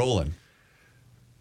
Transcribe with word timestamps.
Rolling. 0.00 0.32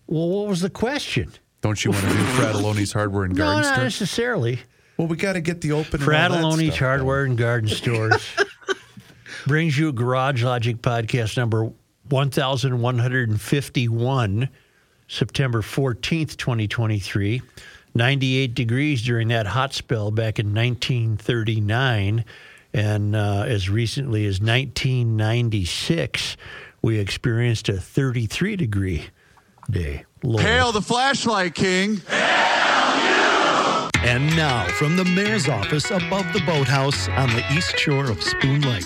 Well, 0.07 0.29
what 0.29 0.47
was 0.47 0.61
the 0.61 0.69
question? 0.71 1.31
Don't 1.61 1.85
you 1.85 1.92
want 1.92 2.04
to 2.06 2.09
do 2.09 2.15
Fratallone's 2.23 2.91
Hardware 2.91 3.26
and 3.26 3.37
Garden 3.37 3.57
No, 3.61 3.61
not 3.61 3.73
Store? 3.73 3.83
necessarily. 3.83 4.60
Well, 4.97 5.07
we 5.07 5.15
got 5.15 5.33
to 5.33 5.41
get 5.41 5.62
the 5.62 5.73
open. 5.73 5.99
Fratallone's 6.02 6.65
stuff 6.65 6.79
Hardware 6.79 7.23
and 7.25 7.38
Garden 7.38 7.70
Stores 7.70 8.28
brings 9.46 9.78
you 9.78 9.93
Garage 9.93 10.43
Logic 10.43 10.75
podcast 10.81 11.38
number 11.38 11.65
1151, 12.09 14.49
September 15.08 15.62
14th, 15.62 16.36
2023. 16.38 17.44
98 17.94 18.55
degrees 18.55 19.04
during 19.04 19.28
that 19.28 19.46
hot 19.46 19.76
spell 19.76 20.10
back 20.10 20.39
in 20.39 20.48
1939. 20.55 22.26
And 22.74 23.16
uh, 23.16 23.44
as 23.48 23.70
recently 23.70 24.26
as 24.26 24.42
1996, 24.42 26.38
we 26.88 27.00
experienced 27.00 27.68
a 27.68 27.74
33 27.78 28.56
degree 28.56 29.04
day. 29.70 30.06
Low. 30.24 30.38
Hail 30.42 30.71
the 30.71 30.82
flashlight 30.82 31.54
king. 31.54 32.00
And 34.05 34.34
now, 34.38 34.66
from 34.80 34.95
the 34.95 35.03
mayor's 35.03 35.49
office 35.49 35.91
above 35.91 36.31
the 36.31 36.41
boathouse 36.45 37.09
on 37.09 37.27
the 37.31 37.44
east 37.53 37.77
shore 37.77 38.09
of 38.09 38.23
Spoon 38.23 38.61
Lake, 38.61 38.85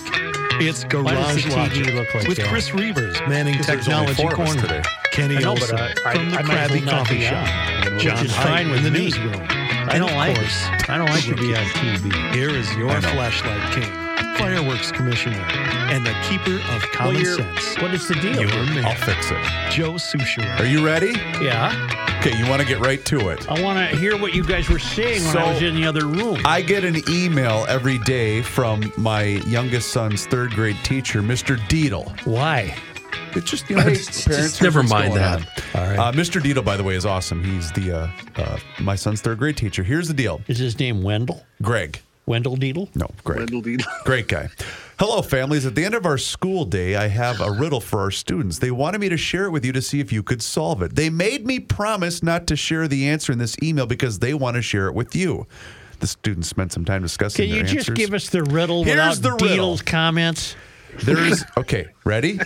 it's 0.60 0.82
Garage 0.82 1.46
TV 1.46 1.56
Logic 1.56 1.94
like 1.94 2.26
with 2.26 2.38
that? 2.38 2.48
Chris 2.48 2.70
Reavers 2.70 3.28
manning 3.28 3.62
Technology 3.62 4.14
four 4.14 4.32
of 4.34 4.40
us 4.40 4.46
Corner, 4.54 4.60
today. 4.62 4.82
Kenny 5.12 5.36
I 5.36 5.40
know, 5.40 5.54
but 5.54 5.62
Olson 5.62 5.78
I- 5.78 5.94
I- 6.04 6.14
from 6.14 6.30
the 6.30 6.38
I 6.38 6.42
Krabby 6.42 6.84
Coffee 6.90 7.20
Shop, 7.20 7.46
on, 7.86 7.98
John 8.00 8.22
which 8.22 8.32
Heidt 8.32 8.66
in 8.66 8.82
the 8.82 8.90
me. 8.90 8.98
newsroom. 9.04 9.46
I 9.48 9.98
don't 9.98 10.12
like 10.16 10.34
course, 10.36 10.66
it. 10.72 10.90
I 10.90 10.98
don't 10.98 11.08
like 11.10 11.24
to 11.26 11.36
be 11.36 11.54
on 11.54 11.64
TV. 11.66 12.34
Here 12.34 12.50
is 12.50 12.74
your 12.74 13.00
flashlight 13.00 13.72
king, 13.74 13.92
fireworks 14.42 14.90
commissioner, 14.90 15.38
and 15.92 16.04
the 16.04 16.12
keeper 16.28 16.56
of 16.74 16.82
common 16.92 17.20
you're- 17.22 17.36
sense. 17.42 17.80
what 17.80 17.94
is 17.94 18.08
the 18.08 18.14
deal? 18.16 18.40
Your 18.40 18.84
I'll 18.86 18.94
fix 18.96 19.30
it. 19.30 19.70
Joe 19.70 19.92
Soucheray. 19.92 20.58
Are 20.58 20.64
you 20.64 20.84
ready? 20.84 21.12
Yeah. 21.40 21.70
Okay, 22.18 22.36
you 22.36 22.48
want 22.48 22.60
to 22.60 22.66
get 22.66 22.80
right 22.80 23.04
to 23.06 23.28
it. 23.30 23.48
I 23.50 23.60
want 23.62 23.78
to 23.90 23.96
hear 23.96 24.16
what 24.16 24.34
you 24.34 24.44
guys 24.44 24.68
were 24.68 24.78
saying 24.78 25.24
when 25.26 25.36
I 25.36 25.52
was 25.52 25.62
in 25.62 25.74
the 25.74 25.84
other 25.86 26.06
room. 26.06 26.40
I 26.44 26.60
get 26.62 26.84
an 26.84 27.02
email 27.08 27.64
every 27.68 27.98
day 27.98 28.42
from 28.42 28.92
my 28.96 29.22
youngest 29.46 29.92
son's 29.92 30.26
third 30.26 30.50
grade 30.52 30.76
teacher, 30.84 31.20
Mr. 31.22 31.56
Deedle. 31.68 32.10
Why? 32.26 32.74
It's 33.34 33.50
just, 33.50 33.68
you 33.70 33.76
know, 33.76 33.82
hey, 33.82 33.94
Just 33.94 34.26
parents, 34.26 34.58
here's 34.58 34.62
never 34.62 34.82
mind 34.82 35.14
that. 35.14 35.40
on. 35.40 35.46
All 35.80 35.88
right. 35.88 35.98
Uh, 35.98 36.12
Mr. 36.12 36.40
Deedle, 36.40 36.64
by 36.64 36.76
the 36.76 36.84
way, 36.84 36.94
is 36.96 37.06
awesome. 37.06 37.42
He's 37.42 37.72
the 37.72 37.92
uh, 37.92 38.08
uh, 38.36 38.58
my 38.80 38.94
son's 38.96 39.20
third 39.20 39.38
grade 39.38 39.56
teacher. 39.56 39.82
Here's 39.82 40.06
the 40.08 40.14
deal, 40.14 40.40
Is 40.48 40.58
his 40.58 40.78
name 40.78 41.02
Wendell? 41.02 41.44
Greg. 41.62 42.00
Wendell 42.26 42.56
Deedle? 42.56 42.94
No, 42.94 43.08
great. 43.24 43.40
Wendell 43.40 43.62
Deedle. 43.62 43.84
Great 44.04 44.28
guy. 44.28 44.48
Hello, 44.98 45.22
families. 45.22 45.66
At 45.66 45.74
the 45.74 45.84
end 45.84 45.94
of 45.94 46.06
our 46.06 46.18
school 46.18 46.64
day, 46.64 46.94
I 46.94 47.08
have 47.08 47.40
a 47.40 47.50
riddle 47.50 47.80
for 47.80 47.98
our 48.00 48.12
students. 48.12 48.60
They 48.60 48.70
wanted 48.70 49.00
me 49.00 49.08
to 49.08 49.16
share 49.16 49.46
it 49.46 49.50
with 49.50 49.64
you 49.64 49.72
to 49.72 49.82
see 49.82 49.98
if 49.98 50.12
you 50.12 50.22
could 50.22 50.40
solve 50.40 50.82
it. 50.82 50.94
They 50.94 51.10
made 51.10 51.44
me 51.44 51.58
promise 51.58 52.22
not 52.22 52.46
to 52.46 52.56
share 52.56 52.86
the 52.86 53.08
answer 53.08 53.32
in 53.32 53.38
this 53.38 53.56
email 53.60 53.86
because 53.86 54.20
they 54.20 54.34
want 54.34 54.54
to 54.54 54.62
share 54.62 54.86
it 54.86 54.94
with 54.94 55.16
you. 55.16 55.48
The 55.98 56.06
students 56.06 56.48
spent 56.48 56.72
some 56.72 56.84
time 56.84 57.02
discussing 57.02 57.48
Can 57.48 57.56
you 57.56 57.62
just 57.62 57.88
answers. 57.88 57.96
give 57.96 58.14
us 58.14 58.28
the 58.28 58.44
riddle 58.44 58.84
Here's 58.84 58.96
without 58.96 59.38
the 59.38 59.44
riddle. 59.44 59.74
Deedle's 59.74 59.82
comments? 59.82 60.54
There's 61.02 61.42
okay, 61.56 61.86
ready? 62.04 62.38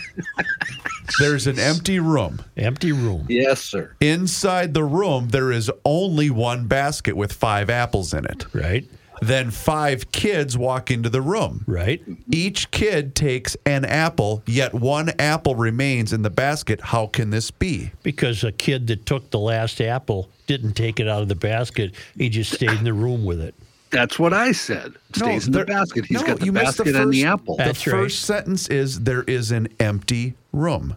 There's 1.20 1.47
an 1.47 1.58
empty 1.58 2.00
room. 2.00 2.41
Empty 2.56 2.92
room. 2.92 3.27
Yes, 3.28 3.62
sir. 3.62 3.94
Inside 4.00 4.74
the 4.74 4.84
room, 4.84 5.28
there 5.28 5.52
is 5.52 5.70
only 5.84 6.30
one 6.30 6.66
basket 6.66 7.16
with 7.16 7.32
five 7.32 7.70
apples 7.70 8.14
in 8.14 8.24
it. 8.24 8.47
Right? 8.54 8.88
Then 9.22 9.50
five 9.50 10.12
kids 10.12 10.59
walk 10.59 10.91
into 10.91 11.09
the 11.09 11.22
room. 11.22 11.64
Right? 11.67 12.03
Each 12.31 12.70
kid 12.70 13.14
takes 13.14 13.56
an 13.64 13.84
apple, 13.84 14.42
yet 14.47 14.75
one 14.75 15.11
apple 15.19 15.55
remains 15.55 16.12
in 16.12 16.22
the 16.22 16.31
basket. 16.31 16.81
How 16.81 17.06
can 17.06 17.31
this 17.31 17.50
be? 17.50 17.92
Because 18.03 18.44
a 18.44 18.53
kid 18.53 18.87
that 18.89 19.06
took 19.06 19.31
the 19.31 19.39
last 19.39 19.81
apple 19.81 20.28
didn't 20.47 20.75
take 20.75 21.00
it 21.00 21.09
out 21.09 21.22
of 21.22 21.28
the 21.28 21.34
basket. 21.34 21.94
He 22.17 22.28
just 22.28 22.53
stayed 22.53 22.70
in 22.70 22.84
the 22.84 22.92
room 22.92 23.25
with 23.25 23.41
it. 23.41 23.55
That's 23.91 24.19
what 24.19 24.33
I 24.33 24.53
said. 24.53 24.94
Stays 25.14 25.47
in 25.47 25.53
the 25.53 25.65
basket. 25.65 26.05
He's 26.06 26.21
no, 26.21 26.26
got 26.26 26.41
the 26.41 26.47
you 26.47 26.53
missed 26.53 26.78
basket 26.78 26.97
and 26.97 27.12
the 27.12 27.25
apple. 27.25 27.56
That's 27.56 27.84
the 27.84 27.93
right. 27.93 28.03
first 28.03 28.22
sentence 28.22 28.69
is 28.69 29.00
there 29.00 29.22
is 29.22 29.53
an 29.53 29.69
empty 29.81 30.34
room. 30.53 30.97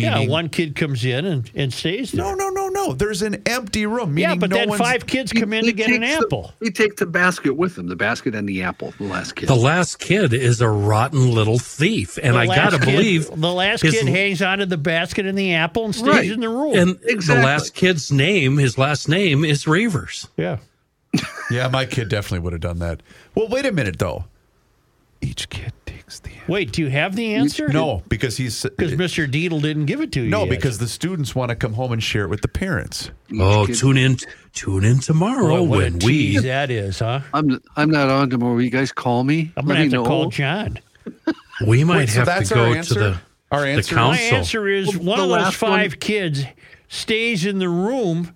Yeah, 0.00 0.14
Meaning, 0.14 0.30
one 0.30 0.48
kid 0.48 0.74
comes 0.76 1.04
in 1.04 1.24
and, 1.24 1.50
and 1.54 1.72
stays 1.72 2.12
there. 2.12 2.24
No, 2.24 2.34
no, 2.34 2.48
no, 2.50 2.68
no. 2.68 2.92
There's 2.92 3.22
an 3.22 3.42
empty 3.46 3.86
room. 3.86 4.18
yeah, 4.18 4.34
but 4.34 4.50
no 4.50 4.56
then 4.56 4.72
five 4.78 5.06
kids 5.06 5.32
come 5.32 5.52
in 5.52 5.64
to 5.64 5.72
get 5.72 5.90
an 5.90 6.02
apple. 6.02 6.52
The, 6.58 6.66
he 6.66 6.70
takes 6.70 6.96
the 6.96 7.06
basket 7.06 7.56
with 7.56 7.76
him. 7.78 7.86
The 7.88 7.96
basket 7.96 8.34
and 8.34 8.48
the 8.48 8.62
apple. 8.62 8.92
The 8.98 9.04
last 9.04 9.36
kid. 9.36 9.48
The 9.48 9.54
last 9.54 9.98
kid 9.98 10.32
is 10.32 10.60
a 10.60 10.68
rotten 10.68 11.30
little 11.32 11.58
thief, 11.58 12.18
and 12.22 12.34
The 12.34 12.40
I 12.40 12.46
gotta 12.46 12.78
kid- 12.78 12.84
believe 12.86 13.26
the 13.34 13.52
last 13.52 13.82
his- 13.82 13.94
kid 13.94 14.08
hangs 14.08 14.42
onto 14.42 14.64
the 14.66 14.76
basket 14.78 15.26
and 15.26 15.36
the 15.38 15.54
apple 15.54 15.84
and 15.84 15.94
stays 15.94 16.08
Right. 16.08 16.30
in 16.30 16.40
the 16.40 16.48
room. 16.48 16.74
And 16.74 16.98
Exactly. 17.04 17.40
the 17.42 17.46
last 17.46 17.74
kid's 17.74 18.10
name, 18.12 18.58
his 18.58 18.78
last 18.78 19.08
name 19.08 19.44
is 19.44 19.64
Reavers. 19.64 20.28
yeah. 20.36 20.58
Yeah, 21.50 21.68
my 21.68 21.86
kid 21.86 22.10
definitely 22.10 22.40
would 22.40 22.52
have 22.52 22.60
done 22.60 22.78
that. 22.80 23.02
Well, 23.34 23.48
wait 23.48 23.64
a 23.64 23.72
minute 23.72 23.98
though. 23.98 24.26
Each 25.22 25.48
kid 25.48 25.72
takes 26.08 26.20
the 26.20 26.30
Wait, 26.52 26.72
do 26.72 26.82
you 26.82 26.88
have 26.90 27.14
the 27.16 27.34
answer? 27.34 27.68
no 27.68 28.02
because 28.08 28.36
he's 28.36 28.62
Because 28.62 28.92
Mr. 28.92 29.30
Deedle 29.30 29.60
didn't 29.60 29.86
give 29.86 30.00
it 30.00 30.12
to 30.12 30.22
you. 30.22 30.28
no 30.30 30.40
yet. 30.44 30.50
because 30.50 30.78
the 30.78 30.88
students 30.88 31.34
want 31.34 31.50
to 31.50 31.56
come 31.56 31.74
home 31.74 31.92
and 31.92 32.02
share 32.02 32.24
it 32.24 32.28
with 32.28 32.42
the 32.42 32.48
parents. 32.48 33.10
Oh, 33.38 33.66
tune 33.66 33.96
in, 33.96 34.16
tune 34.54 34.84
in 34.84 34.98
tomorrow 35.00 35.58
Boy, 35.58 35.62
what 35.62 35.78
when 35.78 35.98
we. 36.00 36.38
that 36.38 36.70
is, 36.70 36.98
huh? 37.00 37.20
I'm 37.34 37.60
I'm 37.76 37.90
not 37.90 38.08
on 38.08 38.30
tomorrow. 38.30 38.54
Will 38.54 38.62
You 38.62 38.70
guys 38.70 38.92
call 38.92 39.24
me. 39.24 39.52
I'm 39.56 39.66
Let 39.66 39.74
gonna 39.74 39.80
have 39.84 39.90
to 39.90 39.96
know. 39.96 40.04
call 40.04 40.30
John. 40.30 40.78
We 41.66 41.84
might 41.84 41.96
Wait, 41.98 42.08
have 42.10 42.26
that's 42.26 42.48
to 42.50 42.58
our 42.58 42.66
go 42.68 42.74
answer? 42.74 42.94
to 42.94 43.00
the 43.00 43.20
Our 43.50 43.60
the 43.62 43.68
answer? 43.68 43.94
My 43.96 44.16
answer 44.18 44.68
is 44.68 44.96
Well, 44.96 45.06
one 45.06 45.20
of 45.20 45.28
those 45.28 45.32
last 45.38 45.62
one- 45.62 45.70
five 45.72 46.00
kids 46.00 46.44
stays 46.88 47.44
in 47.44 47.58
the 47.58 47.68
room 47.68 48.34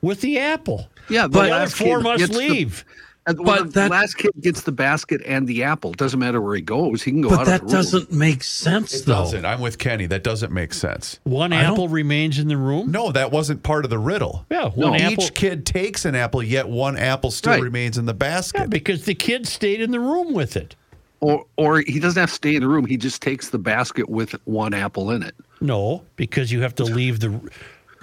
with 0.00 0.20
the 0.20 0.38
apple. 0.38 0.88
Yeah, 1.08 1.22
the 1.22 1.28
But- 1.30 1.32
The 1.32 1.40
other 1.50 1.50
last 1.50 1.74
four 1.76 2.00
must 2.00 2.18
gets 2.20 2.32
the- 2.32 2.38
leave. 2.38 2.84
And 3.26 3.38
when 3.38 3.46
But 3.46 3.64
the 3.66 3.70
that- 3.80 3.90
last 3.90 4.16
kid 4.18 4.30
gets 4.40 4.62
the 4.62 4.72
basket 4.72 5.20
and 5.26 5.46
the 5.46 5.62
apple. 5.62 5.92
Doesn't 5.92 6.18
matter 6.18 6.40
where 6.40 6.54
he 6.56 6.62
goes. 6.62 7.02
He 7.02 7.10
can 7.12 7.20
go 7.20 7.28
But 7.30 7.40
out 7.40 7.46
that 7.46 7.62
of 7.62 7.68
the 7.68 7.74
room. 7.76 7.82
doesn't 7.84 8.12
make 8.12 8.42
sense, 8.42 8.94
It 8.94 9.06
though. 9.06 9.12
doesn't. 9.14 9.44
I'm 9.44 9.60
with 9.60 9.78
Kenny. 9.78 10.06
That 10.06 10.24
doesn't 10.24 10.52
make 10.52 10.74
sense. 10.74 11.20
One 11.24 11.52
I 11.52 11.62
apple 11.62 11.88
remains 11.88 12.38
in 12.38 12.48
the 12.48 12.56
room. 12.56 12.90
No, 12.90 13.12
that 13.12 13.30
wasn't 13.30 13.62
part 13.62 13.84
of 13.84 13.90
the 13.90 13.98
riddle. 13.98 14.44
Yeah, 14.50 14.70
one 14.70 14.92
No, 14.92 14.94
apple. 14.98 15.24
Each 15.24 15.34
kid 15.34 15.64
takes 15.66 16.04
an 16.04 16.14
apple, 16.14 16.42
yet 16.42 16.68
one 16.68 16.96
apple 16.96 17.30
still 17.30 17.52
Right. 17.52 17.62
remains 17.62 17.96
in 17.98 18.06
the 18.06 18.12
Yeah, 18.12 18.16
basket. 18.18 18.70
because 18.70 19.04
the 19.04 19.14
kid 19.14 19.46
stayed 19.46 19.80
in 19.80 19.90
the 19.92 20.00
room 20.00 20.32
with 20.34 20.56
it. 20.56 20.74
Or 21.20 21.44
or 21.56 21.80
he 21.86 22.00
doesn't 22.00 22.18
have 22.20 22.30
to 22.30 22.34
stay 22.34 22.56
in 22.56 22.62
the 22.62 22.68
room. 22.68 22.84
He 22.84 22.96
just 22.96 23.22
takes 23.22 23.50
the 23.50 23.58
basket 23.58 24.08
with 24.10 24.34
one 24.44 24.74
apple 24.74 25.12
in 25.12 25.22
it. 25.22 25.36
No, 25.60 26.02
because 26.16 26.50
you 26.50 26.62
have 26.62 26.74
to 26.74 26.84
leave 26.84 27.20
the 27.20 27.38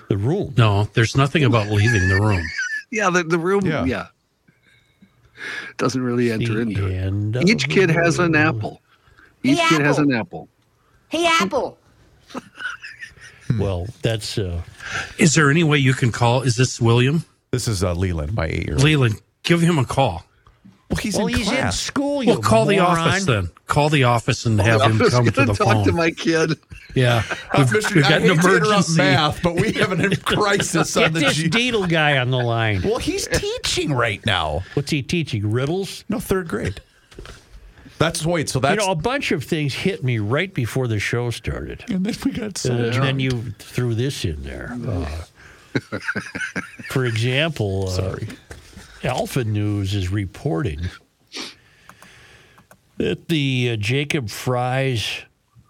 the 0.08 0.16
room. 0.18 0.54
No, 0.58 0.88
there's 0.94 1.18
nothing 1.18 1.44
about 1.44 1.68
leaving 1.70 2.08
the 2.08 2.16
room. 2.22 2.42
Yeah, 2.92 3.12
the, 3.12 3.24
the 3.24 3.38
room. 3.38 3.68
Yeah. 3.68 3.86
Yeah. 3.86 4.06
Doesn't 5.78 6.02
really 6.02 6.32
enter 6.32 6.54
The 6.54 6.60
into 6.62 6.88
it. 6.88 6.94
end 6.96 7.36
of 7.36 7.44
Each 7.50 7.68
kid 7.70 7.90
has 7.90 8.20
an 8.20 8.36
apple. 8.36 8.82
Each 9.44 9.58
Hey, 9.60 9.78
kid 9.78 9.82
has 9.86 9.98
an 10.00 10.14
apple. 10.14 10.48
Hey, 11.10 11.26
Apple. 11.40 11.78
Well, 13.58 13.88
that's 14.04 14.38
uh, 14.38 14.62
Is 15.18 15.34
there 15.34 15.50
any 15.50 15.64
way 15.64 15.78
you 15.80 15.94
can 15.94 16.12
call? 16.12 16.44
Is 16.44 16.56
this 16.56 16.80
William 16.80 17.26
This 17.52 17.68
is 17.68 17.84
uh, 17.84 17.94
Leland, 17.94 18.36
my 18.36 18.46
eight-year-old. 18.46 18.84
Leland? 18.84 19.22
Give 19.44 19.60
him 19.62 19.80
a 19.80 19.86
call. 19.86 20.24
Well, 20.90 20.98
he's 20.98 21.16
well, 21.18 21.28
in 21.28 21.34
he's 21.36 21.48
in 21.48 21.54
class. 21.58 21.80
school. 21.80 22.24
You 22.24 22.30
Well, 22.32 22.42
call 22.42 22.66
the 22.66 22.80
office 22.80 23.26
then. 23.26 23.50
Call 23.68 23.90
the 23.90 24.06
office 24.06 24.46
and 24.48 24.60
have 24.60 24.82
I 24.82 24.86
him 24.90 24.98
come 24.98 25.26
to 25.26 25.32
gonna 25.32 25.48
the 25.54 25.54
talk 25.54 25.74
phone. 25.76 25.86
to 25.86 25.92
my 25.92 26.10
kid. 26.10 26.58
yeah, 26.96 27.22
Uh, 27.54 27.58
we've, 27.72 27.84
Mr. 27.84 27.96
we've 27.96 28.06
I 28.06 28.10
got 28.10 28.22
hate 28.22 28.32
an 28.32 28.38
to 28.40 28.48
emergency. 28.48 28.98
math, 28.98 29.44
but 29.44 29.54
we 29.56 29.72
have 29.74 29.92
an 29.92 30.16
crisis 30.26 30.98
on 30.98 31.04
Get 31.04 31.14
the 31.14 31.20
this 31.20 31.36
G. 31.36 31.48
Deedle 31.50 31.88
guy 31.88 32.18
on 32.18 32.32
the 32.32 32.40
line. 32.40 32.82
well, 32.82 32.98
he's 32.98 33.28
teaching 33.28 33.94
right 33.94 34.26
now. 34.26 34.64
What's 34.74 34.90
he 34.90 35.04
teaching? 35.04 35.52
Riddles? 35.52 36.06
No, 36.10 36.20
third 36.20 36.48
grade. 36.48 36.82
That's 38.00 38.26
wait. 38.26 38.50
So 38.50 38.58
You 38.58 38.62
that's 38.62 38.84
know, 38.86 38.92
a 38.92 38.96
bunch 38.96 39.32
of 39.32 39.44
things 39.44 39.74
hit 39.76 40.04
me 40.04 40.18
right 40.18 40.52
before 40.52 40.88
the 40.88 41.00
show 41.00 41.30
started. 41.30 41.84
and 41.90 42.04
then 42.04 42.16
we 42.26 42.32
got 42.32 42.58
so 42.58 42.74
Uh, 42.74 42.78
and 42.78 43.04
then 43.04 43.20
you 43.20 43.54
threw 43.60 43.94
this 43.94 44.26
in 44.26 44.42
there. 44.44 44.76
Uh, 44.88 46.00
for 46.90 47.06
example, 47.06 47.90
uh, 47.90 47.92
Sorry. 47.92 48.28
Alpha 49.04 49.44
News 49.46 49.96
is 49.96 50.12
reporting 50.12 50.90
that 52.98 53.30
the 53.30 53.72
uh, 53.72 53.76
Jacob 53.78 54.30
Fry's 54.30 55.22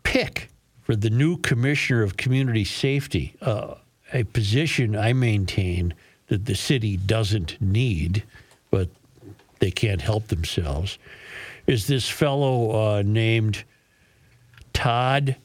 pick 0.04 0.50
for 0.82 0.96
the 0.96 1.12
new 1.12 1.38
commissioner 1.38 2.02
of 2.02 2.18
community 2.18 2.66
safety, 2.66 3.36
uh, 3.42 3.76
a 4.14 4.24
position 4.24 4.96
I 4.96 5.14
maintain 5.14 5.94
that 6.28 6.46
the 6.46 6.56
city 6.56 6.98
doesn't 6.98 7.62
need, 7.62 8.24
but 8.72 8.90
they 9.60 9.70
can't 9.70 10.02
help 10.02 10.30
themselves, 10.30 10.98
is 11.68 11.86
this 11.86 12.10
fellow 12.10 12.72
uh, 12.72 13.04
named 13.04 13.64
Todd 14.74 15.36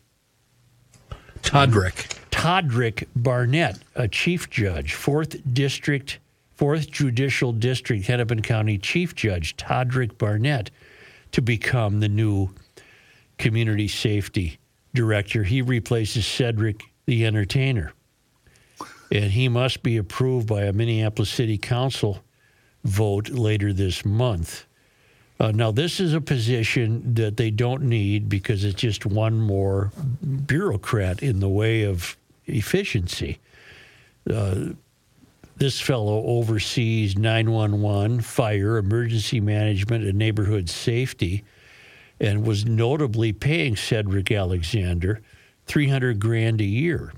Toddrick. 1.43 2.19
Toddrick 2.31 3.07
Barnette, 3.15 3.79
a 3.95 4.09
chief 4.09 4.49
judge, 4.49 4.95
fourth 4.95 5.37
district, 5.53 6.19
fourth 6.65 6.91
judicial 6.91 7.53
district, 7.53 8.07
Hennepin 8.07 8.41
County 8.41 8.79
chief 8.79 9.15
judge 9.15 9.55
Toddrick 9.59 10.17
Barnette, 10.17 10.71
to 11.33 11.43
become 11.43 12.01
the 12.01 12.09
new 12.09 12.49
community 13.37 13.87
safety 13.87 14.59
director. 14.95 15.43
He 15.43 15.61
replaces 15.61 16.27
Cedric 16.27 16.83
the 17.05 17.27
entertainer. 17.27 17.93
And 19.13 19.25
he 19.25 19.47
must 19.47 19.83
be 19.83 19.99
approved 19.99 20.49
by 20.49 20.63
a 20.63 20.73
Minneapolis 20.73 21.29
City 21.29 21.59
Council 21.59 22.21
vote 22.83 23.29
later 23.29 23.75
this 23.75 24.03
month. 24.07 24.65
Uh, 25.39 25.51
now, 25.51 25.71
this 25.71 26.01
is 26.01 26.15
a 26.15 26.21
position 26.23 27.13
that 27.13 27.37
they 27.37 27.51
don't 27.51 27.83
need 27.83 28.31
because 28.31 28.65
it's 28.65 28.81
just 28.81 29.05
one 29.05 29.39
more 29.39 29.93
bureaucrat 30.47 31.23
in 31.23 31.41
the 31.41 31.49
way 31.51 31.83
of 31.83 32.17
efficiency. 32.47 33.39
Uh, 34.33 34.71
this 35.57 35.81
fellow 35.81 36.25
oversees 36.25 37.17
911, 37.17 38.21
fire, 38.21 38.79
emergency 38.79 39.41
management, 39.41 40.05
and 40.05 40.19
neighborhood 40.19 40.69
safety, 40.69 41.45
and 42.21 42.47
was 42.47 42.65
notably 42.65 43.33
paying 43.33 43.77
Cedric 43.77 44.31
Alexander 44.33 45.21
300 45.67 46.19
grand 46.19 46.61
a 46.61 46.65
year. 46.65 47.13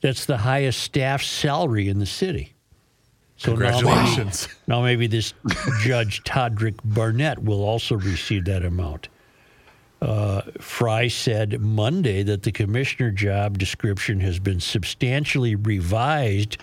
That's 0.00 0.24
the 0.24 0.38
highest 0.38 0.80
staff 0.80 1.22
salary 1.22 1.88
in 1.88 1.98
the 1.98 2.06
city. 2.06 2.54
So 3.36 3.54
now 3.54 3.58
maybe, 3.58 3.82
Congratulations. 3.82 4.48
now 4.66 4.82
maybe 4.82 5.06
this 5.06 5.34
Judge 5.82 6.22
Toddrick 6.24 6.76
Barnette 6.84 7.42
will 7.42 7.62
also 7.62 7.96
receive 7.96 8.44
that 8.46 8.64
amount. 8.64 9.08
Uh, 10.00 10.42
Fry 10.58 11.06
said 11.06 11.60
Monday 11.60 12.24
that 12.24 12.42
the 12.42 12.50
commissioner 12.50 13.12
job 13.12 13.58
description 13.58 14.18
has 14.20 14.40
been 14.40 14.58
substantially 14.58 15.54
revised 15.54 16.58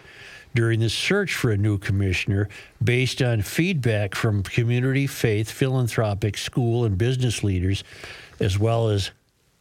during 0.55 0.79
the 0.79 0.89
search 0.89 1.35
for 1.35 1.51
a 1.51 1.57
new 1.57 1.77
commissioner 1.77 2.49
based 2.83 3.21
on 3.21 3.41
feedback 3.41 4.15
from 4.15 4.43
community, 4.43 5.07
faith, 5.07 5.49
philanthropic, 5.51 6.37
school, 6.37 6.85
and 6.85 6.97
business 6.97 7.43
leaders, 7.43 7.83
as 8.39 8.57
well 8.57 8.89
as 8.89 9.11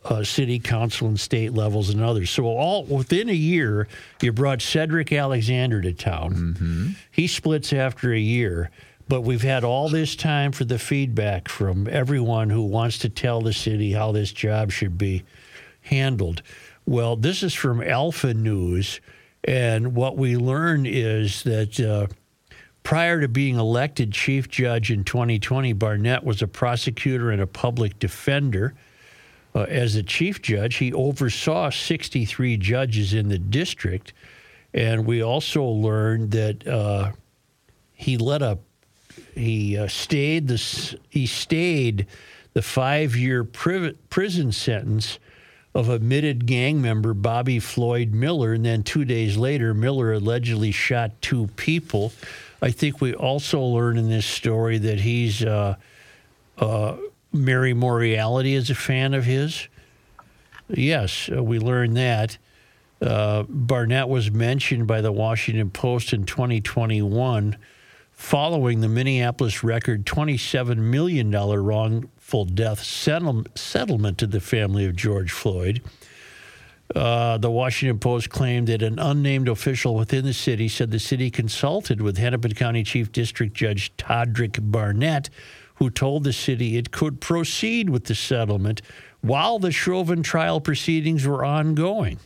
uh, 0.05 0.25
city 0.25 0.59
council 0.59 1.09
and 1.09 1.21
state 1.21 1.53
levels 1.53 1.91
and 1.91 2.03
others. 2.03 2.31
So 2.31 2.45
all 2.47 2.85
within 2.85 3.29
a 3.29 3.35
year, 3.35 3.89
you 4.23 4.33
brought 4.33 4.63
Cedric 4.63 5.13
Alexander 5.13 5.83
to 5.83 5.93
town. 5.93 6.97
He 7.11 7.27
splits 7.27 7.73
after 7.73 8.13
a 8.13 8.19
year, 8.19 8.71
but 9.09 9.23
we've 9.23 9.43
had 9.43 9.65
all 9.65 9.89
this 9.89 10.17
time 10.17 10.53
for 10.53 10.65
the 10.65 10.79
feedback 10.79 11.49
from 11.49 11.89
everyone 11.89 12.51
who 12.51 12.63
wants 12.63 12.99
to 12.99 13.09
tell 13.09 13.41
the 13.41 13.53
city 13.53 13.93
how 13.93 14.13
this 14.13 14.33
job 14.33 14.71
should 14.71 14.97
be 14.97 15.25
handled. 15.83 16.43
Well, 16.87 17.17
this 17.17 17.43
is 17.43 17.53
from 17.53 17.83
Alpha 17.83 18.33
News, 18.33 19.01
and 19.45 19.95
what 19.95 20.17
we 20.17 20.37
learned 20.37 20.87
is 20.87 21.43
that. 21.45 21.81
Uh, 21.81 22.07
Prior 22.85 23.21
to 23.21 23.29
being 23.29 23.57
elected 23.57 24.13
chief 24.13 24.49
judge 24.49 24.91
in 24.91 25.05
2020, 25.05 25.75
Barnette 25.75 26.25
was 26.25 26.41
a 26.41 26.47
prosecutor 26.47 27.31
and 27.31 27.43
a 27.43 27.47
public 27.47 27.99
defender. 27.99 28.73
Uh, 29.55 29.65
as 29.65 29.95
a 29.95 30.03
chief 30.03 30.41
judge, 30.41 30.77
he 30.77 30.91
oversaw 30.95 31.69
63 31.69 32.57
judges 32.57 33.13
in 33.13 33.29
the 33.29 33.39
district, 33.39 34.15
and 34.73 35.05
we 35.05 35.23
also 35.23 35.65
learned 35.65 36.31
that 36.31 36.67
uh, 36.67 37.13
he 37.93 38.17
led 38.17 38.41
a 38.41 38.59
he 39.35 39.77
uh, 39.77 39.87
stayed 39.89 40.49
this 40.49 40.95
he 41.11 41.27
stayed 41.27 42.07
the 42.55 42.63
five-year 42.63 43.45
pri- 43.45 43.93
prison 44.09 44.51
sentence 44.51 45.19
of 45.75 45.89
admitted 45.89 46.47
gang 46.47 46.81
member 46.81 47.15
Bobby 47.15 47.59
Floyd 47.59 48.13
Miller, 48.13 48.53
and 48.53 48.65
then 48.65 48.83
two 48.83 49.05
days 49.05 49.37
later, 49.37 49.75
Miller 49.75 50.13
allegedly 50.13 50.73
shot 50.73 51.13
two 51.21 51.49
people. 51.57 52.13
I 52.61 52.71
think 52.71 53.01
we 53.01 53.15
also 53.15 53.61
learn 53.61 53.97
in 53.97 54.09
this 54.09 54.27
story 54.27 54.79
that 54.79 55.01
he's 55.01 55.45
uh, 55.45 55.77
uh, 56.59 56.97
Mary 57.33 57.75
Moriarty 57.75 58.55
is 58.55 58.71
a 58.71 58.75
fan 58.75 59.15
of 59.15 59.25
his. 59.25 59.69
Yes, 60.69 61.31
uh, 61.35 61.43
we 61.43 61.59
learned 61.59 61.97
that. 61.97 62.39
Uh, 63.01 63.45
Barnette 63.49 64.09
was 64.09 64.31
mentioned 64.31 64.87
by 64.87 65.01
the 65.01 65.13
Washington 65.13 65.71
Post 65.71 66.13
in 66.13 66.25
2021 66.25 67.57
following 68.11 68.81
the 68.81 68.89
Minneapolis 68.89 69.63
record 69.63 70.05
$27 70.05 70.77
million 70.79 71.31
wrongful 72.29 72.45
death 72.45 72.83
settle- 72.83 73.45
settlement 73.55 74.19
to 74.19 74.27
the 74.27 74.41
family 74.41 74.85
of 74.85 74.95
George 74.95 75.33
Floyd. 75.33 75.81
Uh, 76.95 77.39
the 77.39 77.51
Washington 77.51 77.99
Post 77.99 78.29
claimed 78.29 78.67
that 78.67 78.83
an 78.83 78.99
unnamed 78.99 79.49
official 79.49 79.95
within 79.95 80.25
the 80.25 80.35
city 80.35 80.69
said 80.69 80.91
the 80.91 80.99
city 80.99 81.31
consulted 81.31 82.03
with 82.03 82.19
Hennepin 82.19 82.55
County 82.55 82.83
Chief 82.83 83.11
District 83.13 83.55
Judge 83.55 83.95
Toddrick 83.97 84.59
Barnette, 84.71 85.31
who 85.77 85.89
told 85.89 86.25
the 86.25 86.33
city 86.35 86.77
it 86.77 86.91
could 86.91 87.21
proceed 87.21 87.89
with 87.89 88.05
the 88.05 88.15
settlement 88.15 88.83
while 89.23 89.59
the 89.59 89.73
Chauvin 89.73 90.23
trial 90.23 90.61
proceedings 90.61 91.27
were 91.27 91.45
ongoing. 91.45 92.19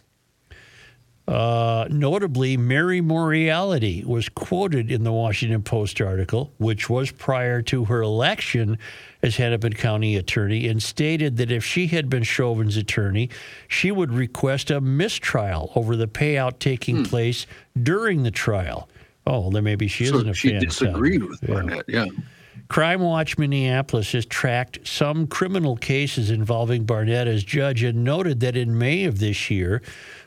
Uh, 1.32 1.86
notably, 1.88 2.58
Mary 2.58 3.00
Moriarty 3.00 4.04
was 4.04 4.28
quoted 4.28 4.90
in 4.90 5.02
the 5.02 5.12
Washington 5.12 5.62
Post 5.62 5.98
article, 6.02 6.52
which 6.58 6.90
was 6.90 7.10
prior 7.10 7.62
to 7.62 7.86
her 7.86 8.02
election 8.02 8.76
as 9.22 9.36
Hennepin 9.36 9.72
County 9.72 10.16
attorney, 10.16 10.68
and 10.68 10.82
stated 10.82 11.38
that 11.38 11.50
if 11.50 11.64
she 11.64 11.86
had 11.86 12.10
been 12.10 12.22
Chauvin's 12.22 12.76
attorney, 12.76 13.30
she 13.66 13.90
would 13.90 14.12
request 14.12 14.70
a 14.70 14.80
mistrial 14.82 15.72
over 15.74 15.96
the 15.96 16.06
payout 16.06 16.58
taking 16.58 17.02
place 17.02 17.46
during 17.82 18.24
the 18.24 18.30
trial. 18.30 18.90
Oh, 19.26 19.50
then 19.50 19.64
maybe 19.64 19.88
she 19.88 20.04
So 20.06 20.16
isn't 20.16 20.28
a 20.28 20.34
she 20.34 20.48
fan. 20.50 20.56
of 20.58 20.62
disagreed 20.64 21.22
with 21.24 21.38
Yeah. 21.42 21.48
Barnette. 21.54 21.84
Yeah. 21.88 22.06
Crime 22.68 23.00
Watch 23.00 23.38
Minneapolis 23.38 24.12
has 24.12 24.24
tracked 24.26 24.86
some 24.86 25.26
criminal 25.26 25.76
cases 25.76 26.30
involving 26.30 26.84
Barnette 26.84 27.26
as 27.28 27.44
judge 27.44 27.82
and 27.82 28.02
noted 28.02 28.40
that 28.40 28.56
in 28.56 28.76
May 28.78 29.04
of 29.04 29.18
this 29.18 29.50
year, 29.50 29.82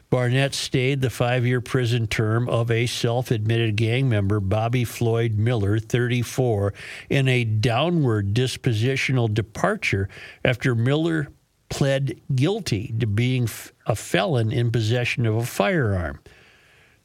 Barnette 0.10 0.54
stayed 0.54 1.02
the 1.02 1.10
five 1.10 1.46
year 1.46 1.62
prison 1.62 2.08
term 2.08 2.48
of 2.48 2.72
a 2.72 2.86
self 2.86 3.32
admitted 3.32 3.76
gang 3.76 4.08
member, 4.08 4.40
Bobby 4.40 4.84
Floyd 4.84 5.38
Miller, 5.38 5.80
34, 5.80 6.74
in 7.10 7.28
a 7.28 7.44
downward 7.44 8.34
dispositional 8.34 9.34
departure 9.34 10.08
after 10.44 10.76
Miller 10.76 11.30
pled 11.70 12.20
guilty 12.34 12.94
to 13.00 13.08
being 13.08 13.50
a 13.86 13.96
felon 13.96 14.52
in 14.52 14.72
possession 14.72 15.26
of 15.26 15.36
a 15.36 15.46
firearm. 15.46 16.20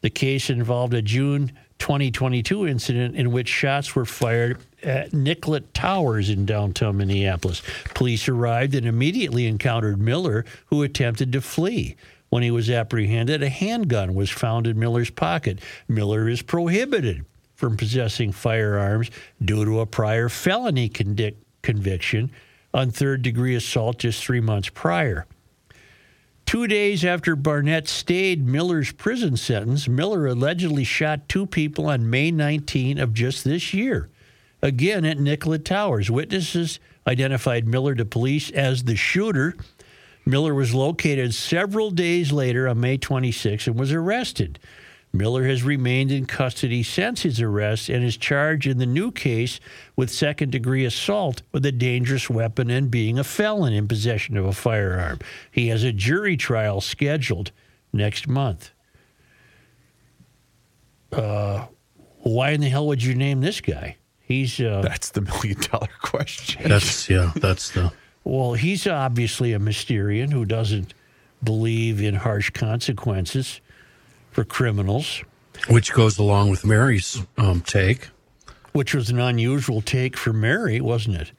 The 0.02 0.10
case 0.10 0.48
involved 0.48 0.94
a 0.94 1.02
June 1.02 1.52
2022 1.78 2.66
incident 2.66 3.16
in 3.16 3.32
which 3.32 3.48
shots 3.48 3.94
were 3.94 4.04
fired 4.04 4.58
at 4.82 5.12
Nicollet 5.12 5.72
Towers 5.74 6.30
in 6.30 6.46
downtown 6.46 6.98
Minneapolis. 6.98 7.62
Police 7.94 8.28
arrived 8.28 8.74
and 8.74 8.86
immediately 8.86 9.46
encountered 9.46 10.00
Miller, 10.00 10.44
who 10.66 10.82
attempted 10.82 11.32
to 11.32 11.40
flee. 11.40 11.96
When 12.30 12.42
he 12.44 12.50
was 12.50 12.70
apprehended, 12.70 13.42
a 13.42 13.48
handgun 13.48 14.14
was 14.14 14.30
found 14.30 14.66
in 14.66 14.78
Miller's 14.78 15.10
pocket. 15.10 15.58
Miller 15.88 16.28
is 16.28 16.42
prohibited 16.42 17.24
from 17.56 17.76
possessing 17.76 18.32
firearms 18.32 19.10
due 19.44 19.64
to 19.64 19.80
a 19.80 19.86
prior 19.86 20.28
felony 20.28 20.88
condic- 20.88 21.34
conviction 21.62 22.30
on 22.72 22.90
third 22.90 23.22
degree 23.22 23.54
assault 23.56 23.98
just 23.98 24.24
three 24.24 24.40
months 24.40 24.68
prior. 24.70 25.26
Two 26.46 26.66
days 26.66 27.04
after 27.04 27.36
Barnette 27.36 27.86
stayed 27.86 28.46
Miller's 28.46 28.92
prison 28.92 29.36
sentence, 29.36 29.86
Miller 29.86 30.26
allegedly 30.26 30.84
shot 30.84 31.28
two 31.28 31.46
people 31.46 31.86
on 31.86 32.10
May 32.10 32.30
19 32.30 32.98
of 32.98 33.12
just 33.14 33.44
this 33.44 33.74
year, 33.74 34.08
again 34.62 35.04
at 35.04 35.18
Nicollet 35.18 35.64
Towers. 35.64 36.10
Witnesses 36.10 36.80
identified 37.06 37.68
Miller 37.68 37.94
to 37.94 38.04
police 38.04 38.50
as 38.50 38.84
the 38.84 38.96
shooter. 38.96 39.56
Miller 40.30 40.54
was 40.54 40.72
located 40.74 41.34
several 41.34 41.90
days 41.90 42.30
later 42.30 42.68
on 42.68 42.80
May 42.80 42.96
26 42.96 43.66
and 43.66 43.78
was 43.78 43.92
arrested. 43.92 44.58
Miller 45.12 45.44
has 45.44 45.64
remained 45.64 46.12
in 46.12 46.24
custody 46.24 46.84
since 46.84 47.22
his 47.22 47.40
arrest 47.40 47.88
and 47.88 48.04
is 48.04 48.16
charged 48.16 48.68
in 48.68 48.78
the 48.78 48.86
new 48.86 49.10
case 49.10 49.58
with 49.96 50.08
second 50.08 50.52
degree 50.52 50.84
assault 50.84 51.42
with 51.50 51.66
a 51.66 51.72
dangerous 51.72 52.30
weapon 52.30 52.70
and 52.70 52.92
being 52.92 53.18
a 53.18 53.24
felon 53.24 53.72
in 53.72 53.88
possession 53.88 54.36
of 54.36 54.46
a 54.46 54.52
firearm. 54.52 55.18
He 55.50 55.66
has 55.66 55.82
a 55.82 55.92
jury 55.92 56.36
trial 56.36 56.80
scheduled 56.80 57.50
next 57.92 58.28
month. 58.28 58.70
Uh, 61.10 61.66
why 62.18 62.50
in 62.50 62.60
the 62.60 62.68
hell 62.68 62.86
would 62.86 63.02
you 63.02 63.16
name 63.16 63.40
this 63.40 63.60
guy? 63.60 63.96
He's 64.20 64.60
uh, 64.60 64.82
That's 64.82 65.10
the 65.10 65.22
million 65.22 65.60
dollar 65.72 65.88
question. 66.02 66.68
That's 66.68 67.10
yeah. 67.10 67.32
That's 67.34 67.70
the 67.70 67.92
well, 68.24 68.54
he's 68.54 68.86
obviously 68.86 69.52
a 69.52 69.58
Mysterian 69.58 70.32
who 70.32 70.44
doesn't 70.44 70.94
believe 71.42 72.02
in 72.02 72.16
harsh 72.16 72.50
consequences 72.50 73.60
for 74.30 74.44
criminals, 74.44 75.22
which 75.68 75.92
goes 75.92 76.18
along 76.18 76.50
with 76.50 76.64
Mary's 76.64 77.22
um, 77.38 77.60
take. 77.62 78.08
which 78.72 78.94
was 78.94 79.10
an 79.10 79.18
unusual 79.18 79.80
take 79.80 80.16
for 80.16 80.32
Mary, 80.32 80.80
wasn't 80.80 81.16
it? 81.16 81.32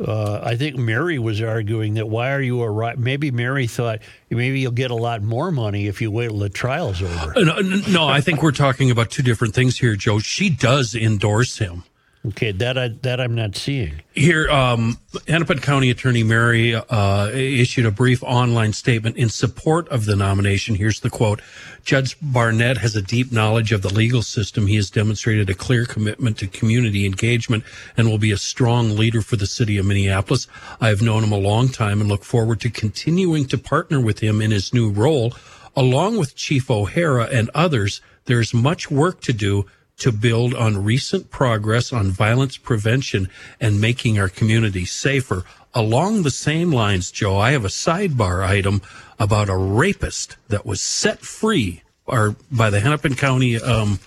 Uh, 0.00 0.40
I 0.42 0.56
think 0.56 0.76
Mary 0.76 1.18
was 1.20 1.40
arguing 1.40 1.94
that 1.94 2.08
why 2.08 2.32
are 2.32 2.40
you 2.40 2.60
a 2.62 2.68
right? 2.70 2.98
Maybe 2.98 3.30
Mary 3.30 3.68
thought 3.68 4.00
maybe 4.30 4.58
you'll 4.60 4.72
get 4.72 4.90
a 4.90 4.96
lot 4.96 5.22
more 5.22 5.52
money 5.52 5.86
if 5.86 6.00
you 6.02 6.10
wait 6.10 6.28
till 6.28 6.38
the 6.38 6.48
trial's 6.48 7.00
over. 7.00 7.32
Uh, 7.38 7.40
No, 7.42 7.60
no, 7.88 8.08
I 8.08 8.20
think 8.20 8.42
we're 8.42 8.50
talking 8.50 8.90
about 8.90 9.10
two 9.10 9.22
different 9.22 9.54
things 9.54 9.78
here, 9.78 9.94
Joe. 9.94 10.18
She 10.18 10.50
does 10.50 10.94
endorse 10.96 11.58
him. 11.58 11.84
Okay, 12.24 12.52
that 12.52 12.78
I, 12.78 12.88
that 13.02 13.20
I'm 13.20 13.34
not 13.34 13.56
seeing. 13.56 14.00
Here, 14.12 14.48
um, 14.48 14.98
Hennepin 15.26 15.58
County 15.58 15.90
Attorney 15.90 16.22
Mary 16.22 16.72
uh, 16.72 17.30
issued 17.32 17.84
a 17.84 17.90
brief 17.90 18.22
online 18.22 18.72
statement 18.74 19.16
in 19.16 19.28
support 19.28 19.88
of 19.88 20.04
the 20.04 20.14
nomination. 20.14 20.76
Here's 20.76 21.00
the 21.00 21.10
quote 21.10 21.42
Judge 21.82 22.16
Barnette 22.20 22.78
has 22.78 22.94
a 22.94 23.02
deep 23.02 23.32
knowledge 23.32 23.72
of 23.72 23.82
the 23.82 23.92
legal 23.92 24.22
system. 24.22 24.68
He 24.68 24.76
has 24.76 24.88
demonstrated 24.88 25.50
a 25.50 25.54
clear 25.54 25.84
commitment 25.84 26.38
to 26.38 26.46
community 26.46 27.06
engagement 27.06 27.64
and 27.96 28.08
will 28.08 28.18
be 28.18 28.30
a 28.30 28.38
strong 28.38 28.96
leader 28.96 29.20
for 29.20 29.34
the 29.34 29.46
city 29.46 29.76
of 29.76 29.86
Minneapolis. 29.86 30.46
I 30.80 30.90
have 30.90 31.02
known 31.02 31.24
him 31.24 31.32
a 31.32 31.38
long 31.38 31.70
time 31.70 32.00
and 32.00 32.08
look 32.08 32.22
forward 32.22 32.60
to 32.60 32.70
continuing 32.70 33.46
to 33.46 33.58
partner 33.58 34.00
with 34.00 34.20
him 34.20 34.40
in 34.40 34.52
his 34.52 34.72
new 34.72 34.92
role. 34.92 35.34
Along 35.74 36.18
with 36.18 36.36
Chief 36.36 36.70
O'Hara 36.70 37.24
and 37.32 37.50
others, 37.52 38.00
there's 38.26 38.54
much 38.54 38.92
work 38.92 39.20
to 39.22 39.32
do 39.32 39.66
to 39.98 40.12
build 40.12 40.54
on 40.54 40.84
recent 40.84 41.30
progress 41.30 41.92
on 41.92 42.10
violence 42.10 42.56
prevention 42.56 43.28
and 43.60 43.80
making 43.80 44.18
our 44.18 44.28
community 44.28 44.84
safer. 44.84 45.44
Along 45.74 46.22
the 46.22 46.30
same 46.30 46.70
lines, 46.72 47.10
Joe, 47.10 47.38
I 47.38 47.52
have 47.52 47.64
a 47.64 47.68
sidebar 47.68 48.44
item 48.46 48.82
about 49.18 49.48
a 49.48 49.56
rapist 49.56 50.36
that 50.48 50.66
was 50.66 50.80
set 50.80 51.20
free 51.20 51.82
or 52.06 52.36
by 52.50 52.70
the 52.70 52.80
Hennepin 52.80 53.14
County 53.14 53.56
um, 53.60 54.00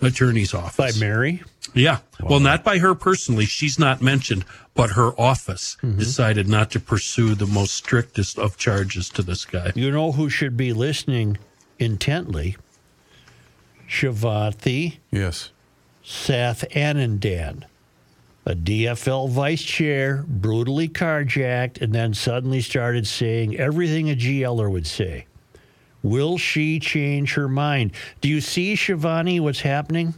Attorney's 0.00 0.54
Office. 0.54 0.76
By 0.76 1.04
Mary? 1.04 1.42
Yeah. 1.74 1.98
Well, 2.22 2.40
not 2.40 2.64
by 2.64 2.78
her 2.78 2.94
personally. 2.94 3.44
She's 3.44 3.78
not 3.78 4.00
mentioned, 4.00 4.44
but 4.74 4.90
her 4.90 5.08
office 5.20 5.76
decided 5.96 6.48
not 6.48 6.70
to 6.72 6.80
pursue 6.80 7.34
the 7.34 7.46
most 7.46 7.74
strictest 7.74 8.38
of 8.38 8.56
charges 8.56 9.08
to 9.10 9.22
this 9.22 9.44
guy. 9.44 9.72
You 9.74 9.90
know 9.90 10.12
who 10.12 10.30
should 10.30 10.56
be 10.56 10.72
listening 10.72 11.38
intently? 11.78 12.56
Shivanthi 13.90 14.98
Yes. 15.10 15.50
Sathanandan, 16.04 17.64
a 18.46 18.54
DFL 18.54 19.28
vice 19.28 19.62
chair, 19.62 20.24
brutally 20.26 20.88
carjacked, 20.88 21.82
and 21.82 21.92
then 21.92 22.14
suddenly 22.14 22.60
started 22.60 23.06
saying 23.06 23.56
everything 23.58 24.08
a 24.10 24.14
GLer 24.14 24.70
would 24.70 24.86
say. 24.86 25.26
Will 26.02 26.38
she 26.38 26.78
change 26.78 27.34
her 27.34 27.48
mind? 27.48 27.92
Do 28.20 28.28
you 28.28 28.40
see, 28.40 28.74
Shivani, 28.74 29.40
what's 29.40 29.60
happening? 29.60 30.14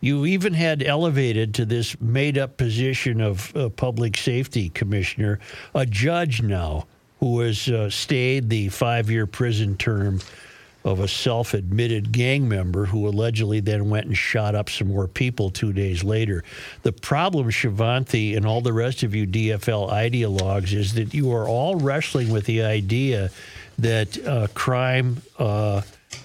You 0.00 0.24
even 0.24 0.54
had 0.54 0.82
elevated 0.82 1.54
to 1.54 1.64
this 1.64 2.00
made 2.00 2.38
up 2.38 2.56
position 2.56 3.20
of 3.20 3.54
uh, 3.54 3.68
public 3.68 4.16
safety 4.16 4.68
commissioner 4.70 5.38
a 5.74 5.84
judge 5.84 6.42
now 6.42 6.86
who 7.20 7.40
has 7.40 7.68
uh, 7.68 7.90
stayed 7.90 8.48
the 8.48 8.68
five 8.68 9.10
year 9.10 9.26
prison 9.26 9.76
term 9.76 10.20
of 10.84 11.00
a 11.00 11.08
self 11.08 11.54
admitted 11.54 12.12
gang 12.12 12.48
member 12.48 12.86
who 12.86 13.06
allegedly 13.08 13.60
then 13.60 13.88
went 13.88 14.06
and 14.06 14.16
shot 14.16 14.54
up 14.54 14.68
some 14.68 14.88
more 14.88 15.06
people 15.06 15.50
two 15.50 15.72
days 15.72 16.02
later. 16.02 16.42
The 16.82 16.92
problem, 16.92 17.48
Shivanthi, 17.50 18.36
and 18.36 18.46
all 18.46 18.60
the 18.60 18.72
rest 18.72 19.02
of 19.02 19.14
you 19.14 19.26
DFL 19.26 19.90
ideologues, 19.90 20.72
is 20.72 20.94
that 20.94 21.14
you 21.14 21.32
are 21.32 21.48
all 21.48 21.76
wrestling 21.76 22.30
with 22.30 22.46
the 22.46 22.62
idea 22.62 23.30
that 23.78 24.26
uh, 24.26 24.48
crime 24.54 25.22
uh, 25.38 25.82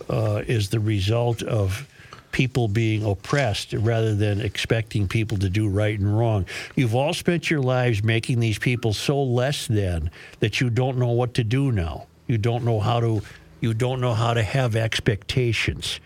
uh, 0.09 0.43
is 0.47 0.69
the 0.69 0.79
result 0.79 1.43
of 1.43 1.87
people 2.31 2.67
being 2.67 3.03
oppressed 3.03 3.73
rather 3.73 4.13
than 4.13 4.41
expecting 4.41 5.07
people 5.07 5.37
to 5.37 5.49
do 5.49 5.67
right 5.67 5.97
and 5.97 6.17
wrong. 6.17 6.45
You've 6.75 6.93
all 6.93 7.13
spent 7.13 7.49
your 7.49 7.61
lives 7.61 8.03
making 8.03 8.39
these 8.39 8.59
people 8.59 8.93
so 8.93 9.23
less 9.23 9.65
than 9.65 10.11
that 10.39 10.61
you 10.61 10.69
don't 10.69 10.97
know 10.97 11.11
what 11.11 11.33
to 11.35 11.43
do 11.43 11.71
now. 11.71 12.05
You 12.27 12.37
don't 12.37 12.63
know 12.63 12.79
how 12.79 12.99
to 12.99 13.21
you 13.59 13.73
don't 13.73 14.01
know 14.01 14.13
how 14.13 14.33
to 14.33 14.43
have 14.43 14.75
expectations. 14.75 15.99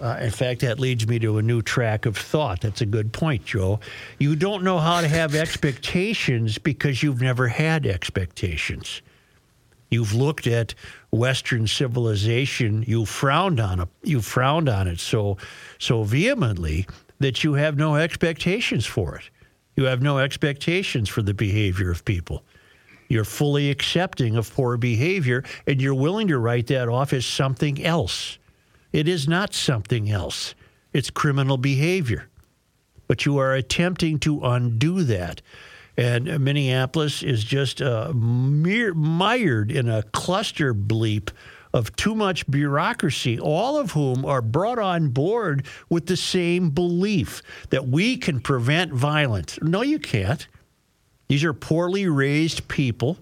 Uh, 0.00 0.18
in 0.20 0.30
fact, 0.30 0.62
that 0.62 0.80
leads 0.80 1.06
me 1.06 1.18
to 1.18 1.36
a 1.38 1.42
new 1.42 1.60
track 1.60 2.06
of 2.06 2.16
thought. 2.16 2.62
That's 2.62 2.80
a 2.80 2.86
good 2.86 3.12
point, 3.12 3.44
Joe. 3.44 3.80
You 4.18 4.34
don't 4.34 4.64
know 4.64 4.78
how 4.78 5.02
to 5.02 5.08
have 5.08 5.34
expectations 5.34 6.56
because 6.56 7.02
you've 7.02 7.20
never 7.20 7.48
had 7.48 7.86
expectations. 7.86 9.02
You've 9.90 10.14
looked 10.14 10.46
at 10.46 10.74
Western 11.10 11.66
civilization. 11.66 12.84
You 12.86 13.04
frowned 13.04 13.60
on 13.60 13.80
it. 13.80 13.88
You 14.02 14.22
frowned 14.22 14.68
on 14.68 14.86
it 14.86 15.00
so 15.00 15.36
so 15.78 16.04
vehemently 16.04 16.86
that 17.18 17.44
you 17.44 17.54
have 17.54 17.76
no 17.76 17.96
expectations 17.96 18.86
for 18.86 19.16
it. 19.16 19.28
You 19.76 19.84
have 19.84 20.00
no 20.00 20.18
expectations 20.18 21.08
for 21.08 21.22
the 21.22 21.34
behavior 21.34 21.90
of 21.90 22.04
people. 22.04 22.44
You're 23.10 23.24
fully 23.24 23.70
accepting 23.70 24.36
of 24.36 24.54
poor 24.54 24.76
behavior, 24.76 25.42
and 25.66 25.82
you're 25.82 25.94
willing 25.94 26.28
to 26.28 26.38
write 26.38 26.68
that 26.68 26.88
off 26.88 27.12
as 27.12 27.26
something 27.26 27.84
else. 27.84 28.38
It 28.92 29.08
is 29.08 29.26
not 29.26 29.52
something 29.52 30.08
else. 30.08 30.54
It's 30.92 31.10
criminal 31.10 31.56
behavior. 31.56 32.28
But 33.08 33.26
you 33.26 33.38
are 33.38 33.52
attempting 33.52 34.20
to 34.20 34.40
undo 34.42 35.02
that. 35.02 35.42
And 35.96 36.38
Minneapolis 36.38 37.24
is 37.24 37.42
just 37.42 37.82
uh, 37.82 38.12
mere, 38.14 38.94
mired 38.94 39.72
in 39.72 39.88
a 39.88 40.04
cluster 40.04 40.72
bleep 40.72 41.30
of 41.74 41.94
too 41.96 42.14
much 42.14 42.48
bureaucracy, 42.48 43.40
all 43.40 43.76
of 43.76 43.90
whom 43.90 44.24
are 44.24 44.40
brought 44.40 44.78
on 44.78 45.08
board 45.08 45.66
with 45.88 46.06
the 46.06 46.16
same 46.16 46.70
belief 46.70 47.42
that 47.70 47.88
we 47.88 48.16
can 48.16 48.38
prevent 48.38 48.92
violence. 48.92 49.58
No, 49.60 49.82
you 49.82 49.98
can't. 49.98 50.46
These 51.30 51.44
are 51.44 51.52
poorly 51.52 52.08
raised 52.08 52.66
people. 52.66 53.16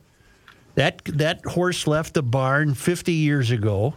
That 0.76 1.04
that 1.04 1.44
horse 1.44 1.86
left 1.86 2.14
the 2.14 2.22
barn 2.22 2.72
50 2.72 3.12
years 3.12 3.50
ago, 3.50 3.96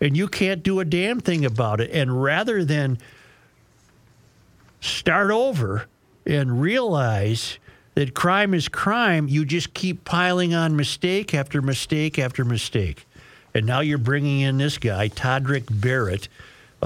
and 0.00 0.16
you 0.16 0.26
can't 0.26 0.64
do 0.64 0.80
a 0.80 0.84
damn 0.84 1.20
thing 1.20 1.44
about 1.44 1.80
it. 1.80 1.92
And 1.92 2.20
rather 2.20 2.64
than 2.64 2.98
start 4.80 5.30
over 5.30 5.86
and 6.26 6.60
realize 6.60 7.60
that 7.94 8.14
crime 8.14 8.52
is 8.52 8.66
crime, 8.66 9.28
you 9.28 9.44
just 9.44 9.74
keep 9.74 10.04
piling 10.04 10.52
on 10.52 10.74
mistake 10.74 11.32
after 11.32 11.62
mistake 11.62 12.18
after 12.18 12.44
mistake. 12.44 13.06
And 13.54 13.64
now 13.64 13.78
you're 13.78 13.96
bringing 13.96 14.40
in 14.40 14.58
this 14.58 14.76
guy, 14.76 15.08
Toddrick 15.08 15.66
Barrett, 15.70 16.28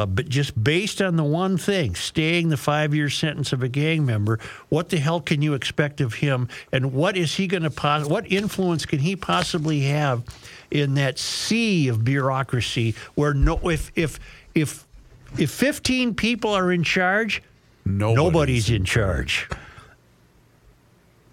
uh, 0.00 0.07
but 0.07 0.28
just 0.28 0.62
based 0.64 1.02
on 1.02 1.16
the 1.16 1.23
one 1.25 1.59
thing, 1.59 1.95
staying 1.95 2.49
the 2.49 2.57
five 2.57 2.95
year 2.95 3.11
sentence 3.11 3.52
of 3.52 3.62
a 3.62 3.69
gang 3.69 4.07
member, 4.07 4.38
what 4.71 4.88
the 4.88 4.99
hell 4.99 5.21
can 5.21 5.42
you 5.42 5.52
expect 5.52 6.00
of 6.00 6.14
him? 6.14 6.49
And 6.73 6.92
what 6.95 7.16
is 7.19 7.35
he 7.35 7.47
going 7.47 7.64
to, 7.64 7.71
pos- 7.71 8.09
what 8.09 8.30
influence 8.33 8.87
can 8.87 8.99
he 9.00 9.14
possibly 9.14 9.80
have 9.83 10.23
in 10.71 10.95
that 10.95 11.19
sea 11.19 11.88
of 11.88 12.02
bureaucracy 12.04 12.95
where 13.14 13.35
no, 13.35 13.59
if, 13.69 13.92
if, 13.95 14.19
if, 14.54 14.87
if 15.38 15.50
15 15.50 16.14
people 16.14 16.50
are 16.52 16.73
in 16.73 16.83
charge, 16.83 17.42
Nobody's, 17.85 18.16
nobody's 18.16 18.71
in 18.71 18.85
charge. 18.85 19.49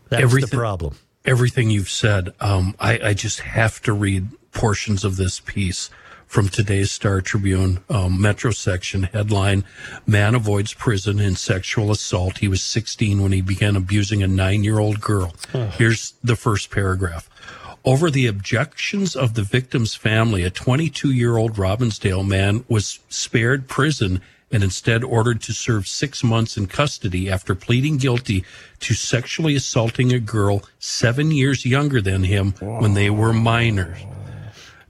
That's 0.10 0.20
the 0.20 0.24
Everything- 0.24 0.60
problem. 0.60 0.96
everything 1.26 1.70
you've 1.70 1.90
said, 1.90 2.34
um, 2.40 2.76
I, 2.80 3.00
I 3.00 3.14
just 3.14 3.40
have 3.42 3.82
to 3.84 3.94
read 3.94 4.28
portions 4.52 5.04
of 5.06 5.18
this 5.18 5.40
piece 5.40 5.90
from 6.27 6.50
today's 6.50 6.91
Star 6.91 7.22
Tribune 7.22 7.79
um, 7.89 8.22
Metro 8.22 8.51
section 8.51 9.03
headline: 9.03 9.63
"Man 10.05 10.36
avoids 10.36 10.74
prison 10.74 11.19
in 11.19 11.36
sexual 11.36 11.89
assault. 11.89 12.39
He 12.39 12.48
was 12.48 12.62
16 12.62 13.22
when 13.22 13.31
he 13.31 13.41
began 13.41 13.75
abusing 13.75 14.22
a 14.22 14.27
nine-year-old 14.27 15.01
girl." 15.01 15.34
Here's 15.72 16.13
the 16.24 16.36
first 16.36 16.69
paragraph. 16.69 17.29
Over 17.86 18.12
the 18.12 18.27
objections 18.27 19.15
of 19.15 19.36
the 19.36 19.43
victim's 19.43 19.96
family, 19.96 20.43
a 20.43 20.50
22 20.50 21.12
year 21.12 21.38
old 21.38 21.55
Robbinsdale 21.55 22.27
man 22.27 22.65
was 22.67 23.00
spared 23.07 23.69
prison 23.69 24.22
and 24.51 24.63
instead 24.63 25.03
ordered 25.03 25.41
to 25.41 25.53
serve 25.53 25.88
six 25.88 26.24
months 26.24 26.57
in 26.57 26.67
custody 26.67 27.29
after 27.29 27.53
pleading 27.55 27.98
guilty 27.98 28.43
to 28.79 28.93
sexually 28.93 29.55
assaulting 29.55 30.13
a 30.13 30.19
girl 30.19 30.63
seven 30.79 31.31
years 31.31 31.65
younger 31.65 32.01
than 32.01 32.24
him 32.24 32.51
when 32.60 32.93
they 32.93 33.10
were 33.10 33.34
minors. 33.34 33.98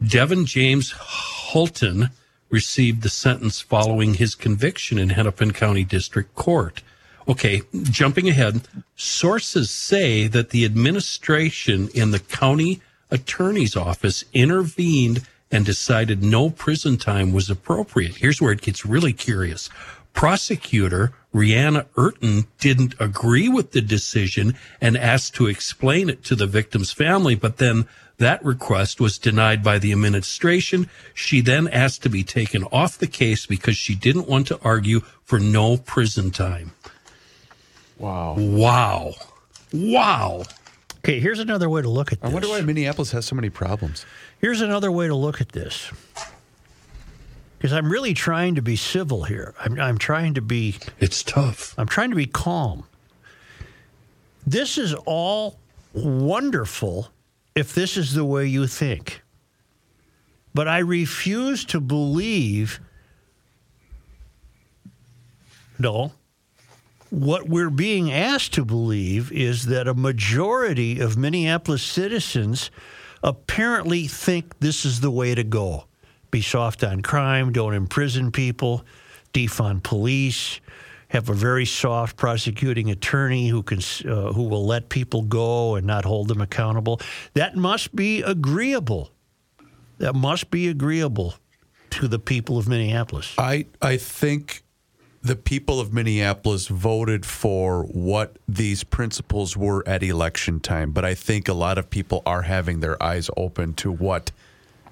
Devin 0.06 0.46
James 0.46 0.94
Hulton 0.98 2.10
received 2.50 3.02
the 3.02 3.10
sentence 3.10 3.60
following 3.60 4.16
his 4.16 4.36
conviction 4.36 4.98
in 4.98 5.10
Hennepin 5.10 5.54
County 5.54 5.84
District 5.84 6.34
Court. 6.36 6.82
Okay, 7.28 7.62
jumping 7.84 8.30
ahead, 8.30 8.62
sources 8.96 9.70
say 9.70 10.28
that 10.28 10.52
the 10.52 10.64
administration 10.64 11.90
in 11.94 12.12
the 12.12 12.20
county 12.20 12.82
attorney's 13.12 13.76
office 13.76 14.24
intervened 14.34 15.24
and 15.52 15.66
decided 15.66 16.24
no 16.24 16.50
prison 16.50 16.98
time 16.98 17.34
was 17.34 17.50
appropriate. 17.50 18.18
Here's 18.18 18.42
where 18.42 18.52
it 18.52 18.62
gets 18.62 18.86
really 18.86 19.14
curious. 19.14 19.70
Prosecutor 20.14 21.14
Rihanna 21.34 21.86
Urton 21.98 22.48
didn't 22.60 22.96
agree 23.00 23.48
with 23.50 23.72
the 23.72 23.82
decision 23.82 24.56
and 24.82 24.98
asked 24.98 25.36
to 25.36 25.48
explain 25.48 26.10
it 26.10 26.24
to 26.26 26.36
the 26.36 26.48
victim's 26.48 26.92
family, 26.92 27.36
but 27.36 27.58
then 27.58 27.88
that 28.18 28.44
request 28.44 29.00
was 29.00 29.18
denied 29.18 29.64
by 29.64 29.78
the 29.80 29.92
administration. 29.92 30.90
She 31.14 31.42
then 31.42 31.68
asked 31.68 32.02
to 32.04 32.10
be 32.10 32.24
taken 32.24 32.64
off 32.66 32.98
the 32.98 33.08
case 33.08 33.46
because 33.46 33.78
she 33.78 33.94
didn't 33.96 34.28
want 34.28 34.48
to 34.48 34.60
argue 34.64 35.02
for 35.24 35.40
no 35.40 35.78
prison 35.78 36.32
time. 36.32 36.72
Wow. 37.98 38.36
Wow. 38.38 39.14
Wow. 39.74 40.44
Okay, 41.00 41.20
here's 41.20 41.40
another 41.40 41.70
way 41.70 41.82
to 41.82 41.90
look 41.90 42.12
at 42.12 42.22
this. 42.22 42.30
I 42.30 42.34
wonder 42.34 42.48
why 42.50 42.62
Minneapolis 42.62 43.12
has 43.12 43.26
so 43.26 43.36
many 43.36 43.50
problems. 43.50 44.06
Here's 44.40 44.62
another 44.62 44.92
way 44.92 45.08
to 45.08 45.16
look 45.16 45.40
at 45.42 45.50
this. 45.50 45.92
because 47.58 47.72
I'm 47.74 47.90
really 47.92 48.14
trying 48.14 48.56
to 48.56 48.62
be 48.62 48.76
civil 48.76 49.24
here. 49.24 49.54
I'm, 49.60 49.80
I'm 49.80 49.98
trying 49.98 50.34
to 50.36 50.42
be 50.42 50.76
It's 51.00 51.24
tough. 51.24 51.74
I'm 51.78 51.88
trying 51.88 52.10
to 52.10 52.16
be 52.16 52.26
calm. 52.26 52.84
This 54.46 54.78
is 54.78 54.94
all 55.06 55.60
wonderful 55.94 57.10
if 57.58 57.74
this 57.74 57.98
is 57.98 58.14
the 58.14 58.24
way 58.24 58.46
you 58.46 58.68
think. 58.68 59.24
But 60.54 60.68
I 60.68 60.78
refuse 60.78 61.66
to 61.66 61.80
believe. 61.80 62.80
No. 65.80 66.12
What 67.10 67.50
we're 67.50 67.72
being 67.72 68.12
asked 68.12 68.54
to 68.54 68.66
believe 68.66 69.32
is 69.32 69.66
that 69.66 69.88
a 69.88 69.96
majority 69.96 71.00
of 71.00 71.18
Minneapolis 71.18 71.82
citizens 71.82 72.70
apparently 73.24 74.06
think 74.06 74.60
this 74.60 74.86
is 74.86 75.00
the 75.00 75.10
way 75.10 75.34
to 75.34 75.44
go. 75.44 75.86
Be 76.30 76.42
soft 76.42 76.84
on 76.84 77.02
crime, 77.02 77.52
don't 77.54 77.74
imprison 77.74 78.32
people, 78.32 78.86
defund 79.34 79.82
police, 79.82 80.60
have 81.10 81.30
a 81.30 81.34
very 81.34 81.66
soft 81.66 82.18
prosecuting 82.18 82.92
attorney 82.92 83.48
who 83.48 83.64
can 83.64 83.80
uh, 84.06 84.34
who 84.34 84.44
will 84.44 84.66
let 84.66 84.90
people 84.90 85.22
go 85.24 85.76
and 85.76 85.88
not 85.88 86.06
hold 86.06 86.28
them 86.28 86.42
accountable. 86.42 87.00
That 87.34 87.56
must 87.56 87.96
be 87.96 88.22
agreeable. 88.22 89.12
That 90.00 90.14
must 90.14 90.52
be 90.52 90.68
agreeable 90.68 91.36
to 91.92 92.08
the 92.08 92.20
people 92.20 92.58
of 92.58 92.68
Minneapolis. 92.68 93.34
I 93.38 93.66
I 93.82 93.98
think 93.98 94.64
the 95.22 95.36
people 95.36 95.80
of 95.80 95.94
Minneapolis 95.94 96.68
voted 96.68 97.26
for 97.26 97.84
what 97.84 98.38
these 98.48 98.84
principles 98.84 99.58
were 99.58 99.84
at 99.88 100.04
election 100.04 100.60
time, 100.60 100.92
but 100.92 101.04
I 101.04 101.16
think 101.16 101.48
a 101.48 101.54
lot 101.54 101.78
of 101.78 101.90
people 101.90 102.22
are 102.26 102.44
having 102.44 102.80
their 102.80 103.02
eyes 103.02 103.30
open 103.36 103.74
to 103.76 103.92
what 103.92 104.32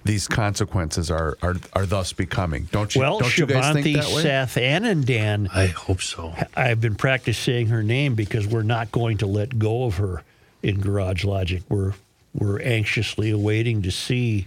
these 0.06 0.28
consequences 0.28 1.12
are 1.12 1.38
are, 1.42 1.56
are 1.74 1.86
thus 1.86 2.14
becoming. 2.14 2.70
Don't 2.72 2.96
you? 2.96 3.02
well, 3.02 3.20
don't 3.20 3.38
you 3.38 3.46
guys 3.46 3.74
think 3.74 3.98
that 3.98 4.16
way? 4.16 4.22
Seth 4.22 4.56
Anandan 4.56 5.50
I 5.54 5.68
hope 5.68 6.02
so. 6.02 6.34
I've 6.56 6.80
been 6.80 6.96
practicing 6.96 7.68
her 7.68 7.84
name 7.84 8.16
because 8.16 8.48
we're 8.48 8.64
not 8.64 8.92
going 8.92 9.18
to 9.18 9.26
let 9.26 9.60
go 9.60 9.86
of 9.86 9.98
her 9.98 10.24
in 10.64 10.80
Garage 10.80 11.26
Logic. 11.26 11.64
We're 11.68 11.94
we're 12.34 12.62
anxiously 12.62 13.32
awaiting 13.32 13.82
to 13.82 13.92
see 13.92 14.46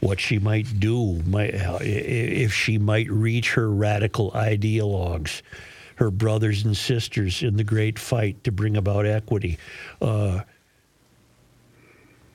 what 0.00 0.20
she 0.20 0.38
might 0.38 0.80
do, 0.80 1.22
might, 1.26 1.54
if 1.80 2.52
she 2.52 2.78
might 2.78 3.10
reach 3.10 3.54
her 3.54 3.70
radical 3.70 4.30
ideologues, 4.32 5.40
her 5.96 6.10
brothers 6.10 6.64
and 6.64 6.76
sisters 6.76 7.42
in 7.42 7.56
the 7.56 7.64
great 7.64 7.98
fight 7.98 8.44
to 8.44 8.52
bring 8.52 8.76
about 8.76 9.06
equity. 9.06 9.58
Uh, 10.00 10.40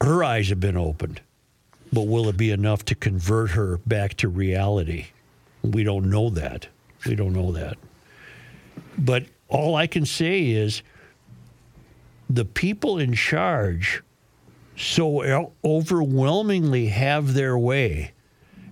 her 0.01 0.23
eyes 0.23 0.49
have 0.49 0.59
been 0.59 0.77
opened, 0.77 1.21
but 1.91 2.03
will 2.03 2.29
it 2.29 2.37
be 2.37 2.51
enough 2.51 2.85
to 2.85 2.95
convert 2.95 3.51
her 3.51 3.77
back 3.85 4.15
to 4.17 4.29
reality? 4.29 5.07
We 5.63 5.83
don't 5.83 6.09
know 6.09 6.29
that. 6.29 6.67
We 7.05 7.15
don't 7.15 7.33
know 7.33 7.51
that. 7.51 7.77
But 8.97 9.25
all 9.47 9.75
I 9.75 9.87
can 9.87 10.05
say 10.05 10.49
is 10.49 10.83
the 12.29 12.45
people 12.45 12.99
in 12.99 13.13
charge 13.13 14.03
so 14.75 15.51
overwhelmingly 15.63 16.87
have 16.87 17.33
their 17.33 17.57
way 17.57 18.13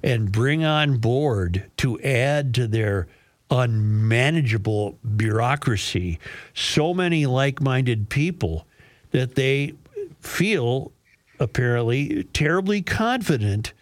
and 0.04 0.32
bring 0.32 0.64
on 0.64 0.98
board 0.98 1.70
to 1.78 2.00
add 2.02 2.54
to 2.54 2.68
their 2.68 3.08
unmanageable 3.50 4.98
bureaucracy 5.16 6.20
so 6.54 6.94
many 6.94 7.26
like 7.26 7.62
minded 7.62 8.10
people 8.10 8.68
that 9.12 9.36
they 9.36 9.74
feel 10.22 10.92
apparently 11.40 12.24
terribly 12.34 12.82
confident 12.82 13.74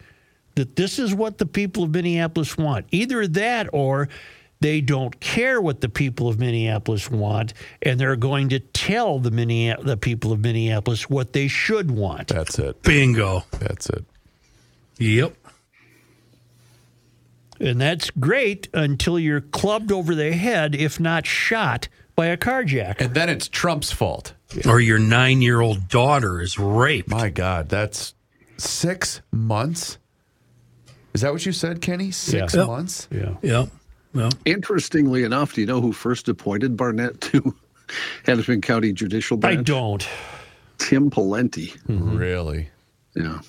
that 0.54 0.76
this 0.76 0.98
is 0.98 1.14
what 1.14 1.38
the 1.38 1.46
people 1.46 1.84
of 1.84 1.90
Minneapolis 1.90 2.56
want. 2.56 2.86
Either 2.90 3.26
that 3.26 3.68
or 3.72 4.08
they 4.60 4.80
don't 4.80 5.20
care 5.20 5.60
what 5.60 5.82
the 5.82 5.88
people 5.88 6.28
of 6.28 6.38
Minneapolis 6.38 7.10
want, 7.10 7.52
and 7.82 8.00
they're 8.00 8.16
going 8.16 8.48
to 8.48 8.58
tell 8.58 9.18
the, 9.18 9.30
Minneap- 9.30 9.82
the 9.82 9.96
people 9.96 10.32
of 10.32 10.40
Minneapolis 10.40 11.10
what 11.10 11.34
they 11.34 11.46
should 11.46 11.90
want. 11.90 12.28
That's 12.28 12.58
it. 12.58 12.82
Bingo. 12.82 13.44
That's 13.58 13.88
it. 13.90 14.04
Yep. 14.98 15.36
And 17.60 17.80
that's 17.80 18.10
great 18.10 18.68
until 18.74 19.18
you're 19.18 19.40
clubbed 19.40 19.92
over 19.92 20.14
the 20.14 20.32
head, 20.32 20.74
if 20.74 21.00
not 21.00 21.26
shot, 21.26 21.88
by 22.16 22.26
a 22.26 22.36
carjacker. 22.36 23.00
And 23.02 23.14
then 23.14 23.28
it's 23.28 23.46
Trump's 23.48 23.92
fault. 23.92 24.32
Or 24.66 24.80
your 24.80 24.98
nine 24.98 25.42
year 25.42 25.60
old 25.60 25.88
daughter 25.88 26.40
is 26.40 26.58
raped. 26.58 27.08
My 27.10 27.28
God, 27.28 27.68
that's 27.68 28.14
six 28.56 29.20
months. 29.30 29.98
Is 31.14 31.20
that 31.22 31.32
what 31.32 31.44
you 31.46 31.52
said, 31.52 31.80
Kenny? 31.80 32.10
Six 32.10 32.54
Yeah. 32.54 32.64
months. 32.64 33.08
Yeah. 33.10 33.34
Yep. 33.42 33.68
Well, 34.14 34.30
Interestingly 34.44 35.24
enough, 35.24 35.54
do 35.54 35.60
you 35.60 35.66
know 35.66 35.80
who 35.80 35.92
first 35.92 36.28
appointed 36.28 36.76
Barnette 36.76 37.20
to 37.32 37.54
Hennepin 38.24 38.60
County 38.62 38.92
Judicial 38.92 39.38
I 39.44 39.56
don't. 39.56 40.06
Tim 40.78 41.10
Pawlenty. 41.10 41.76
Really? 41.88 42.70
Yeah. 43.14 43.40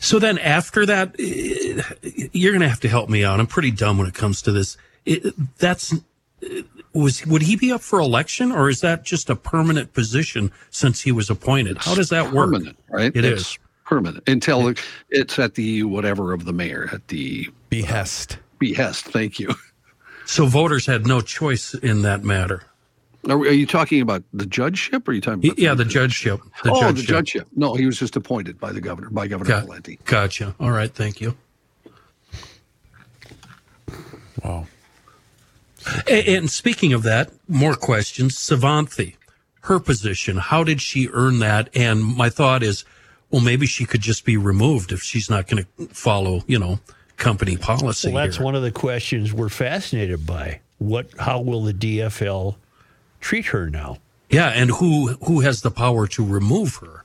so 0.00 0.18
then 0.18 0.38
after 0.38 0.84
that, 0.86 1.14
eh, 1.18 1.80
you're 2.32 2.52
going 2.52 2.62
to 2.62 2.68
have 2.68 2.80
to 2.80 2.88
help 2.88 3.08
me 3.08 3.24
out. 3.24 3.38
I'm 3.40 3.46
pretty 3.46 3.70
dumb 3.70 3.98
when 3.98 4.06
it 4.08 4.14
comes 4.14 4.42
to 4.42 4.52
this. 4.52 4.76
It, 5.06 5.32
that's 5.58 5.92
eh, 6.42 6.62
was 6.92 7.24
would 7.26 7.42
he 7.42 7.56
be 7.56 7.70
up 7.72 7.80
for 7.82 8.00
election 8.00 8.50
or 8.52 8.68
is 8.68 8.80
that 8.80 9.04
just 9.04 9.30
a 9.30 9.36
permanent 9.36 9.92
position 9.92 10.50
since 10.70 11.00
he 11.02 11.12
was 11.12 11.30
appointed? 11.30 11.78
How 11.78 11.94
does 11.94 12.08
that 12.10 12.32
work? 12.32 12.50
Permanent, 12.50 12.76
right? 12.90 13.14
It 13.14 13.24
it's 13.24 13.42
is. 13.52 13.58
permanent 13.84 14.28
until 14.28 14.74
it's 15.10 15.38
at 15.38 15.54
the 15.54 15.84
whatever 15.84 16.32
of 16.32 16.44
the 16.44 16.52
mayor, 16.52 16.88
at 16.92 17.06
the 17.08 17.48
Behest. 17.68 18.38
behest. 18.58 19.04
Thank 19.06 19.38
you. 19.38 19.54
So 20.26 20.46
voters 20.46 20.86
had 20.86 21.06
no 21.06 21.20
choice 21.20 21.74
in 21.74 22.02
that 22.02 22.22
matter. 22.24 22.62
Are, 23.28 23.36
are 23.36 23.50
you 23.52 23.66
talking 23.66 24.00
about 24.00 24.22
the 24.32 24.46
judgeship 24.46 25.06
or 25.06 25.10
are 25.10 25.14
you 25.14 25.20
talking 25.20 25.44
about 25.44 25.58
Yeah, 25.58 25.74
the 25.74 25.84
judgeship. 25.84 26.40
The 26.64 26.70
oh, 26.70 26.74
the 26.74 26.80
judgeship. 27.02 27.06
judgeship. 27.08 27.48
No, 27.56 27.74
he 27.74 27.84
was 27.86 27.98
just 27.98 28.16
appointed 28.16 28.58
by 28.60 28.72
the 28.72 28.80
governor, 28.80 29.10
by 29.10 29.26
Governor 29.28 29.48
Got- 29.48 29.66
Pawlenty. 29.66 29.98
Gotcha. 30.04 30.54
All 30.60 30.70
right. 30.70 30.92
Thank 30.92 31.20
you. 31.20 31.36
Wow. 34.44 34.66
And 36.08 36.50
speaking 36.50 36.92
of 36.92 37.02
that, 37.04 37.30
more 37.48 37.74
questions. 37.74 38.36
Savanthi, 38.36 39.14
her 39.62 39.80
position, 39.80 40.36
how 40.36 40.64
did 40.64 40.80
she 40.80 41.08
earn 41.12 41.38
that? 41.40 41.68
And 41.74 42.02
my 42.02 42.28
thought 42.28 42.62
is, 42.62 42.84
well, 43.30 43.40
maybe 43.40 43.66
she 43.66 43.84
could 43.86 44.00
just 44.00 44.24
be 44.24 44.36
removed 44.36 44.92
if 44.92 45.02
she's 45.02 45.30
not 45.30 45.46
going 45.46 45.64
to 45.64 45.86
follow, 45.94 46.42
you 46.46 46.58
know, 46.58 46.80
company 47.16 47.56
policy. 47.56 48.12
Well, 48.12 48.24
that's 48.24 48.36
here. 48.38 48.44
one 48.44 48.54
of 48.54 48.62
the 48.62 48.72
questions 48.72 49.32
we're 49.32 49.48
fascinated 49.48 50.26
by. 50.26 50.60
What? 50.78 51.10
How 51.18 51.40
will 51.40 51.62
the 51.62 51.74
DFL 51.74 52.56
treat 53.20 53.46
her 53.46 53.70
now? 53.70 53.98
Yeah, 54.30 54.48
and 54.48 54.70
who 54.70 55.14
who 55.24 55.40
has 55.40 55.62
the 55.62 55.70
power 55.70 56.06
to 56.08 56.24
remove 56.24 56.76
her? 56.76 57.04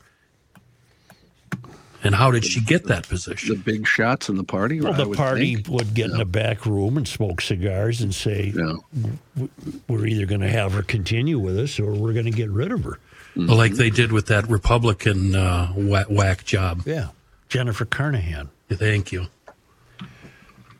And 2.06 2.16
how 2.16 2.32
did 2.32 2.46
she 2.46 2.62
get 2.62 2.86
that 2.86 3.10
position? 3.10 3.50
The 3.50 3.56
big 3.62 3.88
shots 3.88 4.30
in 4.30 4.36
the 4.38 4.44
party. 4.44 4.80
Well, 4.80 4.94
the 4.94 5.08
would 5.10 5.18
party 5.18 5.56
think. 5.56 5.68
would 5.70 5.94
get 5.94 6.12
in 6.12 6.22
a 6.22 6.26
back 6.26 6.66
room 6.66 6.96
and 6.98 7.08
smoke 7.08 7.42
cigars 7.42 8.00
and 8.02 8.14
say, 8.16 8.54
Yeah. 8.56 9.48
"We're 9.90 10.06
either 10.06 10.26
going 10.26 10.42
to 10.42 10.50
have 10.50 10.74
her 10.74 10.84
continue 10.84 11.40
with 11.40 11.58
us, 11.58 11.80
or 11.80 11.92
we're 11.94 12.14
going 12.14 12.26
to 12.26 12.32
get 12.32 12.50
rid 12.50 12.72
of 12.72 12.84
her." 12.84 13.00
Like 13.36 13.74
they 13.74 13.90
did 13.90 14.12
with 14.14 14.28
that 14.28 14.48
Republican 14.50 15.36
uh, 15.36 15.74
whack, 15.76 16.06
whack 16.10 16.46
job. 16.46 16.84
Yeah, 16.86 17.08
Jennifer 17.50 17.84
Carnahan. 17.86 18.50
Thank 18.70 19.12
you. 19.12 19.28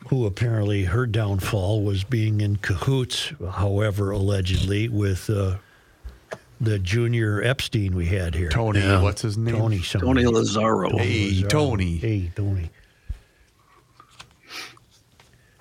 who 0.08 0.24
apparently 0.24 0.84
her 0.84 1.04
downfall 1.06 1.82
was 1.82 2.04
being 2.04 2.40
in 2.40 2.56
cahoots, 2.56 3.32
however, 3.52 4.12
allegedly, 4.12 4.88
with 4.88 5.28
uh, 5.28 5.56
the 6.60 6.78
junior 6.78 7.42
Epstein 7.42 7.94
we 7.94 8.06
had 8.06 8.34
here. 8.34 8.48
Tony, 8.48 8.80
Yeah. 8.80 9.02
what's 9.02 9.22
his 9.22 9.36
name? 9.36 9.56
Tony 9.56 9.82
something. 9.82 10.06
Tony 10.08 10.24
Lazzaro. 10.24 10.98
Hey, 10.98 11.30
Lazzaro. 11.42 11.48
Tony. 11.48 11.96
Hey, 11.98 12.30
Tony. 12.34 12.70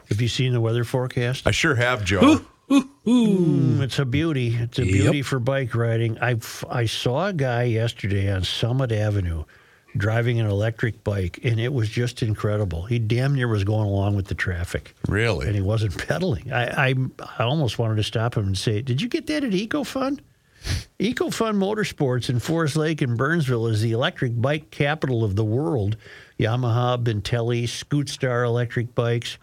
Have 0.09 0.21
you 0.21 0.27
seen 0.27 0.53
the 0.53 0.61
weather 0.61 0.83
forecast? 0.83 1.47
I 1.47 1.51
sure 1.51 1.75
have, 1.75 2.03
Joe. 2.05 2.41
Mm, 2.69 3.81
it's 3.81 3.99
a 3.99 4.05
beauty. 4.05 4.55
It's 4.55 4.79
a 4.79 4.85
Yep. 4.85 4.93
beauty 4.93 5.21
for 5.21 5.39
bike 5.39 5.75
riding. 5.75 6.17
I 6.19 6.37
I 6.69 6.85
saw 6.85 7.27
a 7.27 7.33
guy 7.33 7.63
yesterday 7.63 8.31
on 8.31 8.43
Summit 8.43 8.91
Avenue 8.91 9.43
driving 9.97 10.39
an 10.39 10.47
electric 10.47 11.03
bike, 11.03 11.39
and 11.43 11.59
it 11.59 11.71
was 11.73 11.89
just 11.89 12.23
incredible. 12.23 12.85
He 12.85 12.97
damn 12.99 13.35
near 13.35 13.47
was 13.47 13.63
going 13.63 13.87
along 13.87 14.15
with 14.15 14.27
the 14.27 14.35
traffic. 14.35 14.95
Really? 15.07 15.45
and 15.47 15.55
he 15.55 15.61
wasn't 15.61 15.95
pedaling. 16.07 16.51
I, 16.51 16.89
I 16.89 16.95
I 17.39 17.43
almost 17.43 17.77
wanted 17.77 17.97
to 17.97 18.03
stop 18.03 18.35
him 18.35 18.47
and 18.47 18.57
say, 18.57 18.81
"Did 18.81 19.01
you 19.01 19.09
get 19.09 19.27
that 19.27 19.43
at 19.43 19.51
EcoFun?" 19.51 20.19
EcoFun 20.99 21.55
Motorsports 21.57 22.29
in 22.29 22.39
Forest 22.39 22.77
Lake 22.77 23.01
and 23.01 23.17
Burnsville 23.17 23.67
is 23.67 23.81
the 23.81 23.91
electric 23.91 24.41
bike 24.41 24.71
capital 24.71 25.23
of 25.23 25.35
the 25.35 25.43
world. 25.43 25.97
Yamaha, 26.39 27.01
Bintelli, 27.01 27.63
Scootstar 27.63 28.45
electric 28.45 28.95
bikes, 28.95 29.37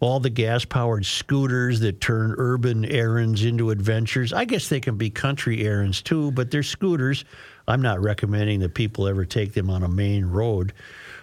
all 0.00 0.20
the 0.20 0.30
gas-powered 0.30 1.04
scooters 1.04 1.80
that 1.80 2.00
turn 2.00 2.34
urban 2.38 2.84
errands 2.84 3.44
into 3.44 3.70
adventures. 3.70 4.32
I 4.32 4.44
guess 4.44 4.68
they 4.68 4.80
can 4.80 4.96
be 4.96 5.10
country 5.10 5.64
errands 5.64 6.02
too, 6.02 6.30
but 6.32 6.50
they're 6.50 6.62
scooters. 6.62 7.24
I'm 7.68 7.82
not 7.82 8.00
recommending 8.00 8.60
that 8.60 8.74
people 8.74 9.06
ever 9.06 9.24
take 9.24 9.52
them 9.54 9.70
on 9.70 9.82
a 9.82 9.88
main 9.88 10.26
road, 10.26 10.72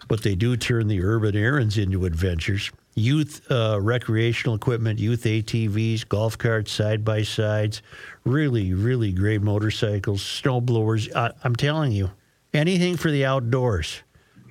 but 0.07 0.23
they 0.23 0.35
do 0.35 0.57
turn 0.57 0.87
the 0.87 1.03
urban 1.03 1.35
errands 1.35 1.77
into 1.77 2.05
adventures. 2.05 2.71
Youth 2.95 3.49
uh, 3.51 3.79
recreational 3.81 4.55
equipment, 4.55 4.99
youth 4.99 5.23
ATVs, 5.23 6.07
golf 6.07 6.37
carts, 6.37 6.71
side 6.71 7.05
by 7.05 7.23
sides, 7.23 7.81
really, 8.25 8.73
really 8.73 9.11
great 9.11 9.41
motorcycles, 9.41 10.21
snow 10.21 10.61
blowers. 10.61 11.13
I, 11.15 11.31
I'm 11.43 11.55
telling 11.55 11.91
you, 11.91 12.11
anything 12.53 12.97
for 12.97 13.11
the 13.11 13.25
outdoors 13.25 14.01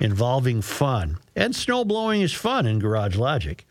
involving 0.01 0.63
fun. 0.63 1.19
And 1.37 1.55
snow 1.55 1.85
blowing 1.85 2.23
is 2.23 2.33
fun 2.33 2.67
in 2.67 2.79
Garage 2.79 3.17
Logic 3.17 3.65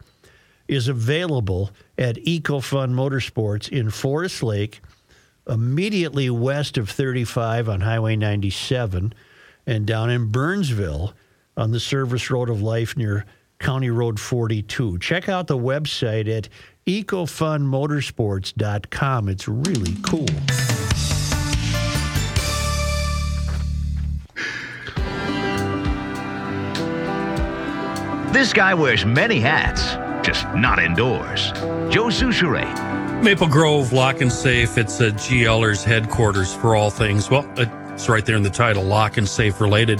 is 0.67 0.88
available 0.88 1.71
at 1.97 2.17
EcoFun 2.17 2.93
Motorsports 2.93 3.69
in 3.69 3.89
Forest 3.89 4.43
Lake, 4.43 4.82
immediately 5.47 6.30
west 6.30 6.77
of 6.77 6.89
35 6.89 7.69
on 7.69 7.82
Highway 7.82 8.15
97, 8.15 9.13
and 9.65 9.88
down 9.88 10.10
in 10.10 10.30
Burnsville 10.30 11.13
on 11.56 11.71
the 11.71 11.80
Service 11.80 12.30
Road 12.30 12.49
of 12.49 12.62
Life 12.62 12.97
near 12.97 13.25
County 13.60 13.89
Road 13.89 14.20
42. 14.20 15.00
Check 15.00 15.30
out 15.30 15.48
the 15.48 15.58
website 15.58 16.28
at 16.28 16.50
ecofunmotorsports.com. 16.86 19.30
It's 19.30 19.48
really 19.48 19.96
cool. 20.04 20.28
This 28.32 28.54
guy 28.54 28.74
wears 28.74 29.06
many 29.06 29.39
hats, 29.39 29.96
just 30.26 30.48
not 30.54 30.80
indoors. 30.80 31.52
Joe 31.89 32.08
Soucheray. 32.08 33.24
Maple 33.24 33.48
Grove 33.48 33.93
Lock 33.93 34.22
and 34.22 34.32
Safe. 34.32 34.78
It's 34.78 35.00
a 35.00 35.12
GLer's 35.12 35.84
headquarters 35.84 36.54
for 36.54 36.76
all 36.76 36.91
things. 36.91 37.32
Well, 37.32 37.43
it's 37.97 38.07
right 38.07 38.23
there 38.23 38.36
in 38.36 38.43
the 38.43 38.51
title, 38.51 38.83
Lock 38.83 39.17
and 39.17 39.27
Safe 39.27 39.60
related. 39.60 39.99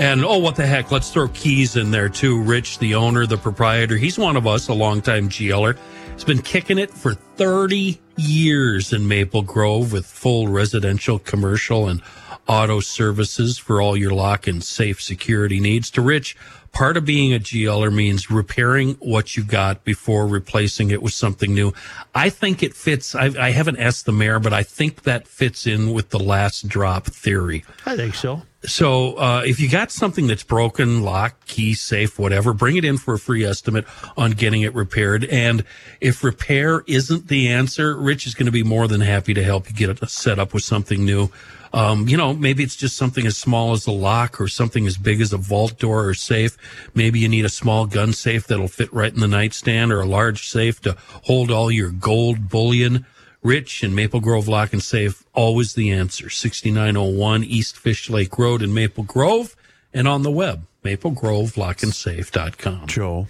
And 0.00 0.24
oh, 0.24 0.38
what 0.38 0.56
the 0.56 0.66
heck? 0.66 0.90
Let's 0.90 1.12
throw 1.12 1.28
Keys 1.28 1.76
in 1.76 1.92
there 1.92 2.08
too. 2.08 2.42
Rich, 2.42 2.80
the 2.80 2.96
owner, 2.96 3.24
the 3.24 3.36
proprietor. 3.36 3.96
He's 3.96 4.18
one 4.18 4.36
of 4.36 4.48
us, 4.48 4.66
a 4.66 4.74
longtime 4.74 5.28
GLer. 5.28 5.78
He's 6.14 6.24
been 6.24 6.42
kicking 6.42 6.76
it 6.76 6.90
for 6.90 7.14
30 7.14 8.00
years 8.16 8.92
in 8.92 9.06
Maple 9.06 9.42
Grove 9.42 9.92
with 9.92 10.06
full 10.06 10.48
residential, 10.48 11.20
commercial, 11.20 11.88
and 11.88 12.02
auto 12.48 12.80
services 12.80 13.58
for 13.58 13.80
all 13.80 13.96
your 13.96 14.10
lock 14.10 14.48
and 14.48 14.64
safe 14.64 15.00
security 15.00 15.60
needs. 15.60 15.88
To 15.92 16.02
Rich, 16.02 16.36
part 16.72 16.96
of 16.96 17.04
being 17.04 17.32
a 17.34 17.38
GLer 17.38 17.92
means 17.92 18.30
repairing 18.30 18.94
what 18.94 19.36
you 19.36 19.44
got 19.44 19.84
before 19.84 20.26
replacing 20.26 20.90
it 20.90 21.02
with 21.02 21.12
something 21.12 21.54
new. 21.54 21.72
I 22.14 22.30
think 22.30 22.62
it 22.62 22.74
fits. 22.74 23.14
I, 23.14 23.30
I 23.38 23.50
haven't 23.50 23.78
asked 23.78 24.06
the 24.06 24.12
mayor, 24.12 24.38
but 24.38 24.52
I 24.52 24.62
think 24.62 25.02
that 25.02 25.26
fits 25.26 25.66
in 25.66 25.92
with 25.92 26.10
the 26.10 26.18
last 26.18 26.68
drop 26.68 27.06
theory. 27.06 27.64
I 27.84 27.96
think 27.96 28.14
so. 28.14 28.42
So 28.66 29.14
uh, 29.14 29.42
if 29.46 29.60
you 29.60 29.68
got 29.68 29.92
something 29.92 30.26
that's 30.26 30.42
broken, 30.42 31.02
lock, 31.02 31.46
key, 31.46 31.74
safe, 31.74 32.18
whatever, 32.18 32.52
bring 32.52 32.76
it 32.76 32.84
in 32.84 32.98
for 32.98 33.14
a 33.14 33.18
free 33.18 33.44
estimate 33.44 33.84
on 34.16 34.32
getting 34.32 34.62
it 34.62 34.74
repaired. 34.74 35.24
And 35.26 35.64
if 36.00 36.24
repair 36.24 36.82
isn't 36.88 37.28
the 37.28 37.48
answer, 37.48 37.96
Rich 37.96 38.26
is 38.26 38.34
going 38.34 38.46
to 38.46 38.52
be 38.52 38.64
more 38.64 38.88
than 38.88 39.02
happy 39.02 39.34
to 39.34 39.44
help 39.44 39.68
you 39.68 39.76
get 39.76 39.90
it 39.90 40.08
set 40.10 40.40
up 40.40 40.52
with 40.52 40.64
something 40.64 41.04
new. 41.04 41.30
Um, 41.72 42.08
you 42.08 42.16
know, 42.16 42.32
maybe 42.34 42.62
it's 42.62 42.76
just 42.76 42.96
something 42.96 43.26
as 43.26 43.36
small 43.36 43.72
as 43.72 43.86
a 43.86 43.90
lock 43.92 44.40
or 44.40 44.48
something 44.48 44.86
as 44.86 44.96
big 44.96 45.20
as 45.20 45.32
a 45.32 45.36
vault 45.36 45.78
door 45.78 46.06
or 46.06 46.14
safe. 46.14 46.56
Maybe 46.94 47.20
you 47.20 47.28
need 47.28 47.44
a 47.44 47.48
small 47.50 47.86
gun 47.86 48.12
safe 48.12 48.46
that'll 48.46 48.68
fit 48.68 48.92
right 48.92 49.12
in 49.12 49.20
the 49.20 49.28
nightstand 49.28 49.92
or 49.92 50.00
a 50.00 50.06
large 50.06 50.48
safe 50.48 50.80
to 50.82 50.96
hold 51.24 51.50
all 51.50 51.70
your 51.70 51.90
gold 51.90 52.48
bullion. 52.48 53.04
Rich 53.42 53.82
and 53.84 53.94
Maple 53.94 54.20
Grove 54.20 54.48
Lock 54.48 54.72
and 54.72 54.82
Safe, 54.82 55.22
always 55.32 55.74
the 55.74 55.92
answer. 55.92 56.28
6901 56.30 57.44
East 57.44 57.76
Fish 57.76 58.10
Lake 58.10 58.36
Road 58.38 58.60
in 58.60 58.74
Maple 58.74 59.04
Grove 59.04 59.54
and 59.94 60.08
on 60.08 60.22
the 60.22 60.32
web, 60.32 60.66
maplegrovelockandsafe.com. 60.84 62.86
Joe, 62.86 63.28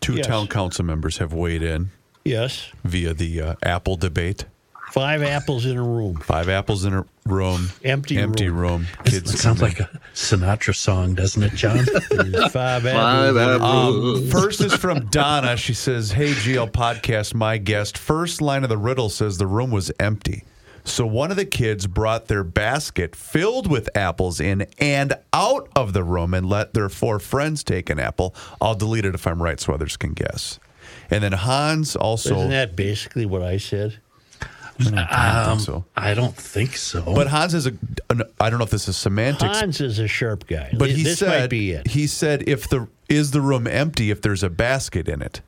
two 0.00 0.14
Yes. 0.14 0.26
town 0.26 0.46
council 0.48 0.84
members 0.84 1.18
have 1.18 1.32
weighed 1.34 1.62
in 1.62 1.90
Yes. 2.24 2.68
via 2.84 3.12
the 3.14 3.40
uh, 3.40 3.54
Apple 3.62 3.96
debate. 3.96 4.44
Five 4.92 5.22
apples 5.22 5.64
in 5.64 5.78
a 5.78 5.82
room. 5.82 6.16
Five 6.16 6.50
apples 6.50 6.84
in 6.84 6.92
a 6.92 7.04
room, 7.24 7.68
Empty 7.82 8.16
room. 8.16 8.24
empty 8.24 8.48
room. 8.50 8.60
room. 8.82 8.86
It 9.06 9.26
sounds 9.26 9.62
like 9.62 9.80
a 9.80 9.88
Sinatra 10.14 10.74
song, 10.76 11.14
doesn't 11.14 11.42
it, 11.42 11.54
John? 11.54 11.84
Five 12.50 12.82
Five 12.82 12.86
apples. 12.86 13.36
apples. 13.38 14.18
Um, 14.22 14.26
first 14.30 14.60
is 14.60 14.74
from 14.74 15.06
Donna. 15.06 15.56
She 15.56 15.72
says, 15.72 16.12
Hey, 16.12 16.32
GL 16.32 16.70
Podcast, 16.72 17.32
my 17.34 17.56
guest. 17.56 17.96
First 17.96 18.42
line 18.42 18.64
of 18.64 18.68
the 18.68 18.76
riddle 18.76 19.08
says 19.08 19.38
the 19.38 19.46
room 19.46 19.70
was 19.70 19.90
empty. 19.98 20.44
So 20.84 21.06
one 21.06 21.30
of 21.30 21.36
the 21.38 21.46
kids 21.46 21.86
brought 21.86 22.26
their 22.26 22.44
basket 22.44 23.16
filled 23.16 23.70
with 23.70 23.88
apples 23.96 24.40
in 24.40 24.66
and 24.78 25.14
out 25.32 25.68
of 25.74 25.92
the 25.94 26.02
room 26.04 26.34
and 26.34 26.46
let 26.48 26.74
their 26.74 26.88
four 26.90 27.18
friends 27.18 27.62
take 27.64 27.88
an 27.88 27.98
apple. 27.98 28.34
I'll 28.60 28.74
delete 28.74 29.04
it 29.06 29.14
if 29.14 29.26
I'm 29.26 29.40
right 29.42 29.58
so 29.58 29.72
others 29.72 29.96
can 29.96 30.12
guess. 30.12 30.58
And 31.08 31.22
then 31.24 31.32
Hans 31.32 31.96
also. 31.96 32.34
Isn't 32.36 32.50
that 32.50 32.76
basically 32.76 33.24
what 33.24 33.42
I 33.42 33.56
said? 33.56 33.98
I 34.80 35.44
don't 35.46 35.56
think 35.56 35.60
so. 35.66 35.84
I 35.96 36.14
don't 36.14 36.36
think 36.36 36.76
so. 36.76 37.02
But 37.14 37.28
Hans 37.28 37.54
is 37.54 37.66
a. 37.66 37.72
An, 38.10 38.22
I 38.40 38.50
don't 38.50 38.58
know 38.58 38.64
if 38.64 38.70
this 38.70 38.88
is 38.88 38.96
semantics, 38.96 39.58
Hans 39.60 39.80
is 39.80 39.98
a 39.98 40.08
sharp 40.08 40.46
guy. 40.46 40.72
but 40.76 40.90
he 40.90 41.02
this 41.02 41.18
said 41.18 41.40
might 41.40 41.46
be 41.50 41.72
it. 41.72 41.86
he 41.88 42.06
said 42.06 42.48
if 42.48 42.68
the 42.68 42.88
is 43.08 43.30
the 43.32 43.40
room 43.40 43.66
empty 43.66 44.10
if 44.10 44.22
there's 44.22 44.42
a 44.42 44.50
basket 44.50 45.08
in 45.08 45.22
it. 45.22 45.40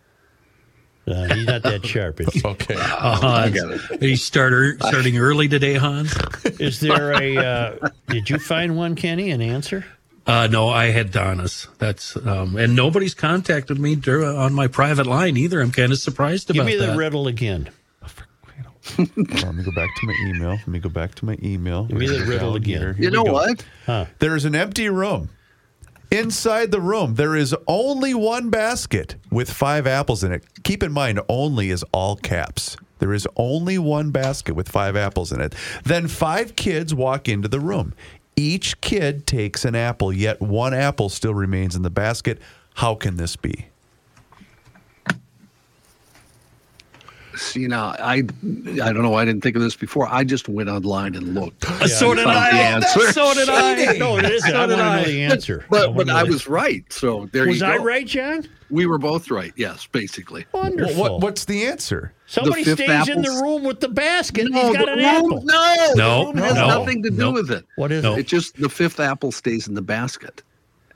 Uh, 1.06 1.34
he's 1.34 1.46
not 1.46 1.62
that 1.62 1.84
sharp. 1.84 2.18
Is, 2.20 2.28
Okay. 2.44 2.74
Hans, 2.78 3.54
got. 3.60 4.02
Are 4.02 4.06
you 4.06 4.16
starter, 4.16 4.76
starting 4.80 5.18
early 5.18 5.48
today, 5.48 5.74
Hans? 5.74 6.14
is 6.58 6.80
there 6.80 7.12
a? 7.12 7.36
Uh, 7.36 7.88
did 8.08 8.30
you 8.30 8.38
find 8.38 8.74
one, 8.76 8.94
Kenny? 8.94 9.30
An 9.30 9.42
answer? 9.42 9.84
Uh, 10.26 10.46
no, 10.50 10.70
I 10.70 10.86
had 10.86 11.10
Donna's. 11.12 11.68
That's 11.78 12.16
um, 12.16 12.56
and 12.56 12.74
nobody's 12.74 13.12
contacted 13.12 13.78
me 13.78 13.96
dur- 13.96 14.24
on 14.24 14.54
my 14.54 14.66
private 14.68 15.06
line 15.06 15.36
either. 15.36 15.60
I'm 15.60 15.72
kind 15.72 15.92
of 15.92 15.98
surprised 15.98 16.48
about 16.48 16.64
that. 16.64 16.70
Give 16.70 16.80
me 16.80 16.86
the 16.86 16.92
that. 16.92 16.96
riddle 16.96 17.26
again. 17.26 17.68
Hold 18.96 19.08
on, 19.18 19.26
let 19.42 19.54
me 19.54 19.62
go 19.64 19.72
back 19.72 19.90
to 19.96 20.06
my 20.06 20.14
email. 20.26 20.50
Let 20.50 20.68
me 20.68 20.78
go 20.78 20.88
back 20.88 21.14
to 21.16 21.24
my 21.24 21.38
email. 21.42 21.84
Give 21.84 21.98
me 21.98 22.06
the 22.06 22.24
riddle 22.24 22.54
again. 22.56 22.78
here. 22.80 22.92
Here 22.92 23.04
You 23.04 23.10
know 23.10 23.24
go. 23.24 23.32
what? 23.32 24.08
There's 24.18 24.44
an 24.44 24.54
empty 24.54 24.88
room. 24.88 25.30
Inside 26.10 26.70
the 26.70 26.80
room, 26.80 27.14
there 27.16 27.34
is 27.34 27.56
only 27.66 28.14
one 28.14 28.48
basket 28.50 29.16
with 29.30 29.50
five 29.50 29.86
apples 29.86 30.22
in 30.22 30.32
it. 30.32 30.44
Keep 30.62 30.82
in 30.84 30.92
mind, 30.92 31.20
only 31.28 31.70
is 31.70 31.84
all 31.92 32.14
caps. 32.16 32.76
There 33.00 33.12
is 33.12 33.26
only 33.36 33.78
one 33.78 34.10
basket 34.12 34.54
with 34.54 34.68
five 34.68 34.96
apples 34.96 35.32
in 35.32 35.40
it. 35.40 35.54
Then 35.84 36.06
five 36.06 36.54
kids 36.54 36.94
walk 36.94 37.28
into 37.28 37.48
the 37.48 37.58
room. 37.58 37.94
Each 38.36 38.80
kid 38.80 39.26
takes 39.26 39.64
an 39.64 39.74
apple, 39.74 40.12
yet 40.12 40.40
one 40.40 40.72
apple 40.74 41.08
still 41.08 41.34
remains 41.34 41.74
in 41.74 41.82
the 41.82 41.90
basket. 41.90 42.38
How 42.74 42.94
can 42.94 43.16
this 43.16 43.34
be? 43.36 43.66
See 47.36 47.66
now, 47.66 47.94
I 47.98 48.14
I 48.16 48.22
don't 48.22 49.02
know. 49.02 49.10
why 49.10 49.22
I 49.22 49.24
didn't 49.24 49.42
think 49.42 49.56
of 49.56 49.62
this 49.62 49.74
before. 49.76 50.06
I 50.08 50.24
just 50.24 50.48
went 50.48 50.68
online 50.68 51.14
and 51.14 51.34
looked. 51.34 51.64
Uh, 51.68 51.86
so 51.88 52.14
did 52.14 52.26
I. 52.26 52.80
So 52.80 53.34
did 53.34 53.48
I. 53.48 53.96
No, 53.98 54.18
it 54.18 54.24
isn't. 54.26 54.50
So 54.50 54.56
I 54.56 54.60
want 54.60 54.70
did 54.70 54.76
to 54.76 54.82
know 54.82 54.88
I. 54.90 55.04
the 55.04 55.22
answer. 55.22 55.64
But 55.70 55.94
wanna 55.94 56.04
but 56.06 56.14
I 56.14 56.22
was 56.24 56.46
right. 56.46 56.84
So 56.92 57.28
there 57.32 57.46
Was 57.46 57.56
you 57.56 57.60
go. 57.62 57.70
Was 57.72 57.80
I 57.80 57.82
right, 57.82 58.06
John? 58.06 58.48
We 58.70 58.86
were 58.86 58.98
both 58.98 59.30
right. 59.30 59.52
Yes, 59.56 59.86
basically. 59.86 60.46
Wonderful. 60.52 60.94
What, 61.00 61.20
what's 61.20 61.44
the 61.44 61.66
answer? 61.66 62.12
Somebody 62.26 62.64
fifth 62.64 62.78
stays 62.80 63.08
in 63.08 63.22
the 63.22 63.30
room 63.42 63.62
with 63.64 63.80
the 63.80 63.88
basket. 63.88 64.46
and 64.46 64.54
No, 64.54 64.68
he's 64.68 64.76
got 64.76 64.86
the 64.86 64.92
an 64.92 64.98
room- 64.98 65.04
apple. 65.06 65.42
No, 65.44 65.92
No, 65.94 66.18
the 66.18 66.24
room 66.26 66.36
has 66.38 66.54
no, 66.54 66.66
nothing 66.68 67.02
to 67.02 67.10
do 67.10 67.16
no. 67.16 67.32
with 67.32 67.50
it. 67.50 67.64
What 67.76 67.92
is 67.92 68.02
No. 68.02 68.14
it? 68.14 68.20
It's 68.20 68.30
just 68.30 68.56
the 68.56 68.68
fifth 68.68 68.98
apple 69.00 69.30
stays 69.32 69.68
in 69.68 69.74
the 69.74 69.82
basket, 69.82 70.42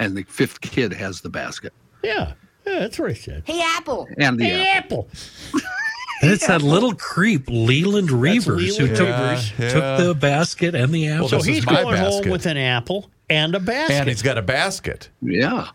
and 0.00 0.16
the 0.16 0.22
fifth 0.24 0.60
kid 0.60 0.92
has 0.92 1.20
the 1.20 1.28
basket 1.30 1.72
Yeah. 2.02 2.32
Yeah, 2.66 2.80
that's 2.80 2.98
what 2.98 3.10
I 3.10 3.14
said. 3.14 3.44
Hey, 3.46 3.62
Apple. 3.76 4.06
and 4.18 4.38
the 4.38 4.44
Hey, 4.44 4.68
apple. 4.72 5.08
apple. 5.54 5.60
And 6.22 6.32
it's 6.32 6.48
that 6.48 6.62
little 6.62 6.94
creep, 6.94 7.44
Leland 7.46 8.08
Reavers, 8.08 8.76
who 8.76 8.88
took, 8.88 9.06
Reavers. 9.06 9.56
Yeah, 9.56 9.68
took 9.68 10.06
the 10.06 10.14
basket 10.14 10.74
and 10.74 10.92
the 10.92 11.06
apple. 11.08 11.28
So 11.28 11.40
he's 11.40 11.64
my 11.64 11.82
going 11.82 11.96
home 11.96 12.28
with 12.28 12.44
an 12.46 12.56
apple 12.56 13.08
and 13.30 13.54
a 13.54 13.60
basket. 13.60 13.94
And 13.94 14.08
he's 14.08 14.22
got 14.22 14.36
a 14.36 14.42
basket. 14.42 15.10
Yeah, 15.22 15.68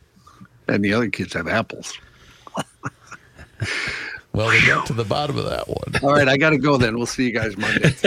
and 0.67 0.83
the 0.83 0.93
other 0.93 1.09
kids 1.09 1.33
have 1.33 1.47
apples. 1.47 1.97
Well, 4.33 4.49
we 4.49 4.65
got 4.65 4.87
to 4.87 4.93
the 4.93 5.03
bottom 5.03 5.37
of 5.37 5.45
that 5.45 5.67
one. 5.67 5.93
All 6.01 6.11
right, 6.11 6.27
I 6.27 6.37
got 6.37 6.49
to 6.49 6.57
go 6.57 6.77
then. 6.77 6.97
We'll 6.97 7.05
see 7.05 7.25
you 7.25 7.31
guys 7.31 7.55
Monday. 7.55 7.89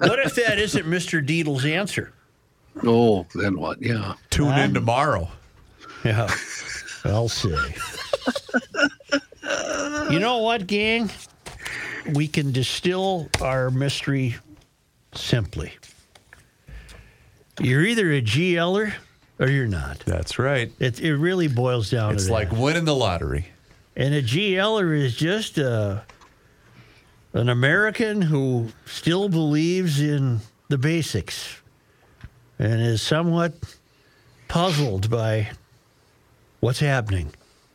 what 0.00 0.18
if 0.18 0.34
that 0.34 0.58
isn't 0.58 0.84
Mr. 0.84 1.24
Deedle's 1.24 1.64
answer? 1.64 2.12
oh, 2.84 3.24
then 3.36 3.56
what? 3.56 3.80
Yeah. 3.80 4.14
Tune 4.30 4.58
in 4.58 4.74
tomorrow. 4.74 5.28
Yeah. 6.04 6.28
I'll 7.04 7.28
say. 7.28 7.54
You 10.10 10.18
know 10.18 10.38
what, 10.38 10.66
gang? 10.66 11.10
We 12.14 12.28
can 12.28 12.52
distill 12.52 13.28
our 13.40 13.70
mystery 13.70 14.36
simply. 15.14 15.72
You're 17.60 17.82
either 17.84 18.12
a 18.12 18.22
GLer 18.22 18.92
or 19.38 19.48
you're 19.48 19.66
not. 19.66 20.00
That's 20.00 20.38
right. 20.38 20.70
It, 20.78 21.00
it 21.00 21.16
really 21.16 21.48
boils 21.48 21.90
down 21.90 22.14
It's 22.14 22.24
to 22.24 22.26
It's 22.26 22.30
like 22.32 22.50
that. 22.50 22.58
winning 22.58 22.84
the 22.84 22.94
lottery. 22.94 23.46
And 23.96 24.14
a 24.14 24.22
GLer 24.22 24.96
is 24.96 25.16
just 25.16 25.58
a, 25.58 26.02
an 27.32 27.48
American 27.48 28.22
who 28.22 28.68
still 28.84 29.28
believes 29.28 30.00
in 30.00 30.40
the 30.68 30.78
basics 30.78 31.60
and 32.58 32.80
is 32.80 33.02
somewhat 33.02 33.54
puzzled 34.48 35.10
by 35.10 35.50
what's 36.60 36.80
happening 36.80 37.30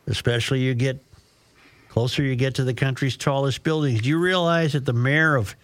especially 0.06 0.60
you 0.60 0.74
get 0.74 1.02
closer 1.92 2.22
you 2.22 2.34
get 2.34 2.54
to 2.54 2.64
the 2.64 2.72
country's 2.72 3.18
tallest 3.18 3.62
buildings. 3.62 4.00
Do 4.00 4.08
you 4.08 4.16
realize 4.16 4.72
that 4.72 4.86
the 4.86 4.94
mayor 4.94 5.36
of 5.36 5.54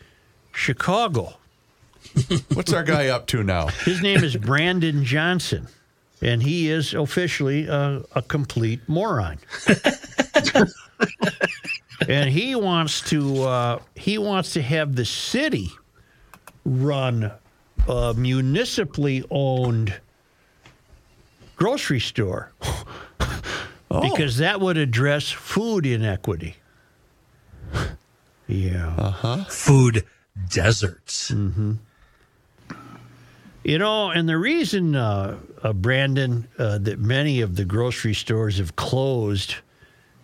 Chicago, 0.53 1.33
What's 2.53 2.75
our 2.75 2.83
guy 2.83 3.07
up 3.07 3.27
to 3.29 3.43
now? 3.43 3.69
his 3.69 4.03
name 4.03 4.23
is 4.23 4.37
Brandon 4.37 5.05
Johnson, 5.05 5.69
and 6.21 6.43
he 6.43 6.69
is 6.69 6.93
officially 6.93 7.67
a, 7.67 8.03
a 8.15 8.21
complete 8.21 8.81
moron. 8.87 9.39
and 12.09 12.29
he 12.29 12.55
wants 12.55 13.01
to 13.09 13.43
uh, 13.45 13.79
he 13.95 14.19
wants 14.19 14.53
to 14.53 14.61
have 14.61 14.97
the 14.97 15.07
city 15.07 15.71
run 16.67 17.33
a 17.89 18.13
municipally 18.13 19.25
owned 19.31 19.95
grocery 21.57 22.01
store 22.01 22.53
because 23.89 24.39
that 24.39 24.61
would 24.61 24.77
address 24.77 25.31
food 25.31 25.87
inequity. 25.87 26.57
Yeah. 28.51 28.95
Uh 28.97 29.11
huh. 29.11 29.45
Food 29.45 30.07
deserts. 30.49 31.31
Mm-hmm. 31.31 31.75
You 33.63 33.79
know, 33.79 34.11
and 34.11 34.27
the 34.27 34.39
reason, 34.39 34.97
uh, 34.97 35.37
uh, 35.63 35.75
Brandon, 35.75 36.49
uh, 36.59 36.79
that 36.79 36.99
many 36.99 37.43
of 37.43 37.57
the 37.57 37.67
grocery 37.67 38.15
stores 38.15 38.57
have 38.57 38.75
closed 38.77 39.57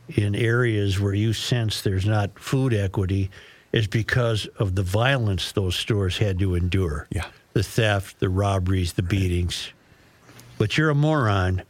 in 0.09 0.35
areas 0.35 0.99
where 0.99 1.13
you 1.13 1.35
sense 1.35 1.83
there's 1.83 2.07
not 2.07 2.39
food 2.39 2.73
equity 2.73 3.31
is 3.73 3.87
because 3.87 4.47
of 4.59 4.75
the 4.75 4.83
violence 4.83 5.53
those 5.53 5.77
stores 5.77 6.17
had 6.17 6.39
to 6.39 6.55
endure. 6.55 7.07
Yeah. 7.11 7.27
The 7.53 7.63
theft, 7.63 8.21
the 8.21 8.29
robberies, 8.29 8.95
the 8.95 9.03
beatings. 9.03 9.71
But 10.57 10.79
you're 10.79 10.91
a 10.91 10.95
moron, 10.95 11.63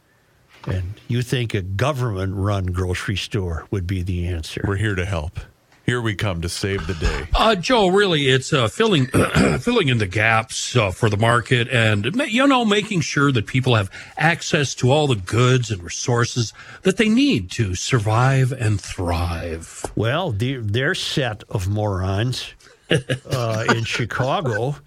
and 0.67 0.93
you 1.07 1.21
think 1.21 1.53
a 1.53 1.61
government 1.61 2.33
run 2.35 2.67
grocery 2.67 3.15
store 3.15 3.67
would 3.71 3.87
be 3.87 4.01
the 4.01 4.27
answer. 4.27 4.63
We're 4.67 4.77
here 4.77 4.95
to 4.95 5.05
help. 5.05 5.39
Here 5.85 6.01
we 6.01 6.15
come 6.15 6.41
to 6.41 6.49
save 6.49 6.87
the 6.87 6.95
day. 6.95 7.27
Uh, 7.35 7.53
Joe, 7.53 7.89
really, 7.89 8.23
it's 8.23 8.51
uh, 8.51 8.67
filling 8.67 9.05
filling 9.59 9.89
in 9.89 9.99
the 9.99 10.07
gaps 10.07 10.75
uh, 10.75 10.89
for 10.89 11.11
the 11.11 11.17
market, 11.17 11.67
and 11.69 12.05
you 12.27 12.47
know, 12.47 12.65
making 12.65 13.01
sure 13.01 13.31
that 13.31 13.45
people 13.45 13.75
have 13.75 13.91
access 14.17 14.73
to 14.75 14.91
all 14.91 15.05
the 15.05 15.15
goods 15.15 15.69
and 15.69 15.83
resources 15.83 16.53
that 16.81 16.97
they 16.97 17.07
need 17.07 17.51
to 17.51 17.75
survive 17.75 18.51
and 18.51 18.81
thrive. 18.81 19.85
Well, 19.95 20.31
the, 20.31 20.55
their 20.55 20.95
set 20.95 21.43
of 21.49 21.67
morons 21.67 22.51
uh, 23.29 23.65
in 23.69 23.83
Chicago, 23.83 24.77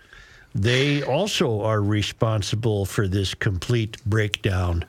they 0.53 1.05
also 1.05 1.61
are 1.61 1.81
responsible 1.81 2.87
for 2.87 3.07
this 3.07 3.35
complete 3.35 4.05
breakdown 4.05 4.85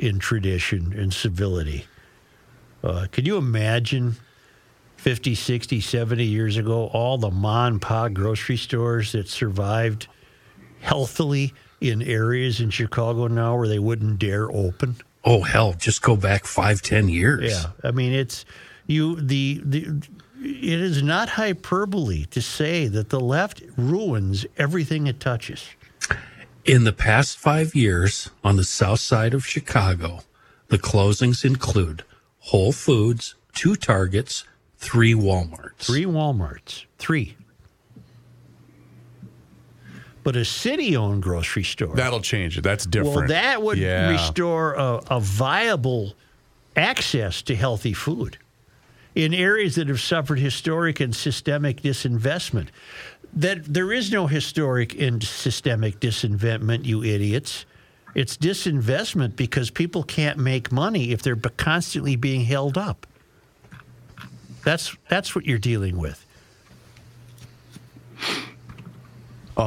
in 0.00 0.18
tradition 0.18 0.94
and 0.98 1.12
civility. 1.12 1.84
Uh, 2.82 3.06
can 3.12 3.26
you 3.26 3.36
imagine 3.36 4.16
50, 4.96 5.34
60, 5.34 5.80
70 5.80 6.24
years 6.24 6.56
ago, 6.56 6.86
all 6.86 7.18
the 7.18 7.30
ma 7.30 7.66
and 7.66 7.82
pa 7.82 8.08
grocery 8.08 8.56
stores 8.56 9.12
that 9.12 9.28
survived 9.28 10.08
healthily 10.80 11.52
in 11.82 12.00
areas 12.00 12.60
in 12.60 12.70
Chicago 12.70 13.26
now 13.26 13.56
where 13.56 13.68
they 13.68 13.78
wouldn't 13.78 14.18
dare 14.18 14.50
open? 14.50 14.96
Oh 15.22 15.42
hell, 15.42 15.74
just 15.74 16.00
go 16.00 16.16
back 16.16 16.46
five, 16.46 16.80
ten 16.80 17.10
years. 17.10 17.52
Yeah, 17.52 17.72
I 17.84 17.90
mean 17.90 18.14
it's 18.14 18.46
you 18.86 19.16
the 19.20 19.60
the 19.62 20.02
it 20.42 20.80
is 20.80 21.02
not 21.02 21.28
hyperbole 21.28 22.24
to 22.26 22.40
say 22.40 22.86
that 22.86 23.10
the 23.10 23.20
left 23.20 23.62
ruins 23.76 24.46
everything 24.56 25.06
it 25.06 25.20
touches. 25.20 25.68
In 26.64 26.84
the 26.84 26.92
past 26.92 27.38
five 27.38 27.74
years 27.74 28.30
on 28.44 28.56
the 28.56 28.64
south 28.64 29.00
side 29.00 29.34
of 29.34 29.46
Chicago, 29.46 30.20
the 30.68 30.78
closings 30.78 31.44
include 31.44 32.04
Whole 32.40 32.72
Foods, 32.72 33.34
two 33.54 33.76
Targets, 33.76 34.44
three 34.76 35.14
Walmarts. 35.14 35.78
Three 35.78 36.04
Walmarts, 36.04 36.84
three. 36.98 37.36
But 40.22 40.36
a 40.36 40.44
city-owned 40.44 41.22
grocery 41.22 41.64
store. 41.64 41.96
That'll 41.96 42.20
change 42.20 42.58
it. 42.58 42.60
That's 42.62 42.84
different. 42.84 43.16
well, 43.16 43.26
that 43.28 43.62
would 43.62 43.78
Yeah. 43.78 44.10
restore 44.10 44.74
a, 44.74 45.00
a 45.10 45.20
viable 45.20 46.14
access 46.76 47.40
to 47.42 47.56
healthy 47.56 47.94
food 47.94 48.36
in 49.14 49.32
areas 49.32 49.74
that 49.76 49.88
have 49.88 50.00
suffered 50.00 50.38
historic 50.38 51.00
and 51.00 51.16
systemic 51.16 51.80
disinvestment. 51.80 52.68
That 53.32 53.64
there 53.64 53.92
is 53.92 54.10
no 54.10 54.26
historic 54.26 55.00
and 55.00 55.22
systemic 55.22 56.00
disinvestment, 56.00 56.84
you 56.84 57.04
idiots. 57.04 57.64
It's 58.14 58.36
disinvestment 58.36 59.36
because 59.36 59.70
people 59.70 60.02
can't 60.02 60.38
make 60.38 60.72
money 60.72 61.12
if 61.12 61.22
they're 61.22 61.36
constantly 61.36 62.16
being 62.16 62.44
held 62.44 62.76
up. 62.76 63.06
That's 64.64 64.96
that's 65.08 65.34
what 65.34 65.46
you're 65.46 65.58
dealing 65.58 65.96
with. 65.96 66.26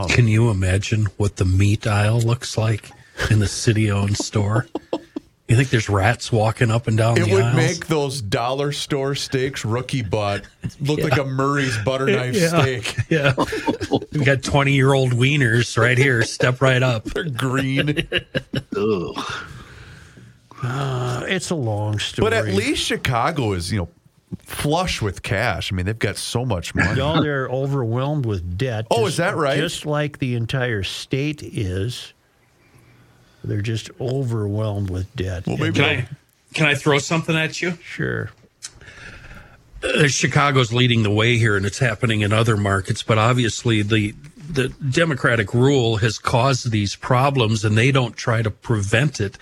Can 0.10 0.28
you 0.28 0.49
imagine 0.49 1.06
what 1.17 1.36
the 1.36 1.45
meat 1.45 1.86
aisle 1.86 2.19
looks 2.19 2.58
like 2.58 2.89
in 3.30 3.39
the 3.39 3.47
city-owned 3.47 4.17
store? 4.17 4.67
You 5.54 5.58
think 5.58 5.70
there's 5.70 5.88
rats 5.88 6.32
walking 6.32 6.72
up 6.72 6.88
and 6.88 6.98
down 6.98 7.16
It 7.18 7.26
the 7.28 7.34
would 7.34 7.44
aisles? 7.44 7.56
make 7.56 7.86
those 7.86 8.22
dollar 8.24 8.72
store 8.72 9.13
steaks 9.13 9.63
rookie 9.63 10.02
butt 10.02 10.44
look 10.82 11.00
like 11.02 11.18
a 11.18 11.24
Murray's 11.26 11.78
butter 11.86 12.08
knife 12.08 12.36
Yeah. 12.36 12.48
steak. 12.62 12.96
Yeah. 13.10 13.34
we 14.12 14.26
got 14.26 14.42
20 14.42 14.74
year 14.74 14.94
old 14.94 15.12
wieners 15.12 15.78
right 15.78 15.98
here. 15.98 16.24
Step 16.24 16.60
right 16.62 16.82
up. 16.82 17.04
They're 17.06 17.26
green. 17.30 17.89
Ugh. 18.76 19.34
Uh, 20.63 21.24
it's 21.28 21.50
a 21.50 21.56
long 21.56 22.00
story. 22.00 22.26
but 22.26 22.34
at 22.34 22.46
least 22.48 22.84
Chicago 22.86 23.54
is, 23.54 23.72
you 23.72 23.80
know, 23.80 23.89
flush 24.39 25.02
with 25.02 25.22
cash. 25.22 25.72
I 25.72 25.76
mean, 25.76 25.86
they've 25.86 26.00
got 26.00 26.16
so 26.18 26.46
much 26.46 26.74
money. 26.74 26.96
No, 26.98 27.22
they're 27.22 27.50
overwhelmed 27.50 28.26
with 28.26 28.58
debt. 28.58 28.88
Oh, 28.89 29.02
just- 29.02 29.10
is 29.10 29.18
that 29.18 29.36
right? 29.36 29.58
Just 29.60 29.86
like 29.86 30.20
the 30.20 30.36
entire 30.36 30.82
state 30.84 31.44
is. 31.44 32.12
They're 33.44 33.62
just 33.62 33.90
overwhelmed 34.00 34.90
with 34.90 35.14
debt. 35.16 35.46
Well, 35.46 35.58
maybe 35.58 35.80
Can 35.80 35.84
I, 35.84 36.08
can 36.54 36.66
I 36.68 36.76
throw 36.76 37.00
something 37.00 37.36
at 37.36 37.62
you? 37.62 37.78
Sure. 37.84 38.32
Uh, 39.84 40.08
Chicago's 40.08 40.72
leading 40.72 41.04
the 41.04 41.12
way 41.12 41.38
here, 41.38 41.58
and 41.58 41.66
it's 41.66 41.80
happening 41.80 42.22
in 42.22 42.32
other 42.32 42.56
markets. 42.56 43.04
But 43.04 43.18
obviously, 43.18 43.82
the 43.82 44.16
the 44.50 44.70
Democratic 44.70 45.54
rule 45.54 45.98
has 45.98 46.18
caused 46.18 46.72
these 46.72 46.96
problems, 46.96 47.64
and 47.66 47.78
they 47.78 47.92
don't 47.92 48.16
try 48.16 48.42
to 48.42 48.52
prevent 48.52 49.20
it 49.20 49.38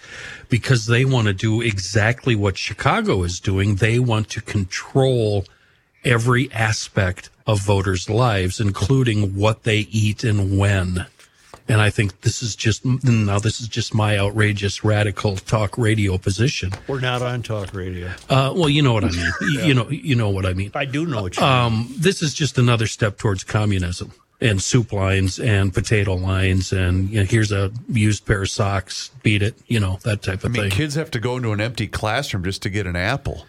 because 0.49 0.85
they 0.85 1.05
want 1.05 1.27
to 1.27 1.33
do 1.33 1.61
exactly 1.61 2.35
what 2.35 2.57
Chicago 2.57 3.23
is 3.23 3.39
doing. 3.39 3.75
They 3.75 3.99
want 3.99 4.29
to 4.29 4.41
control 4.41 5.45
every 6.03 6.51
aspect 6.51 7.29
of 7.45 7.59
voters' 7.59 8.09
lives, 8.09 8.59
including 8.59 9.35
what 9.35 9.63
they 9.63 9.79
eat 9.91 10.23
and 10.23 10.57
when. 10.57 11.05
And 11.67 11.79
I 11.79 11.89
think 11.89 12.21
this 12.21 12.41
is 12.43 12.55
just 12.55 12.83
now. 12.85 13.39
This 13.39 13.61
is 13.61 13.67
just 13.67 13.93
my 13.93 14.17
outrageous 14.17 14.83
radical 14.83 15.35
talk 15.37 15.77
radio 15.77 16.17
position. 16.17 16.71
We're 16.87 16.99
not 16.99 17.21
on 17.21 17.43
talk 17.43 17.73
radio. 17.73 18.07
Uh, 18.29 18.51
well, 18.55 18.69
you 18.69 18.81
know 18.81 18.93
what 18.93 19.03
I 19.05 19.11
mean. 19.11 19.31
You- 19.41 19.61
You 19.61 19.73
know, 19.73 19.89
you 19.89 20.15
know 20.15 20.29
what 20.29 20.45
I 20.45 20.53
mean. 20.53 20.71
I 20.75 20.85
do 20.85 21.05
know 21.05 21.21
what 21.23 21.37
you 21.37 21.41
mean. 21.43 21.51
Um, 21.51 21.93
this 21.97 22.21
is 22.21 22.33
just 22.33 22.57
another 22.57 22.87
step 22.87 23.17
towards 23.17 23.43
communism 23.43 24.11
and 24.41 24.59
soup 24.61 24.91
lines 24.91 25.39
and 25.39 25.71
potato 25.73 26.15
lines 26.15 26.73
and 26.73 27.09
you 27.11 27.19
know, 27.19 27.25
here's 27.25 27.51
a 27.51 27.71
used 27.89 28.25
pair 28.25 28.41
of 28.41 28.49
socks. 28.49 29.11
Beat 29.21 29.43
it. 29.43 29.55
You 29.67 29.79
know 29.79 29.99
that 30.03 30.23
type 30.23 30.39
of 30.39 30.45
I 30.45 30.47
of 30.47 30.51
mean, 30.53 30.61
thing. 30.63 30.71
kids 30.71 30.95
have 30.95 31.11
to 31.11 31.19
go 31.19 31.37
into 31.37 31.51
an 31.51 31.61
empty 31.61 31.87
classroom 31.87 32.43
just 32.43 32.61
to 32.63 32.69
get 32.69 32.87
an 32.87 32.95
apple. 32.95 33.45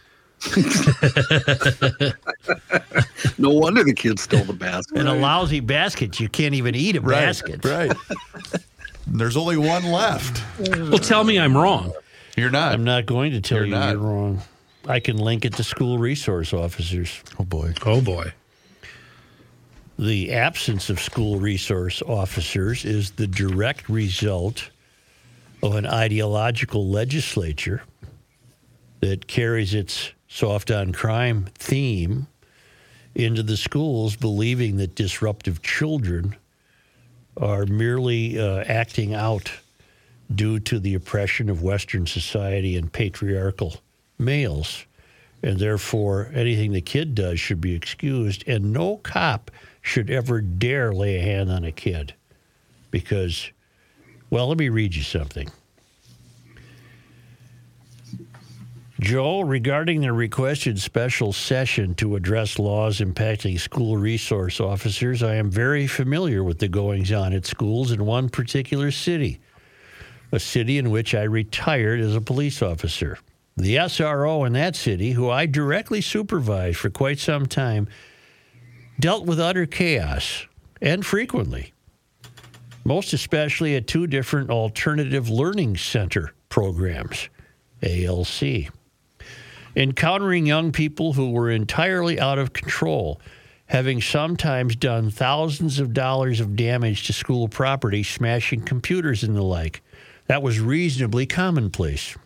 No 3.38 3.50
wonder 3.50 3.82
the 3.84 3.94
kids 3.94 4.22
stole 4.22 4.44
the 4.44 4.52
basket. 4.52 4.98
In 4.98 5.06
a 5.06 5.14
lousy 5.14 5.60
basket, 5.60 6.20
you 6.20 6.28
can't 6.28 6.54
even 6.54 6.74
eat 6.74 6.96
a 6.96 7.00
basket. 7.00 7.64
Right. 7.64 7.92
There's 9.06 9.36
only 9.36 9.56
one 9.56 9.84
left. 9.84 10.42
well, 10.58 10.98
tell 10.98 11.24
me 11.24 11.38
I'm 11.38 11.56
wrong. 11.56 11.92
You're 12.36 12.50
not. 12.50 12.72
I'm 12.72 12.84
not 12.84 13.06
going 13.06 13.32
to 13.32 13.40
tell 13.40 13.58
You're 13.58 13.66
you 13.66 13.72
not. 13.72 13.90
you're 13.92 13.98
wrong. 14.00 14.40
I 14.86 15.00
can 15.00 15.16
link 15.16 15.44
it 15.44 15.54
to 15.54 15.64
school 15.64 15.98
resource 15.98 16.52
officers. 16.52 17.22
Oh 17.38 17.44
boy. 17.44 17.74
Oh 17.84 18.00
boy. 18.00 18.32
The 19.98 20.32
absence 20.32 20.88
of 20.90 20.98
school 20.98 21.38
resource 21.38 22.02
officers 22.02 22.84
is 22.84 23.12
the 23.12 23.26
direct 23.26 23.88
result 23.88 24.70
of 25.62 25.74
an 25.76 25.86
ideological 25.86 26.88
legislature 26.88 27.82
that 29.00 29.26
carries 29.28 29.74
its 29.74 30.10
soft 30.32 30.70
on 30.70 30.92
crime 30.92 31.46
theme 31.54 32.26
into 33.14 33.42
the 33.42 33.56
schools, 33.56 34.16
believing 34.16 34.78
that 34.78 34.94
disruptive 34.94 35.62
children 35.62 36.34
are 37.36 37.66
merely 37.66 38.40
uh, 38.40 38.64
acting 38.66 39.14
out 39.14 39.52
due 40.34 40.58
to 40.58 40.78
the 40.78 40.94
oppression 40.94 41.50
of 41.50 41.62
Western 41.62 42.06
society 42.06 42.78
and 42.78 42.90
patriarchal 42.90 43.74
males. 44.18 44.86
And 45.42 45.58
therefore, 45.58 46.30
anything 46.32 46.72
the 46.72 46.80
kid 46.80 47.14
does 47.14 47.38
should 47.38 47.60
be 47.60 47.74
excused, 47.74 48.42
and 48.46 48.72
no 48.72 48.96
cop 48.98 49.50
should 49.82 50.08
ever 50.08 50.40
dare 50.40 50.94
lay 50.94 51.16
a 51.16 51.22
hand 51.22 51.50
on 51.50 51.64
a 51.64 51.72
kid. 51.72 52.14
Because, 52.90 53.50
well, 54.30 54.48
let 54.48 54.56
me 54.56 54.70
read 54.70 54.94
you 54.94 55.02
something. 55.02 55.50
Joe, 59.02 59.40
regarding 59.40 60.02
the 60.02 60.12
requested 60.12 60.80
special 60.80 61.32
session 61.32 61.92
to 61.96 62.14
address 62.14 62.56
laws 62.56 63.00
impacting 63.00 63.58
school 63.58 63.96
resource 63.96 64.60
officers, 64.60 65.24
I 65.24 65.34
am 65.34 65.50
very 65.50 65.88
familiar 65.88 66.44
with 66.44 66.60
the 66.60 66.68
goings 66.68 67.10
on 67.10 67.32
at 67.32 67.44
schools 67.44 67.90
in 67.90 68.06
one 68.06 68.28
particular 68.28 68.92
city, 68.92 69.40
a 70.30 70.38
city 70.38 70.78
in 70.78 70.92
which 70.92 71.16
I 71.16 71.24
retired 71.24 71.98
as 71.98 72.14
a 72.14 72.20
police 72.20 72.62
officer. 72.62 73.18
The 73.56 73.74
SRO 73.74 74.46
in 74.46 74.52
that 74.52 74.76
city, 74.76 75.10
who 75.10 75.28
I 75.28 75.46
directly 75.46 76.00
supervised 76.00 76.76
for 76.76 76.88
quite 76.88 77.18
some 77.18 77.46
time, 77.46 77.88
dealt 79.00 79.26
with 79.26 79.40
utter 79.40 79.66
chaos 79.66 80.46
and 80.80 81.04
frequently, 81.04 81.72
most 82.84 83.12
especially 83.12 83.74
at 83.74 83.88
two 83.88 84.06
different 84.06 84.50
alternative 84.50 85.28
learning 85.28 85.76
center 85.76 86.34
programs, 86.48 87.28
ALC. 87.82 88.70
Encountering 89.74 90.46
young 90.46 90.72
people 90.72 91.14
who 91.14 91.30
were 91.30 91.50
entirely 91.50 92.20
out 92.20 92.38
of 92.38 92.52
control, 92.52 93.20
having 93.66 94.02
sometimes 94.02 94.76
done 94.76 95.10
thousands 95.10 95.80
of 95.80 95.94
dollars 95.94 96.40
of 96.40 96.56
damage 96.56 97.06
to 97.06 97.12
school 97.12 97.48
property, 97.48 98.02
smashing 98.02 98.62
computers 98.62 99.22
and 99.22 99.34
the 99.34 99.42
like. 99.42 99.82
That 100.26 100.42
was 100.42 100.60
reasonably 100.60 101.26
commonplace. 101.26 102.16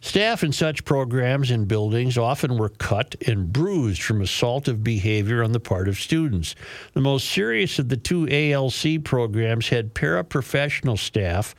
Staff 0.00 0.42
in 0.42 0.50
such 0.50 0.84
programs 0.84 1.50
and 1.50 1.68
buildings 1.68 2.18
often 2.18 2.58
were 2.58 2.70
cut 2.70 3.14
and 3.24 3.52
bruised 3.52 4.02
from 4.02 4.20
assaultive 4.20 4.82
behavior 4.82 5.44
on 5.44 5.52
the 5.52 5.60
part 5.60 5.86
of 5.86 5.96
students. 5.96 6.56
The 6.94 7.00
most 7.00 7.30
serious 7.30 7.78
of 7.78 7.88
the 7.88 7.96
two 7.96 8.26
ALC 8.28 9.04
programs 9.04 9.68
had 9.68 9.94
paraprofessional 9.94 10.98
staff 10.98 11.54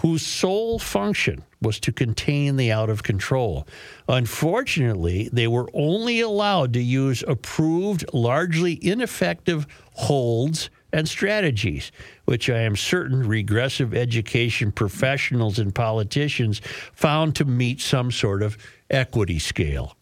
whose 0.00 0.26
sole 0.26 0.78
function 0.78 1.42
was 1.66 1.80
to 1.80 1.90
contain 1.90 2.56
the 2.56 2.70
out 2.70 2.88
of 2.88 3.02
control. 3.02 3.66
Unfortunately, 4.08 5.28
they 5.32 5.48
were 5.48 5.68
only 5.74 6.20
allowed 6.20 6.72
to 6.74 6.80
use 6.80 7.24
approved, 7.26 8.04
largely 8.12 8.78
ineffective 8.86 9.66
holds 9.94 10.70
and 10.92 11.08
strategies, 11.08 11.90
which 12.24 12.48
I 12.48 12.60
am 12.60 12.76
certain 12.76 13.26
regressive 13.26 13.94
education 13.94 14.70
professionals 14.70 15.58
and 15.58 15.74
politicians 15.74 16.60
found 16.94 17.34
to 17.34 17.44
meet 17.44 17.80
some 17.80 18.12
sort 18.12 18.42
of 18.42 18.56
equity 18.88 19.40
scale. 19.40 19.96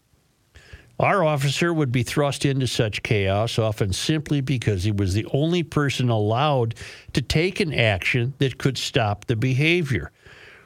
Our 0.99 1.25
officer 1.25 1.73
would 1.73 1.91
be 1.91 2.03
thrust 2.03 2.45
into 2.45 2.67
such 2.67 3.03
chaos 3.03 3.57
often 3.57 3.91
simply 3.91 4.39
because 4.39 4.83
he 4.83 4.91
was 4.91 5.13
the 5.13 5.25
only 5.33 5.63
person 5.63 6.09
allowed 6.09 6.75
to 7.13 7.21
take 7.23 7.59
an 7.59 7.73
action 7.73 8.35
that 8.37 8.59
could 8.59 8.77
stop 8.77 9.25
the 9.25 9.35
behavior. 9.35 10.11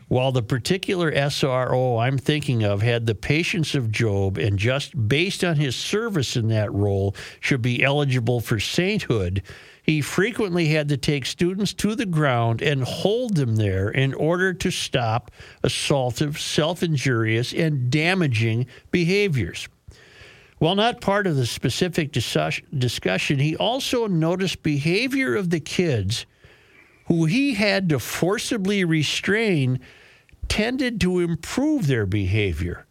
While 0.09 0.31
the 0.31 0.41
particular 0.41 1.11
SRO 1.11 2.01
I'm 2.01 2.17
thinking 2.17 2.63
of 2.63 2.81
had 2.81 3.05
the 3.05 3.13
patience 3.13 3.75
of 3.75 3.91
Job 3.91 4.39
and 4.39 4.57
just 4.57 5.07
based 5.07 5.43
on 5.43 5.57
his 5.57 5.75
service 5.75 6.35
in 6.35 6.47
that 6.47 6.73
role 6.73 7.15
should 7.39 7.61
be 7.61 7.83
eligible 7.83 8.39
for 8.39 8.59
sainthood, 8.59 9.43
he 9.83 10.01
frequently 10.01 10.69
had 10.69 10.89
to 10.89 10.97
take 10.97 11.27
students 11.27 11.73
to 11.75 11.93
the 11.93 12.07
ground 12.07 12.63
and 12.63 12.83
hold 12.83 13.35
them 13.35 13.55
there 13.55 13.89
in 13.89 14.15
order 14.15 14.51
to 14.51 14.71
stop 14.71 15.29
assaultive, 15.63 16.39
self 16.39 16.81
injurious, 16.81 17.53
and 17.53 17.91
damaging 17.91 18.65
behaviors. 18.89 19.67
While 20.57 20.75
not 20.75 21.01
part 21.01 21.27
of 21.27 21.35
the 21.35 21.45
specific 21.45 22.11
discussion, 22.11 23.39
he 23.39 23.55
also 23.55 24.07
noticed 24.07 24.63
behavior 24.63 25.35
of 25.35 25.51
the 25.51 25.59
kids 25.59 26.25
who 27.05 27.25
he 27.25 27.53
had 27.53 27.89
to 27.89 27.99
forcibly 27.99 28.83
restrain 28.83 29.79
tended 30.49 30.99
to 31.01 31.19
improve 31.19 31.87
their 31.87 32.05
behavior, 32.05 32.85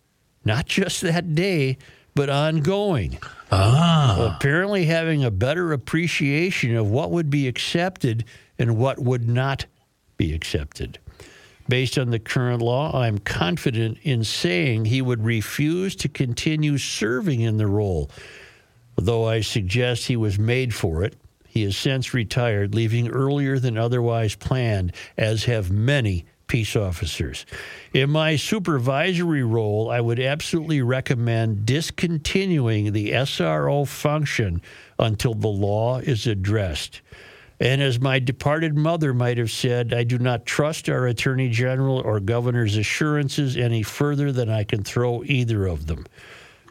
not 0.45 0.67
just 0.67 1.03
that 1.03 1.35
day, 1.35 1.77
but 2.15 2.31
ongoing. 2.31 3.19
Ah. 3.53 4.35
Apparently, 4.37 4.87
having 4.87 5.23
a 5.23 5.31
better 5.31 5.73
appreciation 5.73 6.75
of 6.75 6.91
what 6.91 7.11
would 7.11 7.31
be 7.31 7.47
accepted 7.47 8.25
and 8.59 8.77
what 8.77 8.99
would 8.99 9.29
not 9.29 9.67
be 10.17 10.33
accepted. 10.33 10.99
Based 11.69 11.99
on 11.99 12.11
the 12.11 12.19
current 12.19 12.63
law, 12.63 12.99
I'm 12.99 13.19
confident 13.19 13.99
in 14.03 14.25
saying 14.25 14.87
he 14.87 15.03
would 15.03 15.25
refuse 15.25 15.95
to 15.97 16.09
continue 16.09 16.79
serving 16.79 17.43
in 17.43 17.59
the 17.59 17.67
role, 17.67 18.11
though 18.97 19.29
I 19.29 19.43
suggest 19.43 20.07
he 20.07 20.17
was 20.17 20.39
made 20.39 20.75
for 20.75 21.05
it. 21.05 21.15
He 21.47 21.63
has 21.65 21.77
since 21.77 22.15
retired, 22.15 22.75
leaving 22.75 23.09
earlier 23.09 23.59
than 23.59 23.77
otherwise 23.77 24.35
planned, 24.35 24.93
as 25.17 25.45
have 25.45 25.71
many 25.71 26.25
peace 26.49 26.75
officers. 26.75 27.47
In 27.93 28.11
my 28.11 28.37
supervisory 28.37 29.45
role, 29.45 29.91
I 29.91 30.01
would 30.01 30.19
absolutely 30.19 30.83
recommend 30.83 31.65
discontinuing 31.65 32.93
the 32.93 33.13
SRO 33.13 33.87
function 33.87 34.61
until 34.99 35.35
the 35.35 35.49
law 35.49 35.99
is 35.99 36.27
addressed. 36.27 37.01
And 37.61 37.83
as 37.83 38.01
my 38.01 38.19
departed 38.19 38.77
mother 38.77 39.13
might 39.13 39.39
have 39.39 39.51
said, 39.51 39.93
I 39.93 40.05
do 40.05 40.19
not 40.19 40.47
trust 40.47 40.89
our 40.89 41.07
Attorney 41.07 41.49
General 41.49 41.99
or 41.99 42.21
Governor's 42.21 42.77
assurances 42.77 43.57
any 43.57 43.83
further 43.83 44.31
than 44.31 44.49
I 44.49 44.65
can 44.65 44.85
throw 44.85 45.25
either 45.25 45.67
of 45.67 45.87
them. 45.87 46.07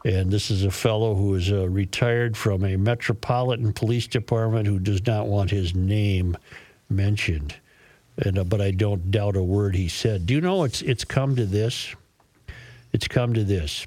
And 0.06 0.32
this 0.32 0.50
is 0.50 0.64
a 0.64 0.72
fellow 0.72 1.16
who 1.16 1.36
is 1.36 1.52
uh, 1.52 1.68
retired 1.68 2.38
from 2.38 2.64
a 2.64 2.78
metropolitan 2.78 3.74
police 3.74 4.08
department 4.08 4.68
who 4.68 4.80
does 4.80 5.06
not 5.06 5.28
want 5.28 5.52
his 5.52 5.76
name 5.76 6.38
mentioned. 6.90 7.56
And, 8.18 8.40
uh, 8.40 8.44
but 8.44 8.62
I 8.62 8.72
don't 8.72 9.12
doubt 9.12 9.36
a 9.36 9.44
word 9.44 9.76
he 9.76 9.88
said. 9.88 10.26
Do 10.26 10.34
you 10.34 10.42
know 10.42 10.64
it's 10.64 10.82
it's 10.82 11.06
come 11.06 11.36
to 11.36 11.46
this? 11.46 11.96
It's 12.94 13.08
come 13.08 13.34
to 13.34 13.44
this. 13.44 13.86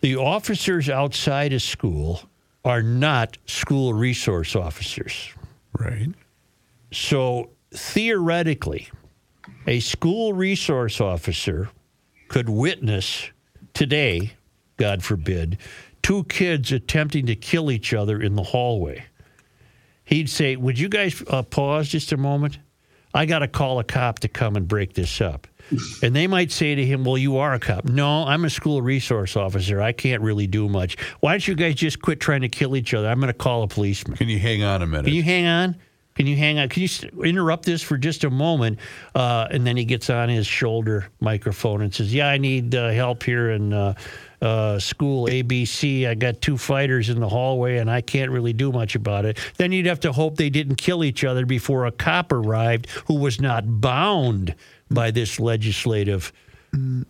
The 0.00 0.16
officers 0.16 0.88
outside 0.88 1.52
of 1.52 1.62
school 1.62 2.22
are 2.64 2.82
not 2.82 3.36
school 3.46 3.92
resource 3.94 4.54
officers. 4.54 5.30
Right. 5.78 6.08
So 6.92 7.50
theoretically, 7.72 8.88
a 9.66 9.80
school 9.80 10.32
resource 10.32 11.00
officer 11.00 11.68
could 12.28 12.48
witness 12.48 13.30
today, 13.74 14.32
God 14.76 15.02
forbid, 15.02 15.58
two 16.02 16.24
kids 16.24 16.72
attempting 16.72 17.26
to 17.26 17.36
kill 17.36 17.70
each 17.70 17.92
other 17.92 18.20
in 18.20 18.36
the 18.36 18.42
hallway. 18.42 19.04
He'd 20.10 20.28
say, 20.28 20.56
Would 20.56 20.78
you 20.78 20.88
guys 20.88 21.22
uh, 21.28 21.42
pause 21.42 21.88
just 21.88 22.12
a 22.12 22.16
moment? 22.16 22.58
I 23.14 23.26
got 23.26 23.40
to 23.40 23.48
call 23.48 23.78
a 23.78 23.84
cop 23.84 24.20
to 24.20 24.28
come 24.28 24.56
and 24.56 24.68
break 24.68 24.92
this 24.94 25.20
up. 25.20 25.46
And 26.02 26.16
they 26.16 26.26
might 26.26 26.50
say 26.50 26.74
to 26.74 26.84
him, 26.84 27.04
Well, 27.04 27.16
you 27.16 27.36
are 27.36 27.54
a 27.54 27.60
cop. 27.60 27.84
No, 27.84 28.24
I'm 28.24 28.44
a 28.44 28.50
school 28.50 28.82
resource 28.82 29.36
officer. 29.36 29.80
I 29.80 29.92
can't 29.92 30.20
really 30.20 30.48
do 30.48 30.68
much. 30.68 30.96
Why 31.20 31.32
don't 31.32 31.46
you 31.46 31.54
guys 31.54 31.76
just 31.76 32.02
quit 32.02 32.18
trying 32.18 32.40
to 32.40 32.48
kill 32.48 32.74
each 32.74 32.92
other? 32.92 33.08
I'm 33.08 33.20
going 33.20 33.32
to 33.32 33.38
call 33.38 33.62
a 33.62 33.68
policeman. 33.68 34.16
Can 34.16 34.28
you 34.28 34.40
hang 34.40 34.64
on 34.64 34.82
a 34.82 34.86
minute? 34.86 35.04
Can 35.04 35.14
you 35.14 35.22
hang 35.22 35.46
on? 35.46 35.76
Can 36.16 36.26
you 36.26 36.36
hang 36.36 36.58
on? 36.58 36.68
Can 36.68 36.82
you 36.82 36.88
interrupt 37.22 37.64
this 37.64 37.82
for 37.82 37.96
just 37.96 38.24
a 38.24 38.30
moment? 38.30 38.80
Uh, 39.14 39.46
and 39.50 39.64
then 39.64 39.76
he 39.76 39.84
gets 39.84 40.10
on 40.10 40.28
his 40.28 40.46
shoulder 40.46 41.08
microphone 41.20 41.82
and 41.82 41.94
says, 41.94 42.12
Yeah, 42.12 42.28
I 42.28 42.38
need 42.38 42.74
uh, 42.74 42.90
help 42.90 43.22
here 43.22 43.50
in 43.50 43.72
uh, 44.40 44.78
school 44.78 45.26
ABC. 45.26 46.06
I 46.08 46.14
got 46.14 46.40
two 46.40 46.56
fighters 46.56 47.08
in 47.08 47.20
the 47.20 47.28
hallway 47.28 47.78
and 47.78 47.90
I 47.90 48.00
can't 48.00 48.30
really 48.30 48.52
do 48.52 48.72
much 48.72 48.94
about 48.94 49.24
it. 49.24 49.38
Then 49.56 49.72
you'd 49.72 49.86
have 49.86 50.00
to 50.00 50.12
hope 50.12 50.36
they 50.36 50.50
didn't 50.50 50.76
kill 50.76 51.04
each 51.04 51.24
other 51.24 51.46
before 51.46 51.86
a 51.86 51.92
cop 51.92 52.32
arrived 52.32 52.88
who 53.06 53.14
was 53.14 53.40
not 53.40 53.80
bound 53.80 54.54
by 54.90 55.10
this 55.10 55.38
legislative 55.38 56.32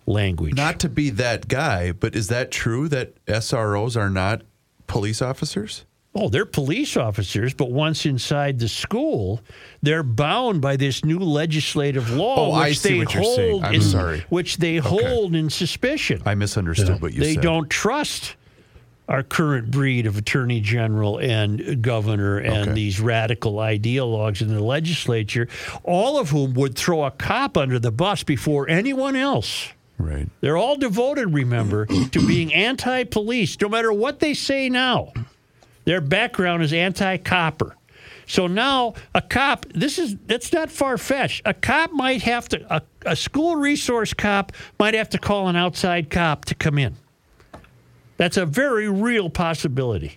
language. 0.07 0.55
Not 0.55 0.81
to 0.81 0.89
be 0.89 1.11
that 1.11 1.49
guy, 1.49 1.93
but 1.93 2.15
is 2.15 2.29
that 2.29 2.51
true 2.51 2.89
that 2.89 3.25
SROs 3.27 3.97
are 3.97 4.11
not 4.11 4.43
police 4.87 5.23
officers? 5.23 5.85
Oh, 6.13 6.29
they're 6.29 6.45
police 6.47 6.97
officers, 6.97 7.55
but 7.55 7.71
once 7.71 8.05
inside 8.05 8.59
the 8.59 8.69
school, 8.69 9.41
they're 9.81 10.03
bound 10.03 10.61
by 10.61 10.77
this 10.77 11.05
new 11.05 11.21
legislative 11.21 12.11
law, 12.11 12.53
oh, 12.53 12.61
which 12.65 12.83
they 12.83 12.99
hold. 12.99 13.63
I'm 13.65 13.75
in, 13.75 13.81
sorry. 13.81 14.25
which 14.29 14.57
they 14.57 14.81
Okay. 14.81 14.89
hold 14.89 15.37
in 15.37 15.51
suspicion. 15.51 16.21
I 16.27 16.35
misunderstood 16.35 17.01
what 17.01 17.13
you 17.15 17.21
they 17.21 17.35
said. 17.35 17.39
They 17.39 17.43
don't 17.43 17.71
trust 17.71 18.35
our 19.09 19.23
current 19.23 19.71
breed 19.71 20.05
of 20.07 20.17
attorney 20.17 20.61
general 20.61 21.19
and 21.19 21.81
governor 21.81 22.39
and 22.39 22.63
Okay. 22.63 22.73
these 22.73 23.01
radical 23.01 23.55
ideologues 23.55 24.41
in 24.41 24.49
the 24.49 24.63
legislature, 24.63 25.47
all 25.85 26.19
of 26.19 26.31
whom 26.31 26.55
would 26.55 26.75
throw 26.77 27.05
a 27.05 27.11
cop 27.13 27.57
under 27.57 27.79
the 27.79 27.91
bus 27.93 28.25
before 28.25 28.69
anyone 28.69 29.15
else. 29.15 29.69
Right. 29.97 30.29
They're 30.41 30.57
all 30.57 30.77
devoted, 30.77 31.33
remember, 31.35 31.87
to 31.87 32.27
being 32.27 32.53
anti 32.55 33.05
police, 33.05 33.57
no 33.61 33.69
matter 33.69 33.93
what 33.93 34.19
they 34.19 34.35
say 34.35 34.69
now. 34.69 35.13
Their 35.91 36.01
background 36.01 36.63
is 36.63 36.73
anti 36.73 37.17
copper. 37.17 37.77
So 38.29 38.47
now 38.47 38.95
a 39.13 39.21
cop, 39.21 39.67
this 39.75 39.99
is 39.99 40.15
that's 40.25 40.53
not 40.53 40.71
far 40.71 40.97
fetched. 40.97 41.43
A 41.45 41.53
cop 41.53 41.91
might 41.91 42.23
have 42.23 42.49
to 42.51 42.77
a, 42.77 42.83
a 43.05 43.17
school 43.17 43.57
resource 43.57 44.15
cop 44.15 44.53
might 44.79 44.95
have 44.95 45.09
to 45.09 45.19
call 45.19 45.49
an 45.49 45.57
outside 45.57 46.09
cop 46.09 46.45
to 46.45 46.55
come 46.55 46.79
in. 46.79 46.95
That's 48.19 48.37
a 48.37 48.47
very 48.47 48.89
real 48.89 49.31
possibility. 49.31 50.17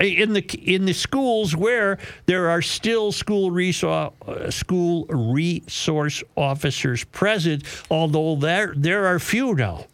in 0.00 0.32
the 0.32 0.40
in 0.64 0.86
the 0.86 0.94
schools 0.94 1.54
where 1.54 1.98
there 2.24 2.48
are 2.48 2.62
still 2.62 3.12
school 3.12 3.50
resource 3.50 4.10
uh, 4.26 4.50
school 4.50 5.04
resource 5.10 6.24
officers 6.34 7.04
present, 7.04 7.64
although 7.90 8.36
there 8.36 8.72
there 8.74 9.04
are 9.04 9.18
few 9.18 9.54
now. 9.54 9.84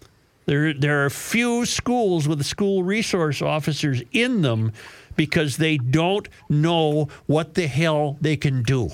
There 0.47 0.73
there 0.73 1.05
are 1.05 1.11
few 1.11 1.67
schools 1.67 2.29
with 2.29 2.45
school 2.45 2.85
resource 2.85 3.43
officers 3.43 4.03
in 4.13 4.43
them 4.43 4.73
because 5.21 5.59
they 5.59 5.77
don't 5.77 6.27
know 6.49 7.07
what 7.27 7.53
the 7.53 7.67
hell 7.67 8.17
they 8.23 8.39
can 8.39 8.63
do. 8.63 8.89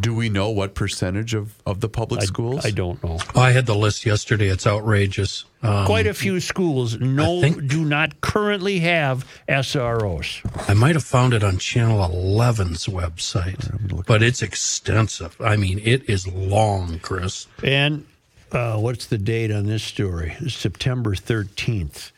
Do 0.00 0.14
we 0.14 0.30
know 0.30 0.48
what 0.48 0.74
percentage 0.74 1.34
of, 1.34 1.56
of 1.66 1.80
the 1.80 1.90
public 1.90 2.22
I, 2.22 2.24
schools? 2.24 2.64
I 2.64 2.70
don't 2.70 3.04
know. 3.04 3.18
I 3.34 3.50
had 3.50 3.66
the 3.66 3.74
list 3.74 4.06
yesterday. 4.06 4.48
It's 4.48 4.66
outrageous. 4.66 5.44
Um, 5.62 5.84
Quite 5.84 6.06
a 6.06 6.14
few 6.14 6.40
schools 6.40 6.98
no 6.98 7.42
think- 7.42 7.68
do 7.68 7.84
not 7.84 8.22
currently 8.22 8.78
have 8.78 9.26
SROs. 9.46 10.40
I 10.70 10.72
might 10.72 10.94
have 10.94 11.04
found 11.04 11.34
it 11.34 11.44
on 11.44 11.58
Channel 11.58 11.98
11's 11.98 12.86
website, 12.86 14.06
but 14.06 14.22
it's 14.22 14.40
extensive. 14.40 15.38
I 15.38 15.56
mean, 15.56 15.82
it 15.84 16.08
is 16.08 16.26
long, 16.26 16.98
Chris. 17.00 17.46
And 17.62 18.06
uh, 18.52 18.78
what's 18.78 19.04
the 19.04 19.18
date 19.18 19.50
on 19.50 19.66
this 19.66 19.82
story? 19.82 20.34
September 20.48 21.14
13th. 21.14 22.12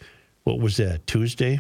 What 0.45 0.61
was 0.61 0.77
that, 0.77 1.05
Tuesday? 1.09 1.59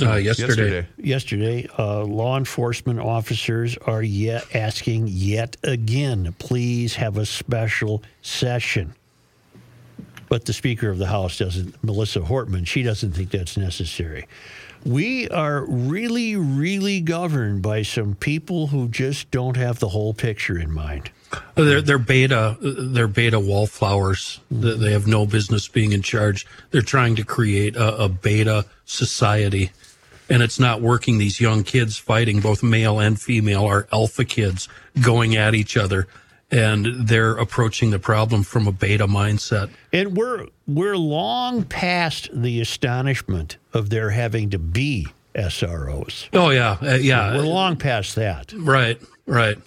Uh, 0.00 0.16
yesterday. 0.16 0.48
Yesterday. 0.48 0.86
Yesterday, 0.98 1.68
uh, 1.78 2.04
law 2.04 2.36
enforcement 2.36 3.00
officers 3.00 3.78
are 3.78 4.02
yet 4.02 4.44
asking 4.54 5.08
yet 5.08 5.56
again, 5.62 6.34
please 6.38 6.96
have 6.96 7.16
a 7.16 7.24
special 7.24 8.02
session. 8.20 8.94
But 10.28 10.44
the 10.44 10.52
Speaker 10.52 10.90
of 10.90 10.98
the 10.98 11.06
House 11.06 11.38
doesn't, 11.38 11.82
Melissa 11.82 12.20
Hortman, 12.20 12.66
she 12.66 12.82
doesn't 12.82 13.12
think 13.12 13.30
that's 13.30 13.56
necessary. 13.56 14.28
We 14.84 15.28
are 15.30 15.64
really, 15.66 16.36
really 16.36 17.00
governed 17.00 17.62
by 17.62 17.82
some 17.82 18.14
people 18.14 18.68
who 18.68 18.88
just 18.88 19.30
don't 19.30 19.56
have 19.56 19.78
the 19.78 19.88
whole 19.88 20.14
picture 20.14 20.58
in 20.58 20.70
mind. 20.72 21.10
They're, 21.54 21.80
they're 21.80 21.98
beta. 21.98 22.56
They're 22.60 23.08
beta 23.08 23.38
wallflowers. 23.38 24.40
They 24.50 24.76
they 24.76 24.92
have 24.92 25.06
no 25.06 25.26
business 25.26 25.68
being 25.68 25.92
in 25.92 26.02
charge. 26.02 26.46
They're 26.70 26.82
trying 26.82 27.16
to 27.16 27.24
create 27.24 27.76
a, 27.76 28.04
a 28.04 28.08
beta 28.08 28.66
society, 28.84 29.70
and 30.28 30.42
it's 30.42 30.58
not 30.58 30.80
working. 30.80 31.18
These 31.18 31.40
young 31.40 31.62
kids 31.62 31.96
fighting, 31.96 32.40
both 32.40 32.62
male 32.62 32.98
and 32.98 33.20
female, 33.20 33.64
are 33.64 33.86
alpha 33.92 34.24
kids 34.24 34.68
going 35.00 35.36
at 35.36 35.54
each 35.54 35.76
other, 35.76 36.08
and 36.50 36.86
they're 36.86 37.36
approaching 37.36 37.90
the 37.90 37.98
problem 37.98 38.42
from 38.42 38.66
a 38.66 38.72
beta 38.72 39.06
mindset. 39.06 39.70
And 39.92 40.16
we're 40.16 40.46
we're 40.66 40.96
long 40.96 41.64
past 41.64 42.28
the 42.32 42.60
astonishment 42.60 43.56
of 43.72 43.90
there 43.90 44.10
having 44.10 44.50
to 44.50 44.58
be 44.58 45.08
SROs. 45.34 46.28
Oh 46.32 46.50
yeah, 46.50 46.76
uh, 46.80 46.98
We're 47.36 47.42
long 47.42 47.76
past 47.76 48.14
that. 48.16 48.52
Right, 48.52 49.00
right. 49.26 49.58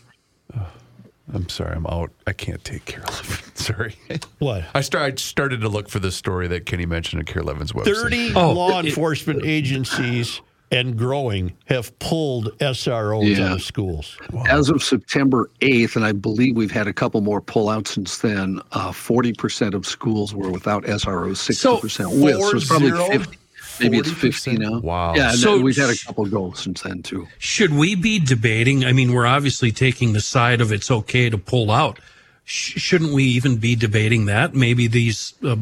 I'm 1.32 1.48
sorry, 1.50 1.76
I'm 1.76 1.88
out. 1.88 2.12
I 2.28 2.34
can't 2.34 2.64
take 2.64 2.86
KARE 2.86 3.04
11. 3.08 3.38
sorry. 3.56 3.96
What? 4.40 4.66
I, 4.74 4.82
start, 4.82 5.14
I 5.14 5.16
started 5.16 5.62
to 5.62 5.70
look 5.70 5.88
for 5.90 6.00
the 6.00 6.12
story 6.12 6.48
that 6.50 6.66
Kenny 6.66 6.86
mentioned 6.86 7.22
at 7.22 7.28
KARE 7.34 7.44
11's 7.44 7.72
website. 7.72 7.96
30 7.96 8.34
Oh, 8.36 8.52
law 8.52 8.80
enforcement 8.82 9.46
agencies 9.46 10.42
and 10.72 10.98
growing 10.98 11.54
have 11.66 11.98
pulled 12.00 12.58
SROs 12.60 13.38
Yeah. 13.38 13.46
out 13.46 13.52
of 13.54 13.62
schools. 13.62 14.18
As 14.50 14.70
of 14.70 14.84
September 14.84 15.50
8th, 15.62 15.96
and 15.96 16.04
I 16.04 16.12
believe 16.12 16.58
we've 16.58 16.72
had 16.72 16.88
a 16.88 16.94
couple 16.94 17.22
more 17.22 17.42
pullouts 17.42 17.90
since 17.90 18.18
then, 18.18 18.60
uh, 18.72 18.92
40% 18.92 19.76
of 19.76 19.86
schools 19.86 20.34
were 20.34 20.50
without 20.50 20.84
SROs, 20.86 21.38
60% 21.38 22.20
with. 22.22 22.40
So 22.42 22.58
it's 22.58 22.68
probably 22.68 22.92
40? 22.92 23.18
50. 23.20 23.38
Maybe 23.80 23.98
it's 23.98 24.12
50 24.12 24.58
40%? 24.58 24.60
now. 24.60 24.80
Wow. 24.80 25.16
Yeah, 25.16 25.32
So- 25.32 25.60
we've 25.60 25.76
had 25.76 25.90
a 25.90 25.98
couple 25.98 26.26
goals 26.26 26.60
since 26.60 26.82
then, 26.82 27.02
too. 27.04 27.28
Should 27.38 27.74
we 27.74 27.96
be 27.96 28.20
debating? 28.20 28.86
I 28.86 28.92
mean, 28.94 29.14
we're 29.14 29.26
obviously 29.26 29.72
taking 29.72 30.14
the 30.14 30.22
side 30.22 30.62
of 30.62 30.72
it's 30.72 30.90
okay 30.92 31.30
to 31.30 31.38
pull 31.38 31.72
out. 31.72 32.00
Sh- 32.46 32.80
shouldn't 32.80 33.14
we 33.14 33.24
even 33.24 33.58
be 33.58 33.76
debating 33.76 34.26
that? 34.26 34.54
Maybe 34.54 34.88
these 34.88 35.34
uh, 35.44 35.56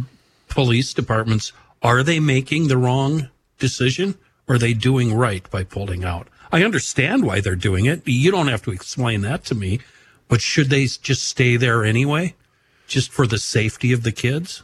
police 0.49 0.93
departments 0.93 1.51
are 1.83 2.03
they 2.03 2.19
making 2.19 2.67
the 2.67 2.77
wrong 2.77 3.29
decision? 3.59 4.15
Or 4.47 4.55
are 4.55 4.57
they 4.59 4.73
doing 4.73 5.13
right 5.13 5.49
by 5.49 5.63
pulling 5.63 6.03
out? 6.03 6.27
I 6.51 6.63
understand 6.63 7.23
why 7.23 7.39
they're 7.39 7.55
doing 7.55 7.85
it. 7.85 8.01
You 8.05 8.31
don't 8.31 8.47
have 8.49 8.63
to 8.63 8.71
explain 8.71 9.21
that 9.21 9.45
to 9.45 9.55
me. 9.55 9.79
But 10.27 10.41
should 10.41 10.69
they 10.69 10.85
just 10.85 11.23
stay 11.23 11.55
there 11.57 11.83
anyway, 11.85 12.35
just 12.87 13.11
for 13.11 13.27
the 13.27 13.37
safety 13.37 13.91
of 13.93 14.03
the 14.03 14.11
kids? 14.11 14.63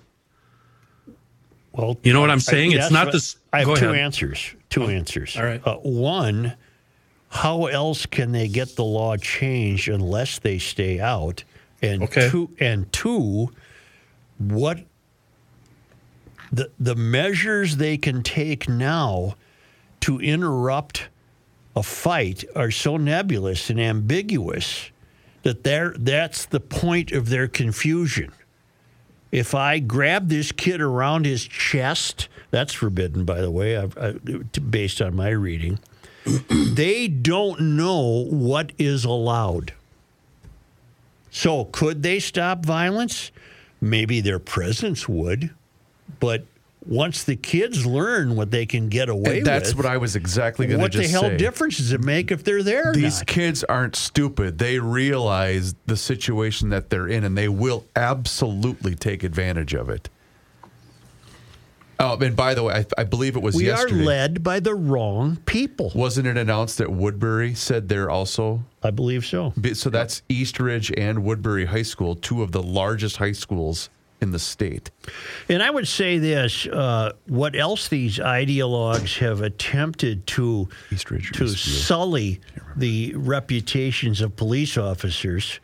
Well, 1.78 1.98
You 2.04 2.12
know 2.14 2.22
what 2.22 2.32
I'm 2.32 2.40
saying? 2.40 2.72
It's 2.72 2.92
not 2.92 3.12
this. 3.12 3.38
I 3.54 3.60
have 3.60 3.68
two 3.78 3.90
ahead. 3.90 3.96
answers. 4.00 4.56
Two 4.70 4.84
answers. 4.86 5.38
all 5.38 5.44
right. 5.44 5.66
Uh, 5.66 5.76
one, 5.78 6.56
how 7.30 7.66
else 7.68 8.06
can 8.06 8.32
they 8.32 8.48
get 8.48 8.76
the 8.76 8.84
law 8.84 9.16
changed 9.18 9.88
unless 9.88 10.40
they 10.40 10.58
stay 10.60 11.00
out? 11.00 11.44
And 11.82 12.04
Okay. 12.04 12.30
two, 12.30 12.50
and 12.60 12.92
two, 12.92 13.52
what 14.40 14.80
the 16.52 16.72
the 16.80 16.96
measures 16.96 17.78
they 17.78 17.98
can 17.98 18.24
take 18.24 18.68
now 18.68 19.36
to 20.02 20.20
interrupt 20.20 21.10
a 21.76 21.84
fight 21.84 22.44
are 22.56 22.72
so 22.72 22.98
nebulous 22.98 23.70
and 23.70 23.80
ambiguous 23.80 24.90
that 25.44 25.64
that's 25.64 26.46
the 26.46 26.60
point 26.60 27.12
of 27.12 27.30
their 27.30 27.48
confusion. 27.48 28.32
If 29.32 29.54
I 29.54 29.80
grab 29.80 30.30
this 30.30 30.52
kid 30.52 30.82
around 30.82 31.26
his 31.26 31.44
chest, 31.44 32.30
that's 32.52 32.74
forbidden, 32.74 33.26
by 33.26 33.42
the 33.42 33.52
way, 33.52 33.78
I've, 33.78 33.98
I, 33.98 34.14
based 34.60 35.02
on 35.02 35.16
my 35.16 35.30
reading. 35.30 35.80
they 36.50 37.08
don't 37.08 37.60
know 37.76 38.26
what 38.30 38.72
is 38.78 39.06
allowed. 39.06 39.74
So, 41.30 41.66
could 41.66 42.04
they 42.04 42.20
stop 42.20 42.66
violence? 42.66 43.32
Maybe 43.80 44.22
their 44.22 44.40
presence 44.40 45.08
would, 45.08 45.52
but 46.20 46.46
once 46.88 47.24
the 47.24 47.36
kids 47.36 47.86
learn 47.86 48.36
what 48.36 48.52
they 48.52 48.66
can 48.66 48.90
get 48.90 49.10
away 49.10 49.40
And 49.40 49.48
that's 49.48 49.70
with, 49.70 49.78
what 49.78 49.86
I 49.86 49.98
was 49.98 50.16
exactly 50.16 50.68
going 50.68 50.80
to 50.80 50.84
say. 50.92 51.00
what 51.00 51.06
the 51.06 51.08
hell 51.10 51.22
say. 51.24 51.38
difference 51.38 51.78
does 51.78 51.92
it 51.92 52.02
make 52.04 52.32
if 52.32 52.44
they're 52.44 52.64
there 52.64 52.90
or 52.90 52.94
These 52.94 53.24
kids 53.24 53.64
aren't 53.64 53.96
stupid. 53.96 54.58
They 54.58 54.80
realize 54.80 55.76
the 55.86 55.98
situation 55.98 56.70
that 56.70 56.90
they're 56.90 57.08
in, 57.08 57.24
and 57.24 57.38
they 57.38 57.50
will 57.50 57.86
absolutely 57.96 58.96
take 58.96 59.24
advantage 59.24 59.74
of 59.74 59.90
it. 59.90 60.10
Oh, 62.00 62.16
and 62.18 62.36
by 62.36 62.54
the 62.54 62.64
way, 62.64 62.76
I, 62.76 63.02
I 63.02 63.04
believe 63.06 63.36
it 63.36 63.42
was 63.42 63.56
we 63.56 63.66
yesterday. 63.66 64.02
are 64.02 64.06
led 64.06 64.44
by 64.44 64.60
the 64.60 64.76
wrong 64.76 65.38
people. 65.48 65.92
Wasn't 65.96 66.28
it 66.28 66.38
announced 66.38 66.78
that 66.78 66.92
Woodbury 66.92 67.56
said 67.56 67.90
they're 67.90 68.10
also? 68.10 68.64
I 68.84 68.92
believe 68.92 69.26
so. 69.26 69.52
So 69.74 69.90
that's 69.90 70.22
East 70.30 70.60
Ridge 70.60 70.92
and 70.96 71.24
Woodbury 71.24 71.66
High 71.66 71.82
School, 71.82 72.16
two 72.16 72.44
of 72.44 72.52
the 72.52 72.62
largest 72.62 73.18
high 73.18 73.32
schools 73.32 73.90
in 74.22 74.32
the 74.32 74.40
state. 74.40 74.90
And 75.50 75.62
I 75.62 75.70
would 75.70 75.88
say 75.88 76.18
this: 76.18 76.66
uh, 76.68 77.14
what 77.28 77.56
else 77.56 77.88
these 77.88 78.18
ideologues 78.18 79.18
have 79.20 79.42
attempted 79.42 80.26
to 80.28 80.68
to 81.34 81.48
sully 81.50 82.42
the 82.76 83.14
reputations 83.16 84.22
of 84.22 84.36
police 84.36 84.78
officers. 84.78 85.60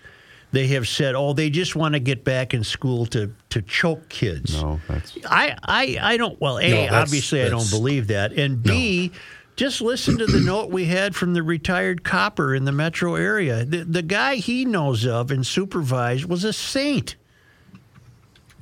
They 0.52 0.68
have 0.68 0.88
said, 0.88 1.16
"Oh, 1.16 1.34
they 1.34 1.50
just 1.50 1.76
want 1.76 1.94
to 1.94 2.00
get 2.00 2.24
back 2.24 2.54
in 2.54 2.64
school 2.64 3.08
to 3.08 3.32
to 3.50 3.62
choke 3.64 4.08
kids." 4.10 4.62
No, 4.62 4.80
that's 4.88 5.18
I, 5.26 5.58
I, 5.64 5.98
I 6.00 6.18
don't. 6.18 6.40
Well, 6.40 6.60
a 6.60 6.70
No, 6.70 6.76
that's- 6.84 6.94
obviously 6.94 7.42
I 7.44 7.50
don't 7.50 7.70
believe 7.72 8.08
that, 8.08 8.34
and 8.34 8.62
b, 8.62 9.12
just 9.56 9.82
listen 9.82 10.20
to 10.20 10.28
the 10.28 10.40
note 10.46 10.70
we 10.70 10.86
had 10.86 11.16
from 11.16 11.34
the 11.34 11.42
retired 11.42 12.04
copper 12.04 12.54
in 12.54 12.66
the 12.66 12.72
metro 12.72 13.16
area. 13.16 13.66
The, 13.66 13.84
the 13.84 14.04
guy 14.04 14.36
he 14.36 14.64
knows 14.64 15.08
of 15.08 15.32
and 15.32 15.44
supervised 15.46 16.26
was 16.26 16.44
a 16.44 16.54
saint. 16.54 17.16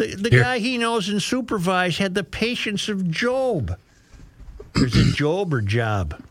The, 0.02 0.16
the 0.16 0.30
Here. 0.32 0.41
guy 0.41 0.58
he 0.58 0.80
knows 0.80 1.10
and 1.10 1.22
supervised 1.22 1.99
had 1.99 2.16
the 2.16 2.24
patience 2.24 2.89
of 2.89 3.12
Job. 3.12 3.78
Or 4.76 4.86
is 4.86 4.97
it 4.97 5.16
Job 5.16 5.54
or 5.54 5.62
Job? 5.62 6.24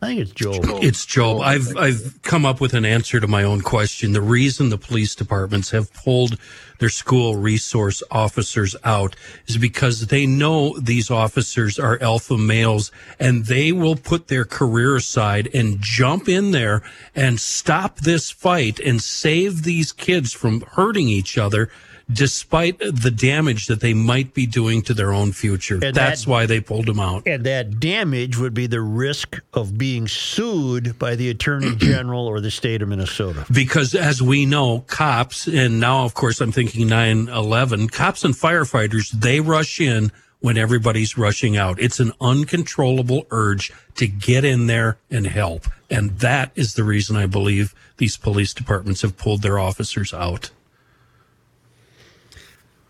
I 0.00 0.06
think 0.06 0.20
it's 0.20 0.30
Job. 0.30 0.60
It's 0.84 1.04
Job. 1.04 1.40
I've 1.40 1.76
I've 1.76 2.22
come 2.22 2.46
up 2.46 2.60
with 2.60 2.74
an 2.74 2.84
answer 2.84 3.18
to 3.18 3.26
my 3.26 3.42
own 3.42 3.62
question. 3.62 4.12
The 4.12 4.20
reason 4.20 4.68
the 4.68 4.78
police 4.78 5.16
departments 5.16 5.70
have 5.70 5.92
pulled 5.92 6.38
their 6.78 6.88
school 6.88 7.34
resource 7.34 8.04
officers 8.08 8.76
out 8.84 9.16
is 9.48 9.56
because 9.56 10.06
they 10.06 10.24
know 10.24 10.78
these 10.78 11.10
officers 11.10 11.76
are 11.76 12.00
alpha 12.00 12.38
males 12.38 12.92
and 13.18 13.46
they 13.46 13.72
will 13.72 13.96
put 13.96 14.28
their 14.28 14.44
career 14.44 14.94
aside 14.94 15.52
and 15.52 15.78
jump 15.80 16.28
in 16.28 16.52
there 16.52 16.84
and 17.16 17.40
stop 17.40 17.98
this 17.98 18.30
fight 18.30 18.78
and 18.78 19.02
save 19.02 19.64
these 19.64 19.90
kids 19.90 20.32
from 20.32 20.60
hurting 20.60 21.08
each 21.08 21.36
other 21.36 21.68
despite 22.10 22.78
the 22.78 23.10
damage 23.10 23.66
that 23.66 23.80
they 23.80 23.94
might 23.94 24.32
be 24.34 24.46
doing 24.46 24.82
to 24.82 24.94
their 24.94 25.12
own 25.12 25.32
future. 25.32 25.78
And 25.82 25.94
That's 25.94 26.24
that- 26.24 26.30
why 26.30 26.46
they 26.46 26.60
pulled 26.60 26.86
them 26.86 27.00
out. 27.00 27.24
And 27.26 27.44
that 27.44 27.78
damage 27.80 28.38
would 28.38 28.54
be 28.54 28.66
the 28.66 28.80
risk 28.80 29.38
of 29.52 29.76
being 29.76 30.08
sued 30.08 30.98
by 30.98 31.14
the 31.16 31.28
Attorney 31.30 31.74
General 31.76 32.26
or 32.26 32.40
the 32.40 32.50
state 32.50 32.82
of 32.82 32.88
Minnesota. 32.88 33.44
because 33.52 33.94
as 33.94 34.22
we 34.22 34.46
know 34.46 34.80
cops 34.86 35.46
and 35.46 35.80
now 35.80 36.04
of 36.04 36.14
course 36.14 36.40
i'm 36.40 36.52
thinking 36.52 36.86
9-11 36.88 37.90
cops 37.90 38.24
and 38.24 38.34
firefighters 38.34 39.10
they 39.10 39.40
rush 39.40 39.80
in 39.80 40.10
when 40.40 40.56
everybody's 40.56 41.18
rushing 41.18 41.56
out. 41.56 41.80
It's 41.80 41.98
an 41.98 42.12
uncontrollable 42.20 43.26
urge 43.32 43.72
to 43.96 44.06
get 44.06 44.44
in 44.44 44.68
there 44.68 44.98
and 45.10 45.26
help. 45.26 45.66
And 45.90 46.20
that 46.20 46.52
is 46.54 46.74
the 46.74 46.84
reason 46.84 47.16
I 47.16 47.26
believe 47.26 47.74
these 47.96 48.16
police 48.16 48.54
departments 48.54 49.02
have 49.02 49.16
pulled 49.16 49.42
their 49.42 49.58
officers 49.58 50.14
out. 50.14 50.50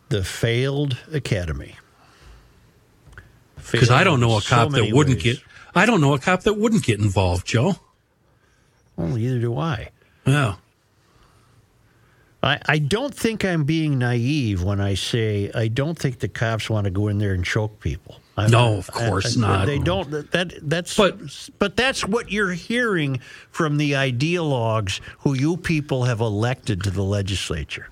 The 0.08 0.24
failed 0.24 0.96
academy. 1.12 1.76
Because 3.70 3.90
I 3.90 4.04
don't 4.04 4.20
know 4.20 4.32
a 4.32 4.36
in 4.36 4.40
so 4.42 4.48
cop 4.48 4.70
that 4.72 4.90
wouldn't 4.92 5.16
ways. 5.22 5.36
get, 5.38 5.42
I 5.74 5.84
don't 5.84 6.00
know 6.00 6.14
a 6.14 6.18
cop 6.18 6.42
that 6.44 6.54
wouldn't 6.54 6.82
get 6.84 6.98
involved, 7.00 7.46
Joe. 7.46 7.76
Well, 8.96 9.08
neither 9.08 9.38
do 9.38 9.58
I. 9.58 9.90
Yeah. 10.26 10.54
I, 12.42 12.58
I 12.66 12.78
don't 12.78 13.14
think 13.14 13.44
I'm 13.44 13.64
being 13.64 13.98
naive 13.98 14.62
when 14.62 14.80
I 14.80 14.94
say 14.94 15.50
I 15.54 15.68
don't 15.68 15.98
think 15.98 16.20
the 16.20 16.28
cops 16.28 16.70
want 16.70 16.84
to 16.84 16.90
go 16.90 17.08
in 17.08 17.18
there 17.18 17.34
and 17.34 17.44
choke 17.44 17.80
people. 17.80 18.20
I, 18.36 18.46
No, 18.46 18.76
of 18.78 18.86
course 18.90 19.36
not. 19.36 19.66
They 19.66 19.78
don't. 19.80 20.08
That 20.30 20.54
that's 20.62 20.96
But- 20.96 21.18
but 21.58 21.76
that's 21.76 22.06
what 22.06 22.30
you're 22.30 22.52
hearing 22.52 23.20
from 23.50 23.76
the 23.76 23.92
ideologues 23.92 25.00
who 25.20 25.34
you 25.34 25.56
people 25.56 26.04
have 26.04 26.20
elected 26.20 26.84
to 26.84 26.90
the 26.90 27.02
legislature. 27.02 27.88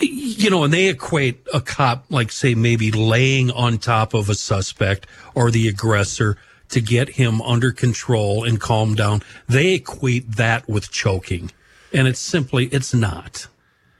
You 0.00 0.50
know, 0.50 0.64
and 0.64 0.72
they 0.72 0.88
equate 0.88 1.46
a 1.52 1.60
cop, 1.60 2.06
like, 2.08 2.32
say, 2.32 2.54
maybe 2.54 2.90
laying 2.90 3.50
on 3.50 3.78
top 3.78 4.14
of 4.14 4.28
a 4.28 4.34
suspect 4.34 5.06
or 5.34 5.50
the 5.50 5.68
aggressor 5.68 6.36
to 6.70 6.80
get 6.80 7.10
him 7.10 7.42
under 7.42 7.72
control 7.72 8.44
and 8.44 8.60
calm 8.60 8.94
down. 8.94 9.22
They 9.48 9.74
equate 9.74 10.36
that 10.36 10.68
with 10.68 10.90
choking. 10.90 11.50
And 11.92 12.08
it's 12.08 12.20
simply, 12.20 12.66
it's 12.66 12.94
not. 12.94 13.48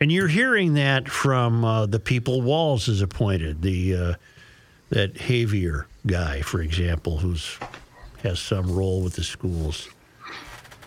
And 0.00 0.10
you're 0.10 0.28
hearing 0.28 0.74
that 0.74 1.08
from 1.08 1.64
uh, 1.64 1.86
the 1.86 2.00
people 2.00 2.40
Walz 2.40 2.86
has 2.86 3.02
appointed, 3.02 3.60
the 3.60 3.94
uh, 3.94 4.14
that 4.88 5.14
Javier 5.14 5.84
guy, 6.06 6.40
for 6.40 6.62
example, 6.62 7.18
who's 7.18 7.58
has 8.22 8.40
some 8.40 8.70
role 8.74 9.02
with 9.02 9.14
the 9.14 9.24
schools. 9.24 9.88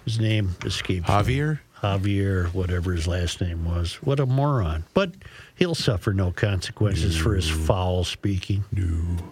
His 0.06 0.20
name 0.20 0.56
escapes 0.66 1.08
me. 1.54 1.60
Javier? 1.84 2.54
Whatever 2.54 2.94
his 2.94 3.08
last 3.08 3.42
name 3.42 3.66
was. 3.66 3.96
What 3.96 4.20
a 4.20 4.26
moron. 4.26 4.86
But 4.94 5.12
he'll 5.56 5.76
suffer 5.76 6.14
no 6.14 6.32
consequences 6.32 7.18
for 7.18 7.36
his 7.36 7.50
foul 7.50 8.04
speaking. 8.04 8.64
No. 8.72 9.32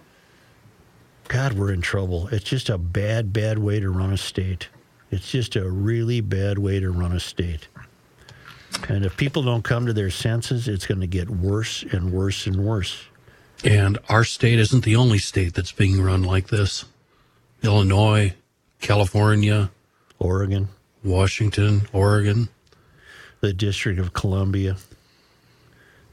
God, 1.28 1.54
we're 1.54 1.72
in 1.72 1.80
trouble. 1.80 2.28
It's 2.28 2.44
just 2.44 2.68
a 2.68 2.76
bad, 2.76 3.32
bad 3.32 3.58
way 3.58 3.80
to 3.80 3.88
run 3.90 4.12
a 4.12 4.18
state. 4.18 4.68
It's 5.10 5.30
just 5.30 5.56
a 5.56 5.68
really 5.68 6.20
bad 6.20 6.58
way 6.58 6.78
to 6.78 6.90
run 6.90 7.12
a 7.12 7.20
state. 7.20 7.68
And 8.88 9.04
if 9.04 9.16
people 9.16 9.42
don't 9.42 9.62
come 9.62 9.86
to 9.86 9.92
their 9.92 10.10
senses, 10.10 10.68
it's 10.68 10.86
going 10.86 11.00
to 11.00 11.06
get 11.06 11.30
worse 11.30 11.82
and 11.82 12.12
worse 12.12 12.46
and 12.46 12.64
worse. 12.64 13.02
And 13.64 13.98
our 14.08 14.24
state 14.24 14.58
isn't 14.58 14.84
the 14.84 14.96
only 14.96 15.18
state 15.18 15.54
that's 15.54 15.72
being 15.72 16.02
run 16.02 16.22
like 16.22 16.48
this. 16.48 16.84
Illinois, 17.62 18.34
California, 18.80 19.70
Oregon, 20.18 20.68
Washington, 21.04 21.82
Oregon. 21.92 22.48
the 23.40 23.52
District 23.52 23.98
of 23.98 24.12
Columbia, 24.12 24.76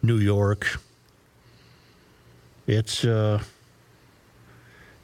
New 0.02 0.18
York. 0.18 0.80
It's 2.68 3.04
uh, 3.06 3.42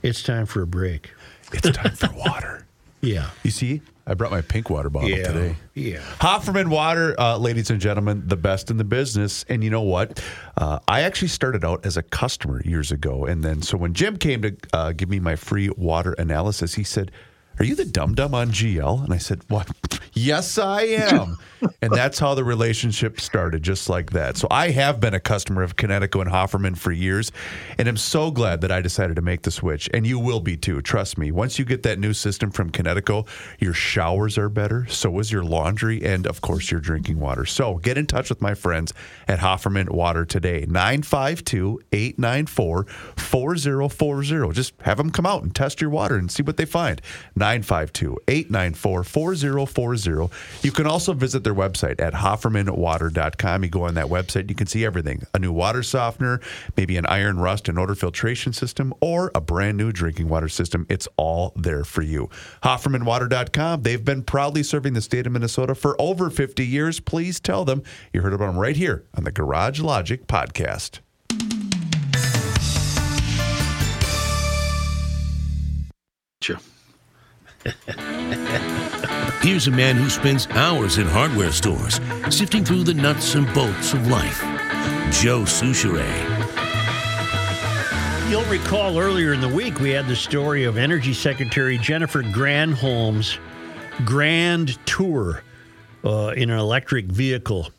it's 0.01 0.21
time 0.23 0.45
for 0.45 0.61
a 0.61 0.67
break. 0.67 1.11
It's 1.53 1.69
time 1.71 1.95
for 1.95 2.09
water. 2.15 2.61
Yeah. 3.01 3.29
You 3.43 3.51
see, 3.51 3.81
I 4.07 4.15
brought 4.15 4.31
my 4.31 4.41
pink 4.41 4.71
water 4.71 4.89
bottle 4.89 5.09
today. 5.11 5.57
Yeah. 5.75 5.99
Hofferman 6.19 6.69
Water, 6.71 7.13
uh, 7.19 7.37
ladies 7.37 7.69
and 7.69 7.79
gentlemen, 7.79 8.23
the 8.25 8.35
best 8.37 8.71
in 8.71 8.77
the 8.77 8.83
business. 8.83 9.45
And 9.47 9.63
you 9.63 9.69
know 9.69 9.83
what? 9.83 10.23
Uh, 10.57 10.79
I 10.87 11.01
actually 11.01 11.27
started 11.27 11.63
out 11.63 11.85
as 11.85 11.97
a 11.97 12.01
customer 12.01 12.63
years 12.63 12.91
ago. 12.91 13.25
And 13.25 13.43
then, 13.43 13.61
so 13.61 13.77
when 13.77 13.93
Jim 13.93 14.17
came 14.17 14.41
to 14.41 14.55
uh, 14.73 14.91
give 14.93 15.07
me 15.07 15.19
my 15.19 15.35
free 15.35 15.69
water 15.77 16.13
analysis, 16.13 16.73
he 16.73 16.83
said, 16.83 17.11
Are 17.57 17.65
you 17.65 17.75
the 17.75 17.85
dum 17.85 18.15
dum 18.15 18.35
on 18.35 18.49
GL? 18.49 19.03
And 19.03 19.13
I 19.13 19.17
said, 19.17 19.41
What? 19.47 19.69
Yes, 20.17 20.57
I 20.57 20.83
am. 20.83 21.37
and 21.81 21.91
that's 21.91 22.19
how 22.19 22.35
the 22.35 22.43
relationship 22.43 23.19
started, 23.19 23.63
just 23.63 23.89
like 23.89 24.11
that. 24.11 24.37
So 24.37 24.47
I 24.49 24.69
have 24.71 25.01
been 25.01 25.13
a 25.13 25.19
customer 25.19 25.61
of 25.61 25.75
Kinetico 25.75 26.21
and 26.21 26.29
Hofferman 26.29 26.77
for 26.77 26.93
years. 26.93 27.33
And 27.77 27.87
I'm 27.89 27.97
so 27.97 28.31
glad 28.31 28.61
that 28.61 28.71
I 28.71 28.79
decided 28.81 29.17
to 29.17 29.21
make 29.21 29.41
the 29.41 29.51
switch. 29.51 29.89
And 29.93 30.07
you 30.07 30.17
will 30.17 30.39
be 30.39 30.55
too. 30.55 30.81
Trust 30.81 31.17
me. 31.17 31.31
Once 31.31 31.59
you 31.59 31.65
get 31.65 31.83
that 31.83 31.99
new 31.99 32.13
system 32.13 32.49
from 32.49 32.71
Kinetico, 32.71 33.27
your 33.59 33.73
showers 33.73 34.37
are 34.37 34.47
better. 34.47 34.85
So 34.87 35.19
is 35.19 35.33
your 35.33 35.43
laundry. 35.43 36.01
And 36.03 36.25
of 36.27 36.39
course, 36.39 36.71
your 36.71 36.79
drinking 36.79 37.19
water. 37.19 37.45
So 37.45 37.75
get 37.75 37.97
in 37.97 38.05
touch 38.05 38.29
with 38.29 38.41
my 38.41 38.53
friends 38.53 38.93
at 39.27 39.39
Hofferman 39.39 39.89
Water 39.89 40.23
today. 40.25 40.65
952 40.69 41.81
894 41.91 42.85
4040. 43.17 44.53
Just 44.53 44.73
have 44.81 44.97
them 44.97 45.09
come 45.09 45.25
out 45.25 45.43
and 45.43 45.53
test 45.53 45.81
your 45.81 45.89
water 45.89 46.15
and 46.15 46.31
see 46.31 46.43
what 46.43 46.55
they 46.55 46.65
find. 46.65 47.01
952 47.35 48.17
894 48.29 49.03
4040. 49.03 50.04
You 50.07 50.71
can 50.71 50.87
also 50.87 51.13
visit 51.13 51.43
their 51.43 51.53
website 51.53 52.01
at 52.01 52.13
hoffermanwater.com. 52.13 53.63
You 53.63 53.69
go 53.69 53.83
on 53.83 53.95
that 53.95 54.07
website, 54.07 54.49
you 54.49 54.55
can 54.55 54.67
see 54.67 54.85
everything 54.85 55.23
a 55.33 55.39
new 55.39 55.51
water 55.51 55.83
softener, 55.83 56.39
maybe 56.77 56.97
an 56.97 57.05
iron 57.07 57.39
rust 57.39 57.67
and 57.69 57.79
odor 57.79 57.95
filtration 57.95 58.53
system, 58.53 58.93
or 59.01 59.31
a 59.33 59.41
brand 59.41 59.77
new 59.77 59.91
drinking 59.91 60.27
water 60.27 60.49
system. 60.49 60.85
It's 60.89 61.07
all 61.17 61.53
there 61.55 61.83
for 61.83 62.01
you. 62.01 62.29
Hoffermanwater.com. 62.63 63.81
They've 63.81 64.03
been 64.03 64.23
proudly 64.23 64.63
serving 64.63 64.93
the 64.93 65.01
state 65.01 65.25
of 65.25 65.33
Minnesota 65.33 65.75
for 65.75 65.99
over 65.99 66.29
50 66.29 66.65
years. 66.65 66.99
Please 66.99 67.39
tell 67.39 67.65
them 67.65 67.83
you 68.13 68.21
heard 68.21 68.33
about 68.33 68.47
them 68.47 68.59
right 68.59 68.75
here 68.75 69.05
on 69.15 69.23
the 69.23 69.31
Garage 69.31 69.79
Logic 69.79 70.27
podcast. 70.27 70.99
Gotcha. 76.47 76.59
Here's 79.41 79.67
a 79.67 79.71
man 79.71 79.95
who 79.95 80.09
spends 80.09 80.47
hours 80.47 80.97
in 80.97 81.07
hardware 81.07 81.51
stores, 81.51 81.99
sifting 82.29 82.65
through 82.65 82.83
the 82.83 82.93
nuts 82.93 83.35
and 83.35 83.51
bolts 83.53 83.93
of 83.93 84.07
life. 84.07 84.41
Joe 85.11 85.41
Soucheray. 85.41 86.11
You'll 88.29 88.43
recall 88.45 88.97
earlier 88.97 89.33
in 89.33 89.41
the 89.41 89.47
week 89.47 89.79
we 89.79 89.91
had 89.91 90.07
the 90.07 90.15
story 90.15 90.63
of 90.63 90.77
Energy 90.77 91.13
Secretary 91.13 91.77
Jennifer 91.77 92.23
Granholm's 92.23 93.37
grand 94.03 94.79
tour 94.87 95.43
uh, 96.03 96.33
in 96.35 96.49
an 96.49 96.57
electric 96.57 97.05
vehicle 97.05 97.69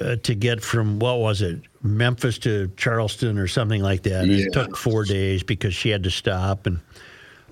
uh, 0.00 0.16
to 0.16 0.34
get 0.34 0.62
from 0.62 0.98
what 0.98 1.18
was 1.18 1.42
it, 1.42 1.60
Memphis 1.82 2.38
to 2.40 2.70
Charleston 2.76 3.38
or 3.38 3.46
something 3.46 3.82
like 3.82 4.02
that. 4.02 4.28
It 4.28 4.52
took 4.52 4.76
four 4.76 5.04
days 5.04 5.42
because 5.42 5.74
she 5.74 5.90
had 5.90 6.02
to 6.02 6.10
stop 6.10 6.66
and 6.66 6.80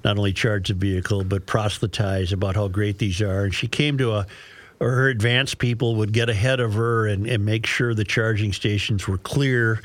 not 0.04 0.16
only 0.18 0.32
charge 0.32 0.68
the 0.68 0.74
vehicle 0.74 1.24
but 1.24 1.46
proselytize 1.46 2.32
about 2.32 2.54
how 2.54 2.68
great 2.68 2.98
these 2.98 3.20
are. 3.20 3.44
And 3.44 3.54
she 3.54 3.68
came 3.68 3.98
to 3.98 4.12
a 4.12 4.26
or 4.80 4.90
her 4.90 5.08
advanced 5.08 5.58
people 5.58 5.96
would 5.96 6.12
get 6.12 6.28
ahead 6.28 6.60
of 6.60 6.74
her 6.74 7.06
and, 7.06 7.26
and 7.26 7.44
make 7.44 7.66
sure 7.66 7.94
the 7.94 8.04
charging 8.04 8.52
stations 8.52 9.08
were 9.08 9.18
clear. 9.18 9.82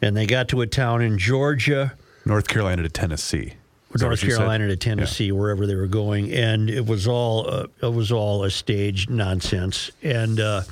And 0.00 0.16
they 0.16 0.26
got 0.26 0.48
to 0.48 0.60
a 0.60 0.66
town 0.66 1.02
in 1.02 1.18
Georgia, 1.18 1.94
North 2.24 2.46
Carolina 2.46 2.82
to 2.82 2.88
Tennessee. 2.88 3.54
Is 3.94 4.02
North? 4.02 4.20
Carolina 4.20 4.68
to 4.68 4.76
Tennessee, 4.76 5.32
wherever 5.32 5.66
they 5.66 5.74
were 5.74 5.86
going, 5.86 6.30
and 6.32 6.68
it 6.68 6.86
was 6.86 7.08
all 7.08 7.48
uh, 7.48 7.66
it 7.82 7.92
was 7.92 8.12
all 8.12 8.44
a 8.44 8.50
staged 8.50 9.08
nonsense. 9.08 9.90
And 10.02 10.38
uh, 10.38 10.62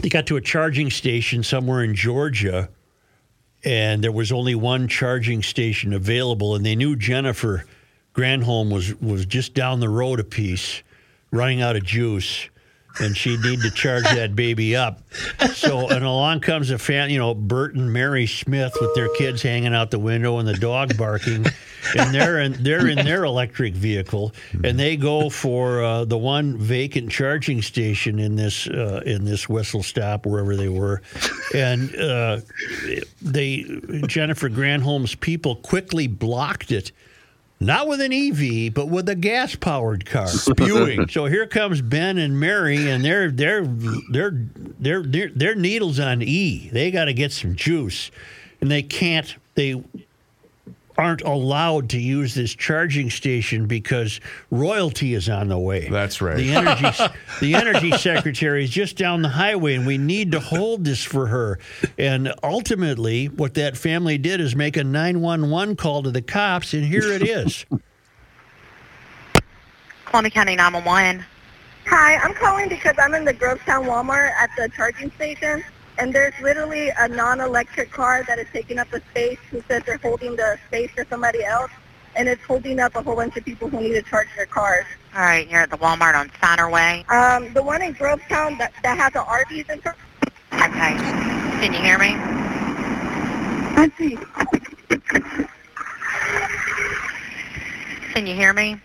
they 0.00 0.08
got 0.08 0.26
to 0.26 0.36
a 0.36 0.40
charging 0.40 0.90
station 0.90 1.42
somewhere 1.42 1.84
in 1.84 1.94
Georgia, 1.94 2.70
and 3.64 4.02
there 4.02 4.12
was 4.12 4.32
only 4.32 4.54
one 4.54 4.88
charging 4.88 5.42
station 5.42 5.92
available, 5.92 6.54
and 6.54 6.64
they 6.64 6.76
knew 6.76 6.96
Jennifer 6.96 7.64
Granholm 8.14 8.72
was 8.72 8.94
was 9.00 9.26
just 9.26 9.54
down 9.54 9.80
the 9.80 9.88
road 9.88 10.20
a 10.20 10.24
piece, 10.24 10.82
running 11.30 11.62
out 11.62 11.76
of 11.76 11.84
juice. 11.84 12.48
And 12.98 13.16
she'd 13.16 13.40
need 13.40 13.60
to 13.60 13.70
charge 13.70 14.02
that 14.14 14.34
baby 14.34 14.74
up. 14.74 15.00
So, 15.54 15.88
and 15.88 16.04
along 16.04 16.40
comes 16.40 16.72
a 16.72 16.78
fan, 16.78 17.10
you 17.10 17.18
know, 17.18 17.34
Bert 17.34 17.76
and 17.76 17.92
Mary 17.92 18.26
Smith 18.26 18.76
with 18.80 18.92
their 18.96 19.08
kids 19.14 19.42
hanging 19.42 19.72
out 19.72 19.92
the 19.92 19.98
window 20.00 20.38
and 20.38 20.48
the 20.48 20.54
dog 20.56 20.96
barking, 20.98 21.46
and 21.96 22.14
they're 22.14 22.40
in 22.40 22.62
they're 22.62 22.88
in 22.88 22.96
their 23.04 23.24
electric 23.24 23.74
vehicle, 23.74 24.32
and 24.64 24.78
they 24.78 24.96
go 24.96 25.30
for 25.30 25.82
uh, 25.82 26.04
the 26.04 26.18
one 26.18 26.56
vacant 26.56 27.10
charging 27.10 27.62
station 27.62 28.18
in 28.18 28.36
this 28.36 28.66
uh, 28.68 29.02
in 29.04 29.24
this 29.24 29.48
whistle 29.48 29.82
stop 29.82 30.26
wherever 30.26 30.56
they 30.56 30.68
were, 30.68 31.02
and 31.54 31.94
uh, 31.96 32.40
they 33.22 33.62
Jennifer 34.06 34.48
Granholm's 34.48 35.14
people 35.14 35.56
quickly 35.56 36.06
blocked 36.06 36.72
it. 36.72 36.92
Not 37.62 37.88
with 37.88 38.00
an 38.00 38.10
EV, 38.10 38.72
but 38.72 38.88
with 38.88 39.06
a 39.10 39.14
gas 39.14 39.54
powered 39.54 40.06
car. 40.06 40.28
Spewing. 40.28 41.06
So 41.10 41.26
here 41.26 41.46
comes 41.46 41.82
Ben 41.82 42.16
and 42.16 42.40
Mary, 42.40 42.90
and 42.90 43.04
they're 43.04 43.30
they're 43.30 43.66
they're 43.66 44.46
they're 44.78 45.02
they're, 45.02 45.30
they're 45.34 45.54
needles 45.54 46.00
on 46.00 46.22
E. 46.22 46.70
They 46.72 46.90
got 46.90 47.06
to 47.06 47.12
get 47.12 47.32
some 47.32 47.54
juice, 47.54 48.10
and 48.62 48.70
they 48.70 48.82
can't. 48.82 49.34
They 49.56 49.82
aren't 51.00 51.22
allowed 51.22 51.88
to 51.88 51.98
use 51.98 52.34
this 52.34 52.54
charging 52.54 53.08
station 53.08 53.66
because 53.66 54.20
royalty 54.50 55.14
is 55.14 55.30
on 55.30 55.48
the 55.48 55.58
way. 55.58 55.88
That's 55.88 56.20
right. 56.20 56.36
The 56.36 56.52
energy 56.52 57.04
the 57.40 57.54
energy 57.54 57.92
secretary 57.92 58.64
is 58.64 58.70
just 58.70 58.98
down 58.98 59.22
the 59.22 59.30
highway 59.30 59.76
and 59.76 59.86
we 59.86 59.96
need 59.96 60.32
to 60.32 60.40
hold 60.40 60.84
this 60.84 61.02
for 61.02 61.26
her. 61.28 61.58
And 61.98 62.34
ultimately 62.42 63.26
what 63.26 63.54
that 63.54 63.78
family 63.78 64.18
did 64.18 64.42
is 64.42 64.54
make 64.54 64.76
a 64.76 64.84
911 64.84 65.76
call 65.76 66.02
to 66.02 66.10
the 66.10 66.20
cops 66.20 66.74
and 66.74 66.84
here 66.84 67.10
it 67.10 67.22
is. 67.22 67.64
Columbia 70.04 70.30
County 70.30 70.56
911. 70.56 71.24
Hi, 71.86 72.16
I'm 72.16 72.34
calling 72.34 72.68
because 72.68 72.96
I'm 72.98 73.14
in 73.14 73.24
the 73.24 73.32
Grovetown 73.32 73.86
Walmart 73.86 74.32
at 74.32 74.50
the 74.56 74.68
charging 74.76 75.10
station, 75.12 75.64
and 76.00 76.14
there's 76.14 76.32
literally 76.40 76.90
a 76.98 77.08
non-electric 77.08 77.90
car 77.90 78.24
that 78.26 78.38
is 78.38 78.46
taking 78.52 78.78
up 78.78 78.90
the 78.90 79.02
space 79.10 79.38
who 79.50 79.62
says 79.68 79.82
they're 79.84 79.98
holding 79.98 80.34
the 80.34 80.58
space 80.66 80.90
for 80.92 81.04
somebody 81.10 81.44
else, 81.44 81.70
and 82.16 82.26
it's 82.26 82.42
holding 82.44 82.80
up 82.80 82.96
a 82.96 83.02
whole 83.02 83.16
bunch 83.16 83.36
of 83.36 83.44
people 83.44 83.68
who 83.68 83.80
need 83.80 83.92
to 83.92 84.02
charge 84.02 84.28
their 84.34 84.46
cars. 84.46 84.86
All 85.14 85.20
right, 85.20 85.48
you're 85.48 85.60
at 85.60 85.70
the 85.70 85.76
Walmart 85.76 86.14
on 86.14 86.30
Steiner 86.38 86.70
Way. 86.70 87.04
Um, 87.10 87.52
the 87.52 87.62
one 87.62 87.82
in 87.82 87.94
Grovetown 87.94 88.56
that, 88.58 88.72
that 88.82 88.96
has 88.96 89.12
the 89.12 89.22
Arby's 89.22 89.66
in 89.68 89.80
front. 89.82 89.98
Okay. 90.54 90.94
Can 91.60 91.74
you 91.74 91.80
hear 91.80 91.98
me? 91.98 92.16
Let's 93.76 93.96
see. 93.98 94.18
Can 98.14 98.26
you 98.26 98.34
hear 98.34 98.54
me? 98.54 98.80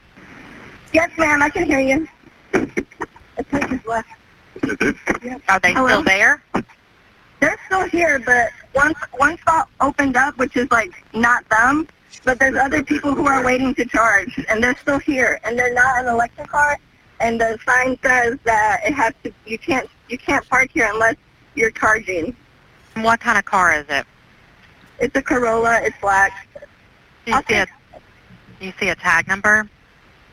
Yes, 0.92 1.10
ma'am, 1.18 1.42
I 1.42 1.50
can 1.50 1.66
hear 1.66 1.80
you. 1.80 2.08
The 2.52 3.74
is 3.74 3.86
left. 3.86 4.10
Are 5.50 5.60
they 5.60 5.74
Hello? 5.74 5.88
still 5.88 6.04
there? 6.04 6.42
They're 7.46 7.60
still 7.68 7.88
here, 7.90 8.18
but 8.18 8.50
one 8.74 8.96
one 9.18 9.38
spot 9.38 9.70
opened 9.80 10.18
up, 10.18 10.36
which 10.40 10.58
is 10.58 10.68
like 10.72 10.92
not 11.14 11.48
them. 11.50 11.88
But 12.24 12.40
there's 12.40 12.56
other 12.56 12.82
people 12.82 13.14
who 13.14 13.28
are 13.28 13.44
waiting 13.46 13.76
to 13.76 13.86
charge, 13.86 14.44
and 14.50 14.64
they're 14.64 14.76
still 14.78 14.98
here, 14.98 15.40
and 15.44 15.56
they're 15.60 15.72
not 15.76 16.00
an 16.00 16.08
electric 16.08 16.48
car. 16.48 16.80
And 17.20 17.40
the 17.40 17.60
sign 17.64 18.00
says 18.02 18.40
that 18.46 18.82
it 18.84 18.94
has 18.96 19.14
to. 19.24 19.32
You 19.46 19.60
can't. 19.60 19.88
You 20.10 20.18
can't 20.18 20.48
park 20.50 20.72
here 20.74 20.90
unless 20.92 21.18
you're 21.54 21.70
charging. 21.70 22.36
What 22.96 23.20
kind 23.20 23.38
of 23.38 23.46
car 23.46 23.74
is 23.76 23.86
it? 23.90 24.08
It's 24.98 25.16
a 25.16 25.22
Corolla. 25.22 25.82
It's 25.84 25.98
black. 26.02 26.48
Do 27.28 27.32
you 27.32 27.34
see 27.34 27.40
Okay. 27.42 27.60
a, 27.62 27.68
do 28.60 28.66
you 28.66 28.74
see 28.80 28.90
a 28.90 28.96
tag 28.96 29.28
number? 29.28 29.70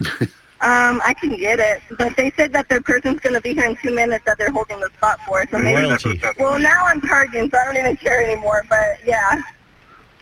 Um, 0.63 1.03
I 1.05 1.13
can 1.13 1.37
get 1.37 1.59
it, 1.59 1.83
but 1.99 2.17
they 2.17 2.31
said 2.37 2.53
that 2.53 2.69
their 2.69 2.81
person's 2.81 3.19
going 3.19 3.35
to 3.35 3.41
be 3.41 3.53
here 3.53 3.65
in 3.65 3.77
two 3.77 3.93
minutes 3.93 4.25
that 4.27 4.39
they're 4.39 4.53
holding 4.53 4.79
the 4.79 4.89
spot 4.97 5.19
for. 5.27 5.45
So 5.51 5.59
maybe. 5.59 5.83
Royalty. 5.83 6.21
Well, 6.39 6.59
now 6.59 6.85
I'm 6.87 7.01
charging, 7.01 7.51
so 7.51 7.59
I 7.59 7.65
don't 7.65 7.77
even 7.77 7.97
care 7.97 8.23
anymore. 8.25 8.65
But 8.69 8.99
yeah. 9.05 9.43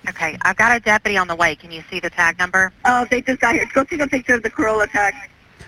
Okay, 0.09 0.39
I've 0.43 0.57
got 0.57 0.75
a 0.75 0.81
deputy 0.81 1.19
on 1.19 1.29
the 1.29 1.37
way. 1.37 1.55
Can 1.55 1.71
you 1.71 1.83
see 1.91 2.01
the 2.01 2.09
tag 2.09 2.39
number? 2.39 2.73
Oh, 2.87 3.07
they 3.11 3.21
just 3.21 3.39
got 3.41 3.55
here. 3.55 3.69
Go 3.75 3.85
take 3.85 4.01
a 4.01 4.07
picture 4.09 4.35
of 4.35 4.43
the 4.43 4.49
Corolla 4.49 4.87
tag. 4.87 5.13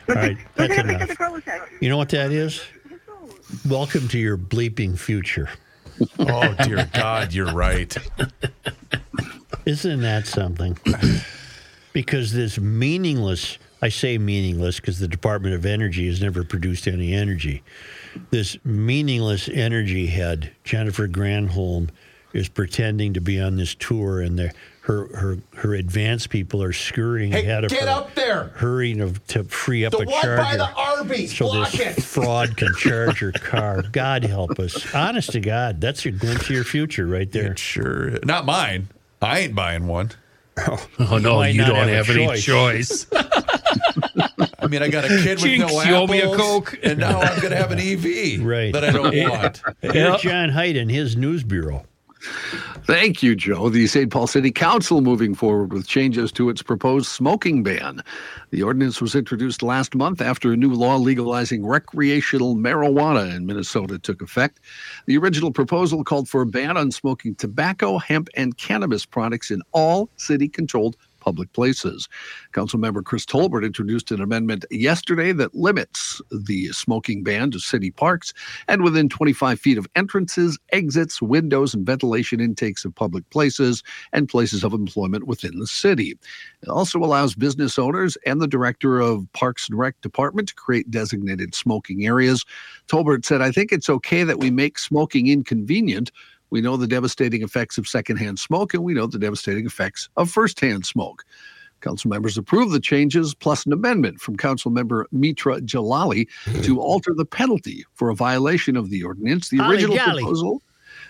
Go, 0.07 0.15
All 0.15 0.23
take, 0.23 0.39
right, 0.39 0.47
go 0.57 0.67
that's 0.67 0.75
take 0.75 0.85
a 0.85 0.89
picture 0.89 0.89
enough. 0.89 1.03
of 1.03 1.09
the 1.09 1.17
Corolla 1.17 1.41
tag. 1.43 1.61
You 1.83 1.89
know 1.91 1.99
what 1.99 2.09
that 2.09 2.33
is? 2.33 2.63
Welcome 3.69 4.09
to 4.09 4.19
your 4.19 4.39
bleeping 4.39 4.99
future. 4.99 5.51
Oh 6.19 6.55
dear 6.65 6.89
God, 6.95 7.35
you're 7.35 7.53
right. 7.53 7.95
Isn't 9.67 10.01
that 10.01 10.27
something? 10.27 10.79
because 11.93 12.33
this 12.33 12.59
meaningless, 12.59 13.59
I 13.83 13.89
say 13.89 14.17
meaningless 14.17 14.79
because 14.79 15.01
the 15.01 15.09
Department 15.09 15.57
of 15.57 15.67
Energy 15.67 16.07
has 16.07 16.23
never 16.23 16.45
produced 16.45 16.87
any 16.87 17.13
energy. 17.13 17.65
This 18.31 18.57
meaningless 18.65 19.49
energy 19.49 20.07
head, 20.07 20.53
Jennifer 20.63 21.09
Granholm, 21.09 21.89
is 22.33 22.49
pretending 22.49 23.13
to 23.15 23.21
be 23.21 23.41
on 23.41 23.57
this 23.57 23.75
tour, 23.75 24.21
and 24.21 24.39
her 24.83 25.17
her 25.17 25.39
her 25.57 25.75
advanced 25.75 26.31
people 26.31 26.63
are 26.63 26.73
scurrying 26.73 27.35
ahead 27.35 27.65
of 27.65 27.73
her, 27.73 28.07
there. 28.15 28.45
hurrying 28.55 29.01
of, 29.01 29.25
to 29.27 29.45
free 29.45 29.85
up 29.85 29.95
a 29.95 30.07
charger. 30.07 30.63
Arby's. 30.77 31.37
so 31.37 31.65
this 31.65 32.05
fraud 32.05 32.57
can 32.57 32.75
charge 32.75 33.21
your 33.21 33.33
car. 33.33 33.83
God 33.83 34.25
help 34.25 34.59
us. 34.59 34.95
Honest 34.95 35.33
to 35.33 35.41
God, 35.41 35.81
that's 35.81 36.05
your 36.05 36.15
glimpse 36.15 36.45
of 36.45 36.51
your 36.51 36.65
future 36.65 37.07
right 37.07 37.31
there. 37.33 37.53
It 37.53 37.59
sure. 37.59 38.19
Not 38.25 38.47
mine. 38.47 38.89
I 39.21 39.41
ain't 39.41 39.55
buying 39.55 39.87
one. 39.87 40.11
Oh 40.99 41.19
no, 41.19 41.37
might 41.37 41.55
you 41.55 41.65
don't 41.65 41.89
have 41.89 42.07
have, 42.07 42.17
a 42.17 42.21
any 42.21 42.27
choice. 42.41 43.07
choice. 43.07 43.07
I 44.59 44.67
mean, 44.69 44.83
I 44.83 44.89
got 44.89 45.05
a 45.05 45.09
kid 45.09 45.43
with 45.43 45.59
no 45.59 45.69
Jinx, 45.69 45.87
you 45.87 45.95
owe 45.95 46.07
me 46.07 46.21
a 46.21 46.37
Coke. 46.37 46.79
and 46.83 46.99
now 47.01 47.21
I'm 47.21 47.41
going 47.41 47.51
to 47.51 47.57
have 47.57 47.73
an 47.73 47.79
EV 47.81 48.45
Right. 48.45 48.73
that 48.73 48.85
I 48.85 48.91
don't 48.91 49.31
want. 49.31 49.61
Here's 49.81 50.21
John 50.21 50.51
Heidt 50.51 50.77
and 50.77 50.91
his 50.91 51.17
news 51.17 51.43
bureau. 51.43 51.85
Thank 52.85 53.23
you, 53.23 53.35
Joe. 53.35 53.69
The 53.69 53.87
St. 53.87 54.11
Paul 54.11 54.27
City 54.27 54.51
Council 54.51 55.01
moving 55.01 55.35
forward 55.35 55.73
with 55.73 55.87
changes 55.87 56.33
to 56.33 56.49
its 56.49 56.63
proposed 56.63 57.07
smoking 57.07 57.63
ban. 57.63 58.03
The 58.51 58.63
ordinance 58.63 59.01
was 59.01 59.15
introduced 59.15 59.63
last 59.63 59.95
month 59.95 60.21
after 60.21 60.53
a 60.53 60.57
new 60.57 60.73
law 60.73 60.97
legalizing 60.97 61.67
recreational 61.67 62.57
marijuana 62.57 63.35
in 63.35 63.47
Minnesota 63.47 63.99
took 63.99 64.23
effect. 64.23 64.61
The 65.07 65.17
original 65.17 65.53
proposal 65.53 66.05
called 66.05 66.29
for 66.29 66.43
a 66.43 66.47
ban 66.47 66.77
on 66.77 66.91
smoking 66.91 67.35
tobacco, 67.35 67.99
hemp, 67.99 68.29
and 68.35 68.57
cannabis 68.57 69.07
products 69.07 69.51
in 69.51 69.63
all 69.73 70.11
city 70.17 70.49
controlled 70.49 70.97
public 71.23 71.53
places. 71.53 72.09
Councilmember 72.53 73.05
Chris 73.05 73.25
Tolbert 73.25 73.65
introduced 73.65 74.11
an 74.11 74.21
amendment 74.21 74.65
yesterday 74.71 75.33
that 75.33 75.55
limits 75.55 76.21
the 76.31 76.69
smoking 76.73 77.23
ban 77.23 77.51
to 77.53 77.61
city 77.61 77.93
parks 77.93 78.35
and 78.67 78.83
within 78.83 79.09
25 79.09 79.61
feet 79.61 79.79
of 79.79 79.87
entrances, 79.95 80.59
exits, 80.73 81.23
windows, 81.23 81.75
and 81.75 81.87
ventilation 81.87 82.41
intakes 82.41 82.85
of 82.85 82.95
public 82.95 83.29
places 83.31 83.85
and 84.13 84.29
places 84.29 84.65
of 84.65 84.73
employment 84.73 85.29
within 85.29 85.59
the 85.61 85.67
city. 85.67 86.19
It 86.63 86.69
also 86.69 86.99
allows 86.99 87.35
business 87.35 87.79
owners 87.79 88.19
and 88.27 88.41
the 88.41 88.49
director 88.49 89.01
of 89.01 89.33
Parks 89.33 89.69
and 89.69 89.79
Rec 89.79 90.01
Department 90.01 90.49
to 90.49 90.55
create 90.55 90.91
designated 90.91 91.55
smoking 91.55 92.05
areas. 92.05 92.45
Tolbert 92.89 93.25
said, 93.25 93.41
I 93.41 93.53
think 93.53 93.71
it's 93.73 93.89
okay 93.89 94.25
that 94.25 94.39
we 94.39 94.51
make 94.51 94.79
smoking 94.79 95.29
inconvenient. 95.29 96.11
We 96.53 96.61
know 96.61 96.77
the 96.77 96.87
devastating 96.87 97.43
effects 97.43 97.79
of 97.79 97.89
secondhand 97.89 98.39
smoke, 98.39 98.75
and 98.75 98.85
we 98.85 98.93
know 98.93 99.07
the 99.07 99.19
devastating 99.19 99.65
effects 99.65 100.11
of 100.19 100.31
firsthand 100.31 100.85
smoke. 100.85 101.25
Council 101.81 102.11
members 102.11 102.37
approved 102.37 102.75
the 102.75 102.79
changes, 102.79 103.35
plus 103.35 103.65
an 103.65 103.73
amendment 103.73 104.21
from 104.21 104.37
Council 104.37 104.71
member 104.71 105.07
Mitra 105.13 105.63
Jalali 105.63 106.29
to 106.63 106.79
alter 106.91 107.15
the 107.15 107.25
penalty 107.25 107.87
for 107.95 108.11
a 108.11 108.15
violation 108.15 108.77
of 108.77 108.91
the 108.91 109.03
ordinance. 109.03 109.49
The 109.49 109.57
Holly 109.57 109.77
original 109.77 109.97
jolly. 109.97 110.23
proposal, 110.25 110.63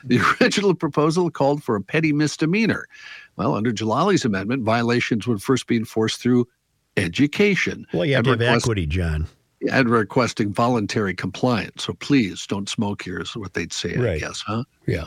the 0.04 0.20
original 0.40 0.74
proposal 0.76 1.28
called 1.28 1.64
for 1.64 1.74
a 1.74 1.82
petty 1.82 2.12
misdemeanor. 2.12 2.86
Well, 3.34 3.56
under 3.56 3.72
Jalali's 3.72 4.24
amendment, 4.24 4.62
violations 4.62 5.26
would 5.26 5.42
first 5.42 5.66
be 5.66 5.76
enforced 5.76 6.20
through 6.20 6.46
education. 6.96 7.84
Well, 7.92 8.04
you 8.04 8.14
have 8.14 8.20
and 8.20 8.26
to 8.26 8.30
have 8.30 8.40
request- 8.40 8.66
equity, 8.66 8.86
John. 8.86 9.26
And 9.70 9.88
requesting 9.88 10.52
voluntary 10.52 11.14
compliance. 11.14 11.84
So 11.84 11.94
please 11.94 12.46
don't 12.46 12.68
smoke 12.68 13.02
here, 13.02 13.20
is 13.20 13.36
what 13.36 13.54
they'd 13.54 13.72
say, 13.72 13.94
I 13.96 14.00
Right. 14.00 14.20
guess, 14.20 14.40
huh? 14.40 14.64
Yeah. 14.86 15.04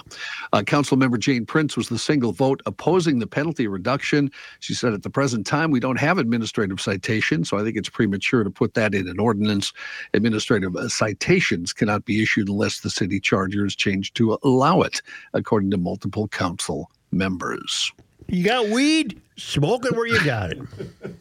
Uh, 0.53 0.61
Councilmember 0.61 1.19
Jane 1.19 1.45
Prince 1.45 1.75
was 1.75 1.89
the 1.89 1.99
single 1.99 2.31
vote 2.31 2.61
opposing 2.65 3.19
the 3.19 3.27
penalty 3.27 3.67
reduction. 3.67 4.31
She 4.61 4.73
said, 4.73 4.93
at 4.93 5.03
the 5.03 5.09
present 5.09 5.45
time, 5.45 5.71
we 5.71 5.79
don't 5.79 5.99
have 5.99 6.17
administrative 6.17 6.79
citations, 6.79 7.49
so 7.49 7.57
I 7.57 7.63
think 7.63 7.75
it's 7.75 7.89
premature 7.89 8.43
to 8.43 8.49
put 8.49 8.73
that 8.75 8.95
in 8.95 9.07
an 9.07 9.19
ordinance. 9.19 9.73
Administrative 10.13 10.75
uh, 10.75 10.87
citations 10.87 11.73
cannot 11.73 12.05
be 12.05 12.21
issued 12.21 12.47
unless 12.47 12.79
the 12.79 12.89
city 12.89 13.19
charter 13.19 13.65
is 13.65 13.75
changed 13.75 14.15
to 14.15 14.37
allow 14.43 14.81
it, 14.81 15.01
according 15.33 15.71
to 15.71 15.77
multiple 15.77 16.27
council 16.29 16.89
members. 17.11 17.91
You 18.27 18.43
got 18.43 18.69
weed? 18.69 19.21
Smoke 19.37 19.85
it 19.85 19.91
where 19.95 20.07
you 20.07 20.23
got 20.23 20.51
it. 20.51 20.59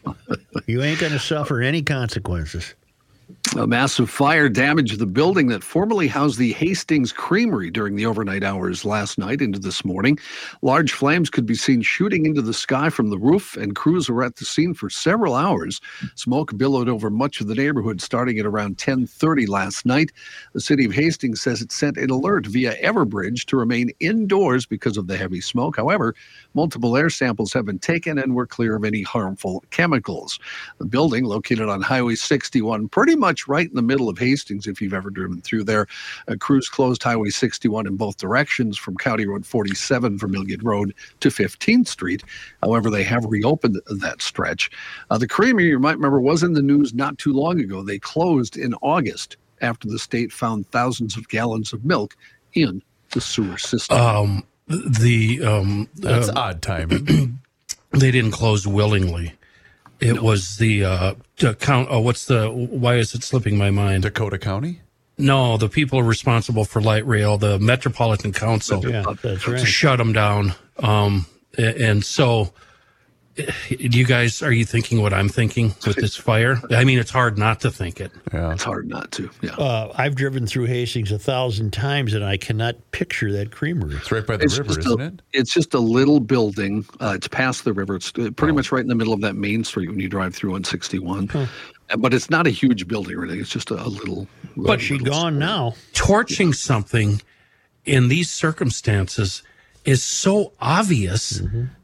you 0.66 0.82
ain't 0.82 1.00
going 1.00 1.12
to 1.12 1.18
suffer 1.18 1.60
any 1.60 1.82
consequences. 1.82 2.74
A 3.56 3.68
massive 3.68 4.10
fire 4.10 4.48
damaged 4.48 4.98
the 4.98 5.06
building 5.06 5.46
that 5.46 5.62
formerly 5.62 6.08
housed 6.08 6.40
the 6.40 6.52
Hastings 6.54 7.12
Creamery 7.12 7.70
during 7.70 7.94
the 7.94 8.04
overnight 8.04 8.42
hours 8.42 8.84
last 8.84 9.16
night 9.16 9.40
into 9.40 9.60
this 9.60 9.84
morning. 9.84 10.18
Large 10.62 10.92
flames 10.92 11.30
could 11.30 11.46
be 11.46 11.54
seen 11.54 11.80
shooting 11.80 12.26
into 12.26 12.42
the 12.42 12.52
sky 12.52 12.90
from 12.90 13.10
the 13.10 13.18
roof, 13.18 13.56
and 13.56 13.76
crews 13.76 14.10
were 14.10 14.24
at 14.24 14.36
the 14.36 14.44
scene 14.44 14.74
for 14.74 14.90
several 14.90 15.36
hours. 15.36 15.80
Smoke 16.16 16.56
billowed 16.56 16.88
over 16.88 17.10
much 17.10 17.40
of 17.40 17.46
the 17.46 17.54
neighborhood 17.54 18.00
starting 18.00 18.40
at 18.40 18.44
around 18.46 18.76
10:30 18.76 19.46
last 19.46 19.86
night. 19.86 20.10
The 20.52 20.60
city 20.60 20.84
of 20.84 20.92
Hastings 20.92 21.40
says 21.40 21.62
it 21.62 21.70
sent 21.70 21.96
an 21.96 22.10
alert 22.10 22.46
via 22.46 22.74
Everbridge 22.82 23.44
to 23.46 23.56
remain 23.56 23.92
indoors 24.00 24.66
because 24.66 24.96
of 24.96 25.06
the 25.06 25.16
heavy 25.16 25.40
smoke. 25.40 25.76
However, 25.76 26.16
multiple 26.54 26.96
air 26.96 27.08
samples 27.08 27.52
have 27.52 27.66
been 27.66 27.78
taken 27.78 28.18
and 28.18 28.34
were 28.34 28.48
clear 28.48 28.74
of 28.74 28.84
any 28.84 29.02
harmful 29.02 29.62
chemicals. 29.70 30.40
The 30.78 30.86
building, 30.86 31.24
located 31.24 31.68
on 31.68 31.82
Highway 31.82 32.16
61, 32.16 32.88
pretty 32.88 33.14
much 33.14 33.43
right 33.48 33.68
in 33.68 33.74
the 33.74 33.82
middle 33.82 34.08
of 34.08 34.18
Hastings, 34.18 34.66
if 34.66 34.80
you've 34.80 34.94
ever 34.94 35.10
driven 35.10 35.40
through 35.40 35.64
there. 35.64 35.86
Uh, 36.28 36.36
crews 36.38 36.68
closed 36.68 37.02
Highway 37.02 37.30
61 37.30 37.86
in 37.86 37.96
both 37.96 38.16
directions 38.16 38.78
from 38.78 38.96
County 38.96 39.26
Road 39.26 39.46
47, 39.46 40.18
Vermilion 40.18 40.60
Road 40.62 40.94
to 41.20 41.28
15th 41.28 41.88
Street. 41.88 42.22
However, 42.62 42.90
they 42.90 43.04
have 43.04 43.24
reopened 43.24 43.80
that 43.86 44.22
stretch. 44.22 44.70
Uh, 45.10 45.18
the 45.18 45.28
creamery, 45.28 45.68
you 45.68 45.78
might 45.78 45.96
remember, 45.96 46.20
was 46.20 46.42
in 46.42 46.52
the 46.52 46.62
news 46.62 46.94
not 46.94 47.18
too 47.18 47.32
long 47.32 47.60
ago. 47.60 47.82
They 47.82 47.98
closed 47.98 48.56
in 48.56 48.74
August 48.82 49.36
after 49.60 49.88
the 49.88 49.98
state 49.98 50.32
found 50.32 50.68
thousands 50.70 51.16
of 51.16 51.28
gallons 51.28 51.72
of 51.72 51.84
milk 51.84 52.16
in 52.54 52.82
the 53.10 53.20
sewer 53.20 53.58
system. 53.58 53.96
Um, 53.96 54.44
the 54.66 55.42
um, 55.44 55.88
That's 55.96 56.28
uh, 56.28 56.34
odd 56.36 56.62
timing. 56.62 57.38
they 57.90 58.10
didn't 58.10 58.32
close 58.32 58.66
willingly. 58.66 59.34
It 60.00 60.22
was 60.22 60.56
the 60.56 60.84
uh, 60.84 61.14
the 61.38 61.54
count. 61.54 61.88
Oh, 61.90 62.00
what's 62.00 62.26
the? 62.26 62.48
Why 62.50 62.96
is 62.96 63.14
it 63.14 63.22
slipping 63.22 63.56
my 63.56 63.70
mind? 63.70 64.02
Dakota 64.02 64.38
County. 64.38 64.80
No, 65.16 65.56
the 65.56 65.68
people 65.68 66.02
responsible 66.02 66.64
for 66.64 66.82
light 66.82 67.06
rail, 67.06 67.38
the 67.38 67.58
Metropolitan 67.60 68.32
Council, 68.32 68.84
Yeah, 68.84 69.04
right. 69.24 69.60
shut 69.60 69.98
them 69.98 70.12
down. 70.12 70.54
Um, 70.78 71.26
and 71.56 72.04
so, 72.04 72.52
eh, 73.38 73.50
you 73.70 74.04
guys, 74.04 74.42
are 74.42 74.52
you 74.52 74.64
thinking 74.64 75.00
what 75.02 75.12
I'm 75.12 75.28
thinking 75.28 75.74
with 75.86 75.96
this 75.96 76.16
fire? 76.16 76.60
I 76.70 76.84
mean, 76.84 76.98
it's 76.98 77.10
hard 77.10 77.36
not 77.38 77.60
to 77.60 77.70
think 77.70 78.00
it. 78.00 78.12
Yeah. 78.32 78.52
It's 78.52 78.62
hard 78.62 78.88
not 78.88 79.10
to. 79.12 79.30
Yeah. 79.42 79.54
Uh, 79.56 79.92
I've 79.96 80.14
driven 80.14 80.46
through 80.46 80.64
Hastings 80.66 81.10
a 81.12 81.18
thousand 81.18 81.72
times, 81.72 82.14
and 82.14 82.24
I 82.24 82.36
cannot 82.36 82.76
picture 82.92 83.32
that 83.32 83.50
creamery. 83.50 83.96
It's 83.96 84.10
right 84.12 84.26
by 84.26 84.36
the 84.36 84.44
It's 84.44 84.58
river, 84.58 84.78
isn't 84.78 85.00
a, 85.00 85.04
it? 85.06 85.22
It's 85.32 85.52
just 85.52 85.74
a 85.74 85.78
little 85.80 86.20
building. 86.20 86.84
Uh, 87.00 87.12
it's 87.16 87.28
past 87.28 87.64
the 87.64 87.72
river. 87.72 87.96
It's 87.96 88.12
uh, 88.18 88.30
pretty 88.36 88.54
much 88.54 88.70
right 88.72 88.82
in 88.82 88.88
the 88.88 88.94
middle 88.94 89.12
of 89.12 89.20
that 89.22 89.34
main 89.36 89.64
street 89.64 89.88
when 89.90 90.00
you 90.00 90.08
drive 90.08 90.34
through 90.34 90.54
on 90.54 90.64
61. 90.64 91.30
Uh, 91.32 91.46
But 91.98 92.14
it's 92.14 92.30
not 92.30 92.46
a 92.46 92.50
huge 92.50 92.88
building 92.88 93.14
or 93.16 93.24
anything. 93.24 93.40
It's 93.40 93.50
just 93.50 93.70
a, 93.70 93.74
a 93.74 93.86
little. 93.88 94.26
But 94.56 94.80
she 94.80 94.94
little 94.98 95.12
gone 95.12 95.38
now. 95.38 95.74
torching 95.92 96.52
something 96.54 97.20
in 97.84 98.08
these 98.08 98.30
circumstances 98.30 99.42
is 99.84 100.02
so 100.02 100.52
obvious 100.60 101.42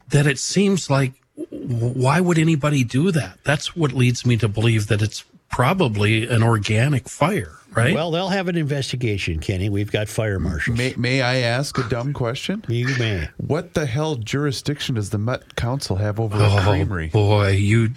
that 0.09 0.25
it 0.25 0.39
seems 0.39 0.89
like 0.89 1.11
w- 1.13 1.20
why 1.35 2.19
would 2.19 2.37
anybody 2.37 2.83
do 2.83 3.11
that? 3.11 3.39
That's 3.43 3.75
what 3.75 3.93
leads 3.93 4.25
me 4.25 4.37
to 4.37 4.47
believe 4.47 4.87
that 4.87 5.01
it's 5.01 5.23
probably 5.49 6.27
an 6.27 6.43
organic 6.43 7.09
fire, 7.09 7.57
right? 7.73 7.93
Well, 7.93 8.11
they'll 8.11 8.29
have 8.29 8.47
an 8.47 8.57
investigation, 8.57 9.39
Kenny. 9.39 9.69
We've 9.69 9.91
got 9.91 10.07
fire 10.07 10.39
marshals. 10.39 10.77
May, 10.77 10.93
may 10.97 11.21
I 11.21 11.37
ask 11.37 11.77
a 11.77 11.83
dumb 11.83 12.13
question? 12.13 12.63
You 12.67 12.87
may. 12.97 13.29
What 13.37 13.73
the 13.73 13.85
hell 13.85 14.15
jurisdiction 14.15 14.95
does 14.95 15.09
the 15.09 15.17
Met 15.17 15.55
Council 15.55 15.97
have 15.97 16.19
over 16.19 16.37
oh 16.39 16.57
a 16.57 16.61
creamery? 16.61 17.07
boy, 17.07 17.49
you 17.51 17.89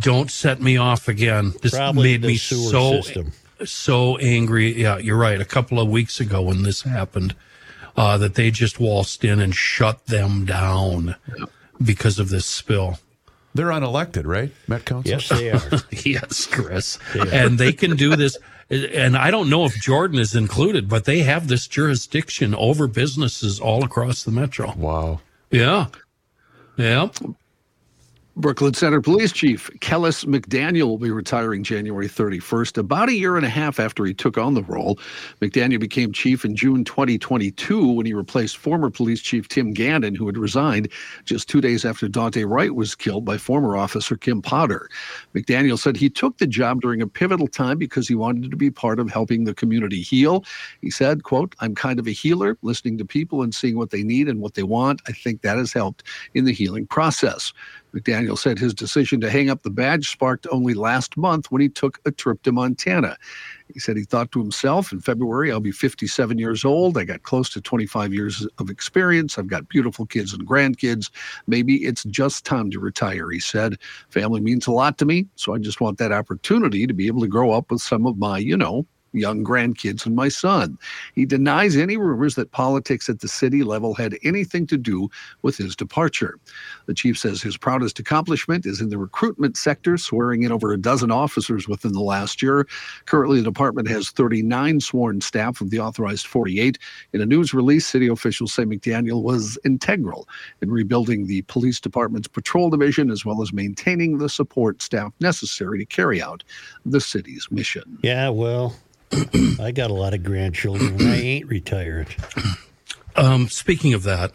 don't 0.00 0.30
set 0.30 0.60
me 0.60 0.76
off 0.76 1.08
again. 1.08 1.52
This 1.62 1.74
Probably 1.74 2.12
made 2.12 2.22
the 2.22 2.28
me 2.28 2.36
sewer 2.36 2.70
so 2.70 3.00
system. 3.00 3.32
so 3.64 4.16
angry. 4.18 4.80
Yeah, 4.80 4.98
you're 4.98 5.16
right. 5.16 5.40
A 5.40 5.44
couple 5.44 5.80
of 5.80 5.88
weeks 5.88 6.20
ago 6.20 6.42
when 6.42 6.62
this 6.62 6.82
happened, 6.82 7.34
uh, 7.96 8.18
that 8.18 8.34
they 8.34 8.50
just 8.50 8.78
waltzed 8.78 9.24
in 9.24 9.40
and 9.40 9.54
shut 9.54 10.06
them 10.06 10.44
down 10.44 11.16
because 11.82 12.18
of 12.18 12.28
this 12.28 12.46
spill. 12.46 12.98
They're 13.54 13.68
unelected, 13.68 14.26
right? 14.26 14.52
Met 14.68 14.84
Council. 14.84 15.10
Yes, 15.10 15.28
they 15.30 15.50
are. 15.50 15.82
yes, 16.04 16.46
Chris. 16.46 16.98
And 17.32 17.58
they 17.58 17.72
can 17.72 17.96
do 17.96 18.14
this. 18.14 18.36
And 18.68 19.16
I 19.16 19.30
don't 19.30 19.48
know 19.48 19.64
if 19.64 19.74
Jordan 19.80 20.18
is 20.18 20.34
included, 20.34 20.88
but 20.88 21.04
they 21.04 21.20
have 21.20 21.48
this 21.48 21.66
jurisdiction 21.66 22.54
over 22.54 22.86
businesses 22.86 23.60
all 23.60 23.84
across 23.84 24.24
the 24.24 24.30
metro. 24.30 24.74
Wow. 24.76 25.20
Yeah. 25.50 25.86
Yeah. 26.76 27.08
Brooklyn 28.38 28.74
Center 28.74 29.00
Police 29.00 29.32
Chief 29.32 29.70
Kellace 29.80 30.26
McDaniel 30.26 30.88
will 30.88 30.98
be 30.98 31.10
retiring 31.10 31.62
January 31.62 32.06
31st, 32.06 32.76
about 32.76 33.08
a 33.08 33.14
year 33.14 33.38
and 33.38 33.46
a 33.46 33.48
half 33.48 33.80
after 33.80 34.04
he 34.04 34.12
took 34.12 34.36
on 34.36 34.52
the 34.52 34.62
role. 34.64 34.98
McDaniel 35.40 35.80
became 35.80 36.12
chief 36.12 36.44
in 36.44 36.54
June 36.54 36.84
2022 36.84 37.92
when 37.92 38.04
he 38.04 38.12
replaced 38.12 38.58
former 38.58 38.90
police 38.90 39.22
chief 39.22 39.48
Tim 39.48 39.72
Gannon, 39.72 40.14
who 40.14 40.26
had 40.26 40.36
resigned 40.36 40.92
just 41.24 41.48
two 41.48 41.62
days 41.62 41.86
after 41.86 42.08
Daunte 42.08 42.46
Wright 42.46 42.74
was 42.74 42.94
killed 42.94 43.24
by 43.24 43.38
former 43.38 43.74
officer 43.74 44.18
Kim 44.18 44.42
Potter. 44.42 44.90
McDaniel 45.36 45.78
said 45.78 45.96
he 45.96 46.08
took 46.08 46.38
the 46.38 46.46
job 46.46 46.80
during 46.80 47.02
a 47.02 47.06
pivotal 47.06 47.46
time 47.46 47.76
because 47.76 48.08
he 48.08 48.14
wanted 48.14 48.50
to 48.50 48.56
be 48.56 48.70
part 48.70 48.98
of 48.98 49.10
helping 49.10 49.44
the 49.44 49.52
community 49.52 50.00
heal. 50.00 50.44
He 50.80 50.90
said, 50.90 51.24
quote, 51.24 51.54
I'm 51.60 51.74
kind 51.74 51.98
of 51.98 52.06
a 52.06 52.12
healer, 52.12 52.56
listening 52.62 52.96
to 52.98 53.04
people 53.04 53.42
and 53.42 53.54
seeing 53.54 53.76
what 53.76 53.90
they 53.90 54.02
need 54.02 54.28
and 54.28 54.40
what 54.40 54.54
they 54.54 54.62
want. 54.62 55.02
I 55.06 55.12
think 55.12 55.42
that 55.42 55.58
has 55.58 55.74
helped 55.74 56.04
in 56.32 56.46
the 56.46 56.52
healing 56.52 56.86
process. 56.86 57.52
McDaniel 57.94 58.36
said 58.36 58.58
his 58.58 58.74
decision 58.74 59.20
to 59.20 59.30
hang 59.30 59.48
up 59.48 59.62
the 59.62 59.70
badge 59.70 60.10
sparked 60.10 60.46
only 60.50 60.74
last 60.74 61.16
month 61.16 61.50
when 61.50 61.62
he 61.62 61.68
took 61.68 61.98
a 62.04 62.10
trip 62.10 62.42
to 62.42 62.52
Montana. 62.52 63.16
He 63.72 63.80
said 63.80 63.96
he 63.96 64.04
thought 64.04 64.30
to 64.32 64.38
himself, 64.38 64.92
in 64.92 65.00
February, 65.00 65.50
I'll 65.50 65.60
be 65.60 65.72
57 65.72 66.38
years 66.38 66.64
old. 66.64 66.98
I 66.98 67.04
got 67.04 67.22
close 67.22 67.48
to 67.50 67.60
25 67.60 68.12
years 68.12 68.46
of 68.58 68.70
experience. 68.70 69.38
I've 69.38 69.48
got 69.48 69.68
beautiful 69.68 70.06
kids 70.06 70.32
and 70.32 70.46
grandkids. 70.46 71.10
Maybe 71.46 71.76
it's 71.84 72.04
just 72.04 72.44
time 72.44 72.70
to 72.70 72.78
retire, 72.78 73.30
he 73.30 73.40
said. 73.40 73.76
Family 74.10 74.40
means 74.40 74.66
a 74.66 74.72
lot 74.72 74.98
to 74.98 75.04
me, 75.04 75.25
so 75.34 75.54
I 75.54 75.58
just 75.58 75.80
want 75.80 75.98
that 75.98 76.12
opportunity 76.12 76.86
to 76.86 76.94
be 76.94 77.06
able 77.06 77.20
to 77.20 77.28
grow 77.28 77.50
up 77.52 77.70
with 77.70 77.80
some 77.80 78.06
of 78.06 78.18
my, 78.18 78.38
you 78.38 78.56
know, 78.56 78.86
young 79.16 79.44
grandkids 79.44 80.06
and 80.06 80.14
my 80.14 80.28
son. 80.28 80.78
He 81.14 81.24
denies 81.24 81.76
any 81.76 81.96
rumors 81.96 82.34
that 82.34 82.52
politics 82.52 83.08
at 83.08 83.20
the 83.20 83.28
city 83.28 83.62
level 83.62 83.94
had 83.94 84.18
anything 84.24 84.66
to 84.68 84.76
do 84.76 85.08
with 85.42 85.56
his 85.56 85.74
departure. 85.74 86.38
The 86.86 86.94
chief 86.94 87.18
says 87.18 87.42
his 87.42 87.56
proudest 87.56 87.98
accomplishment 87.98 88.66
is 88.66 88.80
in 88.80 88.90
the 88.90 88.98
recruitment 88.98 89.56
sector, 89.56 89.96
swearing 89.96 90.42
in 90.42 90.52
over 90.52 90.72
a 90.72 90.78
dozen 90.78 91.10
officers 91.10 91.68
within 91.68 91.92
the 91.92 92.00
last 92.00 92.42
year. 92.42 92.66
Currently, 93.06 93.38
the 93.38 93.44
department 93.44 93.88
has 93.88 94.10
39 94.10 94.80
sworn 94.80 95.20
staff 95.20 95.60
of 95.60 95.70
the 95.70 95.80
authorized 95.80 96.26
48. 96.26 96.78
In 97.12 97.20
a 97.20 97.26
news 97.26 97.54
release, 97.54 97.86
city 97.86 98.08
officials 98.08 98.52
say 98.52 98.64
McDaniel 98.64 99.22
was 99.22 99.58
integral 99.64 100.28
in 100.60 100.70
rebuilding 100.70 101.26
the 101.26 101.42
police 101.42 101.80
department's 101.80 102.28
patrol 102.28 102.70
division 102.70 103.10
as 103.10 103.24
well 103.24 103.42
as 103.42 103.52
maintaining 103.52 104.18
the 104.18 104.28
support 104.28 104.82
staff 104.82 105.12
necessary 105.20 105.78
to 105.78 105.86
carry 105.86 106.20
out 106.22 106.42
the 106.84 107.00
city's 107.00 107.48
mission. 107.50 107.98
Yeah, 108.02 108.28
well, 108.28 108.74
I 109.60 109.70
got 109.72 109.90
a 109.90 109.94
lot 109.94 110.14
of 110.14 110.22
grandchildren, 110.22 110.94
and 111.00 111.08
I 111.08 111.16
ain't 111.16 111.46
retired. 111.48 112.14
Um, 113.14 113.48
speaking 113.48 113.94
of 113.94 114.02
that, 114.02 114.32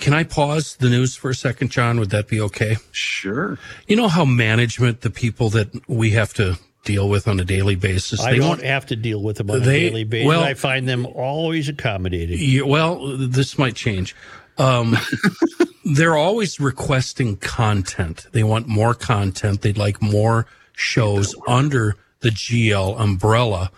can 0.00 0.12
I 0.12 0.24
pause 0.24 0.76
the 0.76 0.90
news 0.90 1.16
for 1.16 1.30
a 1.30 1.34
second, 1.34 1.70
John? 1.70 1.98
Would 2.00 2.10
that 2.10 2.28
be 2.28 2.40
okay? 2.40 2.76
Sure. 2.92 3.58
You 3.86 3.96
know 3.96 4.08
how 4.08 4.24
management, 4.24 5.00
the 5.02 5.10
people 5.10 5.50
that 5.50 5.88
we 5.88 6.10
have 6.10 6.34
to 6.34 6.58
deal 6.84 7.08
with 7.08 7.26
on 7.28 7.40
a 7.40 7.44
daily 7.44 7.76
basis, 7.76 8.20
I 8.20 8.32
they 8.32 8.38
don't 8.38 8.48
want 8.48 8.62
have 8.62 8.86
to 8.86 8.96
deal 8.96 9.22
with 9.22 9.36
them 9.38 9.50
on 9.50 9.62
They- 9.62 9.86
a 9.86 9.90
daily 9.90 10.04
basis. 10.04 10.26
well- 10.28 10.42
I 10.42 10.54
find 10.54 10.86
them 10.88 11.06
always 11.06 11.68
accommodating. 11.68 12.38
Yeah, 12.40 12.62
well, 12.62 13.16
this 13.16 13.56
might 13.56 13.74
change. 13.76 14.14
Um, 14.58 14.96
they're 15.84 16.16
always 16.16 16.60
requesting 16.60 17.36
content. 17.36 18.26
They 18.32 18.42
want 18.44 18.68
more 18.68 18.94
content. 18.94 19.62
They'd 19.62 19.78
like 19.78 20.02
more 20.02 20.46
shows 20.74 21.34
under 21.46 21.96
the 22.24 22.30
GL 22.30 22.98
umbrella. 22.98 23.70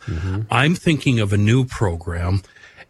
I'm 0.50 0.76
thinking 0.76 1.18
of 1.18 1.32
a 1.32 1.36
new 1.36 1.64
program, 1.66 2.42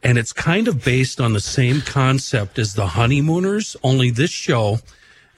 and 0.03 0.19
it's 0.19 0.33
kind 0.33 0.69
of 0.69 0.85
based 0.85 1.19
on 1.19 1.33
the 1.33 1.41
same 1.41 1.81
concept 1.81 2.59
as 2.59 2.75
the 2.75 2.89
Honeymooners, 2.89 3.75
only 3.83 4.11
this 4.11 4.31
show, 4.31 4.81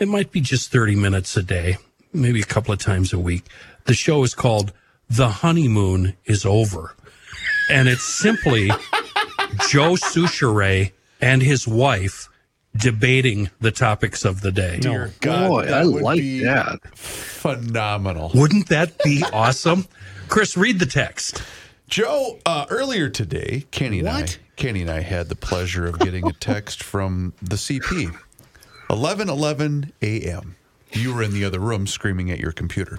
it 0.00 0.08
might 0.08 0.32
be 0.32 0.40
just 0.40 0.72
30 0.72 0.96
minutes 0.96 1.36
a 1.36 1.42
day, 1.42 1.78
maybe 2.12 2.40
a 2.40 2.44
couple 2.44 2.74
of 2.74 2.80
times 2.80 3.12
a 3.12 3.18
week. 3.18 3.44
The 3.84 3.94
show 3.94 4.24
is 4.24 4.34
called 4.34 4.72
The 5.08 5.28
Honeymoon 5.28 6.14
is 6.24 6.44
Over. 6.44 6.94
And 7.70 7.88
it's 7.88 8.04
simply 8.04 8.68
Joe 9.68 9.94
Soucheray 9.94 10.92
and 11.20 11.42
his 11.42 11.66
wife 11.68 12.28
debating 12.76 13.50
the 13.60 13.70
topics 13.72 14.24
of 14.24 14.40
the 14.40 14.52
day. 14.52 14.78
Dear 14.78 15.12
God, 15.20 15.48
Boy, 15.48 15.64
that 15.66 15.74
I 15.82 15.84
would 15.86 16.02
like 16.02 16.20
be 16.20 16.40
that. 16.44 16.80
phenomenal. 16.96 18.30
Wouldn't 18.34 18.68
that 18.68 19.02
be 19.02 19.24
awesome? 19.32 19.86
Chris, 20.28 20.56
read 20.56 20.78
the 20.78 20.86
text. 20.86 21.42
Joe, 21.88 22.38
uh, 22.44 22.66
earlier 22.70 23.08
today, 23.08 23.64
Kenny 23.70 24.00
and 24.00 24.08
I, 24.08 24.26
Kenny 24.56 24.82
and 24.82 24.90
I 24.90 25.00
had 25.00 25.28
the 25.30 25.36
pleasure 25.36 25.86
of 25.86 25.98
getting 25.98 26.26
a 26.26 26.32
text 26.34 26.82
from 26.82 27.32
the 27.40 27.56
CP. 27.56 28.14
11:11 28.90 29.92
a.m. 30.02 30.56
You 30.92 31.14
were 31.14 31.22
in 31.22 31.32
the 31.32 31.44
other 31.44 31.58
room 31.60 31.86
screaming 31.86 32.30
at 32.30 32.38
your 32.38 32.52
computer. 32.52 32.98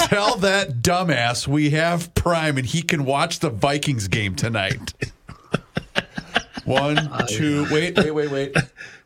Tell 0.00 0.36
that 0.38 0.78
dumbass 0.80 1.46
we 1.46 1.70
have 1.70 2.14
Prime 2.14 2.56
and 2.56 2.66
he 2.66 2.82
can 2.82 3.04
watch 3.04 3.40
the 3.40 3.50
Vikings 3.50 4.08
game 4.08 4.34
tonight. 4.34 4.94
One, 6.68 7.10
two, 7.28 7.66
wait, 7.70 7.96
wait, 7.96 8.10
wait, 8.10 8.30
wait. 8.30 8.56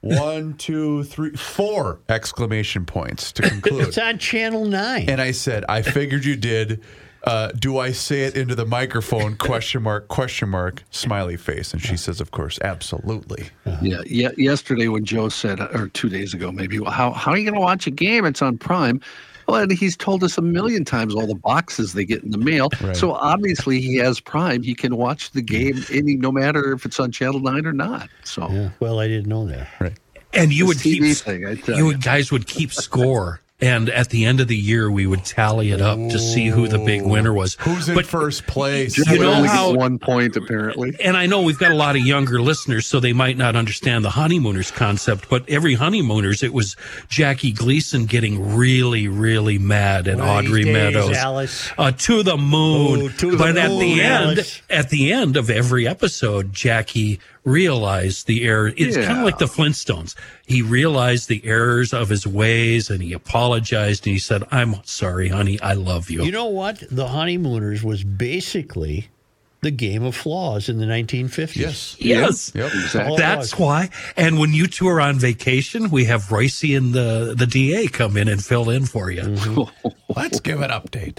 One, 0.00 0.54
two, 0.54 1.04
three, 1.04 1.30
four 1.32 2.00
exclamation 2.08 2.84
points 2.84 3.32
to 3.32 3.42
conclude. 3.42 3.88
It's 3.88 3.98
on 3.98 4.18
Channel 4.18 4.64
9. 4.64 5.08
And 5.08 5.20
I 5.20 5.30
said, 5.30 5.64
I 5.68 5.82
figured 5.82 6.24
you 6.24 6.36
did. 6.36 6.80
Uh, 7.24 7.52
do 7.52 7.78
I 7.78 7.92
say 7.92 8.22
it 8.22 8.36
into 8.36 8.56
the 8.56 8.66
microphone? 8.66 9.36
Question 9.36 9.82
mark, 9.82 10.08
question 10.08 10.48
mark, 10.48 10.82
smiley 10.90 11.36
face. 11.36 11.72
And 11.72 11.80
she 11.80 11.96
says, 11.96 12.20
of 12.20 12.32
course, 12.32 12.58
absolutely. 12.62 13.50
Yeah, 13.80 14.02
yeah. 14.04 14.30
Yesterday, 14.36 14.88
when 14.88 15.04
Joe 15.04 15.28
said, 15.28 15.60
or 15.60 15.88
two 15.88 16.08
days 16.08 16.34
ago, 16.34 16.50
maybe, 16.50 16.80
well, 16.80 16.90
how 16.90 17.12
how 17.12 17.30
are 17.30 17.38
you 17.38 17.44
going 17.44 17.54
to 17.54 17.60
watch 17.60 17.86
a 17.86 17.92
game? 17.92 18.24
It's 18.24 18.42
on 18.42 18.58
Prime. 18.58 19.00
Well, 19.46 19.62
and 19.62 19.72
he's 19.72 19.96
told 19.96 20.24
us 20.24 20.38
a 20.38 20.42
million 20.42 20.84
times 20.84 21.14
all 21.14 21.26
the 21.26 21.34
boxes 21.34 21.92
they 21.92 22.04
get 22.04 22.22
in 22.22 22.30
the 22.30 22.38
mail. 22.38 22.68
Right. 22.80 22.96
So 22.96 23.12
obviously, 23.12 23.80
he 23.80 23.96
has 23.96 24.20
Prime. 24.20 24.62
He 24.62 24.74
can 24.74 24.96
watch 24.96 25.32
the 25.32 25.42
game 25.42 25.84
any, 25.92 26.16
no 26.16 26.32
matter 26.32 26.72
if 26.72 26.84
it's 26.86 26.98
on 26.98 27.12
Channel 27.12 27.40
Nine 27.40 27.66
or 27.66 27.72
not. 27.72 28.08
So 28.24 28.48
Yeah, 28.50 28.70
well, 28.80 29.00
I 29.00 29.08
didn't 29.08 29.28
know 29.28 29.46
that. 29.46 29.68
Right. 29.80 29.98
And 30.32 30.50
you 30.52 30.66
This 30.68 30.76
would 30.76 30.82
keep 30.82 31.16
thing, 31.18 31.42
you 31.76 31.90
you. 31.90 31.98
guys 31.98 32.32
would 32.32 32.46
keep 32.46 32.72
score 32.72 33.41
And 33.62 33.88
at 33.90 34.10
the 34.10 34.24
end 34.24 34.40
of 34.40 34.48
the 34.48 34.56
year, 34.56 34.90
we 34.90 35.06
would 35.06 35.24
tally 35.24 35.70
it 35.70 35.80
up 35.80 35.96
to 35.96 36.18
see 36.18 36.48
who 36.48 36.66
the 36.66 36.78
big 36.80 37.02
winner 37.02 37.32
was. 37.32 37.56
Who's 37.60 37.88
in 37.88 37.94
But 37.94 38.06
first 38.06 38.46
place? 38.48 38.94
Joe 38.94 39.12
You 39.12 39.20
know 39.20 39.32
only 39.34 39.48
how- 39.48 39.72
one 39.72 39.98
point 40.00 40.36
apparently. 40.36 40.96
and 41.02 41.16
I 41.16 41.26
know 41.26 41.42
we've 41.42 41.58
got 41.58 41.70
a 41.70 41.76
lot 41.76 41.94
of 41.94 42.02
younger 42.02 42.42
listeners, 42.42 42.86
so 42.86 42.98
they 42.98 43.12
might 43.12 43.36
not 43.38 43.54
understand 43.54 44.04
the 44.04 44.10
honeymooners 44.10 44.72
concept, 44.72 45.28
but 45.30 45.48
every 45.48 45.74
honeymooners, 45.74 46.42
it 46.42 46.52
was 46.52 46.74
Jackie 47.08 47.52
Gleason 47.52 48.06
getting 48.06 48.54
really, 48.56 49.06
really 49.06 49.58
mad 49.58 50.08
at 50.08 50.18
One 50.18 50.28
Audrey 50.28 50.64
days, 50.64 50.72
Meadows. 50.72 51.16
Alice. 51.16 51.70
Uh, 51.78 51.92
to 51.92 52.24
the 52.24 52.36
moon. 52.36 53.02
Oh, 53.02 53.08
to 53.18 53.30
the 53.30 53.36
but 53.36 53.56
at 53.56 53.70
moon, 53.70 53.78
the 53.78 54.00
end, 54.02 54.24
Alice. 54.24 54.60
at 54.68 54.90
the 54.90 55.12
end 55.12 55.36
of 55.36 55.48
every 55.50 55.86
episode, 55.86 56.52
Jackie 56.52 57.20
realized 57.44 58.26
the 58.26 58.44
error. 58.44 58.72
It's 58.76 58.96
kind 58.96 59.18
of 59.18 59.24
like 59.24 59.38
the 59.38 59.46
Flintstones. 59.46 60.14
He 60.46 60.62
realized 60.62 61.28
the 61.28 61.44
errors 61.44 61.92
of 61.92 62.08
his 62.08 62.26
ways 62.26 62.90
and 62.90 63.02
he 63.02 63.12
apologized 63.12 64.06
and 64.06 64.12
he 64.12 64.18
said, 64.18 64.44
I'm 64.50 64.76
sorry, 64.84 65.28
honey. 65.28 65.60
I 65.60 65.74
love 65.74 66.10
you. 66.10 66.22
You 66.22 66.32
know 66.32 66.46
what? 66.46 66.82
The 66.90 67.08
Honeymooners 67.08 67.82
was 67.82 68.04
basically 68.04 69.08
the 69.60 69.70
game 69.70 70.02
of 70.02 70.14
flaws 70.16 70.68
in 70.68 70.78
the 70.78 70.86
1950s. 70.86 71.56
Yes. 71.56 71.96
yes. 71.98 72.52
Yep. 72.54 72.72
Exactly. 72.74 73.16
That's 73.16 73.58
why. 73.58 73.90
And 74.16 74.38
when 74.38 74.52
you 74.52 74.66
two 74.66 74.88
are 74.88 75.00
on 75.00 75.18
vacation, 75.18 75.90
we 75.90 76.04
have 76.06 76.30
Royce 76.30 76.64
and 76.64 76.92
the, 76.92 77.34
the 77.36 77.46
DA 77.46 77.86
come 77.86 78.16
in 78.16 78.28
and 78.28 78.44
fill 78.44 78.70
in 78.70 78.86
for 78.86 79.10
you. 79.10 79.22
Mm-hmm. 79.22 79.88
Let's 80.16 80.40
give 80.40 80.60
an 80.60 80.70
update. 80.70 81.18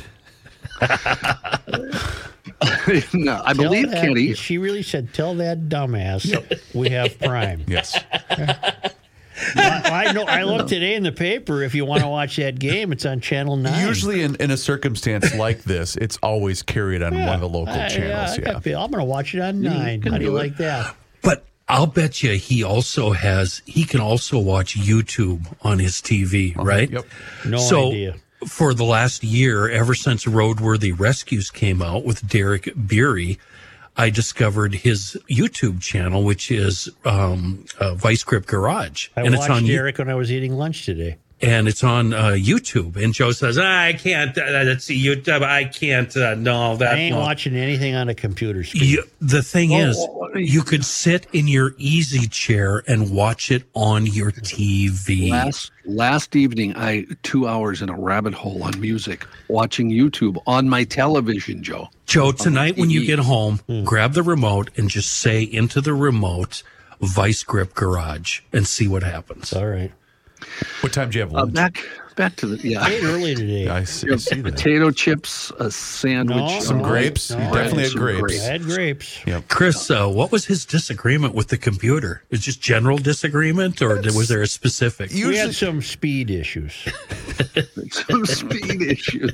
no, 3.13 3.41
I 3.43 3.53
Tell 3.53 3.63
believe 3.65 3.91
that- 3.91 4.01
Kenny. 4.01 4.33
She 4.33 4.57
really 4.57 4.83
said, 4.83 5.13
"Tell 5.13 5.35
that 5.35 5.69
dumbass 5.69 6.73
we 6.73 6.89
have 6.89 7.17
Prime." 7.19 7.63
Yes. 7.67 7.99
I, 9.55 10.07
I 10.07 10.13
know. 10.13 10.23
I 10.23 10.43
looked 10.43 10.69
today 10.69 10.95
in 10.95 11.03
the 11.03 11.11
paper. 11.11 11.63
If 11.63 11.73
you 11.75 11.85
want 11.85 12.01
to 12.03 12.07
watch 12.07 12.35
that 12.37 12.59
game, 12.59 12.91
it's 12.91 13.05
on 13.05 13.19
Channel 13.19 13.57
Nine. 13.57 13.87
Usually, 13.87 14.21
in, 14.21 14.35
in 14.35 14.51
a 14.51 14.57
circumstance 14.57 15.33
like 15.35 15.63
this, 15.63 15.95
it's 15.97 16.17
always 16.21 16.61
carried 16.61 17.01
on 17.01 17.13
one 17.13 17.29
of 17.29 17.41
the 17.41 17.49
local 17.49 17.73
I- 17.73 17.89
channels. 17.89 18.37
I 18.39 18.41
Yeah. 18.69 18.79
I'm 18.83 18.91
going 18.91 19.03
to 19.03 19.03
watch 19.03 19.33
it 19.33 19.41
on 19.41 19.61
Nine. 19.61 20.01
How 20.03 20.17
do 20.17 20.23
you 20.23 20.31
it. 20.31 20.39
like 20.39 20.57
that? 20.57 20.95
But 21.23 21.45
I'll 21.67 21.87
bet 21.87 22.21
you 22.21 22.33
he 22.33 22.63
also 22.63 23.11
has, 23.11 23.61
he 23.65 23.85
can 23.85 23.99
also 24.01 24.37
watch 24.39 24.77
YouTube 24.77 25.45
on 25.61 25.79
his 25.79 25.93
TV, 25.95 26.51
uh-huh. 26.55 26.63
right? 26.63 26.89
Yep. 26.91 27.05
No 27.45 27.57
so, 27.57 27.87
idea. 27.87 28.15
For 28.45 28.73
the 28.73 28.83
last 28.83 29.23
year, 29.23 29.69
ever 29.69 29.93
since 29.93 30.25
Roadworthy 30.25 30.97
Rescues 30.97 31.49
came 31.49 31.81
out 31.81 32.03
with 32.03 32.27
Derek 32.27 32.69
Bieri, 32.75 33.39
I 33.95 34.09
discovered 34.09 34.73
his 34.73 35.17
YouTube 35.29 35.81
channel, 35.81 36.23
which 36.23 36.49
is 36.51 36.89
um, 37.05 37.65
uh, 37.79 37.93
Vice 37.95 38.23
Grip 38.23 38.45
Garage, 38.45 39.09
I 39.15 39.21
and 39.21 39.33
it's 39.33 39.41
watched 39.41 39.51
on 39.51 39.65
Derek 39.65 39.97
when 39.99 40.09
I 40.09 40.15
was 40.15 40.31
eating 40.31 40.53
lunch 40.53 40.85
today. 40.85 41.17
And 41.43 41.67
it's 41.67 41.83
on 41.83 42.13
uh, 42.13 42.29
YouTube. 42.31 42.95
And 42.95 43.13
Joe 43.13 43.31
says, 43.33 43.57
"I 43.57 43.93
can't. 43.93 44.35
Uh, 44.37 44.43
let's 44.65 44.85
see 44.85 44.97
YouTube. 45.05 45.43
I 45.43 45.65
can't. 45.65 46.15
Uh, 46.15 46.35
no, 46.35 46.77
that 46.77 46.95
I 46.95 46.97
ain't 46.97 47.15
no." 47.15 47.21
watching 47.21 47.55
anything 47.55 47.93
on 47.95 48.09
a 48.09 48.15
computer 48.15 48.63
screen. 48.63 48.83
You, 48.85 49.03
the 49.21 49.43
thing 49.43 49.73
Oh, 49.73 49.79
is, 49.79 49.97
oh, 49.99 50.29
oh, 50.33 50.37
you 50.37 50.63
could 50.63 50.85
sit 50.85 51.27
in 51.33 51.47
your 51.47 51.75
easy 51.77 52.27
chair 52.27 52.81
and 52.87 53.11
watch 53.11 53.51
it 53.51 53.63
on 53.73 54.05
your 54.05 54.31
TV. 54.31 55.29
Last 55.29 55.71
last 55.85 56.35
evening, 56.35 56.73
I 56.77 57.05
two 57.23 57.47
hours 57.47 57.81
in 57.81 57.89
a 57.89 57.95
rabbit 57.99 58.33
hole 58.33 58.63
on 58.63 58.79
music, 58.79 59.25
watching 59.49 59.89
YouTube 59.91 60.37
on 60.47 60.69
my 60.69 60.83
television. 60.85 61.61
Joe, 61.61 61.89
Joe, 62.05 62.31
tonight 62.31 62.77
when 62.77 62.89
you 62.89 63.05
get 63.05 63.19
home, 63.19 63.59
Hmm. 63.67 63.83
grab 63.83 64.13
the 64.13 64.23
remote 64.23 64.69
and 64.77 64.89
just 64.89 65.11
say 65.11 65.43
into 65.43 65.81
the 65.81 65.93
remote, 65.93 66.63
Vice 67.01 67.43
Grip 67.43 67.73
Garage, 67.73 68.39
and 68.53 68.65
see 68.65 68.87
what 68.87 69.03
happens. 69.03 69.51
All 69.53 69.67
right. 69.67 69.91
What 70.81 70.93
time 70.93 71.09
do 71.09 71.17
you 71.17 71.23
have 71.23 71.33
uh, 71.33 71.39
lunch? 71.43 71.53
back 71.53 71.85
back 72.15 72.35
to 72.37 72.47
the 72.47 72.67
yeah. 72.67 72.81
I 72.83 72.89
today. 72.89 73.67
I 73.67 73.83
see, 73.83 74.07
You 74.07 74.13
I 74.13 74.15
have 74.15 74.21
see 74.21 74.41
that. 74.41 74.43
potato 74.55 74.91
chips, 74.91 75.51
a 75.59 75.69
sandwich, 75.71 76.35
No, 76.37 76.59
Some 76.59 76.79
no, 76.79 76.83
grapes. 76.85 77.31
no. 77.31 77.37
you 77.37 77.43
definitely 77.53 77.83
had 77.83 77.93
grapes. 77.93 78.21
grapes. 78.21 78.41
I 78.47 78.51
had 78.51 78.61
grapes. 78.63 79.19
Yep. 79.25 79.47
Chris, 79.49 79.89
uh, 79.91 80.07
what 80.07 80.31
was 80.31 80.45
his 80.45 80.65
disagreement 80.65 81.33
with 81.33 81.47
the 81.49 81.57
computer? 81.57 82.23
Is 82.29 82.41
just 82.41 82.61
general 82.61 82.97
disagreement, 82.97 83.81
or 83.81 83.95
was 84.01 84.27
there 84.27 84.41
a 84.41 84.47
specific? 84.47 85.11
we 85.11 85.37
had 85.37 85.53
some 85.55 85.81
speed 85.81 86.29
issues. 86.29 86.73
some 87.91 88.25
speed 88.25 88.81
issues. 88.81 89.31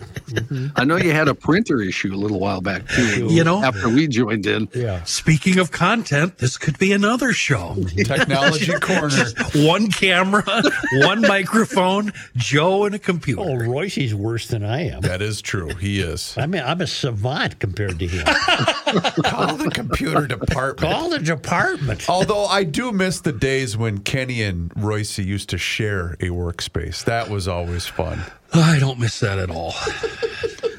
I 0.75 0.83
know 0.85 0.97
you 0.97 1.11
had 1.11 1.27
a 1.27 1.35
printer 1.35 1.81
issue 1.81 2.13
a 2.13 2.15
little 2.17 2.39
while 2.39 2.61
back 2.61 2.87
too. 2.87 3.27
You 3.29 3.43
know- 3.43 3.63
after 3.63 3.89
we 3.89 4.07
joined 4.07 4.45
in. 4.45 4.67
Yeah. 4.73 5.03
Speaking 5.03 5.59
of 5.59 5.71
content, 5.71 6.37
this 6.37 6.57
could 6.57 6.77
be 6.77 6.91
another 6.93 7.33
show. 7.33 7.75
technology 7.95 8.71
corner. 8.79 9.25
one 9.55 9.89
camera, 9.91 10.43
one 10.93 11.21
microphone, 11.21 12.11
Joe 12.37 12.68
and 12.85 12.95
a 12.95 12.99
computer. 12.99 13.41
Oh, 13.41 13.55
Royce's 13.55 14.13
worse 14.15 14.47
than 14.47 14.63
I 14.63 14.87
am. 14.89 15.01
That 15.01 15.21
is 15.21 15.41
true. 15.41 15.69
He 15.75 15.99
is. 15.99 16.35
I 16.37 16.45
mean, 16.45 16.61
I'm 16.63 16.81
a 16.81 16.87
savant 16.87 17.59
compared 17.59 17.99
to 17.99 18.07
him. 18.07 18.25
Call 19.25 19.55
the 19.55 19.71
computer 19.73 20.27
department. 20.27 20.79
Call 20.93 21.09
the 21.09 21.19
department. 21.19 22.09
Although 22.09 22.45
I 22.45 22.63
do 22.63 22.91
miss 22.91 23.21
the 23.21 23.31
days 23.31 23.77
when 23.77 23.99
Kenny 23.99 24.41
and 24.43 24.71
Royce 24.75 25.17
used 25.19 25.49
to 25.49 25.57
share 25.57 26.13
a 26.19 26.27
workspace. 26.29 27.03
That 27.05 27.29
was 27.29 27.47
always 27.47 27.85
fun. 27.85 28.19
I 28.53 28.79
don't 28.79 28.99
miss 28.99 29.19
that 29.19 29.37
at 29.39 29.49
all. 29.51 29.73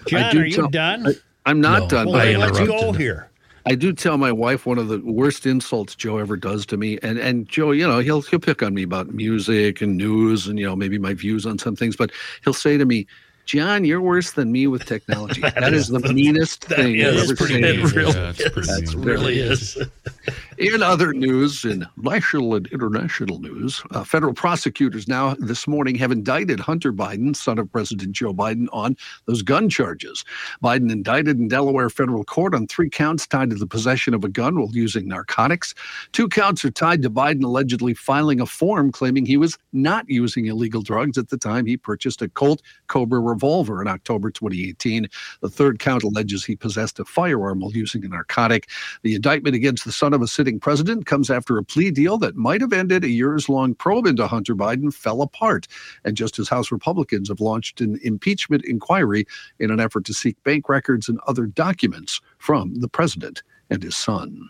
John, 0.07 0.33
do 0.33 0.41
are 0.41 0.45
you 0.47 0.57
tell- 0.57 0.69
done? 0.69 1.07
I, 1.07 1.13
I'm 1.47 1.61
not 1.61 1.83
No. 1.83 1.89
done, 1.89 2.07
well, 2.07 2.15
but 2.17 2.23
I 2.29 2.33
then 2.33 2.41
let's 2.41 2.59
go 2.61 2.93
here. 2.93 3.30
I 3.67 3.75
do 3.75 3.93
tell 3.93 4.17
my 4.19 4.33
wife 4.33 4.67
one 4.67 4.79
of 4.79 4.89
the 4.89 4.99
worst 5.01 5.47
insults 5.47 5.95
Joe 5.95 6.19
ever 6.19 6.37
does 6.37 6.65
to 6.67 6.77
me, 6.77 6.99
and 7.03 7.19
and 7.19 7.49
Joe, 7.49 7.71
you 7.73 7.87
know, 7.87 7.99
he'll 7.99 8.23
he'll 8.23 8.39
pick 8.41 8.63
on 8.63 8.75
me 8.75 8.83
about 8.83 9.13
music 9.15 9.81
and 9.83 9.97
news 9.97 10.47
and 10.47 10.59
you 10.59 10.67
know 10.67 10.75
maybe 10.77 10.99
my 10.99 11.15
views 11.15 11.47
on 11.47 11.59
some 11.59 11.77
things, 11.77 11.97
but 11.97 12.11
he'll 12.45 12.55
say 12.55 12.79
to 12.79 12.85
me, 12.85 13.07
"John, 13.47 13.85
you're 13.85 14.01
worse 14.01 14.33
than 14.33 14.51
me 14.53 14.67
with 14.67 14.85
technology." 14.87 15.41
that 15.57 15.73
is 15.75 15.89
the 15.89 16.01
meanest 16.13 16.65
thing 16.65 16.97
is 16.97 17.17
I've 17.17 17.25
ever 17.25 17.37
pretty 17.37 17.55
seen. 17.55 17.63
mean. 17.63 17.81
It 17.81 17.95
really 17.95 18.13
Yeah, 18.15 18.31
it's 18.31 18.49
pretty 18.51 18.71
is. 18.71 18.97
mean. 18.97 19.05
Really 19.05 19.39
is. 19.41 19.79
In 20.59 20.83
other 20.83 21.13
news, 21.13 21.65
in 21.65 21.87
national 21.97 22.55
and 22.55 22.67
international 22.69 23.39
news, 23.39 23.83
uh, 23.93 24.05
federal 24.05 24.35
prosecutors 24.35 25.09
now 25.09 25.35
this 25.39 25.67
morning 25.67 25.95
have 25.97 26.13
indicted 26.13 26.61
Hunter 26.61 26.93
Biden, 26.93 27.35
son 27.35 27.59
of 27.59 27.73
President 27.73 28.13
Joe 28.13 28.35
Biden, 28.35 28.67
on 28.73 28.97
those 29.27 29.43
gun 29.43 29.69
charges. 29.71 30.25
Biden 30.63 30.91
indicted 30.91 31.39
in 31.39 31.49
Delaware 31.49 31.89
federal 31.89 32.25
court 32.25 32.55
on 32.55 32.67
three 32.67 32.91
counts 32.91 33.27
tied 33.27 33.51
to 33.51 33.57
the 33.57 33.67
possession 33.67 34.13
of 34.13 34.23
a 34.23 34.29
gun 34.29 34.59
while 34.59 34.71
using 34.73 35.09
narcotics. 35.09 35.75
Two 36.13 36.29
counts 36.29 36.65
are 36.65 36.71
tied 36.71 37.03
to 37.03 37.11
Biden 37.11 37.43
allegedly 37.43 37.95
filing 37.95 38.41
a 38.41 38.47
form 38.47 38.93
claiming 38.93 39.25
he 39.25 39.39
was 39.39 39.57
not 39.73 40.09
using 40.09 40.47
illegal 40.47 40.83
drugs 40.83 41.17
at 41.17 41.31
the 41.31 41.39
time 41.39 41.65
he 41.65 41.77
purchased 41.77 42.21
a 42.21 42.29
Colt 42.29 42.61
Cobra 42.89 43.21
revolver 43.21 43.81
in 43.81 43.89
October 43.89 44.31
2018. 44.31 45.09
The 45.41 45.49
third 45.49 45.79
count 45.79 46.03
alleges 46.03 46.45
he 46.45 46.57
possessed 46.57 46.99
a 47.01 47.05
firearm 47.05 47.61
while 47.61 47.73
using 47.73 48.05
a 48.05 48.09
narcotic. 48.09 48.69
The 49.03 49.15
indictment 49.15 49.57
against 49.57 49.85
the 49.85 49.93
son 49.93 50.10
of 50.15 50.23
a 50.23 50.27
sitting 50.27 50.61
president 50.61 51.07
comes 51.07 51.31
after 51.31 51.59
a 51.59 51.65
plea 51.65 51.91
deal 51.91 52.19
that 52.19 52.37
might 52.37 52.61
have 52.61 52.73
ended 52.73 53.05
a 53.05 53.09
years 53.09 53.49
long 53.49 53.75
probe 53.75 54.07
into 54.07 54.27
Hunter 54.27 54.55
Biden 54.55 54.93
fell 54.93 55.23
apart. 55.23 55.67
And 56.05 56.17
just 56.17 56.39
as 56.39 56.49
House 56.49 56.73
Republicans 56.73 57.29
have 57.29 57.41
launched 57.41 57.81
an 57.81 57.99
impeachment 58.03 58.65
inquiry 58.65 59.27
in 59.59 59.71
an 59.71 59.81
effort 59.81 60.05
to 60.07 60.15
seek 60.15 60.43
bank 60.45 60.69
records 60.69 61.09
and 61.09 61.21
other 61.27 61.47
documents 61.47 62.21
from 62.39 62.75
the 62.81 62.89
president 62.89 63.43
and 63.71 63.83
his 63.83 63.97
son. 63.97 64.49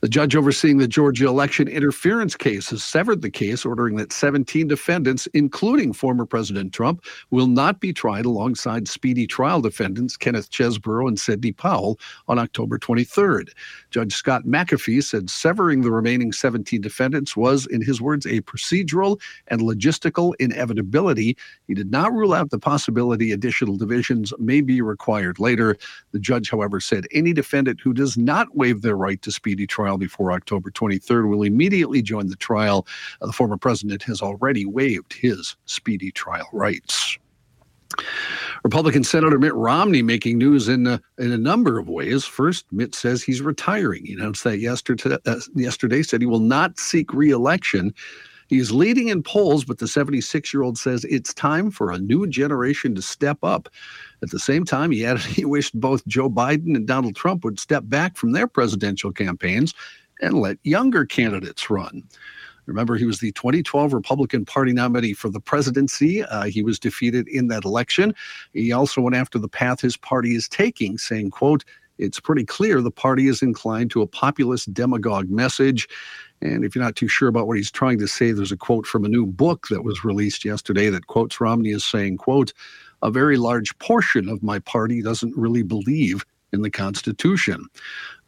The 0.00 0.08
judge 0.08 0.36
overseeing 0.36 0.78
the 0.78 0.88
Georgia 0.88 1.26
election 1.26 1.68
interference 1.68 2.36
case 2.36 2.70
has 2.70 2.82
severed 2.82 3.22
the 3.22 3.30
case, 3.30 3.64
ordering 3.64 3.96
that 3.96 4.12
17 4.12 4.68
defendants, 4.68 5.26
including 5.34 5.92
former 5.92 6.26
President 6.26 6.72
Trump, 6.72 7.04
will 7.30 7.46
not 7.46 7.80
be 7.80 7.92
tried 7.92 8.26
alongside 8.26 8.88
speedy 8.88 9.26
trial 9.26 9.60
defendants 9.60 10.16
Kenneth 10.16 10.50
Chesebro 10.50 11.08
and 11.08 11.18
Sidney 11.18 11.52
Powell 11.52 11.98
on 12.28 12.38
October 12.38 12.78
23rd. 12.78 13.50
Judge 13.90 14.14
Scott 14.14 14.44
McAfee 14.44 15.02
said 15.02 15.30
severing 15.30 15.82
the 15.82 15.90
remaining 15.90 16.32
17 16.32 16.80
defendants 16.80 17.36
was, 17.36 17.66
in 17.66 17.82
his 17.82 18.00
words, 18.00 18.26
a 18.26 18.40
procedural 18.42 19.20
and 19.48 19.60
logistical 19.60 20.34
inevitability. 20.38 21.36
He 21.66 21.74
did 21.74 21.90
not 21.90 22.12
rule 22.12 22.32
out 22.34 22.50
the 22.50 22.58
possibility 22.58 23.32
additional 23.32 23.76
divisions 23.76 24.32
may 24.38 24.60
be 24.60 24.80
required 24.80 25.38
later. 25.38 25.76
The 26.12 26.18
judge, 26.18 26.50
however, 26.50 26.80
said 26.80 27.06
any 27.12 27.32
defendant 27.32 27.80
who 27.80 27.92
does 27.92 28.16
not 28.16 28.56
waive 28.56 28.82
their 28.82 28.96
right 28.96 29.20
to 29.22 29.32
speedy 29.46 29.64
trial 29.64 29.96
before 29.96 30.32
October 30.32 30.72
23rd 30.72 31.28
will 31.28 31.44
immediately 31.44 32.02
join 32.02 32.26
the 32.26 32.34
trial. 32.34 32.84
Uh, 33.22 33.26
the 33.26 33.32
former 33.32 33.56
president 33.56 34.02
has 34.02 34.20
already 34.20 34.66
waived 34.66 35.12
his 35.12 35.54
speedy 35.66 36.10
trial 36.10 36.48
rights. 36.52 37.16
Republican 38.64 39.04
Senator 39.04 39.38
Mitt 39.38 39.54
Romney 39.54 40.02
making 40.02 40.36
news 40.36 40.66
in 40.66 40.88
a, 40.88 41.00
in 41.18 41.30
a 41.30 41.38
number 41.38 41.78
of 41.78 41.88
ways. 41.88 42.24
First, 42.24 42.66
Mitt 42.72 42.92
says 42.92 43.22
he's 43.22 43.40
retiring. 43.40 44.04
He 44.04 44.14
announced 44.14 44.42
that 44.42 44.58
yesterday. 44.58 45.16
Uh, 45.24 45.36
yesterday, 45.54 46.02
said 46.02 46.20
he 46.20 46.26
will 46.26 46.40
not 46.40 46.76
seek 46.80 47.14
re-election. 47.14 47.86
He 47.86 47.94
is 48.50 48.72
leading 48.72 49.08
in 49.08 49.22
polls, 49.22 49.64
but 49.64 49.78
the 49.78 49.86
76-year-old 49.86 50.78
says 50.78 51.04
it's 51.04 51.34
time 51.34 51.70
for 51.70 51.90
a 51.90 51.98
new 51.98 52.26
generation 52.26 52.94
to 52.94 53.02
step 53.02 53.38
up. 53.42 53.68
At 54.22 54.30
the 54.30 54.38
same 54.38 54.64
time, 54.64 54.90
he 54.90 55.04
added 55.04 55.22
he 55.22 55.44
wished 55.44 55.78
both 55.78 56.06
Joe 56.06 56.30
Biden 56.30 56.76
and 56.76 56.86
Donald 56.86 57.16
Trump 57.16 57.44
would 57.44 57.58
step 57.58 57.84
back 57.86 58.16
from 58.16 58.32
their 58.32 58.46
presidential 58.46 59.12
campaigns 59.12 59.74
and 60.20 60.40
let 60.40 60.58
younger 60.62 61.04
candidates 61.04 61.68
run. 61.68 62.02
Remember, 62.66 62.96
he 62.96 63.04
was 63.04 63.20
the 63.20 63.32
2012 63.32 63.92
Republican 63.92 64.44
Party 64.44 64.72
nominee 64.72 65.12
for 65.12 65.28
the 65.28 65.40
presidency. 65.40 66.24
Uh, 66.24 66.44
he 66.44 66.62
was 66.62 66.78
defeated 66.78 67.28
in 67.28 67.46
that 67.48 67.64
election. 67.64 68.12
He 68.54 68.72
also 68.72 69.00
went 69.00 69.14
after 69.14 69.38
the 69.38 69.48
path 69.48 69.80
his 69.80 69.96
party 69.96 70.34
is 70.34 70.48
taking, 70.48 70.98
saying, 70.98 71.30
quote, 71.30 71.64
it's 71.98 72.20
pretty 72.20 72.44
clear 72.44 72.82
the 72.82 72.90
party 72.90 73.28
is 73.28 73.40
inclined 73.40 73.90
to 73.92 74.02
a 74.02 74.06
populist 74.06 74.72
demagogue 74.74 75.30
message. 75.30 75.88
And 76.42 76.64
if 76.64 76.74
you're 76.74 76.84
not 76.84 76.96
too 76.96 77.08
sure 77.08 77.28
about 77.28 77.46
what 77.46 77.56
he's 77.56 77.70
trying 77.70 77.98
to 77.98 78.08
say, 78.08 78.32
there's 78.32 78.52
a 78.52 78.56
quote 78.56 78.86
from 78.86 79.04
a 79.04 79.08
new 79.08 79.26
book 79.26 79.68
that 79.68 79.84
was 79.84 80.04
released 80.04 80.44
yesterday 80.44 80.90
that 80.90 81.06
quotes 81.06 81.40
Romney 81.40 81.72
as 81.72 81.84
saying, 81.84 82.18
quote, 82.18 82.52
a 83.02 83.10
very 83.10 83.36
large 83.36 83.76
portion 83.78 84.28
of 84.28 84.42
my 84.42 84.58
party 84.58 85.02
doesn't 85.02 85.36
really 85.36 85.62
believe 85.62 86.24
in 86.52 86.62
the 86.62 86.70
Constitution. 86.70 87.66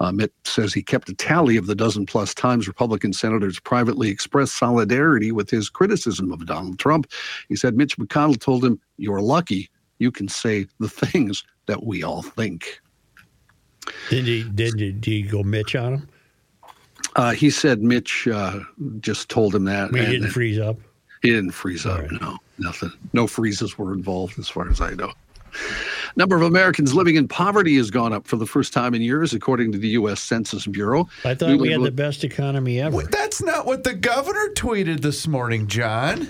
Uh, 0.00 0.12
Mitt 0.12 0.32
says 0.44 0.74
he 0.74 0.82
kept 0.82 1.08
a 1.08 1.14
tally 1.14 1.56
of 1.56 1.66
the 1.66 1.74
dozen 1.74 2.06
plus 2.06 2.34
times 2.34 2.66
Republican 2.66 3.12
senators 3.12 3.60
privately 3.60 4.08
expressed 4.08 4.58
solidarity 4.58 5.32
with 5.32 5.50
his 5.50 5.70
criticism 5.70 6.32
of 6.32 6.44
Donald 6.46 6.78
Trump. 6.78 7.06
He 7.48 7.56
said 7.56 7.76
Mitch 7.76 7.96
McConnell 7.96 8.40
told 8.40 8.64
him, 8.64 8.80
You're 8.96 9.22
lucky 9.22 9.70
you 9.98 10.10
can 10.10 10.28
say 10.28 10.66
the 10.78 10.88
things 10.88 11.44
that 11.66 11.84
we 11.84 12.02
all 12.02 12.22
think. 12.22 12.80
Did 14.10 14.26
he, 14.26 14.42
did, 14.44 14.78
he, 14.78 14.92
did 14.92 15.04
he 15.04 15.22
go 15.22 15.42
Mitch 15.42 15.74
on 15.74 15.94
him? 15.94 16.08
Uh, 17.18 17.32
he 17.32 17.50
said 17.50 17.82
Mitch 17.82 18.28
uh, 18.28 18.60
just 19.00 19.28
told 19.28 19.52
him 19.52 19.64
that. 19.64 19.90
He 19.90 20.06
didn't 20.06 20.30
freeze 20.30 20.58
up? 20.58 20.76
He 21.20 21.30
didn't 21.30 21.50
freeze 21.50 21.84
up, 21.84 22.00
right. 22.00 22.12
no. 22.20 22.38
Nothing. 22.58 22.92
No 23.12 23.26
freezes 23.26 23.76
were 23.76 23.92
involved 23.92 24.38
as 24.38 24.48
far 24.48 24.68
as 24.70 24.80
I 24.80 24.90
know. 24.90 25.12
Number 26.14 26.36
of 26.36 26.42
Americans 26.42 26.94
living 26.94 27.16
in 27.16 27.26
poverty 27.26 27.76
has 27.76 27.90
gone 27.90 28.12
up 28.12 28.26
for 28.26 28.36
the 28.36 28.46
first 28.46 28.72
time 28.72 28.94
in 28.94 29.02
years, 29.02 29.32
according 29.32 29.72
to 29.72 29.78
the 29.78 29.88
U.S. 29.88 30.20
Census 30.20 30.66
Bureau. 30.66 31.08
I 31.24 31.34
thought 31.34 31.50
New 31.50 31.58
we 31.58 31.72
had 31.72 31.82
the 31.82 31.90
best 31.90 32.22
economy 32.22 32.80
ever. 32.80 33.02
That's 33.02 33.42
not 33.42 33.66
what 33.66 33.82
the 33.82 33.94
governor 33.94 34.48
tweeted 34.54 35.00
this 35.00 35.26
morning, 35.26 35.66
John. 35.66 36.28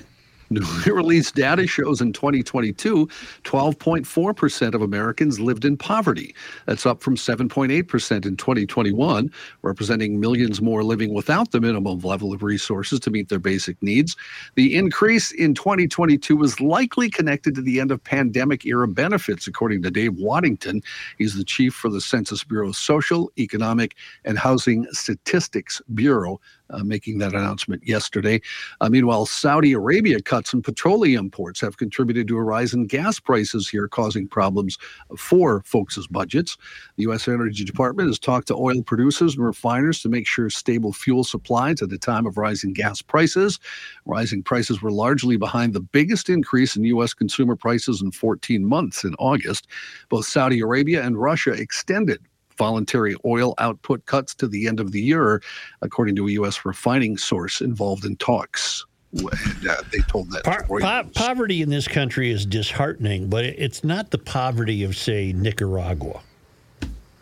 Newly 0.51 0.66
released 0.92 1.34
data 1.34 1.66
shows 1.66 2.01
in 2.01 2.12
2022, 2.12 3.07
12.4% 3.44 4.74
of 4.74 4.82
Americans 4.82 5.40
lived 5.40 5.64
in 5.64 5.76
poverty. 5.76 6.34
That's 6.66 6.86
up 6.86 7.03
from 7.03 7.16
7.8% 7.16 8.26
in 8.26 8.36
2021, 8.36 9.30
representing 9.62 10.20
millions 10.20 10.62
more 10.62 10.82
living 10.82 11.12
without 11.12 11.51
the 11.51 11.61
minimum 11.61 12.01
level 12.01 12.32
of 12.32 12.42
resources 12.42 13.01
to 13.01 13.11
meet 13.11 13.28
their 13.28 13.38
basic 13.38 13.82
needs. 13.82 14.16
The 14.55 14.76
increase 14.76 15.32
in 15.32 15.55
2022 15.55 16.36
was 16.36 16.61
likely 16.61 17.11
connected 17.11 17.55
to 17.55 17.62
the 17.62 17.80
end 17.80 17.90
of 17.90 18.03
pandemic 18.03 18.64
era 18.64 18.88
benefits, 18.88 19.46
according 19.46 19.82
to 19.82 19.90
Dave 19.90 20.16
Waddington. 20.16 20.82
He's 21.18 21.34
the 21.34 21.44
chief 21.44 21.74
for 21.74 21.90
the 21.90 22.01
Census 22.01 22.44
Bureau's 22.44 22.78
Social, 22.78 23.30
Economic, 23.38 23.96
and 24.24 24.38
Housing 24.38 24.86
Statistics 24.92 25.82
Bureau 25.94 26.40
uh, 26.70 26.82
making 26.82 27.18
that 27.18 27.34
announcement 27.34 27.86
yesterday. 27.86 28.40
Uh, 28.80 28.88
meanwhile, 28.88 29.26
Saudi 29.26 29.72
Arabia 29.72 30.20
cuts 30.20 30.52
in 30.52 30.62
petroleum 30.62 31.28
imports 31.28 31.60
have 31.60 31.76
contributed 31.76 32.26
to 32.26 32.38
a 32.38 32.42
rise 32.42 32.72
in 32.72 32.86
gas 32.86 33.20
prices 33.20 33.68
here, 33.68 33.86
causing 33.86 34.26
problems 34.26 34.78
for 35.16 35.62
folks' 35.66 36.06
budgets. 36.06 36.56
The 36.96 37.02
U.S. 37.02 37.28
Energy 37.28 37.64
Department 37.64 38.08
has 38.08 38.18
talked 38.18 38.48
to 38.48 38.54
oil 38.54 38.82
producers 38.82 39.34
and 39.34 39.44
refiners 39.44 40.00
to 40.02 40.08
make 40.08 40.26
sure 40.26 40.48
stable 40.48 40.92
fuel 40.92 41.24
supplies 41.24 41.82
at 41.82 41.90
the 41.90 41.98
time 41.98 42.24
of 42.24 42.38
rising 42.38 42.72
gas 42.72 43.02
prices. 43.02 43.60
Rising 44.06 44.42
prices 44.42 44.80
were 44.80 44.90
largely 44.90 45.36
behind 45.36 45.74
the 45.74 45.80
biggest 45.80 46.30
increase 46.30 46.76
in 46.76 46.84
U.S. 46.84 47.12
consumer 47.12 47.56
prices 47.56 48.00
in 48.00 48.10
14 48.10 48.64
months 48.64 49.04
in 49.04 49.14
August. 49.18 49.66
Both 50.08 50.26
Saudi 50.26 50.60
Arabia 50.60 51.04
and 51.04 51.20
Russia 51.20 51.50
extended 51.50 52.20
voluntary 52.59 53.16
oil 53.24 53.54
output 53.59 54.04
cuts 54.06 54.34
to 54.34 54.48
the 54.48 54.66
end 54.66 54.80
of 54.80 54.92
the 54.92 55.00
year, 55.00 55.40
according 55.80 56.16
to 56.16 56.28
a 56.28 56.32
U.S. 56.32 56.64
refining 56.64 57.16
source 57.16 57.61
involved 57.61 58.04
in 58.04 58.16
talks. 58.16 58.84
And, 59.12 59.66
uh, 59.66 59.82
they 59.90 60.00
told 60.00 60.30
that 60.32 60.44
po- 60.44 60.78
po- 60.80 61.11
poverty 61.14 61.62
in 61.62 61.70
this 61.70 61.88
country 61.88 62.30
is 62.30 62.44
disheartening, 62.44 63.30
but 63.30 63.46
it's 63.46 63.82
not 63.82 64.11
the 64.11 64.18
poverty 64.18 64.84
of, 64.84 64.94
say, 64.94 65.32
Nicaragua. 65.32 66.20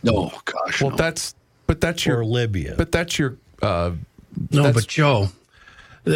No, 0.03 0.32
gosh. 0.45 0.82
Well, 0.82 0.91
no. 0.91 0.97
that's 0.97 1.34
but 1.66 1.80
that's 1.80 2.07
or 2.07 2.11
your 2.11 2.24
Libya. 2.24 2.74
But 2.76 2.93
that's 2.93 3.18
your. 3.18 3.37
Uh, 3.62 3.93
no, 4.51 4.64
that's, 4.64 4.74
but 4.74 4.87
Joe, 4.87 5.28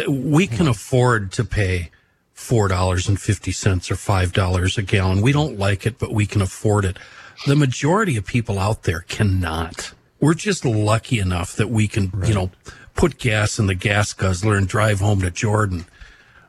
we 0.07 0.47
can 0.47 0.67
afford 0.67 1.31
to 1.33 1.43
pay 1.43 1.91
four 2.33 2.67
dollars 2.67 3.07
and 3.07 3.19
fifty 3.19 3.51
cents 3.51 3.91
or 3.91 3.95
five 3.95 4.33
dollars 4.33 4.77
a 4.77 4.81
gallon. 4.81 5.21
We 5.21 5.31
don't 5.31 5.59
like 5.59 5.85
it, 5.85 5.99
but 5.99 6.13
we 6.13 6.25
can 6.25 6.41
afford 6.41 6.85
it. 6.85 6.97
The 7.45 7.55
majority 7.55 8.17
of 8.17 8.25
people 8.25 8.59
out 8.59 8.83
there 8.83 9.01
cannot. 9.01 9.93
We're 10.19 10.35
just 10.35 10.63
lucky 10.65 11.19
enough 11.19 11.55
that 11.55 11.69
we 11.69 11.87
can, 11.87 12.11
right. 12.13 12.29
you 12.29 12.35
know, 12.35 12.51
put 12.95 13.17
gas 13.17 13.57
in 13.57 13.65
the 13.65 13.75
gas 13.75 14.13
guzzler 14.13 14.55
and 14.55 14.67
drive 14.67 14.99
home 14.99 15.21
to 15.21 15.31
Jordan. 15.31 15.85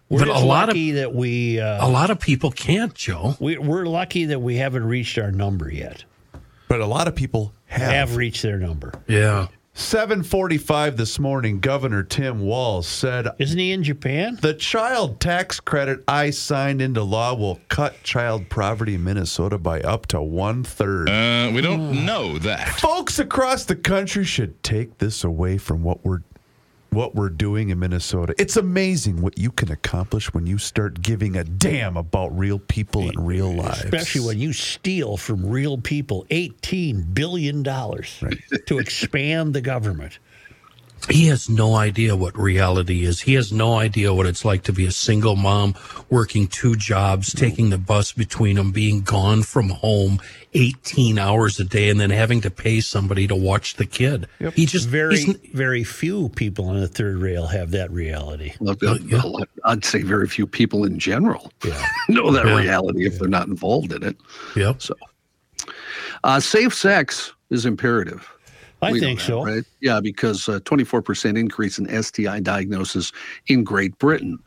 We're 0.08 0.18
but 0.18 0.28
a 0.28 0.38
lot 0.40 0.68
of 0.68 0.74
that 0.74 1.14
we 1.14 1.58
uh, 1.58 1.86
a 1.86 1.88
lot 1.88 2.10
of 2.10 2.20
people 2.20 2.50
can't, 2.50 2.92
Joe. 2.92 3.34
We, 3.40 3.56
we're 3.56 3.86
lucky 3.86 4.26
that 4.26 4.40
we 4.40 4.56
haven't 4.56 4.84
reached 4.84 5.16
our 5.16 5.32
number 5.32 5.72
yet. 5.72 6.04
But 6.68 6.80
a 6.80 6.86
lot 6.86 7.08
of 7.08 7.14
people 7.14 7.54
have, 7.64 7.90
have 7.90 8.16
reached 8.16 8.42
their 8.42 8.58
number. 8.58 8.92
Yeah. 9.08 9.48
745 9.74 10.98
this 10.98 11.18
morning, 11.18 11.58
Governor 11.58 12.02
Tim 12.02 12.40
Walz 12.40 12.86
said, 12.86 13.28
Isn't 13.38 13.58
he 13.58 13.72
in 13.72 13.82
Japan? 13.82 14.36
The 14.42 14.52
child 14.52 15.18
tax 15.18 15.60
credit 15.60 16.04
I 16.06 16.28
signed 16.28 16.82
into 16.82 17.02
law 17.02 17.34
will 17.34 17.58
cut 17.70 18.02
child 18.02 18.50
poverty 18.50 18.96
in 18.96 19.04
Minnesota 19.04 19.56
by 19.56 19.80
up 19.80 20.06
to 20.08 20.20
one 20.20 20.62
third. 20.62 21.08
Uh, 21.08 21.50
we 21.54 21.62
don't 21.62 22.04
know 22.04 22.36
that. 22.40 22.68
Folks 22.80 23.18
across 23.18 23.64
the 23.64 23.76
country 23.76 24.24
should 24.24 24.62
take 24.62 24.98
this 24.98 25.24
away 25.24 25.56
from 25.56 25.82
what 25.82 26.04
we're 26.04 26.20
what 26.92 27.14
we're 27.14 27.30
doing 27.30 27.70
in 27.70 27.78
Minnesota. 27.78 28.34
It's 28.38 28.56
amazing 28.56 29.22
what 29.22 29.38
you 29.38 29.50
can 29.50 29.70
accomplish 29.70 30.32
when 30.34 30.46
you 30.46 30.58
start 30.58 31.00
giving 31.02 31.36
a 31.36 31.44
damn 31.44 31.96
about 31.96 32.36
real 32.36 32.58
people 32.58 33.08
and 33.08 33.26
real 33.26 33.52
lives. 33.52 33.84
Especially 33.84 34.26
when 34.26 34.38
you 34.38 34.52
steal 34.52 35.16
from 35.16 35.46
real 35.46 35.78
people 35.78 36.26
$18 36.30 37.14
billion 37.14 37.62
right. 37.62 38.36
to 38.66 38.78
expand 38.78 39.54
the 39.54 39.60
government. 39.60 40.18
He 41.10 41.26
has 41.26 41.48
no 41.48 41.74
idea 41.74 42.14
what 42.14 42.38
reality 42.38 43.04
is. 43.04 43.20
He 43.20 43.34
has 43.34 43.52
no 43.52 43.74
idea 43.74 44.14
what 44.14 44.26
it's 44.26 44.44
like 44.44 44.62
to 44.64 44.72
be 44.72 44.86
a 44.86 44.92
single 44.92 45.36
mom 45.36 45.74
working 46.10 46.46
two 46.46 46.76
jobs, 46.76 47.34
taking 47.34 47.70
the 47.70 47.78
bus 47.78 48.12
between 48.12 48.56
them, 48.56 48.70
being 48.70 49.02
gone 49.02 49.42
from 49.42 49.70
home 49.70 50.20
18 50.54 51.18
hours 51.18 51.58
a 51.58 51.64
day, 51.64 51.88
and 51.88 51.98
then 51.98 52.10
having 52.10 52.40
to 52.42 52.50
pay 52.50 52.80
somebody 52.80 53.26
to 53.26 53.34
watch 53.34 53.74
the 53.74 53.86
kid. 53.86 54.28
Yep. 54.38 54.54
He 54.54 54.66
just 54.66 54.88
very, 54.88 55.24
very 55.52 55.82
few 55.82 56.28
people 56.30 56.68
on 56.68 56.78
the 56.80 56.88
third 56.88 57.16
rail 57.16 57.46
have 57.46 57.72
that 57.72 57.90
reality. 57.90 58.52
Well, 58.60 58.76
yeah. 58.80 59.22
I'd 59.64 59.84
say 59.84 60.02
very 60.02 60.28
few 60.28 60.46
people 60.46 60.84
in 60.84 60.98
general 60.98 61.50
yeah. 61.64 61.84
know 62.08 62.30
that 62.30 62.46
yeah. 62.46 62.56
reality 62.56 63.06
if 63.06 63.18
they're 63.18 63.28
not 63.28 63.48
involved 63.48 63.92
in 63.92 64.02
it. 64.02 64.16
Yep. 64.54 64.82
So, 64.82 64.94
uh, 66.22 66.38
safe 66.38 66.74
sex 66.74 67.32
is 67.50 67.66
imperative. 67.66 68.31
I 68.82 68.98
think 68.98 69.20
that, 69.20 69.26
so. 69.26 69.44
Right? 69.44 69.64
Yeah, 69.80 70.00
because 70.00 70.48
uh, 70.48 70.60
24% 70.60 71.38
increase 71.38 71.78
in 71.78 72.02
STI 72.02 72.40
diagnosis 72.40 73.12
in 73.46 73.62
Great 73.64 73.96
Britain, 73.98 74.38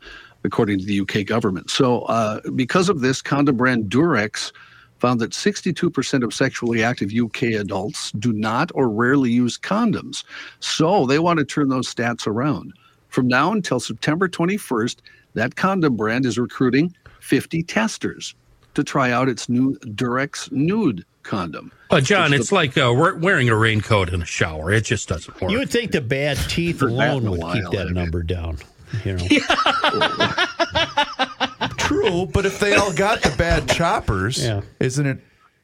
according 0.44 0.78
to 0.80 0.84
the 0.84 1.00
UK 1.00 1.26
government. 1.26 1.70
So, 1.70 2.02
uh, 2.02 2.40
because 2.54 2.88
of 2.88 3.00
this, 3.00 3.22
condom 3.22 3.56
brand 3.56 3.90
Durex 3.90 4.52
found 4.98 5.20
that 5.20 5.30
62% 5.32 6.22
of 6.22 6.32
sexually 6.32 6.82
active 6.82 7.10
UK 7.12 7.42
adults 7.60 8.12
do 8.12 8.32
not 8.32 8.70
or 8.74 8.88
rarely 8.88 9.30
use 9.30 9.58
condoms. 9.58 10.24
So, 10.60 11.06
they 11.06 11.18
want 11.18 11.38
to 11.38 11.44
turn 11.44 11.68
those 11.68 11.92
stats 11.92 12.26
around. 12.26 12.74
From 13.08 13.28
now 13.28 13.52
until 13.52 13.80
September 13.80 14.28
21st, 14.28 14.96
that 15.34 15.56
condom 15.56 15.96
brand 15.96 16.26
is 16.26 16.38
recruiting 16.38 16.94
50 17.20 17.62
testers 17.62 18.34
to 18.74 18.84
try 18.84 19.10
out 19.10 19.28
its 19.28 19.48
new 19.48 19.74
Durex 19.78 20.52
Nude 20.52 21.04
condom. 21.26 21.72
John, 22.02 22.32
it's, 22.32 22.48
the, 22.48 22.54
like 22.54 22.78
uh, 22.78 22.92
wearing 22.94 23.48
a 23.48 23.56
raincoat 23.56 24.12
in 24.12 24.22
a 24.22 24.26
shower. 24.26 24.72
It 24.72 24.84
just 24.84 25.08
doesn't 25.08 25.40
work. 25.40 25.50
You 25.50 25.58
would 25.58 25.70
think 25.70 25.92
the 25.92 26.00
bad 26.00 26.36
teeth 26.48 26.82
alone 26.82 27.30
would 27.30 27.52
keep 27.52 27.70
that 27.70 27.90
number 27.90 28.22
down. 28.22 28.58
You 29.04 29.16
know. 29.16 29.26
True, 31.76 32.26
but 32.26 32.46
if 32.46 32.58
they 32.58 32.74
all 32.74 32.92
got 32.92 33.22
the 33.22 33.34
bad 33.36 33.68
choppers, 33.68 34.42
yeah. 34.42 34.62
isn't 34.80 35.06
it? 35.06 35.20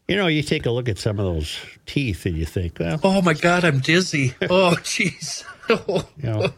You 0.08 0.16
know, 0.16 0.26
you 0.26 0.42
take 0.42 0.66
a 0.66 0.70
look 0.70 0.88
at 0.88 0.98
some 0.98 1.18
of 1.18 1.24
those 1.24 1.58
teeth 1.86 2.26
and 2.26 2.36
you 2.36 2.44
think, 2.44 2.78
well, 2.78 3.00
oh 3.02 3.22
my 3.22 3.34
God, 3.34 3.64
I'm 3.64 3.80
dizzy. 3.80 4.34
Oh, 4.42 4.76
jeez. 4.80 5.44
you 6.18 6.22
know, 6.22 6.52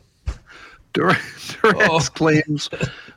Durex, 0.95 1.57
Durex 1.61 1.88
oh. 1.90 1.99
claims 2.14 2.70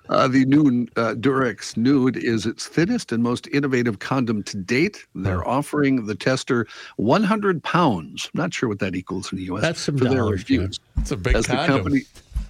uh, 0.09 0.28
the 0.28 0.45
new 0.45 0.88
uh, 0.95 1.13
Durex 1.13 1.78
Nude 1.78 2.17
is 2.17 2.45
its 2.45 2.67
thinnest 2.67 3.11
and 3.11 3.21
most 3.21 3.47
innovative 3.47 3.99
condom 3.99 4.41
to 4.43 4.57
date. 4.57 5.05
They're 5.13 5.47
oh. 5.47 5.51
offering 5.51 6.07
the 6.07 6.15
tester 6.15 6.67
100 6.95 7.63
pounds. 7.63 8.30
I'm 8.34 8.41
not 8.41 8.53
sure 8.53 8.67
what 8.67 8.80
that 8.80 8.95
equals 8.95 9.32
in 9.32 9.38
the 9.38 9.45
U.S. 9.45 9.61
That's 9.61 9.80
some 9.80 9.97
for 9.97 10.05
dollars. 10.05 10.17
Their 10.17 10.32
reviews. 10.32 10.80
That's 10.95 11.11
a 11.11 11.17
big 11.17 11.36
As 11.36 11.45
condom. 11.45 11.65
The 11.65 11.73
company, 11.73 12.01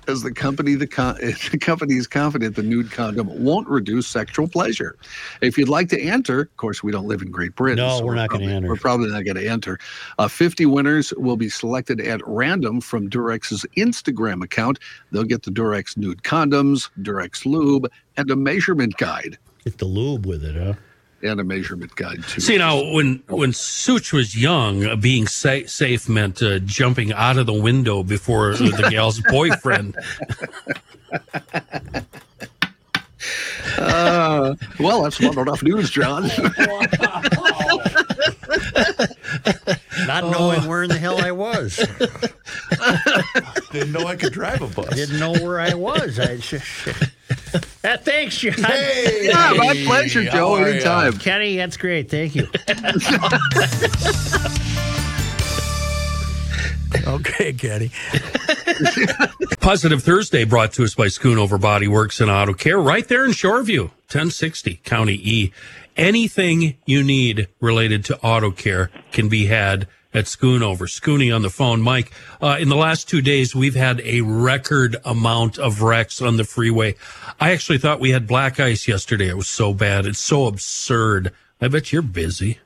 as 0.08 0.22
the 0.22 0.32
company 0.32 0.76
the, 0.76 0.88
con- 0.88 1.16
the 1.52 1.58
company 1.60 1.96
is 1.96 2.08
confident 2.08 2.56
the 2.56 2.64
nude 2.64 2.92
condom 2.92 3.28
won't 3.44 3.68
reduce 3.68 4.08
sexual 4.08 4.48
pleasure. 4.48 4.98
If 5.42 5.58
you'd 5.58 5.70
like 5.70 5.90
to 5.90 6.02
enter, 6.02 6.42
of 6.42 6.58
course, 6.58 6.82
we 6.84 6.92
don't 6.92 7.08
live 7.08 7.22
in 7.22 7.30
Great 7.32 7.56
Britain. 7.56 7.78
No, 7.78 8.00
so 8.00 8.06
we're 8.06 8.16
not 8.16 8.30
gonna 8.30 8.42
probably- 8.46 8.56
enter. 8.56 8.68
We're 8.68 8.76
probably 8.76 9.10
not 9.10 9.26
going 9.26 9.38
to 9.38 9.48
enter. 9.48 9.80
Uh, 10.18 10.28
50 10.28 10.66
winners 10.66 11.14
will 11.18 11.38
be 11.38 11.50
selected 11.50 12.00
at 12.02 12.22
random 12.26 12.82
from 12.82 13.10
Durex's 13.10 13.66
Instagram 13.78 14.44
account. 14.44 14.80
They'll 15.12 15.24
get 15.24 15.44
the 15.44 15.52
Durex 15.52 15.98
nude 15.98 16.24
condoms, 16.24 16.90
Durex 17.02 17.46
lube, 17.46 17.88
and 18.16 18.30
a 18.32 18.36
measurement 18.36 18.98
guide. 18.98 19.38
Get 19.64 19.78
the 19.78 19.86
lube 19.86 20.26
with 20.26 20.44
it, 20.44 20.56
huh? 20.56 20.74
And 21.24 21.40
a 21.40 21.44
measurement 21.44 21.96
guide 21.96 22.24
too. 22.28 22.42
See 22.42 22.58
now, 22.58 22.80
when 22.94 23.24
when 23.28 23.52
Such 23.52 24.14
was 24.14 24.40
young, 24.40 24.86
uh, 24.86 24.96
being 24.96 25.26
sa- 25.26 25.66
safe 25.66 26.08
meant 26.08 26.44
uh, 26.44 26.60
jumping 26.60 27.12
out 27.12 27.38
of 27.38 27.48
the 27.48 27.54
window 27.54 28.04
before 28.04 28.54
the 28.56 28.88
gal's 28.92 29.20
boyfriend. 29.30 29.96
Uh, 33.80 34.56
well, 34.80 35.02
that's 35.02 35.20
not 35.20 35.38
enough 35.38 35.64
news, 35.64 35.90
John. 35.90 36.30
Not 40.08 40.24
knowing 40.26 40.68
where 40.68 40.84
in 40.84 40.90
the 40.90 40.98
hell 40.98 41.20
I 41.22 41.32
was. 41.32 41.78
Didn't 43.72 43.92
know 43.92 44.08
I 44.08 44.16
could 44.16 44.34
drive 44.34 44.62
a 44.62 44.68
bus. 44.68 44.96
Didn't 44.96 45.20
know 45.20 45.34
where 45.34 45.60
I 45.60 45.74
was. 45.74 46.20
I 46.20 46.38
Ah, 47.84 47.98
thanks, 48.02 48.38
John. 48.38 48.54
Hey, 48.54 49.28
yeah, 49.28 49.54
my 49.58 49.74
pleasure, 49.86 50.24
how 50.24 50.32
Joe. 50.38 50.54
are 50.56 50.62
ya? 50.70 50.76
Anytime. 50.76 51.14
Kenny, 51.20 51.58
that's 51.58 51.78
great. 51.78 52.10
Thank 52.10 52.36
you. 52.36 52.48
Okay, 57.06 57.54
Kenny. 57.54 57.92
Positive 59.60 60.02
Thursday 60.04 60.44
brought 60.46 60.74
to 60.74 60.84
us 60.84 60.96
by 60.96 61.08
Schoonover 61.08 61.60
Body 61.60 61.88
Works 61.88 62.20
and 62.22 62.30
Auto 62.30 62.54
Care 62.54 62.80
right 62.80 63.08
there 63.08 63.26
in 63.26 63.32
Shoreview, 63.32 63.82
1060 64.10 64.76
County 64.84 65.20
E. 65.24 65.52
Anything 65.96 66.76
you 66.86 67.04
need 67.04 67.48
related 67.60 68.06
to 68.06 68.20
auto 68.22 68.52
care 68.52 68.90
can 69.12 69.30
be 69.30 69.48
had 69.48 69.88
at 70.18 70.26
Schoonover. 70.26 70.88
Scooney 70.88 71.34
on 71.34 71.44
the 71.44 71.50
phone. 71.50 71.82
Mike, 71.82 72.12
uh, 72.42 72.58
in 72.60 72.70
the 72.70 72.76
last 72.76 73.08
two 73.08 73.22
days, 73.22 73.56
we've 73.56 73.76
had 73.76 74.02
a 74.02 74.22
record 74.22 74.98
amount 75.06 75.58
of 75.58 75.82
wrecks 75.82 76.22
on 76.22 76.38
the 76.38 76.44
freeway. 76.44 76.96
I 77.40 77.52
actually 77.52 77.78
thought 77.78 78.00
we 78.00 78.10
had 78.12 78.28
black 78.28 78.60
ice 78.60 78.88
yesterday. 78.88 79.30
It 79.30 79.38
was 79.38 79.48
so 79.48 79.74
bad. 79.74 80.06
It's 80.06 80.20
so 80.20 80.48
absurd. 80.48 81.32
I 81.62 81.68
bet 81.68 81.94
you're 81.94 82.02
busy. 82.02 82.60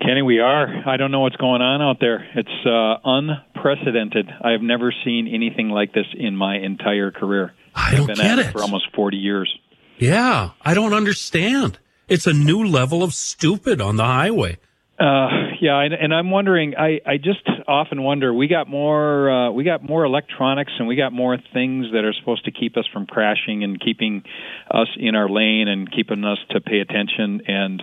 Kenny, 0.00 0.22
we 0.22 0.38
are. 0.38 0.88
I 0.88 0.96
don't 0.96 1.10
know 1.10 1.20
what's 1.20 1.36
going 1.36 1.62
on 1.62 1.82
out 1.82 1.98
there. 2.00 2.26
It's 2.34 2.66
uh, 2.66 2.96
unprecedented. 3.04 4.28
I've 4.42 4.62
never 4.62 4.94
seen 5.04 5.26
anything 5.26 5.68
like 5.70 5.92
this 5.92 6.06
in 6.16 6.36
my 6.36 6.56
entire 6.56 7.10
career. 7.10 7.52
I 7.74 7.92
don't 7.92 8.02
I've 8.02 8.06
been 8.06 8.16
get 8.16 8.38
at 8.38 8.46
it. 8.46 8.52
for 8.52 8.62
almost 8.62 8.86
40 8.94 9.16
years. 9.16 9.52
Yeah, 9.98 10.50
I 10.62 10.74
don't 10.74 10.92
understand. 10.92 11.78
It's 12.08 12.26
a 12.26 12.32
new 12.32 12.64
level 12.64 13.02
of 13.02 13.14
stupid 13.14 13.80
on 13.80 13.96
the 13.96 14.04
highway. 14.04 14.58
Uh, 14.98 15.28
yeah, 15.60 15.78
and, 15.80 15.92
and 15.92 16.14
I'm 16.14 16.30
wondering. 16.30 16.74
I, 16.76 17.00
I 17.04 17.18
just 17.18 17.46
often 17.68 18.02
wonder. 18.02 18.32
We 18.32 18.48
got 18.48 18.66
more. 18.68 19.30
Uh, 19.30 19.50
we 19.50 19.64
got 19.64 19.82
more 19.82 20.04
electronics, 20.04 20.72
and 20.78 20.88
we 20.88 20.96
got 20.96 21.12
more 21.12 21.36
things 21.52 21.92
that 21.92 22.04
are 22.04 22.14
supposed 22.14 22.46
to 22.46 22.50
keep 22.50 22.76
us 22.76 22.86
from 22.92 23.06
crashing 23.06 23.62
and 23.62 23.78
keeping 23.78 24.24
us 24.70 24.88
in 24.96 25.14
our 25.14 25.28
lane 25.28 25.68
and 25.68 25.90
keeping 25.90 26.24
us 26.24 26.38
to 26.50 26.60
pay 26.60 26.80
attention. 26.80 27.42
And 27.46 27.82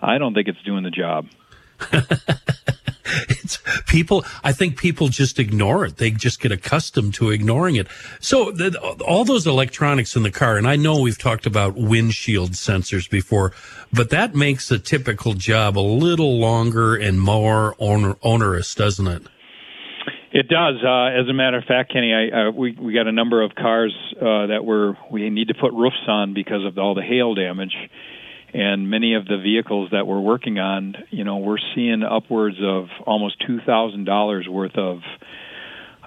I 0.00 0.16
don't 0.18 0.32
think 0.32 0.48
it's 0.48 0.62
doing 0.62 0.82
the 0.82 0.90
job. 0.90 1.26
it's 3.28 3.58
people 3.86 4.24
i 4.42 4.52
think 4.52 4.76
people 4.76 5.08
just 5.08 5.38
ignore 5.38 5.84
it. 5.84 5.96
They 5.96 6.10
just 6.10 6.40
get 6.40 6.52
accustomed 6.52 7.14
to 7.14 7.30
ignoring 7.30 7.76
it. 7.76 7.86
So 8.20 8.50
the, 8.50 8.76
all 9.06 9.24
those 9.24 9.46
electronics 9.46 10.16
in 10.16 10.22
the 10.22 10.30
car 10.30 10.56
and 10.56 10.66
i 10.66 10.76
know 10.76 11.00
we've 11.00 11.18
talked 11.18 11.46
about 11.46 11.74
windshield 11.74 12.52
sensors 12.52 13.08
before 13.08 13.52
but 13.92 14.10
that 14.10 14.34
makes 14.34 14.70
a 14.70 14.78
typical 14.78 15.34
job 15.34 15.78
a 15.78 15.80
little 15.80 16.38
longer 16.38 16.96
and 16.96 17.20
more 17.20 17.74
oner- 17.78 18.16
onerous 18.22 18.74
doesn't 18.74 19.06
it? 19.06 19.22
It 20.36 20.48
does. 20.48 20.74
Uh, 20.84 21.18
as 21.18 21.26
a 21.30 21.32
matter 21.32 21.56
of 21.56 21.64
fact, 21.64 21.94
Kenny, 21.94 22.12
I, 22.12 22.48
uh, 22.48 22.50
we 22.50 22.76
we 22.78 22.92
got 22.92 23.06
a 23.06 23.12
number 23.12 23.42
of 23.42 23.54
cars 23.54 23.96
uh, 24.20 24.48
that 24.48 24.66
were 24.66 24.92
we 25.10 25.30
need 25.30 25.48
to 25.48 25.54
put 25.54 25.72
roofs 25.72 26.04
on 26.08 26.34
because 26.34 26.62
of 26.66 26.76
all 26.76 26.94
the 26.94 27.00
hail 27.00 27.34
damage, 27.34 27.74
and 28.54 28.90
many 28.90 29.14
of 29.14 29.26
the 29.26 29.38
vehicles 29.38 29.90
that 29.92 30.06
we're 30.06 30.20
working 30.20 30.58
on, 30.58 30.94
you 31.10 31.24
know, 31.24 31.38
we're 31.38 31.58
seeing 31.74 32.02
upwards 32.02 32.56
of 32.62 32.88
almost 33.06 33.36
two 33.46 33.60
thousand 33.60 34.04
dollars 34.04 34.48
worth 34.48 34.76
of 34.76 35.00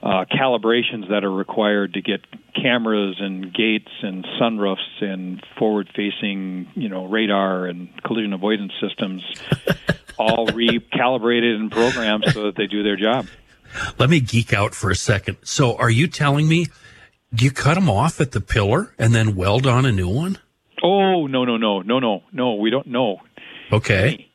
uh, 0.02 0.26
calibrations 0.32 1.10
that 1.10 1.24
are 1.24 1.32
required 1.32 1.94
to 1.94 2.02
get 2.02 2.22
cameras 2.56 3.18
and 3.20 3.54
gates 3.54 3.92
and 4.02 4.26
sunroofs 4.42 5.02
and 5.02 5.44
forward-facing, 5.58 6.70
you 6.76 6.88
know, 6.88 7.06
radar 7.06 7.66
and 7.66 7.90
collision 8.04 8.32
avoidance 8.32 8.72
systems 8.80 9.22
all 10.18 10.48
recalibrated 10.48 11.56
and 11.56 11.72
programmed 11.72 12.26
so 12.32 12.44
that 12.44 12.56
they 12.56 12.68
do 12.68 12.84
their 12.84 12.96
job. 12.96 13.28
let 13.98 14.10
me 14.10 14.20
geek 14.20 14.54
out 14.54 14.74
for 14.74 14.90
a 14.90 14.96
second 14.96 15.38
so 15.44 15.76
are 15.78 15.90
you 15.90 16.08
telling 16.08 16.48
me 16.48 16.66
do 17.34 17.46
you 17.46 17.52
cut 17.52 17.76
them 17.76 17.90
off 17.90 18.20
at 18.20 18.32
the 18.32 18.42
pillar 18.42 18.94
and 18.98 19.14
then 19.14 19.36
weld 19.36 19.68
on 19.68 19.86
a 19.86 19.92
new 19.92 20.10
one 20.10 20.38
Oh 20.84 21.28
no 21.28 21.46
no 21.46 21.58
no 21.58 21.82
no 21.82 22.00
no 22.00 22.24
no 22.32 22.56
we 22.56 22.70
don't 22.70 22.88
know. 22.88 23.18
okay 23.72 24.28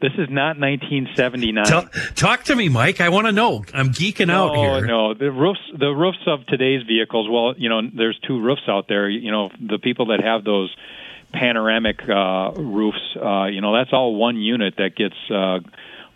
This 0.00 0.12
is 0.16 0.28
not 0.30 0.58
1979. 0.58 1.64
Tell, 1.64 1.88
talk 2.14 2.44
to 2.44 2.54
me 2.54 2.68
mike 2.68 3.00
i 3.00 3.08
want 3.08 3.26
to 3.26 3.32
know 3.32 3.64
i'm 3.74 3.90
geeking 3.90 4.30
out 4.30 4.54
no, 4.54 4.62
here 4.62 4.86
no. 4.86 5.14
The 5.14 5.30
roofs, 5.30 5.60
the 5.76 5.88
roofs 5.88 6.24
of 6.26 6.46
today's 6.46 6.82
vehicles. 6.86 7.28
Well, 7.28 7.54
you 7.56 7.68
know, 7.68 7.80
there's 7.92 8.18
two 8.26 8.40
roofs 8.40 8.62
out 8.68 8.86
there. 8.88 9.08
You 9.08 9.30
know, 9.32 9.50
the 9.60 9.78
people 9.78 10.06
that 10.06 10.20
have 10.22 10.44
those 10.44 10.74
panoramic 11.32 12.08
uh, 12.08 12.52
roofs. 12.56 13.16
Uh, 13.16 13.46
you 13.46 13.60
know, 13.60 13.74
that's 13.76 13.92
all 13.92 14.14
one 14.14 14.36
unit 14.36 14.74
that 14.78 14.94
gets 14.96 15.16
uh, 15.30 15.58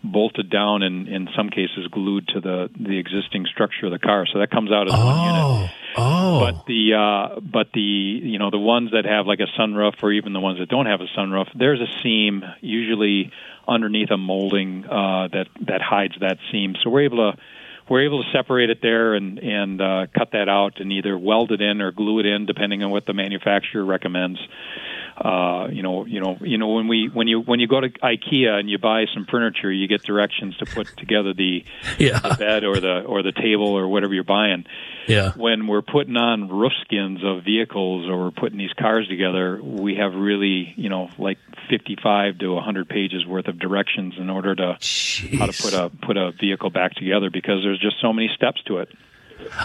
bolted 0.03 0.49
down 0.49 0.83
and, 0.83 1.07
in 1.07 1.29
some 1.35 1.49
cases, 1.49 1.87
glued 1.91 2.27
to 2.29 2.41
the 2.41 2.69
the 2.79 2.97
existing 2.97 3.45
structure 3.45 3.85
of 3.85 3.91
the 3.91 3.99
car. 3.99 4.25
So 4.31 4.39
that 4.39 4.51
comes 4.51 4.71
out 4.71 4.87
as 4.87 4.93
one 4.93 5.19
unit. 5.25 5.41
oh 5.41 5.69
oh 5.97 6.39
But 6.39 6.65
the 6.65 6.93
uh, 6.93 7.39
but 7.39 7.67
the 7.73 7.79
you 7.79 8.39
know 8.39 8.51
the 8.51 8.59
ones 8.59 8.91
that 8.91 9.05
have 9.05 9.25
like 9.25 9.39
a 9.39 9.47
sunroof 9.59 10.01
or 10.01 10.11
even 10.11 10.33
the 10.33 10.39
ones 10.39 10.59
that 10.59 10.69
don't 10.69 10.87
have 10.87 11.01
a 11.01 11.07
sunroof, 11.17 11.47
there's 11.55 11.81
a 11.81 12.01
seam 12.01 12.43
usually 12.61 13.31
underneath 13.67 14.11
a 14.11 14.17
molding 14.17 14.85
uh, 14.85 15.29
that 15.31 15.47
that 15.67 15.81
hides 15.81 16.15
that 16.19 16.37
seam. 16.51 16.75
So 16.83 16.89
we're 16.89 17.05
able 17.05 17.31
to 17.31 17.39
we're 17.89 18.05
able 18.05 18.23
to 18.23 18.29
separate 18.31 18.69
it 18.69 18.79
there 18.81 19.13
and 19.13 19.39
and 19.39 19.81
uh, 19.81 20.07
cut 20.17 20.31
that 20.31 20.49
out 20.49 20.79
and 20.79 20.91
either 20.91 21.17
weld 21.17 21.51
it 21.51 21.61
in 21.61 21.81
or 21.81 21.91
glue 21.91 22.19
it 22.19 22.25
in 22.25 22.45
depending 22.45 22.83
on 22.83 22.91
what 22.91 23.05
the 23.05 23.13
manufacturer 23.13 23.83
recommends. 23.83 24.39
Uh, 25.15 25.67
you 25.71 25.83
know, 25.83 26.05
you 26.05 26.19
know, 26.19 26.37
you 26.41 26.57
know 26.57 26.69
when 26.69 26.87
we 26.87 27.09
when 27.13 27.27
you 27.27 27.39
when 27.41 27.59
you 27.59 27.67
go 27.67 27.79
to 27.79 27.89
IKEA 27.89 28.59
and 28.59 28.69
you 28.69 28.77
buy 28.79 29.05
some 29.13 29.25
furniture, 29.29 29.71
you 29.71 29.87
get 29.87 30.03
directions 30.03 30.57
to 30.57 30.65
put 30.65 30.87
together 30.97 31.33
the, 31.33 31.63
Yeah. 31.99 32.19
the 32.19 32.35
bed 32.35 32.63
or 32.63 32.79
the 32.79 33.01
or 33.01 33.21
the 33.21 33.31
table 33.31 33.67
or 33.77 33.87
whatever 33.87 34.13
you're 34.13 34.23
buying 34.23 34.65
yeah 35.07 35.33
when 35.33 35.67
we're 35.67 35.81
putting 35.81 36.15
on 36.15 36.47
roof 36.49 36.71
skins 36.85 37.19
of 37.23 37.43
vehicles 37.43 38.07
or 38.09 38.23
we're 38.25 38.31
putting 38.31 38.57
these 38.57 38.71
cars 38.73 39.07
together, 39.07 39.59
we 39.61 39.95
have 39.95 40.13
really, 40.15 40.73
you 40.77 40.89
know, 40.89 41.09
like 41.17 41.37
55 41.69 42.39
to 42.39 42.53
100 42.53 42.89
pages 42.89 43.25
worth 43.25 43.47
of 43.47 43.59
directions 43.59 44.13
in 44.17 44.29
order 44.29 44.55
to 44.55 44.77
how 45.37 45.45
to 45.45 45.53
put 45.61 45.73
a 45.73 45.91
put 46.05 46.17
a 46.17 46.31
vehicle 46.31 46.69
back 46.69 46.93
together 46.95 47.29
because 47.29 47.61
there's 47.63 47.79
just 47.79 47.97
so 48.01 48.13
many 48.13 48.29
steps 48.35 48.61
to 48.63 48.79
it. 48.79 48.89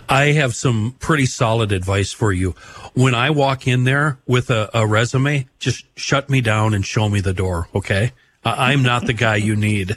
I 0.08 0.32
have 0.32 0.54
some 0.54 0.96
pretty 0.98 1.26
solid 1.26 1.72
advice 1.72 2.12
for 2.12 2.32
you. 2.32 2.52
When 2.94 3.14
I 3.14 3.30
walk 3.30 3.66
in 3.66 3.84
there 3.84 4.18
with 4.26 4.50
a, 4.50 4.70
a 4.74 4.86
resume, 4.86 5.46
just 5.58 5.84
shut 5.96 6.28
me 6.28 6.40
down 6.40 6.74
and 6.74 6.84
show 6.84 7.08
me 7.08 7.20
the 7.20 7.34
door, 7.34 7.68
okay? 7.74 8.12
I'm 8.44 8.82
not 8.82 9.06
the 9.06 9.12
guy 9.12 9.36
you 9.36 9.56
need. 9.56 9.96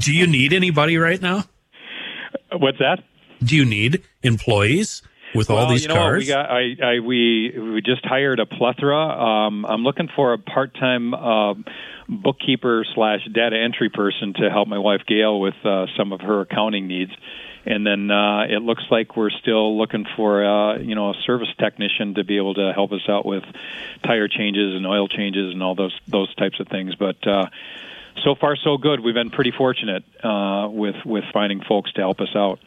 Do 0.00 0.12
you 0.12 0.26
need 0.26 0.52
anybody 0.52 0.98
right 0.98 1.20
now? 1.20 1.44
What's 2.52 2.78
that? 2.78 3.02
Do 3.42 3.56
you 3.56 3.64
need 3.64 4.02
employees 4.22 5.02
with 5.34 5.50
all 5.50 5.56
well, 5.56 5.68
these 5.68 5.82
you 5.82 5.88
know 5.88 5.94
what, 5.94 6.00
cars? 6.00 6.18
we 6.18 6.26
got 6.26 6.50
I, 6.50 6.76
I 6.82 7.00
we 7.00 7.54
we 7.56 7.80
just 7.80 8.04
hired 8.04 8.40
a 8.40 8.46
plethora. 8.46 8.98
Um, 8.98 9.64
I'm 9.64 9.82
looking 9.82 10.08
for 10.14 10.32
a 10.32 10.38
part-time 10.38 11.14
uh, 11.14 11.54
bookkeeper 12.08 12.84
slash 12.94 13.20
data 13.32 13.56
entry 13.56 13.88
person 13.88 14.34
to 14.34 14.50
help 14.50 14.68
my 14.68 14.78
wife 14.78 15.02
Gail 15.06 15.40
with 15.40 15.54
uh, 15.64 15.86
some 15.96 16.12
of 16.12 16.20
her 16.20 16.42
accounting 16.42 16.88
needs. 16.88 17.12
And 17.66 17.86
then 17.86 18.10
uh, 18.10 18.44
it 18.48 18.62
looks 18.62 18.84
like 18.90 19.16
we're 19.16 19.30
still 19.30 19.76
looking 19.76 20.06
for 20.16 20.44
uh, 20.44 20.78
you 20.78 20.94
know 20.94 21.10
a 21.10 21.14
service 21.26 21.48
technician 21.58 22.14
to 22.14 22.24
be 22.24 22.36
able 22.38 22.54
to 22.54 22.72
help 22.74 22.92
us 22.92 23.06
out 23.08 23.26
with 23.26 23.44
tire 24.02 24.28
changes 24.28 24.74
and 24.74 24.86
oil 24.86 25.08
changes 25.08 25.52
and 25.52 25.62
all 25.62 25.74
those 25.74 25.98
those 26.08 26.34
types 26.36 26.58
of 26.58 26.68
things. 26.68 26.94
But 26.94 27.26
uh, 27.26 27.46
so 28.24 28.34
far 28.34 28.56
so 28.56 28.78
good. 28.78 29.00
We've 29.00 29.14
been 29.14 29.30
pretty 29.30 29.52
fortunate 29.56 30.04
uh, 30.24 30.68
with 30.70 30.96
with 31.04 31.24
finding 31.32 31.62
folks 31.62 31.92
to 31.92 32.00
help 32.00 32.20
us 32.20 32.34
out. 32.34 32.60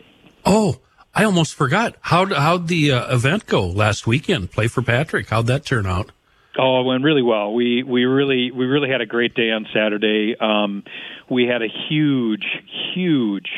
oh, 0.46 0.80
I 1.16 1.24
almost 1.26 1.54
forgot. 1.54 1.96
How'd, 2.02 2.32
how'd 2.34 2.68
the 2.68 2.92
uh, 2.92 3.16
event 3.16 3.46
go 3.46 3.68
last 3.68 4.08
weekend? 4.08 4.52
Play 4.52 4.68
for 4.68 4.82
Patrick. 4.82 5.30
How'd 5.30 5.46
that 5.46 5.64
turn 5.64 5.86
out? 5.86 6.12
Oh, 6.58 6.82
it 6.82 6.86
went 6.86 7.04
really 7.04 7.22
well. 7.22 7.54
We 7.54 7.82
we 7.84 8.06
really 8.06 8.52
we 8.52 8.66
really 8.66 8.90
had 8.90 9.02
a 9.02 9.08
great 9.08 9.34
day 9.34 9.50
on 9.52 9.66
Saturday. 9.74 10.36
Um, 10.40 10.84
we 11.30 11.46
had 11.46 11.64
a 11.64 11.68
huge 11.90 12.46
huge 12.94 13.50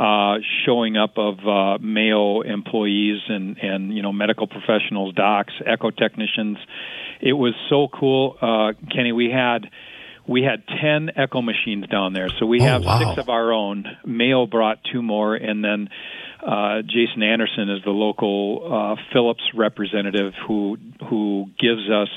uh, 0.00 0.38
showing 0.64 0.96
up 0.96 1.18
of 1.18 1.38
uh, 1.46 1.78
Mayo 1.78 2.40
employees 2.40 3.20
and 3.28 3.58
and 3.58 3.94
you 3.94 4.02
know 4.02 4.12
medical 4.12 4.46
professionals, 4.46 5.14
docs, 5.14 5.52
echo 5.66 5.90
technicians. 5.90 6.56
It 7.20 7.34
was 7.34 7.52
so 7.68 7.88
cool, 7.88 8.36
uh, 8.40 8.72
Kenny. 8.90 9.12
We 9.12 9.30
had 9.30 9.68
we 10.26 10.42
had 10.42 10.62
10 10.80 11.10
echo 11.16 11.42
machines 11.42 11.86
down 11.88 12.12
there. 12.12 12.28
So 12.38 12.46
we 12.46 12.60
Oh, 12.60 12.64
have 12.64 12.84
wow. 12.84 12.98
six 12.98 13.18
of 13.18 13.28
our 13.28 13.52
own. 13.52 13.84
Mayo 14.06 14.46
brought 14.46 14.78
two 14.92 15.02
more, 15.02 15.34
and 15.34 15.62
then 15.64 15.88
uh, 16.46 16.82
Jason 16.82 17.22
Anderson 17.22 17.68
is 17.68 17.82
the 17.84 17.90
local 17.90 18.62
uh, 18.64 19.02
Philips 19.12 19.42
representative 19.54 20.32
who 20.46 20.78
who 21.10 21.50
gives 21.58 21.90
us 21.90 22.08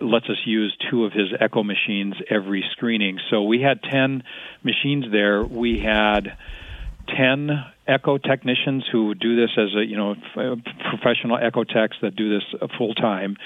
lets 0.00 0.24
us 0.30 0.38
use 0.46 0.74
two 0.90 1.04
of 1.04 1.12
his 1.12 1.28
echo 1.38 1.62
machines 1.62 2.14
every 2.30 2.64
screening. 2.72 3.18
So 3.30 3.42
we 3.42 3.60
had 3.60 3.82
10 3.82 4.22
machines 4.62 5.04
there. 5.12 5.44
We 5.44 5.80
had 5.80 6.38
10 7.16 7.50
echo 7.86 8.18
technicians 8.18 8.84
who 8.90 9.14
do 9.14 9.36
this 9.36 9.50
as 9.56 9.74
a 9.76 9.84
you 9.84 9.96
know 9.96 10.12
f- 10.12 10.58
professional 10.90 11.36
echo 11.36 11.64
techs 11.64 11.96
that 12.02 12.14
do 12.14 12.30
this 12.30 12.44
full 12.78 12.94
time 12.94 13.36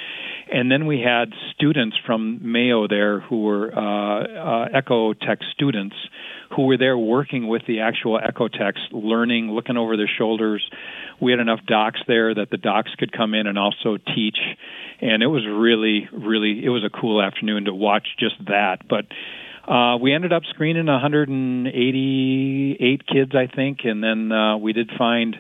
and 0.53 0.71
then 0.71 0.87
we 0.87 1.01
had 1.01 1.33
students 1.55 1.97
from 2.07 2.41
Mayo 2.43 2.87
there 2.87 3.21
who 3.21 3.43
were 3.43 3.73
uh, 3.75 4.25
uh, 4.25 4.69
echo 4.75 5.15
tech 5.15 5.39
students 5.53 5.97
who 6.55 6.67
were 6.67 6.77
there 6.77 6.97
working 6.97 7.49
with 7.49 7.63
the 7.67 7.81
actual 7.81 8.21
echo 8.23 8.49
techs 8.49 8.81
learning 8.93 9.51
looking 9.51 9.77
over 9.77 9.97
their 9.97 10.11
shoulders. 10.19 10.63
We 11.21 11.33
had 11.33 11.41
enough 11.41 11.61
docs 11.67 12.01
there 12.07 12.35
that 12.35 12.51
the 12.51 12.57
docs 12.57 12.91
could 12.99 13.13
come 13.13 13.35
in 13.35 13.47
and 13.47 13.59
also 13.59 13.97
teach. 14.15 14.39
And 15.01 15.23
it 15.23 15.27
was 15.27 15.45
really 15.47 16.09
really 16.13 16.65
it 16.65 16.69
was 16.69 16.85
a 16.85 16.91
cool 16.91 17.23
afternoon 17.23 17.65
to 17.65 17.75
watch 17.75 18.07
just 18.19 18.37
that. 18.47 18.87
But 18.89 19.07
uh, 19.69 19.97
we 20.01 20.15
ended 20.15 20.33
up 20.33 20.43
screening 20.51 20.87
188 20.87 23.07
kids, 23.07 23.33
I 23.35 23.47
think, 23.55 23.81
and 23.85 24.03
then 24.03 24.33
uh, 24.33 24.57
we 24.59 24.73
did 24.73 24.91
find 24.97 25.37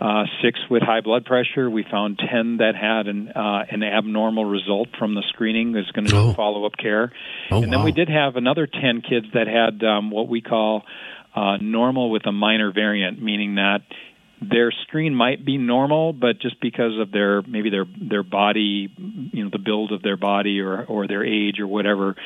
uh, 0.00 0.24
six 0.42 0.58
with 0.70 0.82
high 0.82 1.00
blood 1.02 1.24
pressure. 1.26 1.68
We 1.68 1.84
found 1.90 2.18
10 2.18 2.58
that 2.58 2.74
had 2.74 3.06
an 3.06 3.28
uh, 3.28 3.64
an 3.70 3.82
abnormal 3.82 4.44
result 4.46 4.88
from 4.98 5.14
the 5.14 5.22
screening. 5.28 5.76
Is 5.76 5.90
going 5.92 6.06
to 6.06 6.16
Oh. 6.16 6.32
follow 6.32 6.64
up 6.64 6.76
care, 6.76 7.12
Oh, 7.50 7.62
and 7.62 7.70
then 7.72 7.80
wow. 7.80 7.84
we 7.84 7.92
did 7.92 8.08
have 8.08 8.36
another 8.36 8.66
10 8.66 9.02
kids 9.02 9.26
that 9.34 9.46
had 9.46 9.84
um, 9.86 10.10
what 10.10 10.28
we 10.28 10.40
call 10.40 10.84
uh, 11.34 11.58
normal 11.60 12.10
with 12.10 12.26
a 12.26 12.32
minor 12.32 12.72
variant, 12.72 13.20
meaning 13.22 13.56
that 13.56 13.82
their 14.40 14.70
screen 14.70 15.14
might 15.14 15.44
be 15.44 15.58
normal, 15.58 16.12
but 16.12 16.40
just 16.40 16.60
because 16.60 16.98
of 16.98 17.10
their 17.10 17.42
maybe 17.42 17.68
their 17.68 17.84
their 18.00 18.22
body, 18.22 18.88
you 18.96 19.44
know, 19.44 19.50
the 19.50 19.58
build 19.58 19.92
of 19.92 20.02
their 20.02 20.16
body 20.16 20.60
or 20.60 20.84
or 20.84 21.06
their 21.06 21.24
age 21.24 21.60
or 21.60 21.66
whatever, 21.66 22.16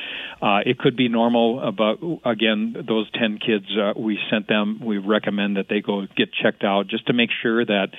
uh, 0.41 0.59
it 0.65 0.77
could 0.77 0.95
be 0.95 1.09
normal. 1.09 1.59
uh, 1.59 1.71
But 1.71 1.99
again, 2.23 2.75
those 2.87 3.09
ten 3.11 3.37
kids, 3.37 3.65
uh, 3.77 3.93
we 3.97 4.17
sent 4.29 4.47
them. 4.47 4.79
We 4.83 4.97
recommend 4.97 5.57
that 5.57 5.67
they 5.69 5.81
go 5.81 6.07
get 6.15 6.31
checked 6.31 6.63
out 6.63 6.87
just 6.87 7.07
to 7.07 7.13
make 7.13 7.31
sure 7.41 7.65
that 7.65 7.89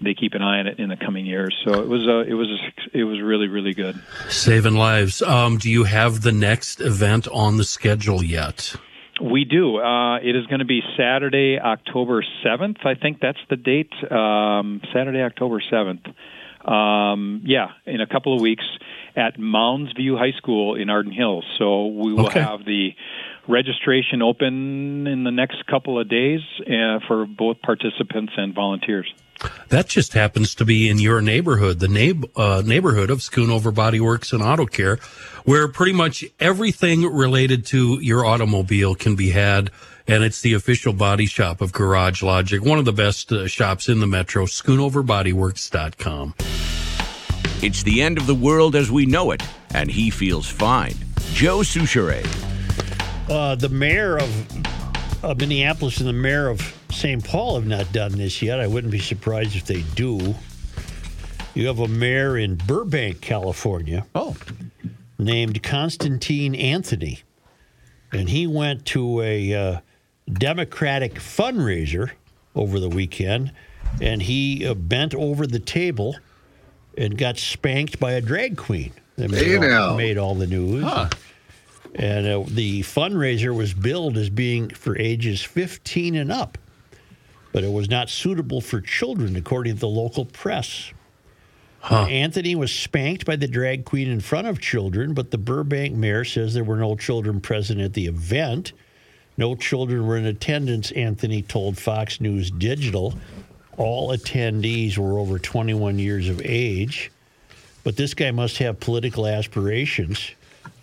they 0.00 0.14
keep 0.14 0.32
an 0.32 0.42
eye 0.42 0.60
on 0.60 0.66
it 0.66 0.78
in 0.78 0.88
the 0.88 0.96
coming 0.96 1.26
years. 1.26 1.54
So 1.64 1.82
it 1.82 1.88
was 1.88 2.06
uh, 2.08 2.20
it 2.20 2.34
was 2.34 2.48
it 2.94 3.04
was 3.04 3.20
really 3.20 3.48
really 3.48 3.74
good. 3.74 4.00
Saving 4.30 4.74
lives. 4.74 5.20
Um, 5.20 5.58
do 5.58 5.70
you 5.70 5.84
have 5.84 6.22
the 6.22 6.32
next 6.32 6.80
event 6.80 7.28
on 7.28 7.58
the 7.58 7.64
schedule 7.64 8.22
yet? 8.22 8.74
We 9.20 9.44
do. 9.44 9.78
Uh, 9.78 10.16
it 10.18 10.36
is 10.36 10.46
going 10.46 10.60
to 10.60 10.64
be 10.64 10.80
Saturday, 10.96 11.58
October 11.58 12.24
7th. 12.44 12.84
I 12.86 12.94
think 12.94 13.20
that's 13.20 13.38
the 13.50 13.56
date. 13.56 13.92
Um, 14.10 14.80
Saturday, 14.92 15.20
October 15.22 15.60
7th. 15.60 16.06
Um, 16.70 17.42
yeah, 17.44 17.68
in 17.86 18.00
a 18.00 18.06
couple 18.06 18.34
of 18.34 18.40
weeks 18.40 18.64
at 19.16 19.38
Mounds 19.38 19.92
View 19.94 20.16
High 20.16 20.32
School 20.36 20.74
in 20.74 20.90
Arden 20.90 21.12
Hills. 21.12 21.44
So 21.58 21.86
we 21.86 22.12
will 22.12 22.26
Okay. 22.26 22.40
have 22.40 22.64
the 22.64 22.94
registration 23.48 24.22
open 24.22 25.06
in 25.06 25.24
the 25.24 25.30
next 25.30 25.64
couple 25.66 25.98
of 25.98 26.08
days 26.08 26.40
uh, 26.60 26.98
for 27.06 27.26
both 27.26 27.62
participants 27.62 28.32
and 28.36 28.54
volunteers. 28.54 29.12
That 29.68 29.88
just 29.88 30.14
happens 30.14 30.54
to 30.56 30.64
be 30.64 30.88
in 30.88 30.98
your 30.98 31.20
neighborhood, 31.20 31.78
the 31.78 31.88
neigh- 31.88 32.20
uh, 32.36 32.62
neighborhood 32.64 33.10
of 33.10 33.18
Schoonover 33.18 33.72
Body 33.74 34.00
Works 34.00 34.32
and 34.32 34.42
Auto 34.42 34.66
Care, 34.66 34.96
where 35.44 35.68
pretty 35.68 35.92
much 35.92 36.24
everything 36.40 37.04
related 37.04 37.64
to 37.66 38.00
your 38.00 38.24
automobile 38.24 38.94
can 38.94 39.14
be 39.16 39.30
had. 39.30 39.70
And 40.06 40.24
it's 40.24 40.40
the 40.40 40.54
official 40.54 40.94
body 40.94 41.26
shop 41.26 41.60
of 41.60 41.72
Garage 41.72 42.22
Logic, 42.22 42.64
one 42.64 42.78
of 42.78 42.86
the 42.86 42.92
best 42.94 43.30
uh, 43.30 43.46
shops 43.46 43.88
in 43.88 44.00
the 44.00 44.06
metro, 44.06 44.46
schoonoverbodyworks.com. 44.46 46.34
It's 47.60 47.82
the 47.82 48.00
end 48.02 48.18
of 48.18 48.26
the 48.26 48.34
world 48.34 48.74
as 48.74 48.90
we 48.90 49.04
know 49.04 49.32
it, 49.32 49.42
and 49.74 49.90
he 49.90 50.10
feels 50.10 50.48
fine. 50.48 50.94
Joe 51.32 51.58
Soucheray. 51.58 52.24
Uh, 53.28 53.54
the 53.56 53.68
mayor 53.68 54.16
of 54.16 54.30
uh, 55.22 55.34
Minneapolis 55.34 55.98
and 55.98 56.08
the 56.08 56.12
mayor 56.12 56.48
of 56.48 56.74
St. 56.90 57.24
Paul 57.24 57.56
have 57.56 57.66
not 57.66 57.92
done 57.92 58.12
this 58.12 58.40
yet. 58.42 58.60
I 58.60 58.66
wouldn't 58.66 58.92
be 58.92 58.98
surprised 58.98 59.56
if 59.56 59.64
they 59.66 59.82
do. 59.94 60.34
You 61.54 61.66
have 61.66 61.80
a 61.80 61.88
mayor 61.88 62.38
in 62.38 62.54
Burbank, 62.54 63.20
California. 63.20 64.06
Oh. 64.14 64.36
Named 65.18 65.62
Konstantine 65.62 66.54
Anthony. 66.54 67.20
And 68.12 68.28
he 68.28 68.46
went 68.46 68.86
to 68.86 69.20
a 69.20 69.54
uh, 69.54 69.80
Democratic 70.32 71.14
fundraiser 71.14 72.12
over 72.54 72.80
the 72.80 72.88
weekend 72.88 73.52
and 74.00 74.22
he 74.22 74.66
uh, 74.66 74.74
bent 74.74 75.14
over 75.14 75.46
the 75.46 75.58
table 75.58 76.16
and 76.96 77.16
got 77.16 77.38
spanked 77.38 77.98
by 77.98 78.12
a 78.12 78.20
drag 78.20 78.56
queen. 78.56 78.92
That 79.16 79.30
made, 79.30 79.72
all, 79.72 79.96
made 79.96 80.18
all 80.18 80.34
the 80.34 80.46
news. 80.46 80.84
And 81.94 82.26
uh, 82.26 82.44
the 82.46 82.82
fundraiser 82.82 83.54
was 83.54 83.74
billed 83.74 84.16
as 84.16 84.30
being 84.30 84.68
for 84.70 84.96
ages 84.98 85.42
15 85.42 86.16
and 86.16 86.30
up, 86.30 86.58
but 87.52 87.64
it 87.64 87.72
was 87.72 87.88
not 87.88 88.10
suitable 88.10 88.60
for 88.60 88.80
children, 88.80 89.36
according 89.36 89.74
to 89.74 89.80
the 89.80 89.88
local 89.88 90.24
press. 90.24 90.92
Anthony 91.90 92.54
was 92.54 92.72
spanked 92.72 93.24
by 93.24 93.36
the 93.36 93.48
drag 93.48 93.84
queen 93.84 94.08
in 94.08 94.20
front 94.20 94.46
of 94.46 94.60
children, 94.60 95.14
but 95.14 95.30
the 95.30 95.38
Burbank 95.38 95.94
mayor 95.94 96.24
says 96.24 96.52
there 96.52 96.64
were 96.64 96.76
no 96.76 96.96
children 96.96 97.40
present 97.40 97.80
at 97.80 97.94
the 97.94 98.06
event. 98.06 98.72
No 99.36 99.54
children 99.54 100.06
were 100.06 100.16
in 100.16 100.26
attendance, 100.26 100.90
Anthony 100.92 101.42
told 101.42 101.78
Fox 101.78 102.20
News 102.20 102.50
Digital. 102.50 103.14
All 103.76 104.10
attendees 104.10 104.98
were 104.98 105.18
over 105.18 105.38
21 105.38 105.98
years 105.98 106.28
of 106.28 106.42
age. 106.44 107.12
But 107.84 107.96
this 107.96 108.12
guy 108.12 108.32
must 108.32 108.58
have 108.58 108.80
political 108.80 109.26
aspirations. 109.26 110.32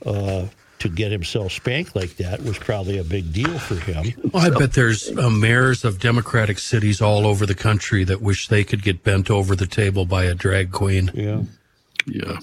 Uh, 0.05 0.45
to 0.79 0.89
get 0.89 1.11
himself 1.11 1.51
spanked 1.51 1.95
like 1.95 2.17
that 2.17 2.41
was 2.43 2.57
probably 2.57 2.97
a 2.97 3.03
big 3.03 3.31
deal 3.31 3.57
for 3.59 3.75
him. 3.75 4.13
Well, 4.31 4.45
I 4.45 4.49
bet 4.49 4.73
there's 4.73 5.09
uh, 5.17 5.29
mayors 5.29 5.85
of 5.85 5.99
Democratic 5.99 6.59
cities 6.59 7.01
all 7.01 7.25
over 7.25 7.45
the 7.45 7.55
country 7.55 8.03
that 8.03 8.21
wish 8.21 8.47
they 8.47 8.63
could 8.63 8.83
get 8.83 9.03
bent 9.03 9.31
over 9.31 9.55
the 9.55 9.67
table 9.67 10.05
by 10.05 10.25
a 10.25 10.35
drag 10.35 10.71
queen. 10.71 11.11
Yeah. 11.13 11.43
Yeah. 12.05 12.39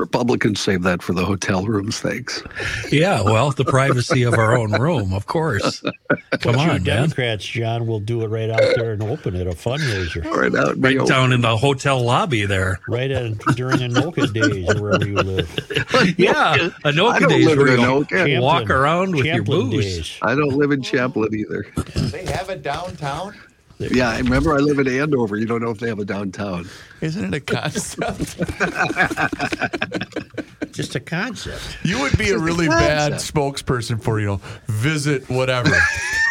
Republicans 0.00 0.58
save 0.60 0.82
that 0.82 1.02
for 1.02 1.12
the 1.12 1.24
hotel 1.24 1.64
rooms, 1.66 2.00
thanks. 2.00 2.42
Yeah, 2.90 3.20
well, 3.22 3.50
the 3.50 3.66
privacy 3.66 4.22
of 4.22 4.32
our 4.34 4.56
own 4.56 4.72
room, 4.72 5.12
of 5.12 5.26
course. 5.26 5.80
Come 6.40 6.54
But 6.54 6.56
on, 6.56 6.66
man. 6.68 6.82
Democrats, 6.84 7.44
John, 7.44 7.86
will 7.86 8.00
do 8.00 8.22
it 8.22 8.28
right 8.28 8.48
out 8.48 8.62
there 8.76 8.92
and 8.92 9.02
open 9.02 9.36
it 9.36 9.46
a 9.46 9.50
fundraiser. 9.50 10.24
Right 10.24 10.54
out 10.54 10.76
in 10.76 10.80
Right 10.80 10.98
the 10.98 11.04
down 11.04 11.32
in 11.32 11.42
the 11.42 11.54
hotel 11.56 12.02
lobby 12.02 12.46
there. 12.46 12.80
Right 12.88 13.10
at, 13.10 13.38
during 13.54 13.78
Anoka 13.78 14.32
days 14.32 14.80
wherever 14.80 15.06
you 15.06 15.16
live. 15.16 15.48
Yeah, 16.16 16.56
Anoka 16.84 17.20
don't 17.20 17.28
days 17.28 17.46
where 17.56 17.68
you 17.68 17.76
Anoka. 17.78 18.40
walk 18.40 18.70
around 18.70 19.14
with 19.14 19.26
your 19.26 19.36
Champlin 19.36 19.70
booze. 19.70 19.84
days. 19.84 20.18
I 20.22 20.34
don't 20.34 20.56
live 20.56 20.70
in 20.72 20.82
Champlin 20.82 21.34
either. 21.34 21.66
They 22.10 22.24
have 22.24 22.48
it 22.48 22.62
downtown? 22.62 23.34
Yeah, 23.80 24.10
I 24.10 24.18
remember 24.18 24.54
I 24.54 24.58
live 24.58 24.78
in 24.78 24.88
Andover. 24.88 25.36
You 25.36 25.46
don't 25.46 25.62
know 25.62 25.70
if 25.70 25.78
they 25.78 25.88
have 25.88 25.98
a 25.98 26.04
downtown. 26.04 26.68
Isn't 27.00 27.32
it 27.32 27.36
a 27.36 27.40
concept? 27.40 28.38
Just 30.72 30.94
a 30.94 31.00
concept. 31.00 31.78
You 31.82 32.00
would 32.00 32.16
be 32.16 32.30
a 32.30 32.34
Just 32.34 32.42
a 32.42 32.44
really 32.44 32.68
bad 32.68 33.12
spokesperson 33.14 34.00
for, 34.02 34.20
you 34.20 34.26
know, 34.26 34.40
visit 34.66 35.28
whatever. 35.30 35.74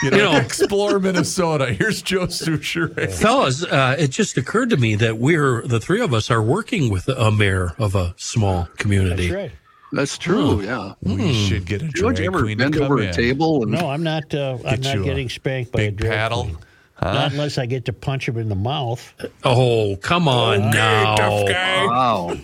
You 0.02 0.12
know, 0.12 0.16
You 0.18 0.24
know- 0.24 0.38
explore 0.38 0.98
Minnesota. 0.98 1.74
Here's 1.74 2.02
Joe 2.02 2.28
Soucheray. 2.28 3.12
Fellas, 3.12 3.66
uh, 3.66 3.98
it 4.00 4.12
just 4.12 4.38
occurred 4.38 4.70
to 4.70 4.78
me 4.78 4.96
that 4.96 5.18
we're, 5.18 5.62
the 5.68 5.82
three 5.82 6.00
of 6.00 6.14
us 6.14 6.32
are 6.32 6.42
working 6.42 6.90
with 6.90 7.10
a 7.10 7.30
mayor 7.30 7.74
of 7.78 7.96
a 7.96 8.14
small 8.16 8.70
community. 8.78 9.28
That's 9.28 9.36
right. 9.36 9.52
That's 9.92 10.18
true. 10.18 10.62
Yeah. 10.62 10.94
We 11.02 11.34
should 11.34 11.66
get 11.66 11.82
a 11.82 11.90
Don't 11.90 12.16
drag 12.16 12.20
you 12.20 12.26
ever 12.28 12.44
queen 12.44 12.58
bend 12.60 12.78
over 12.78 13.02
in. 13.02 13.10
a 13.10 13.14
table 13.14 13.64
and 13.64 13.74
No, 13.74 13.90
I'm 13.90 14.02
not. 14.02 14.34
Uh, 14.34 14.58
I'm 14.66 14.80
not 14.80 15.04
getting 15.04 15.28
spanked 15.28 15.74
by 15.74 15.82
a 15.82 15.86
Big 15.88 15.98
drag 15.98 16.12
paddle. 16.14 16.44
queen. 16.44 16.58
Huh? 17.00 17.14
Not 17.14 17.32
unless 17.32 17.58
I 17.58 17.66
get 17.66 17.86
to 17.86 17.94
punch 17.94 18.28
him 18.28 18.38
in 18.38 18.50
the 18.50 18.56
mouth. 18.56 19.14
Oh, 19.44 19.96
come 20.02 20.28
on 20.28 20.70
now. 20.72 21.16
Tough 21.16 21.48
guy. 21.48 21.86
wow, 21.86 22.38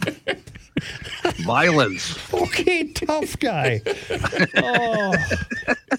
violence. 1.43 2.17
Okay, 2.33 2.91
tough 2.93 3.37
guy. 3.39 3.81
oh, 4.55 5.13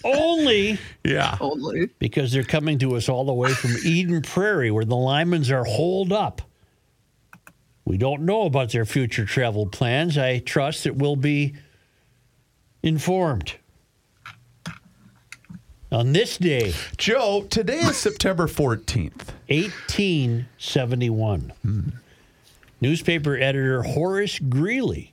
only 0.05 0.79
Yeah. 1.05 1.37
Only 1.41 1.87
because 1.99 2.33
they're 2.33 2.45
coming 2.45 2.79
to 2.79 2.97
us 2.97 3.11
all 3.11 3.27
the 3.27 3.35
way 3.35 3.53
from 3.53 3.73
Eden 3.85 4.23
Prairie, 4.23 4.71
where 4.71 4.87
the 4.87 4.97
Lymans 4.97 5.51
are 5.51 5.65
holed 5.65 6.13
up. 6.13 6.41
We 7.85 7.99
don't 7.99 8.23
know 8.23 8.43
about 8.43 8.73
their 8.73 8.87
future 8.87 9.27
travel 9.27 9.67
plans. 9.67 10.17
I 10.17 10.39
trust 10.39 10.85
that 10.85 10.97
we'll 10.97 11.17
be 11.17 11.55
informed. 12.83 13.55
On 15.93 16.13
this 16.13 16.37
day, 16.37 16.75
Joe, 16.97 17.47
today 17.49 17.79
is 17.79 17.97
September 17.97 18.49
14th. 18.49 19.29
1871, 19.49 21.53
newspaper 22.81 23.37
editor 23.37 23.85
Horace 23.85 24.41
Greeley 24.41 25.13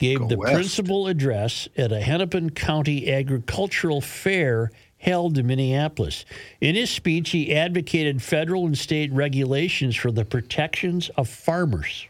gave 0.00 0.28
the 0.28 0.36
west. 0.36 0.52
principal 0.52 1.06
address 1.06 1.68
at 1.76 1.92
a 1.92 2.00
Hennepin 2.00 2.50
County 2.50 3.12
agricultural 3.12 4.00
fair 4.00 4.72
held 4.98 5.38
in 5.38 5.46
Minneapolis. 5.46 6.24
In 6.60 6.74
his 6.74 6.90
speech, 6.90 7.30
he 7.30 7.54
advocated 7.54 8.20
federal 8.20 8.66
and 8.66 8.76
state 8.76 9.12
regulations 9.12 9.94
for 9.94 10.10
the 10.10 10.24
protections 10.24 11.08
of 11.16 11.28
farmers. 11.28 12.08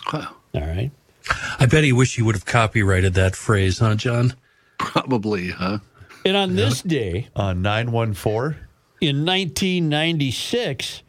Huh. 0.00 0.26
All 0.54 0.60
right. 0.60 0.90
I 1.58 1.64
bet 1.64 1.82
he 1.82 1.94
wished 1.94 2.16
he 2.16 2.22
would 2.22 2.34
have 2.34 2.44
copyrighted 2.44 3.14
that 3.14 3.34
phrase, 3.34 3.78
huh, 3.78 3.94
John? 3.94 4.34
Probably, 4.78 5.48
huh? 5.50 5.78
And 6.24 6.36
on 6.36 6.56
this 6.56 6.82
day, 6.82 7.28
uh, 7.36 7.42
on 7.42 7.62
914. 7.62 8.56
in 9.00 9.24
1996, 9.24 11.02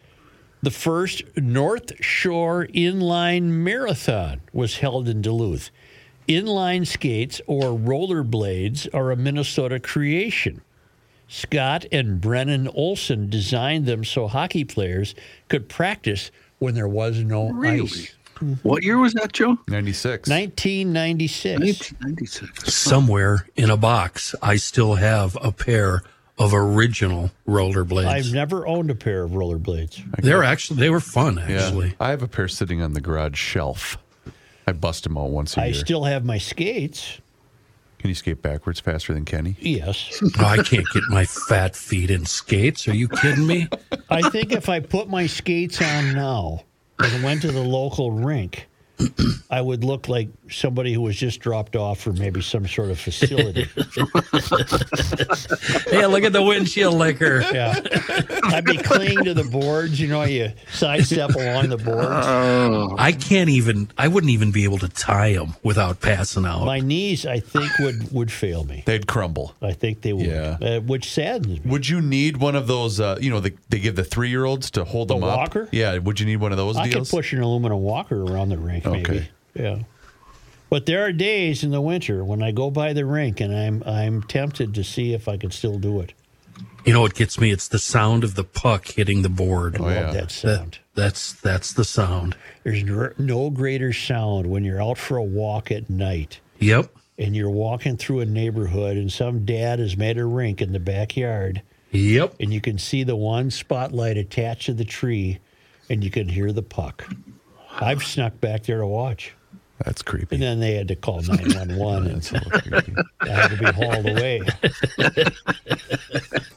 the 0.62 0.72
first 0.72 1.24
North 1.36 1.92
Shore 2.04 2.68
Inline 2.74 3.44
Marathon 3.44 4.42
was 4.54 4.78
held 4.78 5.08
in 5.10 5.22
Duluth. 5.22 5.72
Inline 6.28 6.86
skates 6.86 7.42
or 7.48 7.78
rollerblades 7.78 8.88
are 8.94 9.12
a 9.12 9.16
Minnesota 9.16 9.80
creation. 9.80 10.62
Scott 11.28 11.86
and 11.92 12.20
Brennan 12.22 12.68
Olson 12.70 13.30
designed 13.30 13.86
them 13.86 14.04
so 14.04 14.28
hockey 14.28 14.64
players 14.64 15.16
could 15.48 15.70
practice 15.70 16.32
when 16.60 16.76
there 16.76 16.88
was 16.88 17.20
no 17.24 17.50
Really? 17.52 17.82
ice. 17.82 18.16
Mm-hmm. 18.42 18.68
What 18.68 18.84
year 18.84 18.98
was 18.98 19.14
that, 19.14 19.34
Joe? 19.34 19.58
96. 19.68 20.30
1996. 20.30 21.60
1996. 21.60 22.74
Somewhere 22.74 23.48
in 23.56 23.70
a 23.70 23.78
box, 23.78 24.34
I 24.42 24.56
still 24.56 24.96
have 24.96 25.38
a 25.42 25.52
pair 25.52 26.04
of 26.38 26.54
original 26.54 27.32
rollerblades. 27.48 28.06
I've 28.08 28.34
never 28.34 28.66
owned 28.66 28.90
a 28.90 28.96
pair 28.96 29.24
of 29.24 29.32
rollerblades. 29.32 30.22
They're 30.22 30.44
actually 30.44 30.80
they 30.80 30.90
were 30.90 31.02
fun. 31.02 31.36
Yeah. 31.36 31.66
Actually, 31.66 31.96
I 32.00 32.12
have 32.12 32.24
a 32.24 32.28
pair 32.28 32.48
sitting 32.48 32.82
on 32.82 32.94
the 32.94 33.02
garage 33.02 33.38
shelf. 33.38 33.98
I 34.66 34.72
bust 34.72 35.04
them 35.04 35.18
out 35.18 35.32
once 35.32 35.58
a 35.58 35.62
I 35.62 35.66
year. 35.66 35.76
I 35.76 35.78
still 35.78 36.06
have 36.06 36.24
my 36.24 36.38
skates. 36.38 37.20
Can 37.98 38.08
you 38.08 38.16
skate 38.16 38.42
backwards 38.42 38.80
faster 38.80 39.14
than 39.14 39.26
Kenny? 39.26 39.58
Yes. 39.60 40.22
Oh, 40.24 40.30
I 40.46 40.64
can't 40.64 40.88
get 40.94 41.04
my 41.10 41.26
fat 41.26 41.76
feet 41.76 42.10
in 42.10 42.26
skates. 42.26 42.88
Are 42.88 42.96
you 42.96 43.10
kidding 43.10 43.46
me? 43.46 43.68
I 44.10 44.30
think 44.30 44.54
if 44.54 44.70
I 44.70 44.80
put 44.80 45.10
my 45.10 45.28
skates 45.28 45.82
on 45.82 46.14
now 46.14 46.64
and 47.00 47.24
went 47.24 47.42
to 47.42 47.52
the 47.52 47.64
local 47.64 48.12
rink, 48.12 48.69
I 49.50 49.62
would 49.62 49.84
look 49.84 50.08
like 50.08 50.30
somebody 50.50 50.94
who 50.94 51.02
was 51.02 51.16
just 51.16 51.40
dropped 51.40 51.76
off 51.76 52.00
for 52.02 52.14
maybe 52.14 52.42
some 52.42 52.68
sort 52.68 52.90
of 52.92 53.00
facility. 53.00 53.64
hey, 55.90 56.06
look 56.06 56.24
at 56.24 56.34
the 56.34 56.44
windshield 56.46 56.94
liquor. 56.96 57.42
yeah. 57.54 57.80
I'd 58.44 58.66
be 58.66 58.78
clinging 58.78 59.24
to 59.26 59.34
the 59.34 59.44
boards, 59.44 60.00
you 60.00 60.08
know, 60.08 60.24
you 60.24 60.52
sidestep 60.72 61.32
along 61.36 61.70
the 61.70 61.78
boards. 61.78 62.08
Oh, 62.10 62.96
I 62.98 63.12
can't 63.12 63.50
even. 63.50 63.90
I 63.98 64.08
wouldn't 64.08 64.32
even 64.32 64.52
be 64.52 64.64
able 64.64 64.78
to 64.80 64.90
tie 64.90 65.34
them 65.34 65.56
without 65.64 66.00
passing 66.02 66.46
out. 66.46 66.66
My 66.66 66.80
knees, 66.80 67.26
I 67.26 67.40
think, 67.40 67.72
would, 67.80 68.12
would 68.12 68.32
fail 68.32 68.64
me. 68.64 68.84
They'd 68.86 69.08
crumble. 69.08 69.56
I 69.62 69.74
think 69.74 70.02
they 70.02 70.14
would, 70.14 70.26
Yeah. 70.26 70.58
uh, 70.62 70.80
which 70.82 71.12
saddens 71.12 71.48
me. 71.48 71.62
Would 71.66 71.88
you 71.90 72.02
need 72.02 72.38
one 72.38 72.56
of 72.56 72.68
those? 72.68 73.00
Uh, 73.00 73.18
you 73.22 73.30
know, 73.30 73.40
the, 73.40 73.54
they 73.70 73.80
give 73.80 73.96
the 73.96 74.04
three 74.04 74.30
year 74.30 74.46
olds 74.46 74.72
to 74.72 74.84
hold 74.84 75.08
The 75.10 75.16
them 75.16 75.24
up. 75.24 75.38
walker? 75.38 75.70
Yeah. 75.72 75.98
Would 75.98 76.20
you 76.20 76.26
need 76.26 76.38
one 76.38 76.52
of 76.52 76.58
those 76.58 76.76
I 76.78 76.90
could 76.90 77.08
push 77.08 77.34
an 77.34 77.42
aluminum 77.42 77.80
walker 77.82 78.22
around 78.22 78.50
the 78.50 78.58
rink, 78.58 78.86
maybe. 78.92 79.10
Okay. 79.10 79.30
Yeah. 79.56 79.80
But 80.70 80.86
there 80.86 81.04
are 81.06 81.12
days 81.12 81.64
in 81.64 81.72
the 81.72 81.82
winter 81.82 82.24
when 82.24 82.44
I 82.44 82.52
go 82.52 82.70
by 82.70 82.94
the 82.94 83.06
rink 83.06 83.40
and 83.42 83.56
I'm 83.56 83.84
I'm 83.86 84.22
tempted 84.24 84.74
to 84.76 84.84
see 84.84 85.14
if 85.14 85.28
I 85.28 85.38
can 85.38 85.52
still 85.52 85.80
do 85.80 86.00
it. 86.00 86.14
You 86.86 86.94
know 86.94 87.02
what 87.02 87.14
gets 87.16 87.40
me? 87.40 87.52
It's 87.52 87.68
the 87.68 87.80
sound 87.80 88.24
of 88.24 88.36
the 88.36 88.44
puck 88.44 88.88
hitting 88.88 89.22
the 89.22 89.30
board. 89.30 89.76
I 89.78 89.80
Oh, 89.80 89.84
love 89.84 89.94
yeah. 89.96 90.12
that 90.12 90.32
sound. 90.32 90.80
That's 90.96 91.34
that's 91.34 91.74
the 91.74 91.84
sound. 91.86 92.36
There's 92.64 92.84
no 93.18 93.50
greater 93.50 93.94
sound 93.94 94.46
when 94.48 94.64
you're 94.64 94.82
out 94.82 94.98
for 94.98 95.18
a 95.18 95.24
walk 95.24 95.72
at 95.72 95.90
night 95.90 96.40
Yep. 96.60 96.92
and 97.18 97.36
you're 97.36 97.50
walking 97.50 97.98
through 97.98 98.20
a 98.20 98.26
neighborhood 98.26 98.96
and 98.98 99.12
some 99.12 99.46
dad 99.46 99.80
has 99.80 99.98
made 99.98 100.18
a 100.18 100.26
rink 100.26 100.62
in 100.62 100.72
the 100.72 100.80
backyard 100.80 101.62
Yep. 101.92 102.36
and 102.40 102.54
you 102.54 102.62
can 102.62 102.78
see 102.78 103.04
the 103.04 103.16
one 103.16 103.50
spotlight 103.50 104.18
attached 104.18 104.68
to 104.68 104.74
the 104.74 104.86
tree 104.86 105.40
and 105.90 106.04
you 106.04 106.12
can 106.12 106.30
hear 106.30 106.52
the 106.52 106.62
puck. 106.62 107.08
I've 107.80 108.04
snuck 108.04 108.40
back 108.42 108.64
there 108.64 108.80
to 108.80 108.88
watch. 108.88 109.34
That's 109.86 110.02
creepy. 110.02 110.36
And 110.36 110.44
then 110.44 110.60
they 110.60 110.76
had 110.76 110.90
to 110.90 110.96
call 110.96 111.22
911 111.22 112.12
and. 112.12 112.32
I 113.22 113.30
had 113.30 113.52
to 113.52 113.58
be 113.58 113.66
hauled 113.72 114.10
away. 114.10 114.42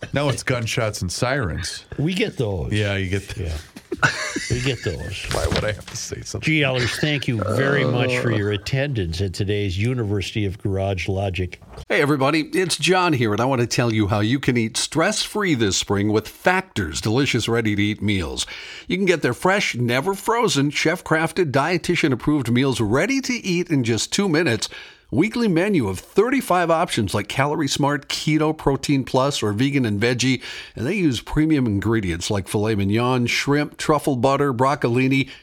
now 0.12 0.28
it's 0.28 0.42
gunshots 0.42 1.00
and 1.02 1.12
sirens. 1.12 1.84
We 1.98 2.14
get 2.14 2.36
those. 2.36 2.72
Yeah, 2.72 2.96
you 2.96 3.08
get. 3.08 3.36
Yeah. 3.36 3.56
We 4.50 4.60
get 4.60 4.82
those. 4.84 5.24
Why 5.32 5.46
would 5.46 5.64
I 5.64 5.72
have 5.72 5.86
to 5.86 5.96
say 5.96 6.20
something? 6.22 6.52
GLers, 6.52 7.00
thank 7.00 7.28
you 7.28 7.42
very 7.56 7.84
much 7.84 8.16
for 8.18 8.32
Uh. 8.32 8.36
your 8.36 8.50
attendance 8.52 9.20
at 9.20 9.32
today's 9.34 9.78
University 9.78 10.44
of 10.44 10.58
Garage 10.58 11.08
Logic. 11.08 11.60
Hey, 11.88 12.02
everybody, 12.02 12.42
it's 12.54 12.76
John 12.76 13.12
here, 13.12 13.32
and 13.32 13.40
I 13.40 13.44
want 13.44 13.60
to 13.60 13.66
tell 13.66 13.92
you 13.92 14.08
how 14.08 14.20
you 14.20 14.38
can 14.40 14.56
eat 14.56 14.76
stress 14.76 15.22
free 15.22 15.54
this 15.54 15.76
spring 15.76 16.12
with 16.12 16.28
Factor's 16.28 17.00
delicious, 17.00 17.48
ready 17.48 17.74
to 17.74 17.82
eat 17.82 18.02
meals. 18.02 18.46
You 18.88 18.96
can 18.96 19.06
get 19.06 19.22
their 19.22 19.34
fresh, 19.34 19.74
never 19.74 20.14
frozen, 20.14 20.70
chef 20.70 21.02
crafted, 21.04 21.50
dietitian 21.52 22.12
approved 22.12 22.50
meals 22.50 22.80
ready 22.80 23.20
to 23.22 23.32
eat 23.32 23.70
in 23.70 23.84
just 23.84 24.12
two 24.12 24.28
minutes. 24.28 24.68
Weekly 25.12 25.46
menu 25.46 25.88
of 25.88 25.98
35 25.98 26.70
options 26.70 27.12
like 27.12 27.28
Calorie 27.28 27.68
Smart, 27.68 28.08
Keto, 28.08 28.56
Protein 28.56 29.04
Plus, 29.04 29.42
or 29.42 29.52
Vegan 29.52 29.84
and 29.84 30.00
Veggie, 30.00 30.40
and 30.74 30.86
they 30.86 30.94
use 30.94 31.20
premium 31.20 31.66
ingredients 31.66 32.30
like 32.30 32.48
filet 32.48 32.74
mignon, 32.76 33.26
shrimp, 33.26 33.76
truffle 33.76 34.16
butter, 34.16 34.54
broccolini, 34.54 35.28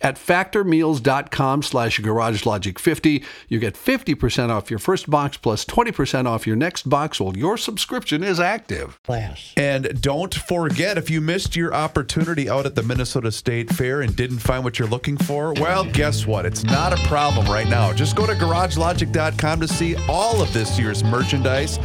at 0.00 0.16
factormeals.com 0.16 1.62
slash 1.62 2.00
garagelogic50. 2.00 3.24
You 3.48 3.58
get 3.58 3.74
50% 3.74 4.50
off 4.50 4.70
your 4.70 4.78
first 4.78 5.10
box 5.10 5.36
plus 5.36 5.64
20% 5.64 6.26
off 6.26 6.46
your 6.46 6.56
next 6.56 6.88
box 6.88 7.20
while 7.20 7.36
your 7.36 7.56
subscription 7.56 8.22
is 8.22 8.40
active. 8.40 9.02
Class. 9.02 9.52
And 9.56 10.00
don't 10.00 10.34
forget, 10.34 10.98
if 10.98 11.10
you 11.10 11.20
missed 11.20 11.56
your 11.56 11.74
opportunity 11.74 12.48
out 12.48 12.66
at 12.66 12.74
the 12.74 12.82
Minnesota 12.82 13.32
State 13.32 13.70
Fair 13.70 14.00
and 14.00 14.14
didn't 14.14 14.38
find 14.38 14.64
what 14.64 14.78
you're 14.78 14.88
looking 14.88 15.16
for, 15.16 15.52
well, 15.54 15.84
guess 15.84 16.26
what? 16.26 16.46
It's 16.46 16.64
not 16.64 16.92
a 16.92 17.02
problem 17.06 17.46
right 17.46 17.68
now. 17.68 17.92
Just 17.92 18.16
go 18.16 18.26
to 18.26 18.34
garagelogic.com 18.34 19.60
to 19.60 19.68
see 19.68 19.96
all 20.08 20.42
of 20.42 20.52
this 20.52 20.78
year's 20.78 21.04
merchandise 21.04 21.78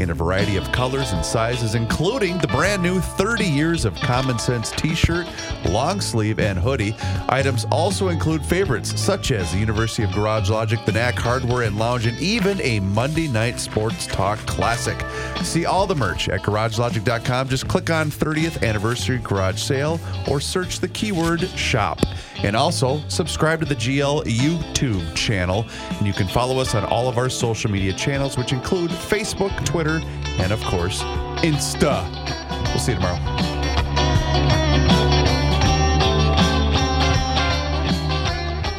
in 0.00 0.10
a 0.10 0.14
variety 0.14 0.56
of 0.56 0.72
colors 0.72 1.12
and 1.12 1.24
sizes, 1.24 1.74
including 1.74 2.38
the 2.38 2.48
brand 2.48 2.82
new 2.82 3.00
30 3.00 3.44
Years 3.44 3.84
of 3.84 3.94
Common 3.96 4.38
Sense 4.38 4.70
t 4.70 4.94
shirt, 4.94 5.26
long 5.66 6.00
sleeve, 6.00 6.40
and 6.40 6.58
hoodie. 6.58 6.96
Items 7.28 7.66
also 7.70 8.08
include 8.08 8.44
favorites 8.44 8.98
such 8.98 9.30
as 9.30 9.52
the 9.52 9.58
University 9.58 10.02
of 10.02 10.12
Garage 10.12 10.48
Logic, 10.48 10.78
the 10.86 10.92
Knack 10.92 11.16
Hardware 11.16 11.62
and 11.62 11.78
Lounge, 11.78 12.06
and 12.06 12.18
even 12.18 12.60
a 12.62 12.80
Monday 12.80 13.28
Night 13.28 13.60
Sports 13.60 14.06
Talk 14.06 14.38
Classic. 14.46 14.98
See 15.44 15.66
all 15.66 15.86
the 15.86 15.94
merch 15.94 16.28
at 16.28 16.40
garagelogic.com. 16.40 17.48
Just 17.48 17.68
click 17.68 17.90
on 17.90 18.10
30th 18.10 18.66
Anniversary 18.66 19.18
Garage 19.18 19.60
Sale 19.60 20.00
or 20.28 20.40
search 20.40 20.80
the 20.80 20.88
keyword 20.88 21.42
shop. 21.50 22.00
And 22.42 22.56
also 22.56 23.02
subscribe 23.08 23.60
to 23.60 23.66
the 23.66 23.74
GL 23.74 24.24
YouTube 24.24 25.14
channel. 25.14 25.66
And 25.90 26.06
you 26.06 26.12
can 26.12 26.26
follow 26.26 26.58
us 26.58 26.74
on 26.74 26.84
all 26.86 27.08
of 27.08 27.18
our 27.18 27.28
social 27.28 27.70
media 27.70 27.92
channels, 27.92 28.38
which 28.38 28.52
include 28.52 28.90
Facebook, 28.90 29.50
Twitter, 29.90 30.06
and 30.38 30.52
of 30.52 30.60
course, 30.62 31.02
Insta. 31.42 32.08
We'll 32.68 32.78
see 32.78 32.92
you 32.92 32.98
tomorrow. 32.98 33.18